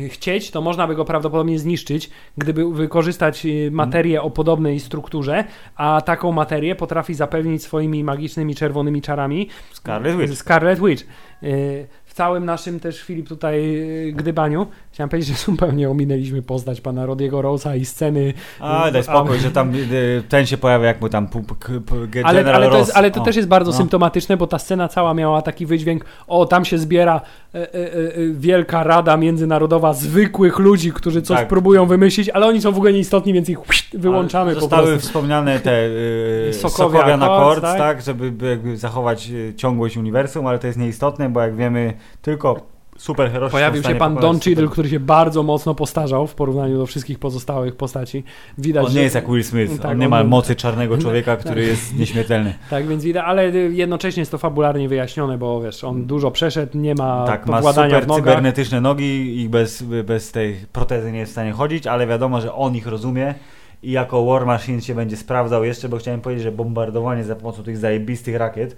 [0.07, 5.43] chcieć, to można by go prawdopodobnie zniszczyć, gdyby wykorzystać y, materię o podobnej strukturze,
[5.75, 10.33] a taką materię potrafi zapewnić swoimi magicznymi czerwonymi czarami Scarlet Witch.
[10.33, 11.03] Scarlet Witch.
[11.43, 16.81] Y, W całym naszym też, Filip, tutaj y, gdybaniu, chciałem powiedzieć, że zupełnie ominęliśmy postać
[16.81, 21.01] pana Rodiego Rosa i sceny A, daj spokój, że tam yy, ten się pojawia, jak
[21.01, 21.41] mu tam p-
[21.85, 23.77] p- Ale, to, jest, ale to O, też jest bardzo no.
[23.77, 27.21] symptomatyczne, bo ta scena cała miała taki wydźwięk, o tam się zbiera
[27.55, 31.47] e, e, e, wielka rada międzynarodowa zwykłych ludzi, którzy coś Tak.
[31.47, 33.59] próbują wymyślić, ale oni są w ogóle nieistotni, więc ich
[33.93, 35.07] wyłączamy Ale po Zostały prostu.
[35.07, 37.77] wspomniane te yy, Sokowie Sokowia na kord, tak?
[37.77, 38.01] tak?
[38.01, 38.33] żeby
[38.77, 43.95] zachować yy, ciągłość uniwersum, ale to jest nieistotne, bo jak wiemy, tylko superherosi Pojawił się
[43.95, 48.23] pan Don Cheadle, który się bardzo mocno postarzał w porównaniu do wszystkich pozostałych postaci.
[48.57, 50.97] Widać, On że- nie jest jak Will Smith, Tak, on nie on ma mocy czarnego
[51.03, 52.53] człowieka, który jest nieśmiertelny.
[52.69, 56.95] Tak, więc widać, ale jednocześnie jest to fabularnie wyjaśnione, bo wiesz, on dużo przeszedł, nie
[56.95, 61.33] ma Tak, ma podwładania super cybernetyczne nogi i bez, bez tej protezy nie jest w
[61.33, 63.35] stanie chodzić, ale wiadomo, że on ich rozumie
[63.83, 67.63] i jako War Machine się będzie sprawdzał jeszcze, bo chciałem powiedzieć, że bombardowanie za pomocą
[67.63, 68.75] tych zajebistych rakiet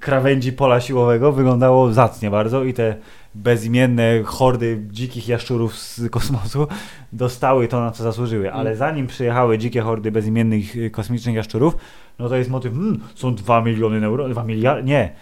[0.00, 2.96] krawędzi pola siłowego wyglądało zacnie bardzo i te
[3.34, 6.66] bezimienne hordy dzikich jaszczurów z kosmosu
[7.12, 8.52] dostały to, na co zasłużyły.
[8.52, 8.78] Ale Mm.
[8.78, 11.76] zanim przyjechały dzikie hordy bezimiennych y, kosmicznych jaszczurów,
[12.18, 15.12] no to jest motyw, hmm, są 2 miliony neuronów, 2 miliardy, nie,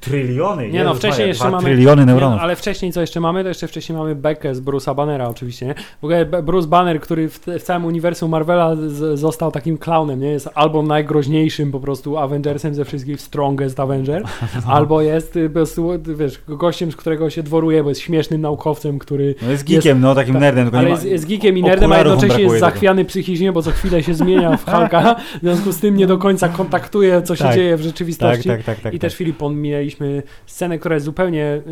[0.00, 0.68] tryliony.
[0.68, 2.36] Nie no, Jezus wcześniej jeszcze mamy- tryliony Nie, neuronów.
[2.36, 3.42] no, ale wcześniej co jeszcze mamy?
[3.42, 5.74] To jeszcze wcześniej mamy bekę z Bruce'a Bannera oczywiście, nie?
[6.00, 10.28] W ogóle Bruce Banner, który w, w całym uniwersum Marvela z, został takim clownem, nie?
[10.28, 14.22] Jest albo najgroźniejszym po prostu Avengersem ze wszystkich, Strongest Avenger,
[14.66, 18.98] albo jest y, po prostu, wiesz, gościem, z którego się dworuje, bo jest śmiesznym naukowcem,
[18.98, 21.92] który No jest geekiem, no takim tak, nerdem, ale nie jest, jest geekiem i nerdem,
[21.92, 25.78] a jednocześnie jest zachwiany psychicznie, bo co chwilę się zmienia w Hulka, w związku z
[25.78, 27.54] tym nie do końca kontaktuje, co się Tak.
[27.54, 28.48] dzieje w Tak, rzeczywistości.
[28.48, 28.94] tak, tak, tak.
[28.94, 29.00] I tak.
[29.00, 29.36] też Filip,
[29.76, 31.62] minęliśmy scenę, która jest zupełnie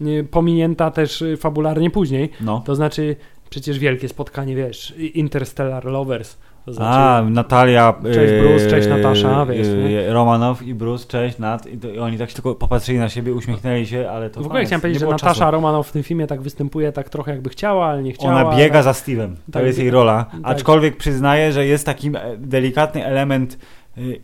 [0.00, 2.30] y, y, pominięta też y, fabularnie później.
[2.40, 2.62] No.
[2.66, 3.16] To znaczy
[3.50, 6.36] przecież wielkie spotkanie, wiesz, Interstellar Lovers.
[6.64, 7.94] To znaczy, A, Natalia.
[8.04, 9.66] Cześć, e, Bruce, cześć, Natasza, wiesz,
[10.08, 11.66] e, Romanow i Bruce, cześć, Nat.
[11.66, 14.46] I, to, I oni tak się tylko popatrzyli na siebie, uśmiechnęli się, ale to w
[14.46, 15.50] ogóle chciałem powiedzieć, nie że Natasza czasu.
[15.50, 18.40] Romanow w tym filmie tak występuje tak trochę jakby chciała, ale nie chciała.
[18.42, 19.34] Ona biega ale- za Steve'em.
[19.46, 19.94] To Tak, jest jej tak.
[19.94, 20.24] rola.
[20.32, 20.40] Tak.
[20.42, 23.58] Aczkolwiek przyznaję, że jest takim e, delikatny element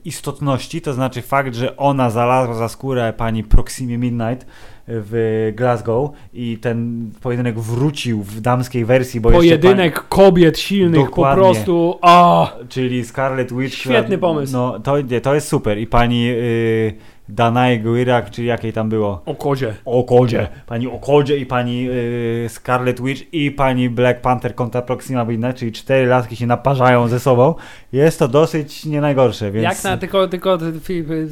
[0.04, 4.46] istotności, to znaczy fakt, że ona zalazła za skórę pani Proximie Midnight
[4.88, 11.42] w Glasgow i ten pojedynek wrócił w damskiej wersji, bo Pojedynek kobiet silnych Dokładnie.
[11.44, 11.98] po prostu.
[12.02, 12.52] A!
[12.68, 13.74] czyli Scarlet Witch.
[13.74, 14.52] Świetny która- pomysł.
[14.52, 16.94] No, to, to jest super i pani y,
[17.28, 19.22] Danae Guirak, czy jakiej tam było?
[19.26, 19.74] O kozie.
[19.84, 20.48] Okodzie.
[20.66, 25.72] Pani Okodzie i pani y, Scarlet Witch i pani Black Panther kontra Proxima Midnight, czyli
[25.72, 27.54] cztery latki się naparzają ze sobą.
[27.92, 29.64] Jest to dosyć nie najgorsze, więc...
[29.64, 30.58] Jak na, tylko, tylko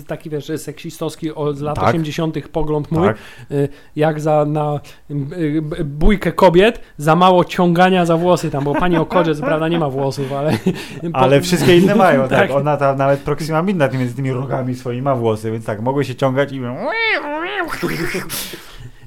[0.07, 1.89] taki wiesz, seksistowski o- z lat Tak.
[1.89, 2.49] 80.
[2.49, 3.17] pogląd mój, tak.
[3.51, 4.81] y, jak za na
[5.11, 9.79] y, bójkę kobiet za mało ciągania za włosy tam, bo pani Okodzie co prawda nie
[9.79, 10.53] ma włosów, ale...
[11.13, 12.39] Ale wszystkie inne mają, tak.
[12.39, 12.51] Tak.
[12.51, 16.15] Ona tam nawet Proxima Midnight między tymi rogami swoimi ma włosy, więc tak, mogły się
[16.15, 16.61] ciągać i...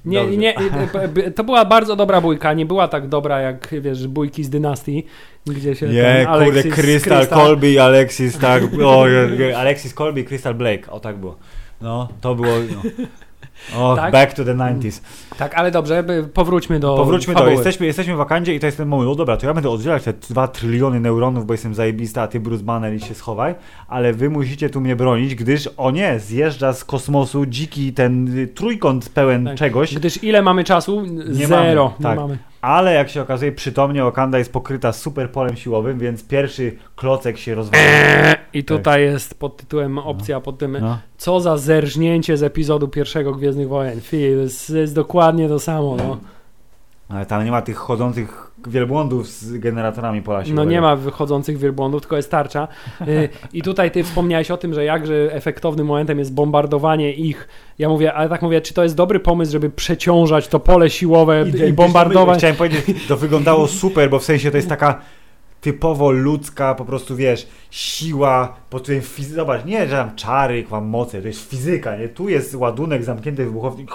[0.06, 0.38] Nie, Dobrze.
[0.38, 0.56] nie,
[1.14, 5.06] b- to była bardzo dobra bójka, nie była tak dobra jak, wiesz, bójki z dynastii,
[5.46, 8.64] gdzie się Nie, ten kurde, Crystal Colby i Alexis, tak.
[8.86, 9.06] O,
[9.58, 11.38] Alexis Colby i Crystal Blake, o tak było.
[11.82, 12.48] No, to było...
[12.76, 13.06] No.
[13.78, 14.12] O, Tak?
[14.12, 15.02] back to the 90s.
[15.38, 16.04] Tak, ale dobrze,
[16.34, 17.54] powróćmy do Powróćmy do, fabuły.
[17.56, 20.04] jesteśmy, jesteśmy w Wakandzie i to jest ten moment, no dobra, to ja będę oddzielać
[20.04, 23.56] te 2 tryliony neuronów, bo jestem zajebista, a ty Bruce Banner i się schowaj,
[23.88, 29.10] ale wy musicie tu mnie bronić, gdyż, o nie, zjeżdża z kosmosu dziki ten trójkąt
[29.10, 29.58] pełen Tak.
[29.58, 31.02] czegoś, Gdyż ile mamy czasu?
[31.06, 31.84] Nie Zero.
[31.84, 32.16] mamy, tak.
[32.16, 32.38] Nie mamy.
[32.64, 37.56] Ale jak się okazuje, przytomnie Wakanda jest pokryta super polem siłowym, więc pierwszy klocek się
[37.56, 37.84] rozwala.
[38.54, 41.00] I tutaj jest pod tytułem opcja pod tym No.
[41.18, 44.02] co za zerżnięcie z epizodu pierwszego Gwiezdnych Wojen.
[44.10, 45.96] To jest, jest dokładnie to samo.
[45.96, 46.18] No.
[47.14, 50.72] Ale tam nie ma tych chodzących wielbłądów z generatorami pola no siłowego.
[50.72, 52.68] nie ma wychodzących wielbłądów, tylko jest tarcza.
[53.08, 57.48] Y, I tutaj ty wspomniałeś o tym, że jakże efektownym momentem jest bombardowanie ich.
[57.80, 61.38] Ja mówię, ale tak mówię, czy to jest dobry pomysł, żeby przeciążać to pole siłowe
[61.38, 62.38] i, Identyczne bombardować?
[62.38, 65.02] Chciałem powiedzieć, to wyglądało super, bo w sensie to jest taka
[65.64, 69.36] typowo ludzka, po prostu wiesz, siła, po której fizy...
[69.36, 72.10] Zobacz, nie, że tam czary, mam moce, to jest fizyka, nie?
[72.10, 73.92] Tu jest ładunek zamknięty wybuchownik.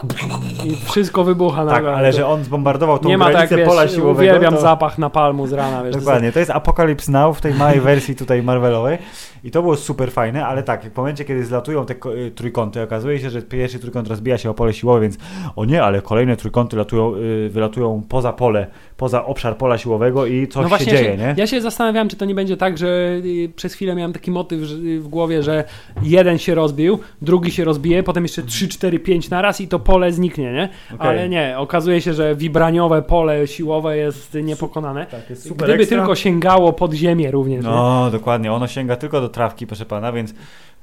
[0.65, 1.95] I wszystko wybucha Tak, nagle.
[1.95, 4.19] ale że on zbombardował tą Nie ma tak, granicę wiesz, pola siłowego.
[4.19, 4.61] uwielbiam to...
[4.61, 5.97] zapach napalmu z rana, wiesz.
[5.97, 8.99] Dokładnie, to jest Apocalypse Now w tej małej wersji tutaj Marvelowej
[9.45, 13.19] i to było super fajne, ale tak, w momencie, kiedy zlatują te y, trójkąty, okazuje
[13.21, 15.19] się, że pierwszy trójkąt rozbija się o pole siłowe, więc
[15.57, 18.67] o nie, ale kolejne trójkąty latują, y, wylatują poza pole,
[18.97, 21.35] poza obszar pola siłowego i coś no się dzieje, się, nie?
[21.37, 22.87] Ja się zastanawiałem, czy to nie będzie tak, że
[23.25, 25.65] y, przez chwilę miałem taki motyw y, w głowie, że
[26.03, 29.79] jeden się rozbił, drugi się rozbije, potem jeszcze 3, 4, 5 na raz i to
[29.79, 30.69] pole zniknie, nie?
[30.95, 31.09] Okej.
[31.09, 35.07] Ale nie, okazuje się, że wibraniowe pole siłowe jest niepokonane.
[35.07, 35.99] Tak, jest Gdyby ekstra.
[35.99, 37.65] tylko sięgało pod ziemię również.
[37.65, 37.71] nie?
[37.71, 40.35] No, dokładnie, ono sięga tylko do trawki, proszę pana, więc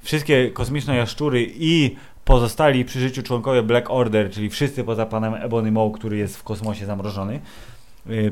[0.01, 1.95] wszystkie kosmiczne jaszczury i
[2.25, 6.43] pozostali przy życiu członkowie Black Order, czyli wszyscy poza panem Ebony Maw, który jest w
[6.43, 7.39] kosmosie zamrożony,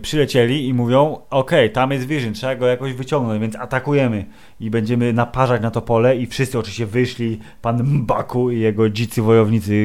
[0.02, 4.26] przylecieli i mówią, okej, tam jest Vision, trzeba go jakoś wyciągnąć, więc atakujemy
[4.60, 9.22] i będziemy naparzać na to pole i wszyscy oczywiście wyszli, pan Mbaku i jego dzicy
[9.22, 9.76] wojownicy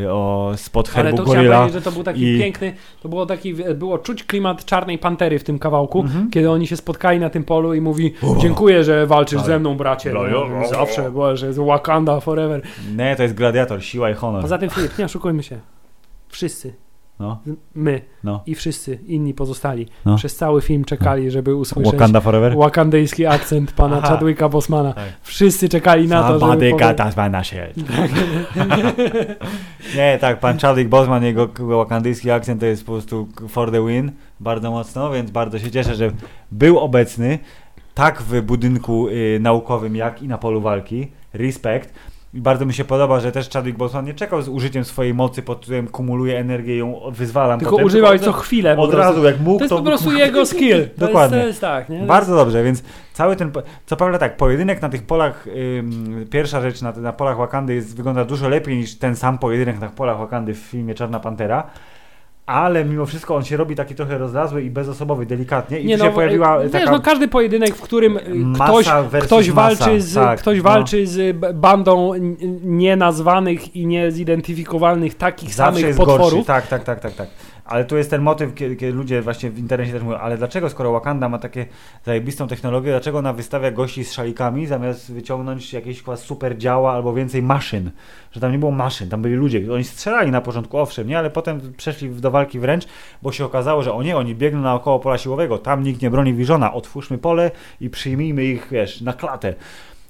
[0.00, 1.56] yy, o, spod Ale herbu to chciałem goryla.
[1.58, 2.72] powiedzieć, że to był taki i- piękny,
[3.02, 6.30] to było taki, było czuć klimat Czarnej Pantery w tym kawałku, Mhm.
[6.30, 9.46] kiedy oni się spotkali na tym polu i mówi, dziękuję, że walczysz Tak.
[9.46, 10.20] ze mną, bracie, No,
[10.60, 12.62] no, zawsze, bo że jest Wakanda forever.
[12.96, 14.42] Nie, to jest gladiator, siła i honor.
[14.42, 15.58] Poza tym, Filip, nie oszukujmy się,
[16.28, 16.74] wszyscy,
[17.20, 17.38] No,
[17.74, 18.42] My no.
[18.46, 20.16] i wszyscy inni pozostali No.
[20.16, 22.56] przez cały film czekali, żeby usłyszeć Wakanda Forever?
[22.56, 24.08] wakandyjski akcent pana Aha.
[24.08, 24.92] Chadwicka Bosmana.
[24.92, 25.04] Tak.
[25.22, 27.58] Wszyscy czekali na to, żeby powie- na shit.
[29.96, 34.12] Nie, tak, pan Chadwick Boseman, jego wakandyjski akcent to jest po prostu for the win,
[34.40, 36.10] bardzo mocno, więc bardzo się cieszę, że
[36.52, 37.38] był obecny
[37.94, 41.08] tak w budynku y, naukowym, jak i na polu walki.
[41.34, 41.94] Respekt.
[42.34, 45.42] I bardzo mi się podoba, że też Chadwick Boseman nie czekał z użyciem swojej mocy,
[45.42, 47.58] pod którym kumuluje energię i ją wyzwalam.
[47.58, 48.76] Tylko potem, używał jej co chwilę.
[48.76, 50.88] Od razu, jak mógł, To jest po prostu jego skill.
[50.88, 51.40] To Dokładnie.
[51.40, 51.98] To jest tak, nie?
[51.98, 52.82] Bardzo dobrze, więc
[53.12, 53.52] cały ten.
[53.86, 55.46] Co prawda tak, pojedynek na tych polach,
[55.78, 59.80] ym, pierwsza rzecz na, na polach Wakandy jest, wygląda dużo lepiej niż ten sam pojedynek
[59.80, 61.70] na polach Wakandy w filmie Czarna Pantera.
[62.48, 65.80] Ale mimo wszystko on się robi taki trochę rozlazły i bezosobowy, delikatnie.
[65.80, 68.20] I Nie tu no, się pojawiła wiesz, taka no każdy pojedynek, w którym y,
[68.54, 68.86] ktoś,
[69.22, 69.84] ktoś masa.
[69.84, 70.62] walczy z, Tak, ktoś no.
[70.64, 72.12] walczy z b- bandą
[72.62, 76.30] nienazwanych i niezidentyfikowalnych takich Zawsze samych potworów.
[76.30, 76.46] gorszy.
[76.46, 77.28] Tak, tak, tak, tak, tak.
[77.68, 80.70] Ale tu jest ten motyw, kiedy, kiedy ludzie właśnie w internecie też mówią, ale dlaczego
[80.70, 81.66] skoro Wakanda ma takie
[82.04, 87.42] zajebistą technologię, dlaczego ona wystawia gości z szalikami zamiast wyciągnąć jakieś super działa albo więcej
[87.42, 87.90] maszyn?
[88.32, 91.30] Że tam nie było maszyn, tam byli ludzie, oni strzelali na początku, owszem, nie, ale
[91.30, 92.84] potem przeszli do walki wręcz,
[93.22, 96.34] bo się okazało, że o nie, oni biegną naokoło pola siłowego, tam nikt nie broni
[96.34, 97.50] Visiona, otwórzmy pole
[97.80, 99.54] i przyjmijmy ich, wiesz, na klatę.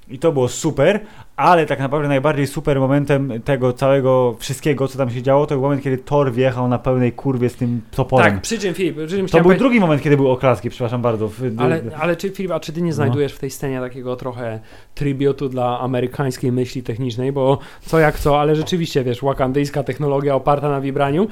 [0.08, 1.00] I to było super,
[1.38, 5.62] ale tak naprawdę najbardziej super momentem tego całego wszystkiego, co tam się działo, to był
[5.62, 8.32] moment, kiedy Thor wjechał na pełnej kurwie z tym toporem.
[8.32, 11.02] Tak, przy czym Filip, przy czym to był powiedzieć- drugi moment, kiedy były oklaski, przepraszam
[11.02, 11.30] bardzo.
[11.58, 12.94] Ale, ale czy Filip, a czy ty nie No.
[12.94, 14.60] znajdujesz w tej scenie takiego trochę
[14.94, 20.68] tributu dla amerykańskiej myśli technicznej, bo co jak co, ale rzeczywiście, wiesz, wakandyjska technologia oparta
[20.68, 21.28] na wibraniu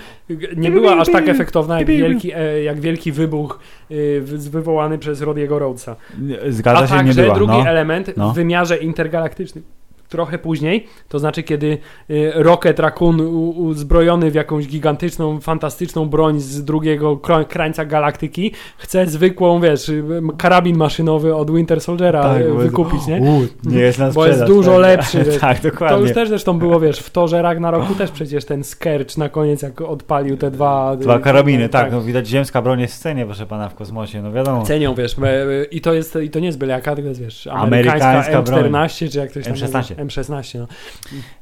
[0.56, 3.58] nie była aż tak efektowna jak wielki, e, jak wielki wybuch
[4.20, 5.96] wy- wywołany przez Rodiego Rhodesa.
[6.48, 7.34] Zgadza A się, nie także była.
[7.34, 7.68] drugi no.
[7.68, 8.30] element No.
[8.30, 9.64] w wymiarze intergalaktycznym.
[10.08, 11.78] Trochę później, to znaczy kiedy
[12.10, 13.20] y, Rocket Raccoon
[13.56, 20.04] uzbrojony w jakąś gigantyczną, fantastyczną broń z drugiego krańca galaktyki chce zwykłą, wiesz, y,
[20.38, 23.20] karabin maszynowy od Winter Soldiera y, bo jest- wykupić, nie?
[23.20, 24.80] U, nie jest na Bo jest dużo tak.
[24.80, 25.98] lepszy, tak, To dokładnie.
[26.02, 29.80] już też zresztą było, wiesz, w Torze Ragnaroku też przecież ten Skercz na koniec jak
[29.80, 30.92] odpalił te dwa...
[30.94, 34.22] y, Dwa karabiny, tak, no widać ziemska broń jest w scenie, proszę pana, w kosmosie,
[34.22, 34.62] no wiadomo.
[34.62, 35.16] Cenią, wiesz,
[35.70, 38.70] i to jest, i to nie jest byle jaka, tylko jest, wiesz, Amerykańska amerykańska broń.
[38.72, 39.94] M14, czy jak ktoś tam M16.
[39.96, 40.22] Nazywa.
[40.22, 40.66] M16, no.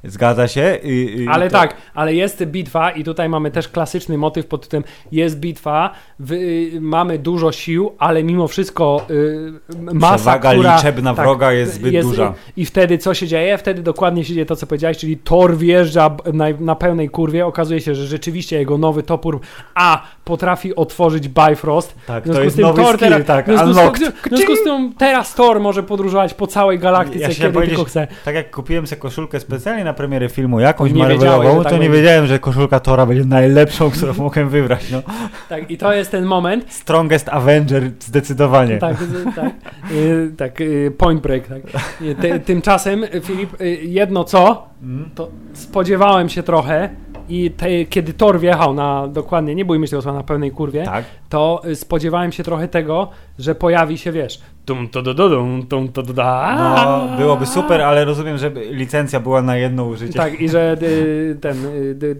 [0.04, 0.78] Zgadza się.
[0.82, 4.62] I, i, Ale to- tak, ale jest bitwa i tutaj mamy też klasyczny motyw pod
[4.62, 9.52] tytułem jest bitwa, wy, mamy dużo sił, ale mimo wszystko y,
[9.94, 10.76] masa, Przewaga która...
[10.76, 12.34] liczebna tak, wroga jest zbyt duża.
[12.56, 13.58] I, I wtedy co się dzieje?
[13.58, 17.80] Wtedy dokładnie się dzieje to, co powiedziałeś, czyli Thor wjeżdża na, na pełnej kurwie, okazuje
[17.80, 19.40] się, że rzeczywiście jego nowy topór
[19.74, 21.94] A potrafi otworzyć Bifrost.
[22.06, 24.14] Tak, to jest nowy Thor skill, teraz, tak, w związku, z, unlocked.
[24.14, 28.06] w związku z tym teraz Thor może podróżować po całej galaktyce, Ja kiedy tylko chce.
[28.24, 31.90] Tak jak kupiłem sobie koszulkę specjalnie na premierę filmu, jakąś Nie Marvelową, tak to nie
[31.90, 34.90] wiedziałem, że koszulka Tora będzie najlepszą, którą mogłem wybrać.
[34.90, 35.02] No.
[35.48, 38.78] Tak, i to jest ten moment, Strongest Avenger zdecydowanie.
[38.78, 39.52] Tak, z- tak,
[39.92, 41.62] y, tak, y, point break, tak.
[42.02, 45.10] Y, Ty, tymczasem, y, Filip, y, jedno co, Mm.
[45.14, 46.88] to spodziewałem się trochę
[47.28, 50.84] i te, kiedy Thor wjechał na, dokładnie, nie bójmy się tego słowa, na pełnej kurwie,
[50.84, 51.04] Tak.
[51.28, 55.66] to y, spodziewałem się trochę tego, że pojawi się, wiesz, tum to do do dum,
[55.66, 56.56] tum to do da.
[56.58, 60.18] No, byłoby super, ale rozumiem, że licencja była na jedno użycie.
[60.18, 61.68] Tak, i że y, ten, y,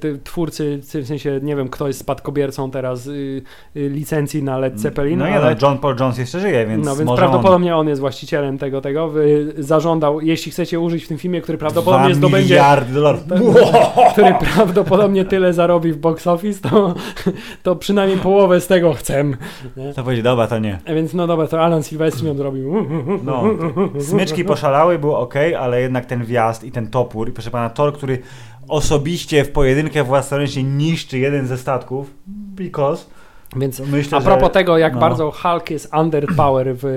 [0.04, 3.42] y, y, twórcy, w sensie, nie wiem, kto jest spadkobiercą teraz y,
[3.76, 5.56] y, licencji na Led Zeppelin, No nie, ale...
[5.60, 7.88] no, John Paul Jones jeszcze żyje, więc, no więc może prawdopodobnie on.
[7.88, 9.08] jest właścicielem tego, tego.
[9.08, 12.62] Wy- Zażądał, jeśli chcecie użyć w tym filmie, który on prawdopodobnie zdobędzie,
[12.94, 13.20] dolarów.
[14.12, 16.94] który prawdopodobnie tyle zarobi w box office, to,
[17.62, 19.24] to przynajmniej połowę z tego chcę.
[19.76, 19.94] Nie?
[19.94, 20.78] To powiedzieć, dobra, to nie.
[20.86, 22.86] A Więc no dobra, to Alan Silvestri ją zrobił.
[23.24, 23.44] No,
[24.00, 27.92] smyczki poszalały, było ok, ale jednak ten wjazd i ten topór, i proszę pana, Thor,
[27.92, 28.18] który
[28.68, 33.06] osobiście w pojedynkę własnoręcznie niszczy jeden ze statków, because
[33.56, 34.50] Więc myślę, a propos że...
[34.50, 35.00] tego, jak no.
[35.00, 36.88] bardzo Hulk jest underpower w, e,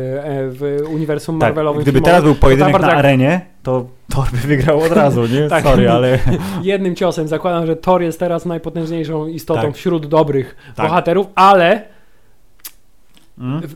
[0.49, 4.37] w uniwersum Tak, Marvelowym gdyby filmowym, teraz był pojedynek na jak- arenie, to Thor by
[4.37, 5.47] wygrał od razu, nie?
[5.49, 5.63] Tak.
[5.63, 6.19] Sorry, ale...
[6.63, 9.75] jednym ciosem zakładam, że Thor jest teraz najpotężniejszą istotą Tak.
[9.75, 10.85] wśród dobrych Tak.
[10.85, 11.96] bohaterów, ale?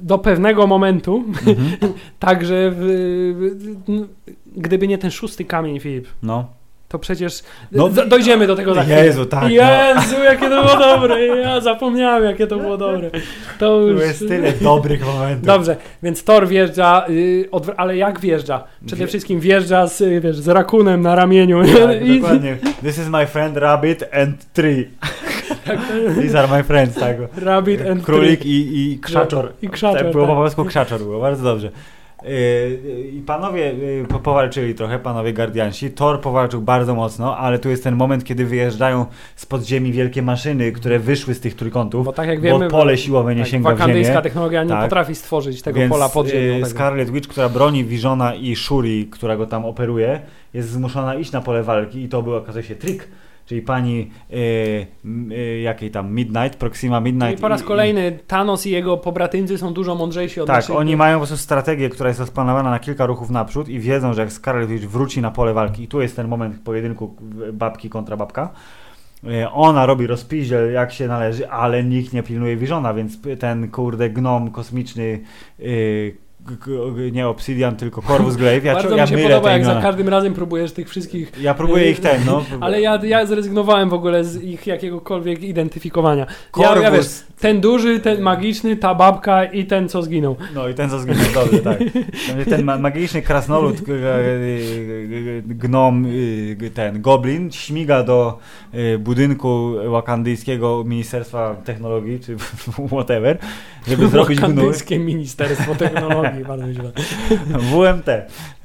[0.01, 1.57] Do pewnego momentu, Mhm.
[2.19, 2.73] także
[4.55, 6.45] gdyby nie ten szósty kamień, Filip, No.
[6.87, 7.39] to przecież
[7.71, 9.05] No, dojdziemy do tego za chwilę.
[9.05, 9.49] Jezu, tak, no.
[9.49, 13.09] Jezu, jakie to było dobre, ja zapomniałem, jakie to było dobre.
[13.59, 14.01] To już...
[14.01, 15.45] jest tyle dobrych momentów.
[15.45, 18.63] Dobrze, więc Thor wjeżdża, y, ale jak wjeżdża?
[18.85, 21.63] Przede wszystkim wjeżdża z, y, wiesz, z rakunem na ramieniu.
[21.63, 22.57] Tak, I- dokładnie.
[22.83, 24.87] This is my friend Rabbit and tree.
[25.65, 25.79] Tak,
[26.21, 27.17] These are my friends, tak.
[27.37, 29.53] Rabbit and Królik i, i krzaczor.
[29.61, 30.35] I krzaczor, Tak, było tak.
[30.35, 31.71] po polsku krzaczor, było bardzo dobrze.
[32.23, 32.29] Yy,
[33.13, 33.73] I panowie
[34.09, 35.91] po- powalczyli trochę, panowie Guardiansi.
[35.91, 39.05] Thor powalczył bardzo mocno, ale tu jest ten moment, kiedy wyjeżdżają
[39.35, 43.35] z podziemi wielkie maszyny, które wyszły z tych trójkątów, Bo tak jak wiemy, pole siłowe
[43.35, 44.23] nie tak, sięga w wakandyjska ziemię.
[44.23, 44.83] technologia nie Tak.
[44.83, 46.53] potrafi stworzyć tego Więc pola pod ziemią.
[46.55, 46.65] tego.
[46.65, 50.19] Scarlet Witch, która broni Visiona i Shuri, która go tam operuje,
[50.53, 53.07] jest zmuszona iść na pole walki i to był okazuje się trik.
[53.51, 54.37] Czyli pani yy,
[55.35, 57.39] yy, jakiej tam Midnight, Proxima Midnight.
[57.39, 60.75] I po raz kolejny Thanos i jego pobratymcy są dużo mądrzejsi od Tak, naszych...
[60.75, 64.21] oni mają po prostu strategię, która jest rozplanowana na kilka ruchów naprzód i wiedzą, że
[64.21, 67.15] jak Scarlet Witch wróci na pole walki i tu jest ten moment pojedynku
[67.53, 68.49] babki kontra babka,
[69.27, 74.09] e, ona robi rozpiździel jak się należy, ale nikt nie pilnuje Visiona, więc ten kurde
[74.09, 75.03] gnom kosmiczny
[75.59, 75.65] yy,
[76.11, 76.30] g-
[77.11, 78.63] nie Obsidian, tylko Corvus Glaive.
[78.63, 79.87] Ja, Bardzo ja mi się podoba, jak za imiona.
[79.87, 81.31] każdym razem próbujesz tych wszystkich...
[81.41, 82.43] Ja próbuję ich ten, no.
[82.59, 86.25] Ale ja, ja zrezygnowałem w ogóle z ich jakiegokolwiek identyfikowania.
[86.57, 87.07] Ja, Corvus, ja wiesz,
[87.39, 90.35] ten duży, ten magiczny, ta babka i ten, co zginął.
[90.55, 91.79] No i ten co zginął, dobrze, tak.
[92.49, 93.81] Ten ma- magiczny krasnolud,
[95.45, 98.39] gnom, y, ten goblin, śmiga do
[98.73, 102.35] y, budynku wakandyjskiego Ministerstwa Technologii, czy
[102.87, 103.37] whatever,
[103.87, 104.49] żeby zrobić gnój.
[104.49, 106.91] Wakandyjskie Ministerstwo Technologii, bardzo źle.
[107.71, 108.07] WMT.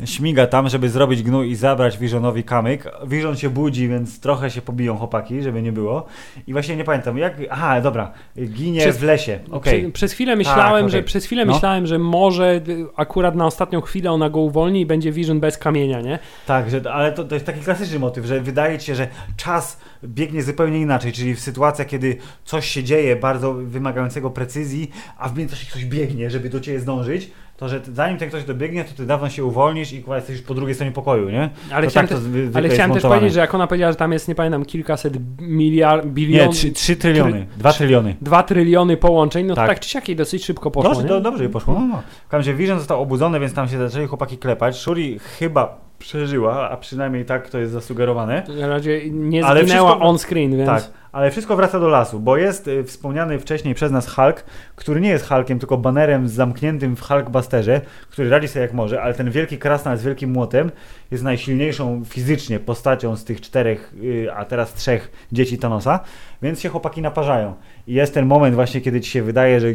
[0.04, 2.84] Śmiga tam, żeby zrobić gnój i zabrać Visionowi kamyk.
[3.06, 6.06] Vision się budzi, więc trochę się pobiją chłopaki, żeby nie było.
[6.46, 7.34] I właśnie nie pamiętam, jak...
[7.50, 8.12] Aha, dobra,
[8.48, 9.82] ginie Przez- w lesie, okej.
[9.82, 11.52] Prze, przez chwilę myślałem, Tak, że przez chwilę No.
[11.52, 12.60] myślałem, że może
[12.96, 16.18] akurat na ostatnią chwilę ona go uwolni i będzie Vision bez kamienia, nie?
[16.46, 19.78] Tak, że, ale to, to jest taki klasyczny motyw, że wydaje ci się, że czas
[20.04, 25.38] biegnie zupełnie inaczej, czyli w sytuacjach, kiedy coś się dzieje bardzo wymagającego precyzji, a w
[25.38, 29.06] międzyczasie ktoś biegnie, żeby do ciebie zdążyć, to że zanim ten ktoś dobiegnie, to ty
[29.06, 31.50] dawno się uwolnisz i kurwa, jesteś już po drugiej stronie pokoju, nie?
[31.72, 32.18] Ale to chciałem, tak
[32.52, 35.14] te, ale chciałem też powiedzieć, że jak ona powiedziała, że tam jest, nie pamiętam, kilkaset
[35.40, 38.16] miliard, Nie, bilion, 3, 3 tryliony, 2 tryliony.
[38.20, 39.68] dwa tryliony połączeń, no to Tak.
[39.68, 41.08] tak czy siak jej dosyć szybko poszło, Dobrze, nie?
[41.08, 41.74] do, dobrze jej poszło.
[41.74, 42.02] No, no.
[42.26, 44.76] W każdym razie Vision został obudzony, więc tam się zaczęli chłopaki klepać.
[44.76, 48.42] Shuri chyba przeżyła, a przynajmniej tak to jest zasugerowane.
[48.60, 50.66] Na razie nie Ale zginęła wszystko- on screen, więc...
[50.66, 54.44] Tak, ale wszystko wraca do lasu, bo jest y, wspomniany wcześniej przez nas Hulk,
[54.76, 59.14] który nie jest Hulkiem, tylko banerem zamkniętym w Hulkbusterze, który radzi sobie jak może, ale
[59.14, 60.70] ten wielki krasnal z wielkim młotem
[61.10, 66.00] jest najsilniejszą fizycznie postacią z tych czterech, y, a teraz trzech dzieci Thanosa,
[66.42, 67.54] więc się chłopaki naparzają.
[67.86, 69.68] I jest ten moment właśnie, kiedy ci się wydaje, że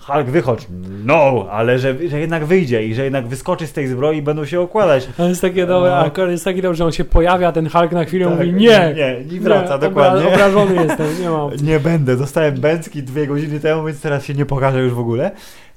[0.00, 0.66] Hulk wychodź,
[1.04, 4.44] no, ale że, że jednak wyjdzie i że jednak wyskoczy z tej zbroi i będą
[4.44, 5.08] się okładać.
[5.16, 6.26] To jest takie dobre, No.
[6.26, 9.36] jest taki dobre, że on się pojawia, ten Hulk na chwilę Tak, mówi nie, nie,
[9.36, 10.20] i wraca, nie, dokładnie.
[10.20, 11.66] Obra, obrażony jestem, nie ma opcji.
[11.70, 12.16] Nie będę.
[12.16, 15.30] Dostałem bęcki dwie godziny temu, więc teraz się nie pokażę już w ogóle.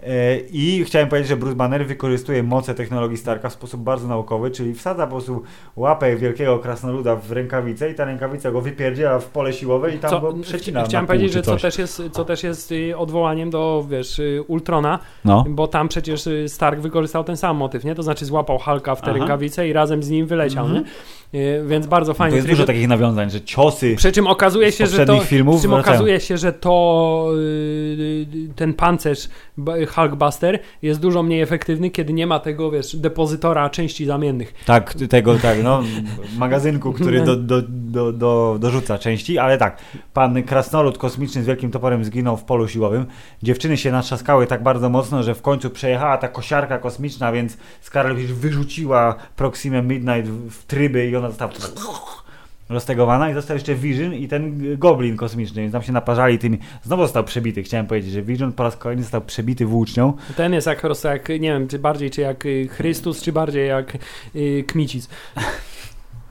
[0.08, 4.52] E, I chciałem powiedzieć, że Bruce Banner wykorzystuje moce technologii Starka w sposób bardzo naukowy,
[4.52, 5.44] czyli wsadza po prostu
[5.76, 10.12] łapę wielkiego krasnoluda w rękawicę i ta rękawica go wypierdziela w pole siłowe i tam
[10.12, 12.98] Co, go przecina na chciałem pół, powiedzieć, że co też, jest, co też jest y,
[12.98, 15.46] odwołaniem do, wiesz, y, Ultrona, No.
[15.50, 17.96] bo tam przecież y, Stark wykorzystał ten sam motyw, nie?
[17.96, 19.20] To znaczy złapał Hulka w te Aha.
[19.20, 20.84] rękawice i razem z nim wyleciał, Mhm.
[20.84, 20.90] nie?
[21.68, 22.36] Więc bardzo To fajnie.
[22.36, 25.74] jest dużo takich nawiązań, że ciosy Przy czym okazuje się, że to, filmów przy czym
[25.74, 27.28] okazuje się, że to
[28.56, 29.30] ten pancerz
[29.96, 34.54] Hulkbuster jest dużo mniej efektywny, kiedy nie ma tego, wiesz, depozytora części zamiennych.
[34.66, 35.84] Tak, tego, tak, no,
[36.38, 39.78] magazynku, który do, do, do, do, dorzuca części, ale tak,
[40.14, 43.06] pan krasnolud kosmiczny z wielkim toporem zginął w polu siłowym.
[43.44, 48.18] Dziewczyny się natrzaskały tak bardzo mocno, że w końcu przejechała ta kosiarka kosmiczna, więc Scarlet
[48.18, 51.52] wyrzuciła Proximę Midnight w tryby i ona została
[52.74, 56.58] roztegowana i został jeszcze Vision i ten goblin kosmiczny, więc tam się naparzali tymi.
[56.84, 60.14] Znowu został przebity, chciałem powiedzieć, że Vision po raz kolejny został przebity włócznią.
[60.36, 63.34] Ten jest jak, po prostu jak nie wiem, czy bardziej czy jak y, Chrystus, czy
[63.34, 63.98] bardziej jak
[64.36, 65.10] y, Kmicic.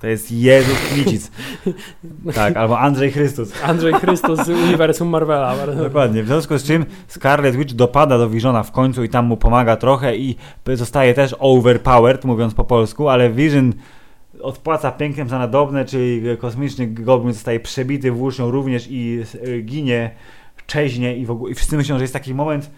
[0.02, 1.30] To jest Jezus Kmicic.
[2.34, 3.52] Tak, albo Andrzej Chrystus.
[3.64, 5.66] Andrzej Chrystus z uniwersum Marvela.
[5.66, 9.36] Dokładnie, w związku z czym Scarlet Witch dopada do Visiona w końcu i tam mu
[9.36, 10.36] pomaga trochę i
[10.74, 13.72] zostaje też overpowered, mówiąc po polsku, ale Vision
[14.42, 20.10] odpłaca pięknem za nadobne, czyli kosmiczny goblin zostaje przebity włócznią również i e, ginie,
[20.66, 22.70] czeźnie i w ogóle i wszyscy myślą, że jest taki moment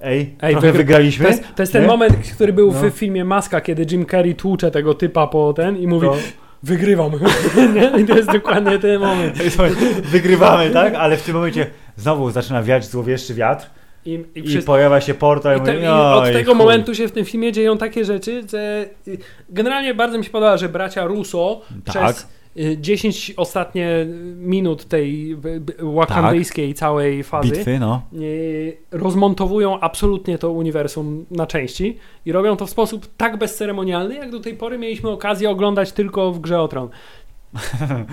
[0.00, 1.24] ej, Ej, trochę wygr- wygraliśmy.
[1.24, 2.90] To jest, to jest ten moment, który był No.
[2.90, 6.16] w filmie Maska, kiedy Jim Carrey tłucze tego typa po ten i mówi No.
[6.62, 7.12] wygrywam.
[8.00, 9.38] I to jest dokładnie ten moment,
[10.04, 10.94] Wygrywamy, tak?
[10.94, 11.66] Ale w tym momencie
[11.96, 13.66] znowu zaczyna wiać złowieszczy wiatr
[14.06, 16.58] I, i, i wszyscy- pojawia się portal i, te, I od "Oj, tego chuj".
[16.58, 19.18] momentu się w tym filmie dzieją takie rzeczy, że y,
[19.48, 21.94] generalnie bardzo mi się podoba, że bracia Russo Tak.
[22.04, 24.06] przez y, 10 ostatnie
[24.36, 25.36] minut tej
[25.78, 28.02] wakandyjskiej całej fazy Bitwy, no.
[28.12, 34.30] y, rozmontowują absolutnie to uniwersum na części i robią to w sposób tak bezceremonialny, jak
[34.30, 36.88] do tej pory mieliśmy okazję oglądać tylko w Grze o Tron.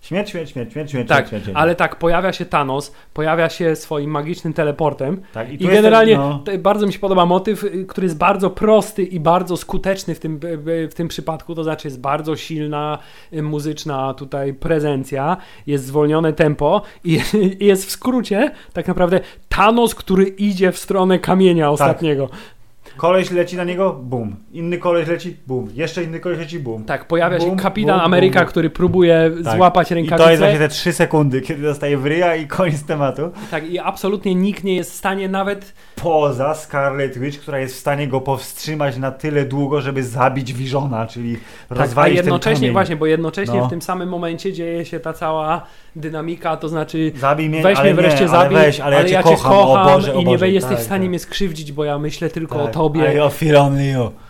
[0.00, 1.58] Śmierć, śmierć, śmierć, śmierć, śmierć, Tak, śmierć, śmierć.
[1.58, 6.12] ale tak, pojawia się Thanos, pojawia się swoim magicznym teleportem tak, i, jest generalnie
[6.44, 10.14] ten, no, bardzo mi się podoba motyw, y, który jest bardzo prosty i bardzo skuteczny
[10.14, 10.40] w tym,
[10.90, 12.98] w tym przypadku, to znaczy jest bardzo silna
[13.32, 15.36] y, muzyczna tutaj prezencja,
[15.66, 17.20] jest zwolnione tempo i,
[17.60, 22.28] i jest w skrócie tak naprawdę Thanos, który idzie w stronę kamienia ostatniego.
[23.00, 24.36] Koleś leci na niego, bum.
[24.52, 25.68] Inny koleś leci, bum.
[25.74, 26.84] Jeszcze inny koleś leci, bum.
[26.84, 28.48] Tak, pojawia się Bum, kapitan bum, Ameryka, bum.
[28.48, 29.56] który próbuje Tak.
[29.56, 30.24] złapać I rękawicę.
[30.24, 33.22] to jest właśnie te trzy sekundy, kiedy dostaje w ryja i koniec tematu.
[33.50, 37.78] Tak, i absolutnie nikt nie jest w stanie nawet Poza Scarlet Witch, która jest w
[37.78, 41.36] stanie go powstrzymać na tyle długo, żeby zabić Visiona, czyli
[41.68, 42.72] Tak, a rozwalić ten jednocześnie, kamień.
[42.72, 43.66] właśnie, bo jednocześnie No.
[43.66, 45.66] w tym samym momencie dzieje się ta cała
[45.96, 49.02] dynamika, to znaczy Zabij mnie, weź ale mnie wreszcie nie, zabij, ale weź, ale, ja
[49.04, 51.08] cię cię kocham, kocham o Boże, o i nie Boże, jesteś tak, w stanie tak.
[51.08, 52.74] mnie skrzywdzić, bo ja myślę tylko o Tak.
[52.74, 53.00] tobie.
[53.00, 53.14] I.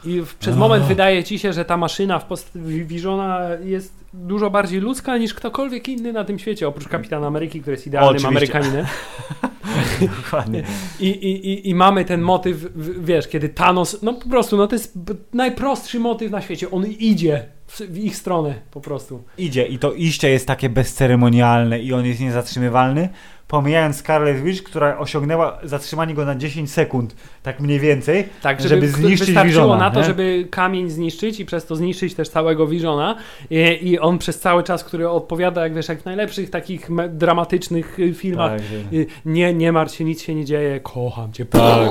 [0.05, 0.61] I przez Oh.
[0.61, 5.35] moment wydaje ci się, że ta maszyna w postaci Visiona jest dużo bardziej ludzka niż
[5.35, 8.55] ktokolwiek inny na tym świecie, oprócz Kapitana Ameryki, który jest idealnym Oczywiście.
[8.59, 8.87] Amerykaninem.
[10.23, 10.63] Dokładnie.
[11.01, 12.67] I, i, i, mamy ten motyw,
[13.01, 14.99] wiesz, kiedy Thanos, no po prostu, no to jest
[15.33, 16.71] najprostszy motyw na świecie.
[16.71, 19.23] On idzie w, ich stronę po prostu.
[19.39, 23.09] Idzie i to iście jest takie bezceremonialne i on jest niezatrzymywalny,
[23.51, 28.29] pomijając Scarlet Witch, która osiągnęła zatrzymanie go na 10 sekund, tak mniej więcej.
[28.43, 30.07] Tak, Żeby żeby, zniszczyć wystarczyło Visiona, na to, nie?
[30.07, 33.17] żeby kamień zniszczyć i przez to zniszczyć też całego Visiona
[33.51, 37.99] I, i on przez cały czas, który odpowiada, jak wiesz, jak w najlepszych takich dramatycznych
[37.99, 41.45] y, filmach, Tak, y, nie, nie martw się, nic się nie dzieje, kocham cię.
[41.45, 41.91] Tak,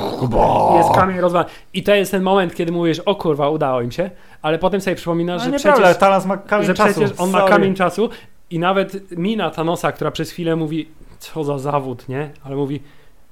[0.76, 1.50] jest kamień rozwalony.
[1.74, 4.10] I to jest ten moment, kiedy mówisz, o kurwa, udało im się,
[4.42, 7.00] ale potem sobie przypominasz, Ale że przecież, Thanos ma kamień że czasu.
[7.00, 7.52] przecież on ma sorry.
[7.52, 8.08] kamień czasu
[8.50, 10.88] i nawet mina Thanosa, która przez chwilę mówi,
[11.20, 12.30] co za zawód, nie?
[12.44, 12.80] Ale mówi,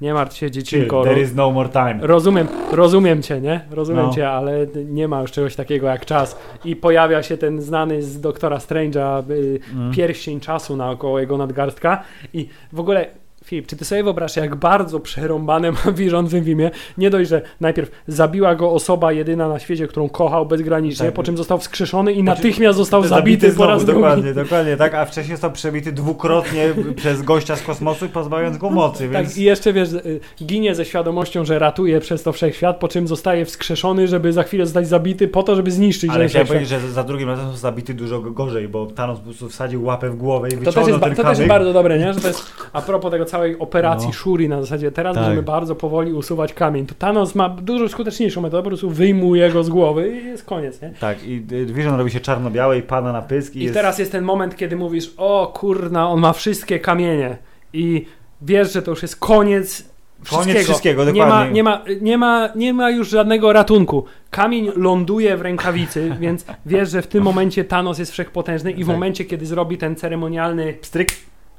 [0.01, 1.98] nie martw się, dziecinko, there is no more time.
[2.02, 3.60] Rozumiem, rozumiem cię, nie?
[3.70, 4.12] Rozumiem No.
[4.15, 6.39] cię, ale nie ma już czegoś takiego jak czas.
[6.65, 9.93] I pojawia się ten znany z doktora Strange'a y, Mm.
[9.93, 12.02] pierścień czasu naokoło jego nadgarstka.
[12.35, 13.06] I w ogóle,
[13.48, 16.70] Filip, czy ty sobie wyobrażasz, jak bardzo przerąbane ma Vision w Wimie?
[16.98, 21.14] Nie dość, że najpierw zabiła go osoba jedyna na świecie, którą kochał bezgranicznie, Tak.
[21.14, 24.00] po czym został wskrzeszony i natychmiast został zabity, po znowu, raz drugi.
[24.00, 29.08] Dokładnie, dokładnie, tak, a wcześniej został przebity dwukrotnie przez gościa z kosmosu, pozbawiając go mocy,
[29.08, 29.28] więc...
[29.28, 33.08] Tak, i jeszcze wiesz, y, ginie ze świadomością, że ratuje przez to wszechświat, po czym
[33.08, 36.80] zostaje wskrzeszony, żeby za chwilę zostać zabity po to, żeby zniszczyć Ale chciałem powiedzieć, że
[36.90, 40.48] za drugim razem został zabity dużo gorzej, bo Thanos po prostu wsadził łapę w głowę
[40.48, 42.12] i To też, wyciągnął jest, ten to też jest bardzo dobre, nie?
[42.12, 44.12] Że to jest a propos tego całej operacji No.
[44.12, 45.24] Shuri na zasadzie teraz Tak.
[45.24, 46.86] będziemy bardzo powoli usuwać kamień.
[46.86, 50.82] To Thanos ma dużo skuteczniejszą metodę, po prostu wyjmuje go z głowy i jest koniec,
[50.82, 50.93] nie?
[51.01, 53.74] Tak, i y, Vision robi się czarno-białe i pada na pysk i, I jest...
[53.74, 57.36] teraz jest ten moment, kiedy mówisz, o kurna, on ma wszystkie kamienie
[57.73, 58.06] i
[58.43, 59.89] wiesz, że to już jest koniec
[60.31, 60.65] Koniec wszystkiego.
[60.65, 61.52] wszystkiego, nie, ma, dokładnie.
[61.52, 64.05] nie, ma, nie, ma, nie ma już żadnego ratunku.
[64.31, 68.86] Kamień ląduje w rękawicy, więc wiesz, że w tym momencie Thanos jest wszechpotężny i w
[68.86, 68.97] Tak.
[68.97, 71.09] momencie, kiedy zrobi ten ceremonialny Pstryk,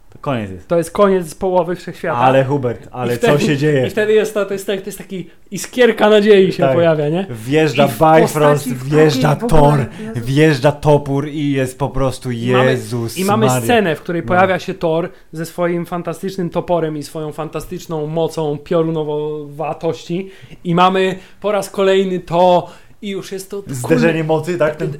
[0.09, 0.67] to koniec jest.
[0.67, 2.17] to jest koniec połowy wszechświata.
[2.17, 3.87] Ale Hubert, ale wtedy- co się dzieje?
[3.87, 6.73] I wtedy jest to, to jest, tak- to jest taki iskierka nadziei się Tak.
[6.75, 7.27] pojawia, nie?
[7.29, 13.45] Wjeżdża Bifrost, wjeżdża Thor, wjeżdża topór i jest po prostu I mamy- Jezus I mamy
[13.45, 13.61] Maria.
[13.61, 14.27] scenę, w której No.
[14.27, 20.29] pojawia się Thor ze swoim fantastycznym toporem i swoją fantastyczną mocą piorunowatości
[20.63, 22.67] i mamy po raz kolejny to
[23.01, 23.63] i już jest to...
[23.67, 24.75] Zderzenie mocy, tak?
[24.75, 24.93] Ten...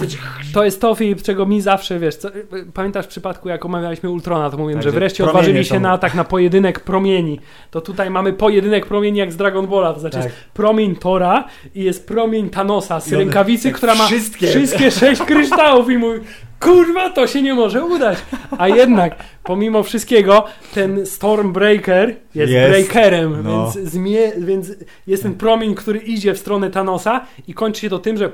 [0.54, 2.30] To jest to, Filip, czego mi zawsze, wiesz, co,
[2.74, 5.92] pamiętasz w przypadku, jak omawialiśmy Ultrona, to mówiłem, Tak, że wreszcie odważyli się są- na
[5.92, 7.40] atak na pojedynek promieni.
[7.72, 10.26] To tutaj mamy pojedynek promieni jak z Dragon Balla, to znaczy Tak.
[10.26, 11.44] jest promień Tora
[11.76, 14.48] i jest promień Thanosa z rękawicy, która ma wszystkie.
[14.48, 16.20] wszystkie sześć kryształów i mówi,
[16.60, 18.18] kurwa, to się nie może udać.
[18.58, 22.70] A jednak, pomimo wszystkiego, ten Stormbreaker jest, Jest.
[22.70, 23.72] breakerem, No.
[23.74, 24.72] więc, zmie, więc
[25.08, 28.32] jest ten promień, który idzie w stronę Thanosa i kończy się to tym, że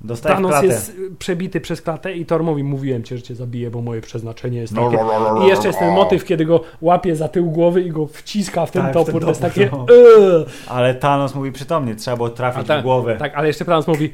[0.00, 3.70] Dostaje w Thanos jest przebity przez klatę i Thor mówi, mówiłem cię, że cię zabiję,
[3.70, 4.98] bo moje przeznaczenie jest takie.
[5.44, 8.70] I jeszcze jest ten motyw, kiedy go łapie za tył głowy i go wciska w
[8.70, 9.12] ten Tak, w topór.
[9.12, 9.68] ten to jest takie...
[9.72, 9.86] no.
[10.68, 13.16] Ale Thanos mówi przytomnie, trzeba było trafić tak, w głowę.
[13.18, 14.12] Tak, ale jeszcze Thanos mówi,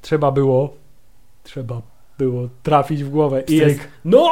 [0.00, 0.74] trzeba było,
[1.42, 1.82] trzeba
[2.18, 3.42] było trafić w głowę.
[3.48, 4.30] I jest, no!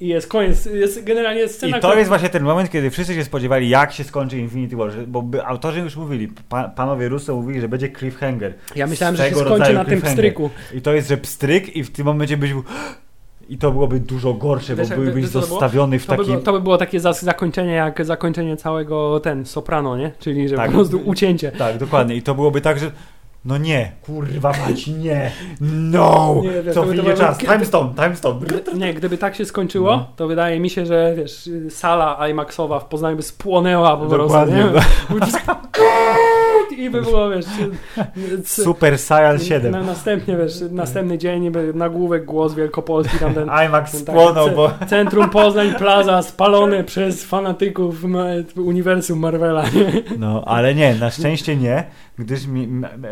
[0.00, 3.24] I jest koniec, jest generalnie scena, I to jest właśnie ten moment, kiedy wszyscy się
[3.24, 7.60] spodziewali, jak się skończy Infinity War, bo by, autorzy już mówili, pa, panowie Russo mówili,
[7.60, 8.54] że będzie cliffhanger.
[8.76, 10.50] Ja myślałem, że się skończy na tym pstryku.
[10.74, 12.62] I to jest, że pstryk i w tym momencie byś był...
[13.48, 15.44] I to byłoby dużo gorsze, Wiesz, bo byłbyś było?
[15.46, 16.32] zostawiony w To by, takim...
[16.32, 20.12] było, to by było takie za- zakończenie jak zakończenie całego ten Soprano, nie?
[20.18, 20.66] Czyli że Tak.
[20.66, 21.52] po prostu ucięcie.
[21.52, 22.16] Tak, dokładnie.
[22.16, 22.90] I to byłoby tak, że
[23.46, 26.84] no nie, kurwa mać, nie, no, Nie, wiesz, co
[27.16, 28.40] czas, timestone, timestone.
[28.40, 30.06] Gdy- Nie, gdyby tak się skończyło, No.
[30.16, 34.22] to wydaje mi się, że wiesz, sala IMAXowa w Poznaniu by spłonęła po prostu.
[34.22, 34.64] Dokładnie.
[36.92, 36.98] Nie?
[36.98, 37.44] i by było, wiesz...
[38.44, 39.72] c- Super Saiyan 7.
[39.72, 44.68] Na, następnie, wiesz, następny dzień niby nagłówek głos Wielkopolski, tam ten IMAX ten spłonął, bo...
[44.68, 48.04] ce- Centrum Poznań Plaza spalone przez fanatyków
[48.56, 49.64] uniwersum Marvela.
[50.18, 51.84] No, ale nie, na szczęście nie,
[52.18, 52.68] gdyż mi...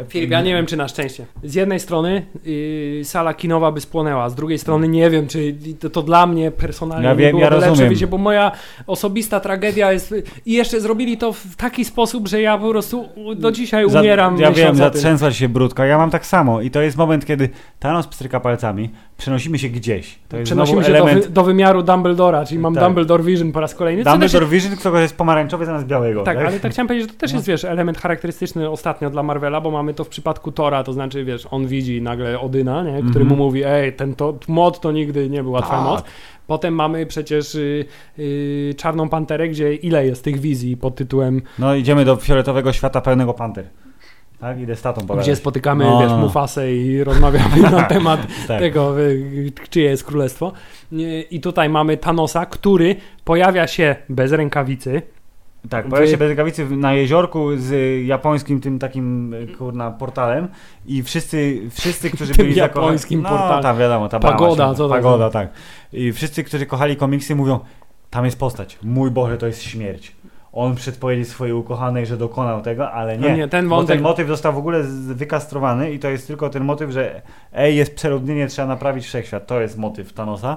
[0.08, 1.26] Filip, ja nie wiem, czy na szczęście.
[1.44, 5.90] Z jednej strony yy, sala kinowa by spłonęła, z drugiej strony nie wiem, czy to,
[5.90, 8.52] to dla mnie personalnie Ja wiem, byłoby ja lepsze, bo moja
[8.86, 10.14] osobista tragedia jest...
[10.46, 14.38] I jeszcze zrobili to w taki sposób, że ja po prostu do dzisiaj Za- umieram
[14.38, 15.86] Ja wiem, zatrzęsła się brudka.
[15.86, 20.18] Ja mam tak samo i to jest moment, kiedy Thanos pstryka palcami, przenosimy się gdzieś.
[20.28, 21.24] To jest Przenosimy się do, element...
[21.26, 22.84] wy, do wymiaru Dumbledora, czyli mam Tak.
[22.84, 24.04] Dumbledore Vision po raz kolejny.
[24.04, 26.22] co też Dumbledore Vision, którego jest pomarańczowy zamiast białego.
[26.22, 27.36] Tak, ale tak chciałem powiedzieć, że to też No.
[27.38, 31.24] jest, wiesz, element charakterystyczny ostatnio dla Marvela, bo mamy to w przypadku Tora, to znaczy,
[31.24, 33.26] wiesz, on widzi nagle Odyna, nie, który Mhm.
[33.28, 35.88] mu mówi, ej, ten to, mod to nigdy nie była twoja Tak.
[35.88, 36.04] moc.
[36.46, 37.84] Potem mamy przecież y,
[38.18, 43.00] y, Czarną Panterę, gdzie ile jest tych wizji pod tytułem, No idziemy do fioletowego świata
[43.00, 43.64] pełnego panter.
[44.40, 45.24] Tak, idę z tatą pogadać.
[45.26, 46.00] gdzie spotykamy, No.
[46.00, 48.60] wiesz, Mufasę i rozmawiamy na temat Tak.
[48.60, 50.52] tego, y, czyje jest królestwo.
[50.92, 55.02] Y, I tutaj mamy Thanosa, który pojawia się bez rękawicy,
[55.70, 57.72] Tak, pojawia się bez rękawicy na jeziorku z
[58.06, 60.48] japońskim tym takim y, kurna portalem
[60.86, 62.86] i wszyscy, wszyscy którzy Tym byli zakochani...
[62.86, 63.62] japońskim no, portalem.
[63.62, 65.48] tam wiadomo, ta Pagoda, się, co to Pagoda, tak.
[65.92, 67.60] I wszyscy, którzy kochali komiksy mówią,
[68.10, 70.16] tam jest postać, mój Boże, to jest śmierć.
[70.52, 73.28] On przedpowiedział swojej ukochanej, że dokonał tego, ale nie.
[73.28, 74.82] No nie, ten wątek- ten motyw został w ogóle
[75.14, 77.22] wykastrowany i to jest tylko ten motyw, że
[77.52, 79.46] ej, jest przeludnienie, trzeba naprawić wszechświat.
[79.46, 80.56] To jest motyw Thanosa.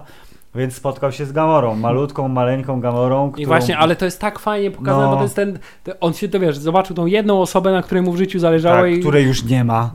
[0.56, 3.44] Więc spotkał się z Gamorą, malutką, maleńką Gamorą, którą...
[3.44, 5.12] I właśnie, ale to jest tak fajnie pokazane, No.
[5.12, 5.60] bo to jest ten.
[6.00, 8.92] On się to wiesz, zobaczył tą jedną osobę, na której mu w życiu zależało tak,
[8.92, 9.00] i.
[9.00, 9.92] której już nie ma,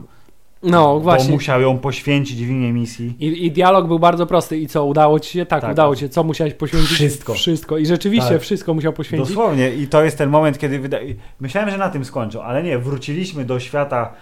[0.63, 1.33] No bo właśnie.
[1.33, 3.15] musiał ją poświęcić w imię misji.
[3.19, 4.57] I, I dialog był bardzo prosty.
[4.57, 5.45] I co, udało ci się?
[5.45, 5.99] Tak, Tak, udało tak.
[5.99, 6.09] ci się.
[6.09, 6.91] Co musiałeś poświęcić?
[6.91, 7.33] Wszystko.
[7.33, 7.77] Wszystko.
[7.77, 8.41] I rzeczywiście Tak.
[8.41, 9.27] wszystko musiał poświęcić.
[9.29, 10.97] Dosłownie i to jest ten moment, kiedy wyda...
[11.39, 14.13] myślałem, że na tym skończą, ale nie, wróciliśmy do świata,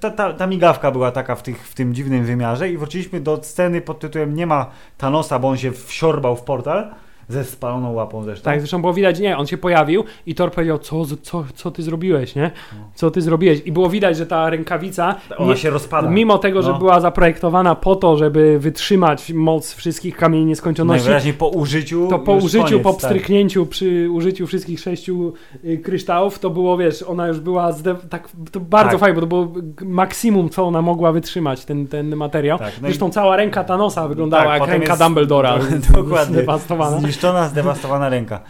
[0.00, 3.42] ta, ta, ta migawka była taka w, tych, w tym dziwnym wymiarze i wróciliśmy do
[3.42, 6.94] sceny pod tytułem nie ma Thanosa, bo on się wsiorbał w portal
[7.28, 8.44] ze spaloną łapą zresztą.
[8.44, 11.82] Tak, zresztą było widać, nie, on się pojawił i Thor powiedział, co, co, co ty
[11.82, 12.50] zrobiłeś, nie?
[12.94, 13.62] Co ty zrobiłeś?
[13.64, 16.10] I było widać, że ta rękawica, Ona nie, się rozpada.
[16.10, 16.78] mimo tego, że No.
[16.78, 22.06] była zaprojektowana po to, żeby wytrzymać moc wszystkich kamieni nieskończoności, Najwyraźniej po użyciu.
[22.10, 22.98] To po użyciu, koniec, po tak.
[22.98, 25.32] pstryknięciu, przy użyciu wszystkich sześciu
[25.64, 27.72] y, kryształów, to było, wiesz, ona już była,
[28.10, 29.00] tak, to bardzo Tak.
[29.00, 29.48] fajnie, bo to było
[29.84, 32.58] maksimum, co ona mogła wytrzymać, ten, ten materiał.
[32.58, 35.58] Tak, no i- Zresztą cała ręka Thanosa wyglądała Tak, jak ręka jest- Dumbledora,
[35.94, 36.34] Dokładnie.
[36.34, 37.00] zdewastowana.
[37.18, 38.40] Zniszczona, zdewastowana ręka.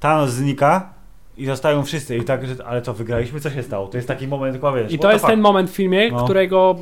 [0.00, 0.94] Thanos znika
[1.36, 2.16] i zostają wszyscy.
[2.16, 3.40] I tak, że, ale co, wygraliśmy?
[3.40, 3.86] Co się stało?
[3.86, 4.92] To jest taki moment, tylko wiesz.
[4.92, 6.24] I to jest ten moment w filmie, No.
[6.24, 6.76] którego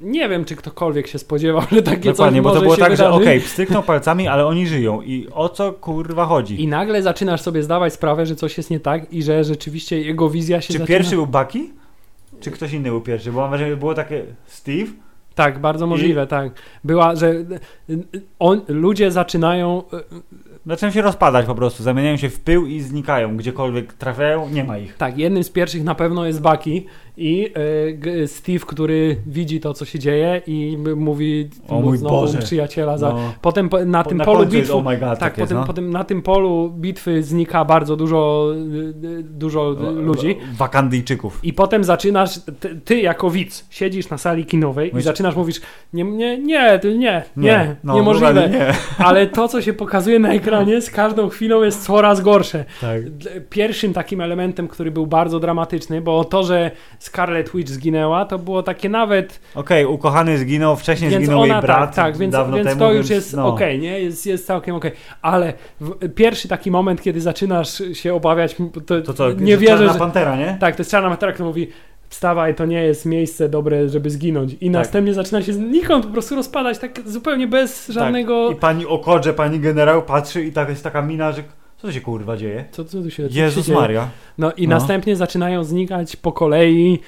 [0.00, 3.04] nie wiem, czy ktokolwiek się spodziewał, że takie Dokładnie, coś bo to było tak, że
[3.04, 3.22] wydarzyć.
[3.22, 5.02] okej, pstryknął palcami, ale oni żyją.
[5.02, 6.62] I o co kurwa chodzi?
[6.62, 10.30] I nagle zaczynasz sobie zdawać sprawę, że coś jest nie tak i że rzeczywiście jego
[10.30, 10.86] wizja się Czy zaczyna...
[10.86, 11.60] pierwszy był Bucky?
[12.40, 13.32] Czy ktoś inny był pierwszy?
[13.32, 14.86] Bo mam wrażenie, że było takie Steve.
[15.40, 16.52] Tak, bardzo możliwe, tak.
[16.84, 17.34] Była, że
[18.38, 23.36] on, ludzie zaczynają y, Zaczynają się rozpadać po prostu, zamieniają się w pył i znikają.
[23.36, 24.96] Gdziekolwiek trafiają, nie ma ich.
[24.96, 26.84] Tak, jednym z pierwszych na pewno jest Bucky
[27.20, 27.52] i
[28.22, 32.38] e, Steve, który widzi to, co się dzieje i mówi O mój Boże.
[32.38, 33.08] przyjaciela za...
[33.10, 33.32] No.
[33.42, 34.72] Potem po- na tym na polu jest, bitwy...
[34.72, 35.66] oh god, tak, tak jest, potem, no.
[35.66, 38.52] potem na tym polu bitwy znika bardzo dużo,
[39.22, 40.36] dużo ludzi.
[40.52, 41.40] Wakandyjczyków.
[41.42, 45.60] I potem zaczynasz, ty, ty jako widz, siedzisz na sali kinowej i zaczynasz mówić,
[45.92, 48.48] nie, nie, nie, ty- nie, nie, no, niemożliwe.
[48.48, 48.72] Nie.
[49.06, 52.64] Ale to, co się pokazuje na ekranie, z każdą chwilą jest coraz gorsze.
[52.80, 53.02] Tak.
[53.50, 56.70] Pierwszym takim elementem, który był bardzo dramatyczny, bo to, że
[57.10, 59.40] Scarlet Witch zginęła, to było takie nawet.
[59.54, 62.92] Okej, ukochany zginął, wcześniej Więc zginął ona jej brat tak, tak, więc, więc temu, to
[62.92, 63.48] już jest no.
[63.48, 64.00] okej, nie?
[64.00, 64.92] Jest, jest całkiem okej.
[65.22, 68.56] Ale w, pierwszy taki moment, kiedy zaczynasz się obawiać,
[68.86, 69.98] to, To co, nie wierzę, Czarna że.
[69.98, 70.56] Pantera, nie?
[70.60, 71.68] Tak, to jest czarna matera, która mówi.
[72.08, 74.56] Wstawaj, to nie jest miejsce dobre, żeby zginąć.
[74.60, 78.48] I następnie zaczyna się znikąd po prostu rozpadać, tak zupełnie bez żadnego.
[78.48, 78.56] Tak.
[78.56, 81.42] I pani Okodże, pani generał patrzy i tak jest taka mina, że
[81.80, 82.64] co to się kurwa dzieje?
[82.70, 83.80] Co, co tu się Jezus się dzieje?
[83.80, 84.08] Maria.
[84.38, 84.74] No i No.
[84.76, 87.00] następnie zaczynają znikać po kolei.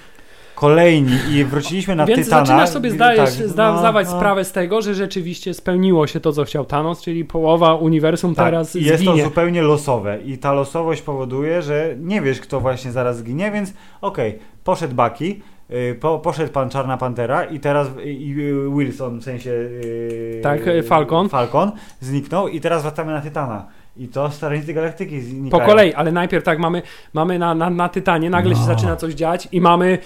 [0.55, 2.44] Kolejni i wróciliśmy na Więc Tytana.
[2.47, 4.16] zaczynasz sobie zdajesz, tak, zda, no, zdawać no.
[4.16, 8.44] sprawę z tego, że rzeczywiście spełniło się to, co chciał Thanos, czyli połowa uniwersum Tak,
[8.47, 9.19] teraz i jest zginie.
[9.23, 13.73] to zupełnie losowe i ta losowość powoduje, że nie wiesz, kto właśnie zaraz zginie, więc
[14.01, 15.24] okej, poszedł Bucky,
[15.70, 20.40] y, po, poszedł pan Czarna Pantera i teraz y, i y, Wilson, w sensie y,
[20.43, 21.28] Tak, Falcon.
[21.28, 23.66] Falcon zniknął i teraz wracamy na Tytana.
[23.97, 25.66] I to Strażnicy Galaktyki Po znikają.
[25.66, 26.82] kolei, ale najpierw tak mamy,
[27.14, 28.66] mamy na, na, na Tytanie, nagle się No.
[28.66, 29.98] zaczyna coś dziać i mamy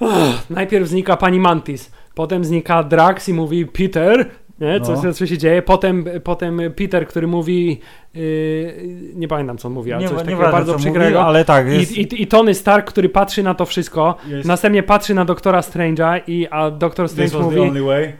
[0.00, 4.26] uff, najpierw znika pani Mantis, potem znika Drax i mówi Peter,
[4.60, 4.80] nie?
[4.80, 5.12] Co, No.
[5.12, 7.80] co, się dzieje, potem, potem Peter, który mówi
[8.14, 8.74] Yy,
[9.14, 11.18] nie pamiętam co on mówi, ale Nie- coś takiego ważne, bardzo przykrego.
[11.18, 14.48] mówi, ale tak, jest- I, i, I Tony Stark, który patrzy na to wszystko, Jest-
[14.48, 17.60] następnie patrzy na doktora Strange'a i a doktor Strange mówi.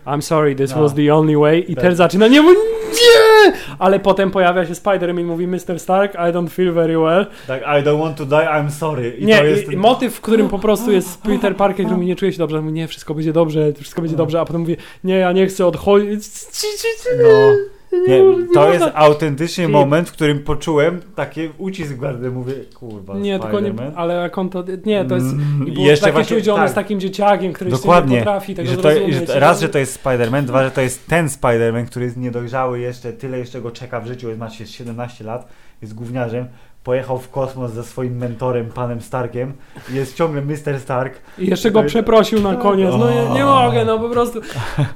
[0.07, 0.83] I'm sorry, this No.
[0.83, 1.85] was the only way i Tak.
[1.85, 2.55] też zaczyna nie nie!
[3.79, 5.79] Ale potem pojawia się Spider-Man i mówi Mr.
[5.79, 7.27] Stark, I don't feel very well.
[7.47, 9.17] Tak, I don't want to die, I'm sorry.
[9.19, 12.07] I nie, to jest i, motyw, w którym po prostu jest Peter Parker, który mówi
[12.07, 14.77] nie czuje się dobrze, mówi nie, wszystko będzie dobrze, wszystko będzie dobrze, a potem mówi
[15.05, 16.23] nie, ja nie chcę odchodzić.
[17.23, 17.29] No.
[18.09, 18.23] Nie,
[18.55, 19.73] to jest autentycznie Filip.
[19.81, 23.93] moment, w którym poczułem taki ucisk bardzo, mówię, kurwa, Nie, tylko nie, Spider-Man.
[23.97, 26.63] ale jak on to, nie, to jest, Mm, i było jeszcze takie właśnie- czuć, tak.
[26.63, 28.13] jest takim dzieciakiem, który Dokładnie.
[28.17, 30.71] nie potrafi I tego że to, i że, raz, że to jest Spider-Man, dwa, że
[30.71, 34.41] to jest ten Spider-Man, który jest niedojrzały jeszcze, tyle jeszcze go czeka w życiu, jest,
[34.41, 35.49] ma się 17 lat,
[35.83, 36.47] jest gówniarzem,
[36.85, 39.53] pojechał w kosmos ze swoim mentorem, panem Starkiem,
[39.93, 40.81] i jest ciągle Mr.
[40.81, 41.15] Stark.
[41.39, 42.95] I jeszcze go przeprosił na koniec.
[42.99, 44.41] No nie, nie mogę, no po prostu.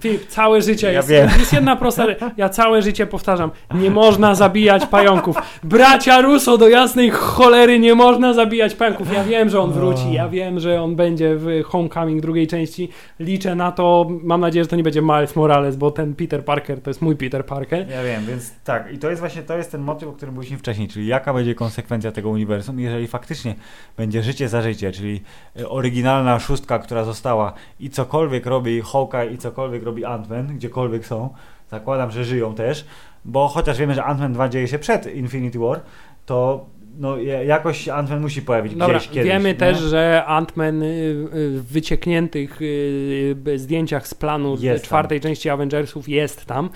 [0.00, 1.08] Filip, całe życie Ja jest.
[1.38, 2.06] Jest jedna prosta.
[2.36, 3.50] Ja całe życie powtarzam.
[3.74, 5.36] Nie można zabijać pająków.
[5.62, 9.12] Bracia Russo do jasnej cholery nie można zabijać pająków.
[9.12, 10.12] Ja wiem, że on wróci.
[10.12, 12.88] Ja wiem, że on będzie w Homecoming drugiej części.
[13.20, 14.06] Liczę na to.
[14.22, 17.16] Mam nadzieję, że to nie będzie Miles Morales, bo ten Peter Parker to jest mój
[17.16, 17.88] Peter Parker.
[17.90, 20.58] Ja wiem, więc tak, i to jest właśnie, to jest ten motyw, o którym mówiliśmy
[20.58, 21.77] wcześniej, czyli jaka będzie konsekwencja
[22.14, 23.54] tego uniwersum, jeżeli faktycznie
[23.96, 25.22] będzie życie za życie, czyli
[25.60, 31.34] e, oryginalna szóstka, która została i cokolwiek robi Hawkeye i cokolwiek robi Ant-Man, gdziekolwiek są,
[31.70, 32.84] zakładam, że żyją też,
[33.24, 35.80] bo chociaż wiemy, że Ant-Man 2 dzieje się przed Infinity War,
[36.26, 36.66] to
[36.98, 39.32] no, ja- jakoś Ant-Man musi pojawić Dobra, gdzieś kiedyś.
[39.32, 45.20] wiemy też, że Ant-Man y, y, w wyciekniętych y, y, zdjęciach z planu Jest czwartej
[45.20, 46.70] części Avengersów jest tam.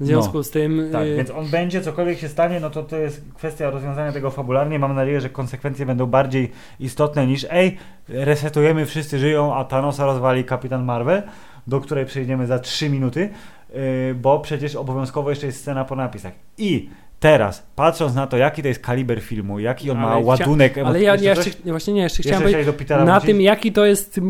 [0.00, 0.88] W związku z tym.
[0.92, 4.30] Tak, y, więc on będzie, cokolwiek się stanie, no to to jest kwestia rozwiązania tego
[4.30, 4.78] fabularnie.
[4.78, 7.76] Mam nadzieję, że konsekwencje będą bardziej istotne niż ej,
[8.08, 11.22] resetujemy, wszyscy żyją, a Thanosa rozwali Kapitan Marvel,
[11.66, 13.28] do której przejdziemy za 3 minuty,
[13.74, 16.32] yy, bo przecież obowiązkowo jeszcze jest scena po napisach.
[16.58, 16.88] I
[17.24, 20.78] teraz, patrząc na to, jaki to jest kaliber filmu, jaki on ma Ale chcia- ładunek
[20.78, 23.84] Ale ja, ja jeszcze, nie, właśnie nie, jeszcze Jeszcze chciałem powiedzieć na tym, jaki to
[23.84, 24.20] jest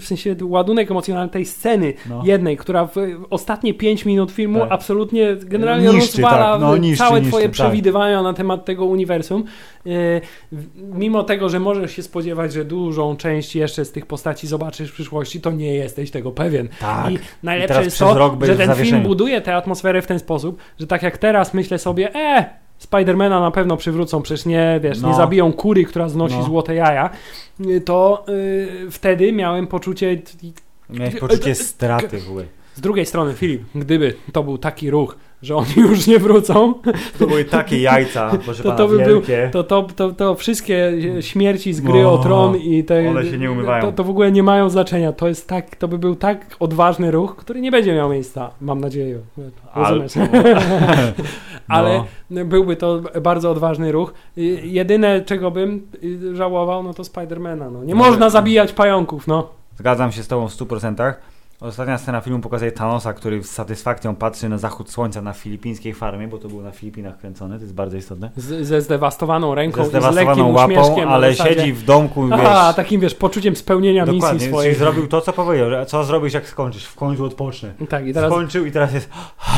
[0.00, 2.22] w sensie ładunek emocjonalny tej sceny No.
[2.24, 2.94] jednej, która w
[3.30, 4.68] ostatnie 5 minut filmu Tak.
[4.72, 7.52] absolutnie generalnie Niszczy, rozwala tak, no, niszczy, całe niszczy, twoje tak.
[7.52, 9.44] przewidywania na temat tego uniwersum.
[10.52, 14.90] W- mimo tego, że możesz się spodziewać, że dużą część jeszcze z tych postaci zobaczysz
[14.90, 16.68] w przyszłości, to nie jesteś tego pewien.
[16.80, 17.10] Tak.
[17.10, 20.58] I I najlepsze teraz jest to, że ten film buduje tę atmosferę w ten sposób,
[20.80, 22.44] że tak jak teraz myślę sobie, e,
[22.78, 25.14] Spidermana na pewno przywrócą, przecież nie, wiesz, nie No.
[25.14, 26.42] zabiją kury, która znosi No.
[26.42, 27.10] złote jaja,
[27.66, 30.22] y, to y, wtedy miałem poczucie,
[30.90, 32.44] Miałeś poczucie straty w ogóle.
[32.74, 36.74] z drugiej strony Filip, gdyby to był taki ruch, że oni już nie wrócą,
[37.18, 39.48] To były takie jajca, proszę to, pana, to by był, wielkie.
[39.52, 42.12] to, to, to, to wszystkie śmierci z gry No.
[42.12, 43.82] o tron i te, One się nie umywają.
[43.82, 45.12] To, to w ogóle nie mają znaczenia.
[45.12, 48.80] To jest tak, to by był tak odważny ruch, który nie będzie miał miejsca, mam
[48.80, 49.18] nadzieję.
[49.74, 50.12] Ale- Rozumiesz?
[51.68, 51.74] No.
[51.78, 54.14] Ale byłby to bardzo odważny ruch.
[54.62, 55.86] Jedyne, czego bym
[56.32, 57.70] żałował, no to Spidermana.
[57.70, 57.84] No.
[57.84, 59.48] Nie No, można zabijać pająków, no.
[59.78, 61.14] Zgadzam się z tobą w 100%.
[61.62, 66.28] Ostatnia scena filmu pokazuje Thanosa, który z satysfakcją patrzy na zachód słońca na filipińskiej farmie,
[66.28, 68.30] bo to był na Filipinach kręcone, to jest bardzo istotne.
[68.36, 72.38] Z, ze zdewastowaną ręką Ze i z lekkim zdewastowaną łapą, ale siedzi w domku, wiesz...
[72.42, 74.74] Aha, takim wiesz, poczuciem spełnienia dokładnie, misji swojej.
[74.74, 76.84] zrobił to, co powiedział, co zrobisz, jak skończysz?
[76.84, 77.72] W końcu odpocznę.
[77.88, 79.08] Tak, i teraz Skończył i teraz jest...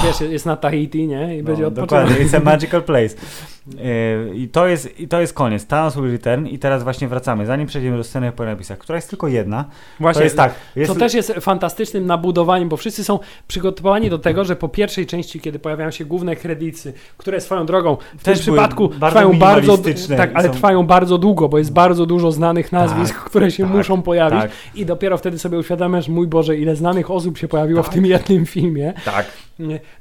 [0.04, 1.38] wiesz, jest na Tahiti, nie?
[1.38, 2.04] I będzie No, odpoczywał.
[2.06, 3.14] dokładnie, it's a magical place.
[3.66, 5.66] Yy, I to jest, I to jest koniec.
[5.66, 7.46] Thanos will return i teraz właśnie wracamy.
[7.46, 9.64] Zanim przejdziemy do sceny po napisach, która jest tylko jedna,
[10.00, 10.54] Właśnie, to jest tak.
[10.76, 13.18] Jest, To też jest fantastycznym nabudowaniem, bo wszyscy są
[13.48, 17.96] przygotowani do tego, że po pierwszej części, kiedy pojawiają się główne kredyty, które swoją drogą
[18.18, 19.78] w Też tym przypadku bardzo trwają bardzo,
[20.16, 23.72] tak, ale są- trwają bardzo długo, bo jest bardzo dużo znanych nazwisk, które się tak,
[23.72, 24.50] muszą pojawić tak.
[24.74, 27.94] i dopiero wtedy sobie uświadamiasz, mój Boże, ile znanych osób się pojawiło w Tak.
[27.94, 28.92] tym jednym filmie.
[29.04, 29.26] Tak.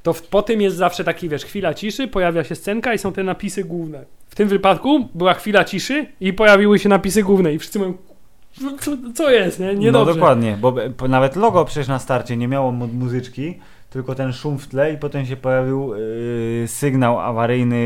[0.04, 3.14] To w, po tym jest zawsze taki, wiesz, chwila ciszy, pojawia się scenka i są
[3.14, 4.06] te napisy główne.
[4.30, 7.94] W tym wypadku była chwila ciszy i pojawiły się napisy główne i wszyscy mówią,
[8.80, 9.74] co, co jest, nie?
[9.74, 10.14] No Niedobrze.
[10.14, 10.74] dokładnie, bo
[11.08, 13.60] nawet logo przecież na starcie nie miało mu- muzyczki,
[13.90, 17.78] tylko ten szum w tle i potem się pojawił yy, sygnał awaryjny,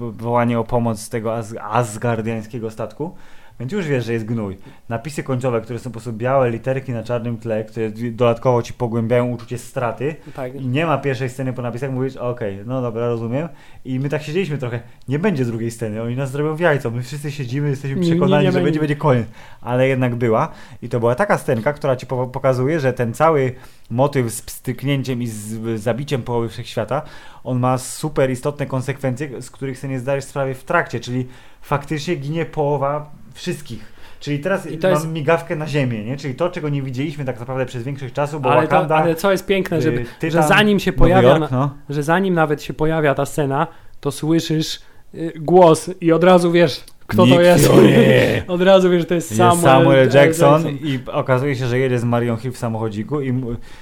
[0.00, 3.14] yy, wołanie o pomoc z tego az- asgardiańskiego statku.
[3.60, 4.56] Więc już wiesz, że jest gnój.
[4.88, 9.26] Napisy końcowe, które są po prostu białe literki na czarnym tle, które dodatkowo ci pogłębiają
[9.26, 10.54] uczucie straty Tak.
[10.54, 13.48] i nie ma pierwszej sceny po napisach, mówisz, okej, no dobra, rozumiem.
[13.84, 17.02] I my tak siedzieliśmy trochę, nie będzie drugiej sceny, oni nas zrobią w jajco, my
[17.02, 18.80] wszyscy siedzimy, jesteśmy Nie, nie, przekonani, nie że będzie.
[18.80, 19.26] będzie, koniec.
[19.60, 20.48] Ale jednak była.
[20.82, 23.52] I to była taka scenka, która ci po- pokazuje, że ten cały
[23.90, 27.02] motyw z styknięciem i z zabiciem połowy wszechświata,
[27.44, 31.26] on ma super istotne konsekwencje, z których sobie nie zdajesz sprawy w trakcie, czyli
[31.66, 33.92] faktycznie ginie połowa wszystkich.
[34.20, 36.16] Czyli teraz I to mam jest- migawkę na ziemię, nie?
[36.16, 39.14] Czyli to, czego nie widzieliśmy tak naprawdę przez większość czasu, bo Ale, to, Wakanda, ale
[39.14, 41.74] co jest piękne, że, y, że Tytan, zanim się pojawia, Jork, na, no.
[41.88, 43.66] że zanim nawet się pojawia ta scena,
[44.00, 44.80] to słyszysz
[45.14, 47.66] y, głos i od razu wiesz, kto Nick to jest.
[47.66, 48.42] Fury.
[48.48, 50.10] od razu wiesz, że to jest Jest Samuel, Samuel, L.
[50.14, 53.32] Jackson, i okazuje się, że jedzie z Marią Hill w samochodziku i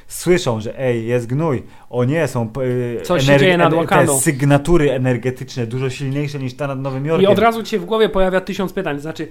[0.09, 1.63] słyszą, że ej, jest gnój.
[1.91, 6.67] O nie, są y, Coś się dzieje nad te sygnatury energetyczne dużo silniejsze niż ta
[6.67, 7.31] nad Nowym Jorkiem.
[7.31, 9.01] I od razu ci się w głowie pojawia tysiąc pytań.
[9.01, 9.29] Znaczy,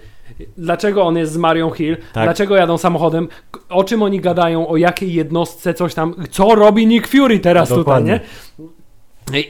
[0.58, 1.98] dlaczego on jest z Marią Hill?
[2.14, 2.24] Tak.
[2.24, 3.28] Dlaczego jadą samochodem?
[3.70, 4.68] O czym oni gadają?
[4.68, 5.74] O jakiej jednostce?
[5.74, 6.16] Coś tam?
[6.32, 8.20] Co robi Nick Fury teraz Dokładnie.
[8.20, 8.83] tutaj, nie?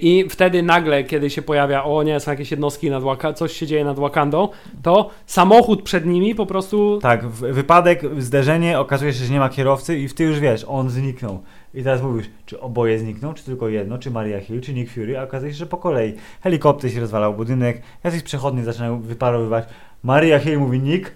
[0.01, 3.67] I wtedy nagle, kiedy się pojawia, o nie, są jakieś jednostki nad Waka, coś się
[3.67, 4.49] dzieje nad Wakandą,
[4.81, 9.99] to samochód przed nimi po prostu Tak, wypadek, zderzenie, okazuje się, że nie ma kierowcy
[9.99, 11.43] i ty już wiesz, on zniknął.
[11.73, 15.19] I teraz mówisz, czy oboje znikną, czy tylko jedno, czy Maria Hill, czy Nick Fury,
[15.19, 16.13] a okazuje się, że po kolei.
[16.41, 19.65] Helikopter się rozwalał, budynek, jacyś przechodnie zaczynają wyparowywać.
[20.03, 21.11] Maria Hill mówi Nick,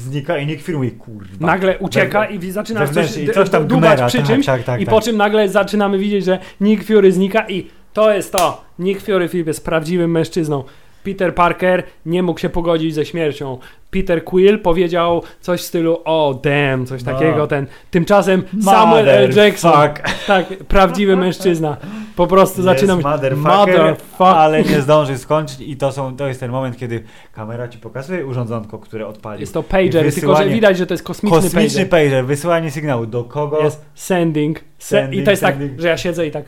[0.00, 1.46] znika i Nick Fury mówi, kurwa.
[1.46, 4.62] nagle ucieka Wewnę- i zaczyna coś, i coś tam dubać gmera, przy tak, czymś tak,
[4.62, 4.94] tak, i tak.
[4.94, 8.64] po czym nagle zaczynamy widzieć, że Nick Fury znika i to jest to.
[8.78, 10.64] Nick Fury Filip jest prawdziwym mężczyzną.
[11.04, 13.58] Peter Parker nie mógł się pogodzić ze śmiercią.
[13.90, 17.12] Peter Quill powiedział coś w stylu o damn, coś No.
[17.12, 17.46] takiego.
[17.46, 17.66] Ten.
[17.90, 19.30] Tymczasem Samuel L.
[19.36, 20.26] Jackson, Motherfuck.
[20.26, 21.76] tak, prawdziwy mężczyzna.
[22.16, 24.20] Po prostu zaczyna Jest mówić motherfucker, motherfuck.
[24.20, 28.26] ale nie zdąży skończyć i to, są, to jest ten moment, kiedy kamera ci pokazuje
[28.26, 29.40] urządzonko, które odpali.
[29.40, 31.88] Jest to pager, tylko że widać, że to jest kosmiczny, Kosmiczny pager.
[32.10, 33.60] pager, wysyłanie sygnału do kogo?
[33.64, 35.70] Jest sending, se- Sending, i to jest sending.
[35.72, 36.44] tak, że ja siedzę i tak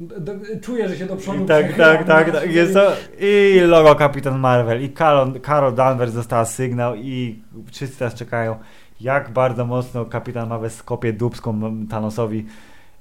[0.00, 2.52] d- d- czuję, że się do przodu I tak, tak, tak, tak.
[2.52, 8.14] Jest to i logo Kapitan Marvel, i Carol, Carol Danvers dostała sygnał i wszyscy teraz
[8.14, 8.56] czekają,
[9.00, 12.46] jak bardzo mocno Kapitan Marvel skopie dupską Thanosowi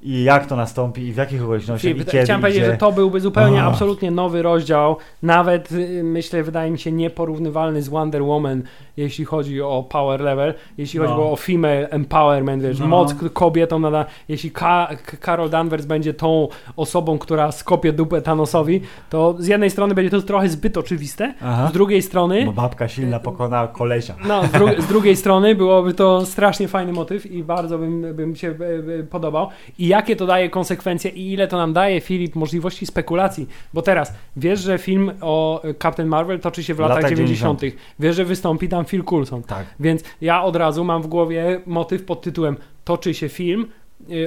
[0.04, 2.92] i jak to nastąpi i w jakich okolicznościach Filip, i kiedy Chciałem powiedzieć, że to
[2.92, 3.68] byłby zupełnie, Ach.
[3.68, 8.64] absolutnie nowy rozdział, nawet y, myślę, wydaje mi się nieporównywalny z Wonder Woman,
[8.98, 11.08] jeśli chodzi o power level, jeśli No.
[11.08, 12.88] chodzi o female empowerment, wiesz, No.
[12.88, 14.90] moc kobietom nada, jeśli Ka
[15.26, 20.22] Carol Danvers będzie tą osobą, która skopie dupę Thanosowi, to z jednej strony będzie to
[20.22, 21.68] trochę zbyt oczywiste, Aha.
[21.70, 24.16] z drugiej strony Bo babka silna pokonała kolesia.
[24.28, 28.36] no, z, dru- z drugiej strony byłoby to strasznie fajny motyw i bardzo bym, bym
[28.36, 29.50] się e, e, podobał.
[29.80, 33.48] I jakie to daje konsekwencje i ile to nam daje, Filip, możliwości spekulacji.
[33.74, 37.61] Bo teraz, wiesz, że film o Captain Marvel toczy się w latach, latach 90.
[38.00, 39.44] Wiesz, że wystąpi tam Phil Coulson.
[39.44, 39.66] Tak.
[39.80, 43.68] Więc ja od razu mam w głowie motyw pod tytułem Toczy się film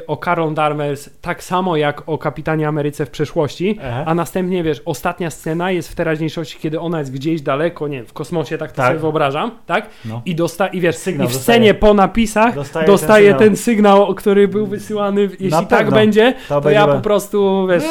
[0.07, 4.03] o Carol Danvers tak samo jak o Kapitanie Ameryce w przeszłości, Aha.
[4.07, 8.07] a następnie wiesz, ostatnia scena jest w teraźniejszości, kiedy ona jest gdzieś daleko, nie wiem,
[8.07, 8.87] w kosmosie, tak to Tak.
[8.87, 9.89] sobie wyobrażam, tak?
[10.05, 10.23] No.
[10.25, 11.59] I, dosta i wiesz, Sygnał i w dostaje.
[11.59, 13.97] scenie po napisach Dostaje dostaje, ten ten, sygnał.
[13.97, 14.15] sygnał.
[14.15, 15.21] który był wysyłany.
[15.23, 15.97] Jeśli Na tak pewno.
[15.97, 17.85] będzie, To to, ja po prostu, wiesz,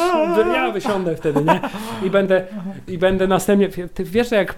[0.54, 1.60] ja wysiądę wtedy, nie?
[2.06, 2.44] I będę,
[2.88, 4.54] i będę następnie, ty wiesz, jak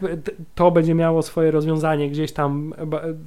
[0.54, 2.74] to będzie miało swoje rozwiązanie gdzieś tam,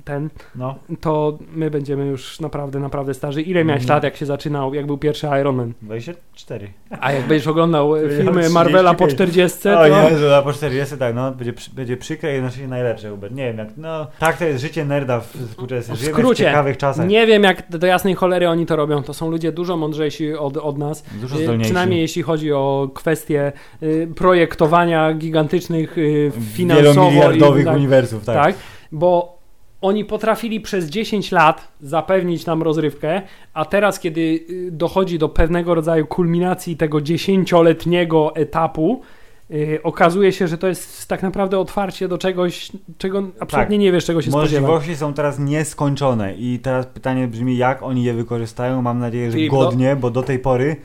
[0.05, 0.75] ten, No.
[1.01, 3.41] to my będziemy już naprawdę, naprawdę starzy.
[3.41, 5.73] Ile miałeś Lat, jak się zaczynał, jak był pierwszy Iron Man?
[5.81, 6.67] 24.
[6.99, 8.53] A jak będziesz oglądał e, filmy 35.
[8.53, 9.79] Marvela po 40, to...
[9.79, 13.33] O Jezu, a po 40 tak, no, będzie, będzie przykre i jednocześnie najlepsze, Hubert.
[13.33, 15.97] Nie wiem, jak, no, tak to jest życie nerda w współczesnym.
[15.97, 17.07] W skrócie, w ciekawych czasach.
[17.07, 19.03] Nie wiem, jak do jasnej cholery oni to robią.
[19.03, 21.03] To są ludzie dużo mądrzejsi od, od nas.
[21.21, 21.65] Dużo Y, zdolniejsi.
[21.65, 23.51] Przynajmniej jeśli chodzi o kwestie
[23.83, 26.93] y, projektowania gigantycznych y, finansowo.
[26.93, 28.35] Wielomiliardowych i, tak, uniwersów, tak.
[28.35, 28.55] tak,
[28.91, 29.38] bo
[29.81, 33.21] oni potrafili przez 10 lat zapewnić nam rozrywkę,
[33.53, 39.01] a teraz, kiedy y, dochodzi do pewnego rodzaju kulminacji tego dziesięcioletniego etapu,
[39.51, 44.05] y, okazuje się, że to jest tak naprawdę otwarcie do czegoś, czego absolutnie nie wiesz,
[44.05, 44.61] czego się spodziewać.
[44.61, 48.81] Możliwości są teraz nieskończone i teraz pytanie brzmi, jak oni je wykorzystają.
[48.81, 50.75] Mam nadzieję, że Filip, godnie, bo do tej pory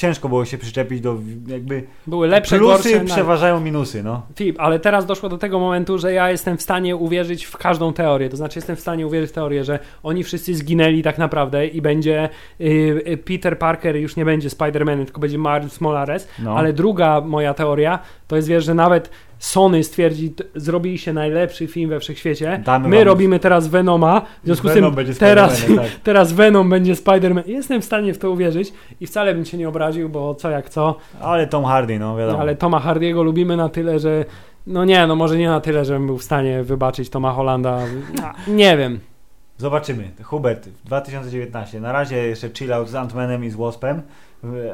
[0.00, 3.04] ciężko było się przyczepić do jakby Były lepsze, plusy gorsze.
[3.04, 4.22] na- przeważają minusy, no.
[4.36, 7.92] Filip, ale teraz doszło do tego momentu, że ja jestem w stanie uwierzyć w każdą
[7.92, 8.28] teorię.
[8.28, 11.82] To znaczy, jestem w stanie uwierzyć w teorię, że oni wszyscy zginęli tak naprawdę i
[11.82, 12.28] będzie
[12.60, 12.64] y,
[13.08, 16.28] y, Peter Parker już nie będzie Spider-Manem, tylko będzie Miles Morales.
[16.38, 16.56] no.
[16.56, 17.98] Ale druga moja teoria
[18.28, 22.62] to jest, wiesz, że nawet Sony stwierdzi, zrobili się najlepszy film we wszechświecie.
[22.64, 25.86] Damy My robimy teraz Venoma, w związku z tym będzie teraz, tak.
[26.02, 27.42] teraz Venom będzie Spider-Man.
[27.46, 30.70] Jestem w stanie w to uwierzyć i wcale bym się nie obraził, bo co jak
[30.70, 30.96] co.
[31.20, 32.38] Ale Tom Hardy, no wiadomo.
[32.38, 34.24] Ale Toma Hardiego lubimy na tyle, że
[34.66, 37.78] no nie, no może nie na tyle, żebym był w stanie wybaczyć Toma Hollanda.
[38.22, 39.00] A, Nie wiem.
[39.58, 40.10] Zobaczymy.
[40.22, 41.80] Hubert, 2019.
[41.80, 44.02] Na razie jeszcze chill out z Ant-Manem i z Waspem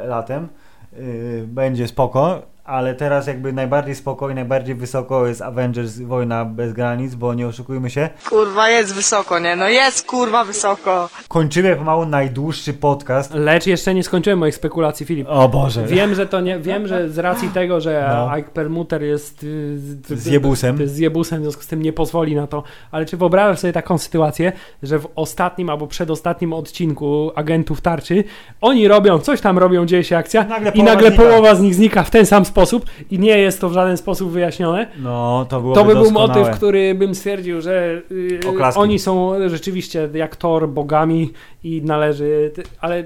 [0.07, 0.49] latem.
[0.93, 6.73] Yy, będzie spoko, ale teraz jakby najbardziej spoko i najbardziej wysoko jest Avengers Wojna bez
[6.73, 8.09] granic, bo nie oszukujmy się.
[8.29, 9.57] Kurwa, jest wysoko, nie?
[9.57, 11.09] No jest kurwa wysoko.
[11.29, 13.35] Kończymy pomału najdłuższy podcast.
[13.35, 15.27] Lecz jeszcze nie skończyłem moich spekulacji, Filip.
[15.31, 15.87] O Boże.
[15.87, 18.37] Wiem, że to nie, wiem, że z racji tego, że No.
[18.39, 20.87] Ike Permuter jest y, z- Zjebusem.
[20.89, 22.63] z zjebusem, w związku z tym nie pozwoli na to.
[22.91, 28.25] Ale czy wyobrażasz sobie taką sytuację, że w ostatnim albo przedostatnim odcinku agentów tarczy
[28.61, 31.23] oni robią, coś tam robią, dzieje się akcja Nagle i połowa nagle znika.
[31.25, 32.56] połowa z nich znika w ten sam sposób.
[32.57, 36.29] Sposób i nie jest to w żaden sposób wyjaśnione, No, to to by był doskonałe.
[36.41, 38.81] motyw, który bym stwierdził, że y, Oklaski.
[38.81, 41.33] oni są rzeczywiście jak Thor bogami
[41.65, 43.05] i należy, ale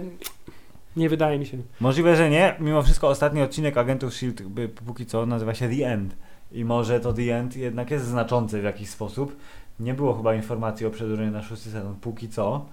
[0.97, 1.59] nie wydaje mi się.
[1.81, 2.55] Możliwe, że nie.
[2.61, 4.45] Mimo wszystko ostatni odcinek Agentów S.H.I.E.L.D.
[4.45, 6.17] by- póki co nazywa się The End.
[6.53, 9.37] I może to The End jednak jest znaczący w jakiś sposób.
[9.81, 11.95] Nie było chyba informacji o przedłużeniu na szósty sezon.
[12.01, 12.65] Póki co.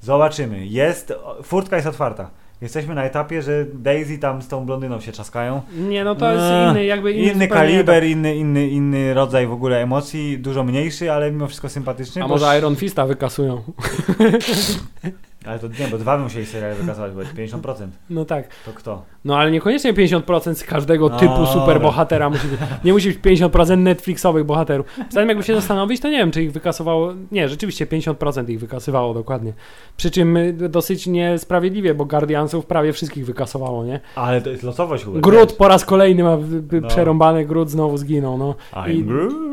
[0.00, 0.66] Zobaczymy.
[0.66, 2.30] Jest, furtka jest otwarta.
[2.60, 5.62] Jesteśmy na etapie, że Daisy tam z tą blondyną się czaskają.
[5.88, 9.52] Nie, no to jest Eee, inny, jakby inny, Inny kaliber, inny, inny, inny rodzaj w
[9.52, 12.24] ogóle emocji, dużo mniejszy, ale mimo wszystko sympatyczny.
[12.24, 13.62] A może Iron Fista wykasują?
[15.48, 17.88] Ale to nie, bo dwa by musieli seriale wykazywać, bo jest 50%.
[18.10, 18.48] No tak.
[18.64, 19.02] To kto?
[19.24, 22.60] No ale niekoniecznie 50% z każdego No, typu superbohatera musi być.
[22.84, 24.86] Nie musi być 50% Netflixowych bohaterów.
[25.10, 27.12] Zatem jakby się zastanowić, to nie wiem, czy ich wykasowało.
[27.32, 29.52] Nie, rzeczywiście 50% ich wykasywało dokładnie.
[29.96, 34.00] Przy czym y, dosyć niesprawiedliwie, bo Guardiansów prawie wszystkich wykasowało, nie?
[34.14, 35.20] Ale to jest losowość chyba.
[35.20, 36.36] Grud po raz kolejny ma
[36.82, 36.88] No.
[36.88, 38.54] przerąbany, Grud znowu zginął, no.
[38.88, 39.04] I-.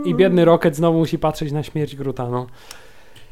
[0.09, 2.47] I biedny Rocket znowu musi patrzeć na śmierć Gruta, no.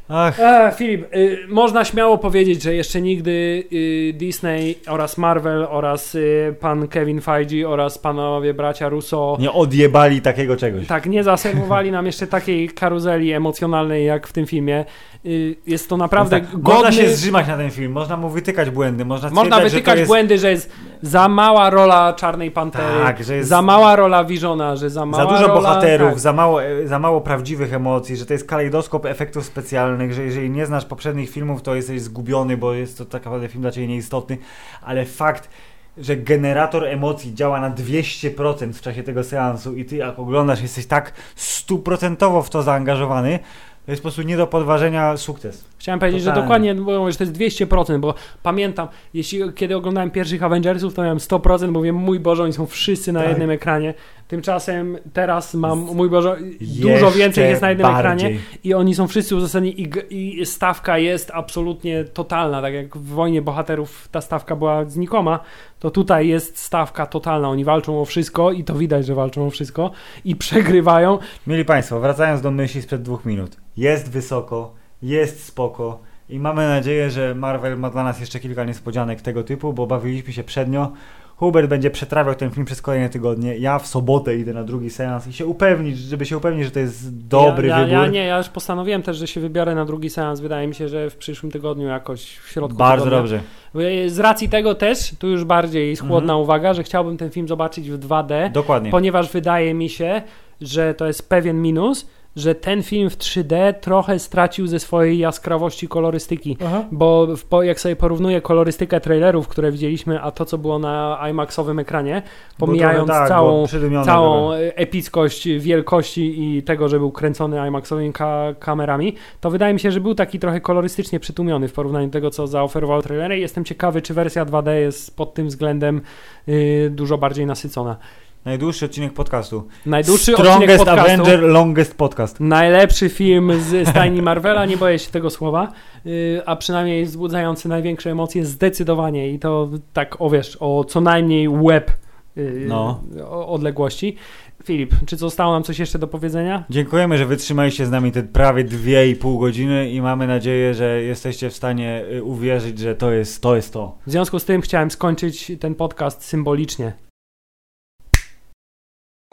[0.09, 6.15] Ach, E, Filip, y, można śmiało powiedzieć, że jeszcze nigdy y, Disney oraz Marvel oraz
[6.15, 10.88] y, pan Kevin Feige oraz panowie bracia Russo nie odjebali takiego czegoś.
[10.88, 14.85] tak nie zaserwowali nam jeszcze takiej karuzeli emocjonalnej jak w tym filmie.
[15.26, 16.74] Y, jest to naprawdę tak, godny...
[16.74, 20.00] Można się zrzymać na ten film, można mu wytykać błędy, można Można że wytykać to
[20.00, 20.10] jest...
[20.10, 20.69] błędy, że jest
[21.02, 25.24] za mała rola Czarnej Pantery, Tak, że jest- za mała rola Visiona, że za mała
[25.24, 25.53] Za dużo rola...
[25.61, 26.19] bohaterów, tak.
[26.19, 30.50] za, mało, e, za mało prawdziwych emocji, że to jest kalejdoskop efektów specjalnych, że jeżeli
[30.50, 33.88] nie znasz poprzednich filmów, to jesteś zgubiony, bo jest to tak naprawdę film dla Ciebie
[33.88, 34.38] nieistotny,
[34.82, 35.50] ale fakt,
[35.98, 40.85] że generator emocji działa na 200% w czasie tego seansu i Ty jak oglądasz jesteś
[40.85, 43.40] tak stuprocentowo w to zaangażowany,
[43.85, 45.73] to jest po prostu nie do podważenia sukces.
[45.83, 46.73] Chciałem powiedzieć, że Totalnie.
[46.73, 48.13] dokładnie, bo, że to jest 200%, bo
[48.43, 52.65] pamiętam, jeśli kiedy oglądałem pierwszych Avengersów, to miałem 100%, bo wiem, mój Boże, oni są
[52.65, 53.29] wszyscy na Tak.
[53.29, 53.93] jednym ekranie.
[54.27, 58.25] Tymczasem teraz mam, mój Boże, dużo więcej jest na jednym bardziej.
[58.27, 63.07] ekranie i oni są wszyscy uzasadnieni i, i stawka jest absolutnie totalna, tak jak w
[63.07, 65.39] Wojnie Bohaterów ta stawka była znikoma,
[65.79, 69.49] to tutaj jest stawka totalna, oni walczą o wszystko i to widać, że walczą o
[69.49, 69.91] wszystko
[70.25, 71.19] i przegrywają.
[71.47, 73.57] Mieli Państwo, wracając do myśli sprzed dwóch minut.
[73.77, 75.99] Jest wysoko, jest spoko
[76.30, 80.33] i mamy nadzieję, że Marvel ma dla nas jeszcze kilka niespodzianek tego typu, bo bawiliśmy
[80.33, 80.91] się przednio.
[81.35, 83.57] Hubert będzie przetrawiał ten film przez kolejne tygodnie.
[83.57, 86.80] Ja w sobotę idę na drugi seans i się upewnić, żeby się upewnić, że to
[86.80, 87.98] jest dobry ja, ja, wybór.
[88.03, 90.40] Ja nie, ja już postanowiłem też, że się wybiorę na drugi seans.
[90.40, 93.40] Wydaje mi się, że w przyszłym tygodniu jakoś w środku Bardzo tygodnia.
[93.73, 94.09] dobrze.
[94.09, 96.40] Z racji tego też, tu już bardziej chłodna Mhm.
[96.40, 98.91] uwaga, że chciałbym ten film zobaczyć w 2D, Dokładnie.
[98.91, 100.22] ponieważ wydaje mi się,
[100.61, 105.87] że to jest pewien minus, że ten film w 3D trochę stracił ze swojej jaskrawości
[105.87, 106.57] kolorystyki.
[106.65, 106.85] Aha.
[106.91, 111.79] Bo w, jak sobie porównuję kolorystykę trailerów, które widzieliśmy, a to, co było na IMAXowym
[111.79, 112.21] ekranie,
[112.57, 113.65] pomijając tak, całą,
[114.05, 119.91] całą epickość wielkości i tego, że był kręcony IMAXowymi ka kamerami, to wydaje mi się,
[119.91, 123.39] że był taki trochę kolorystycznie przytłumiony w porównaniu do tego, co zaoferowały trailery.
[123.39, 126.01] Jestem ciekawy, czy wersja 2D jest pod tym względem
[126.47, 127.97] y, dużo bardziej nasycona.
[128.45, 129.67] Najdłuższy odcinek podcastu.
[129.85, 131.11] Najdłuższy odcinek Strongest podcastu.
[131.11, 132.39] Avenger, longest podcast.
[132.39, 135.72] Najlepszy film z stajni Marvela, nie boję się tego słowa,
[136.05, 141.49] y, a przynajmniej wzbudzający największe emocje zdecydowanie i to tak o wiesz, o co najmniej
[141.49, 141.91] łeb
[142.38, 143.01] y, No.
[143.30, 144.15] odległości.
[144.63, 146.63] Filip, czy zostało nam coś jeszcze do powiedzenia?
[146.69, 151.01] Dziękujemy, że wytrzymaliście z nami te prawie dwie i pół godziny i mamy nadzieję, że
[151.01, 153.55] jesteście w stanie y, uwierzyć, że to jest to.
[153.55, 153.97] Jest to.
[154.07, 156.93] W związku z tym chciałem skończyć ten podcast symbolicznie.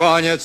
[0.01, 0.41] Koniec.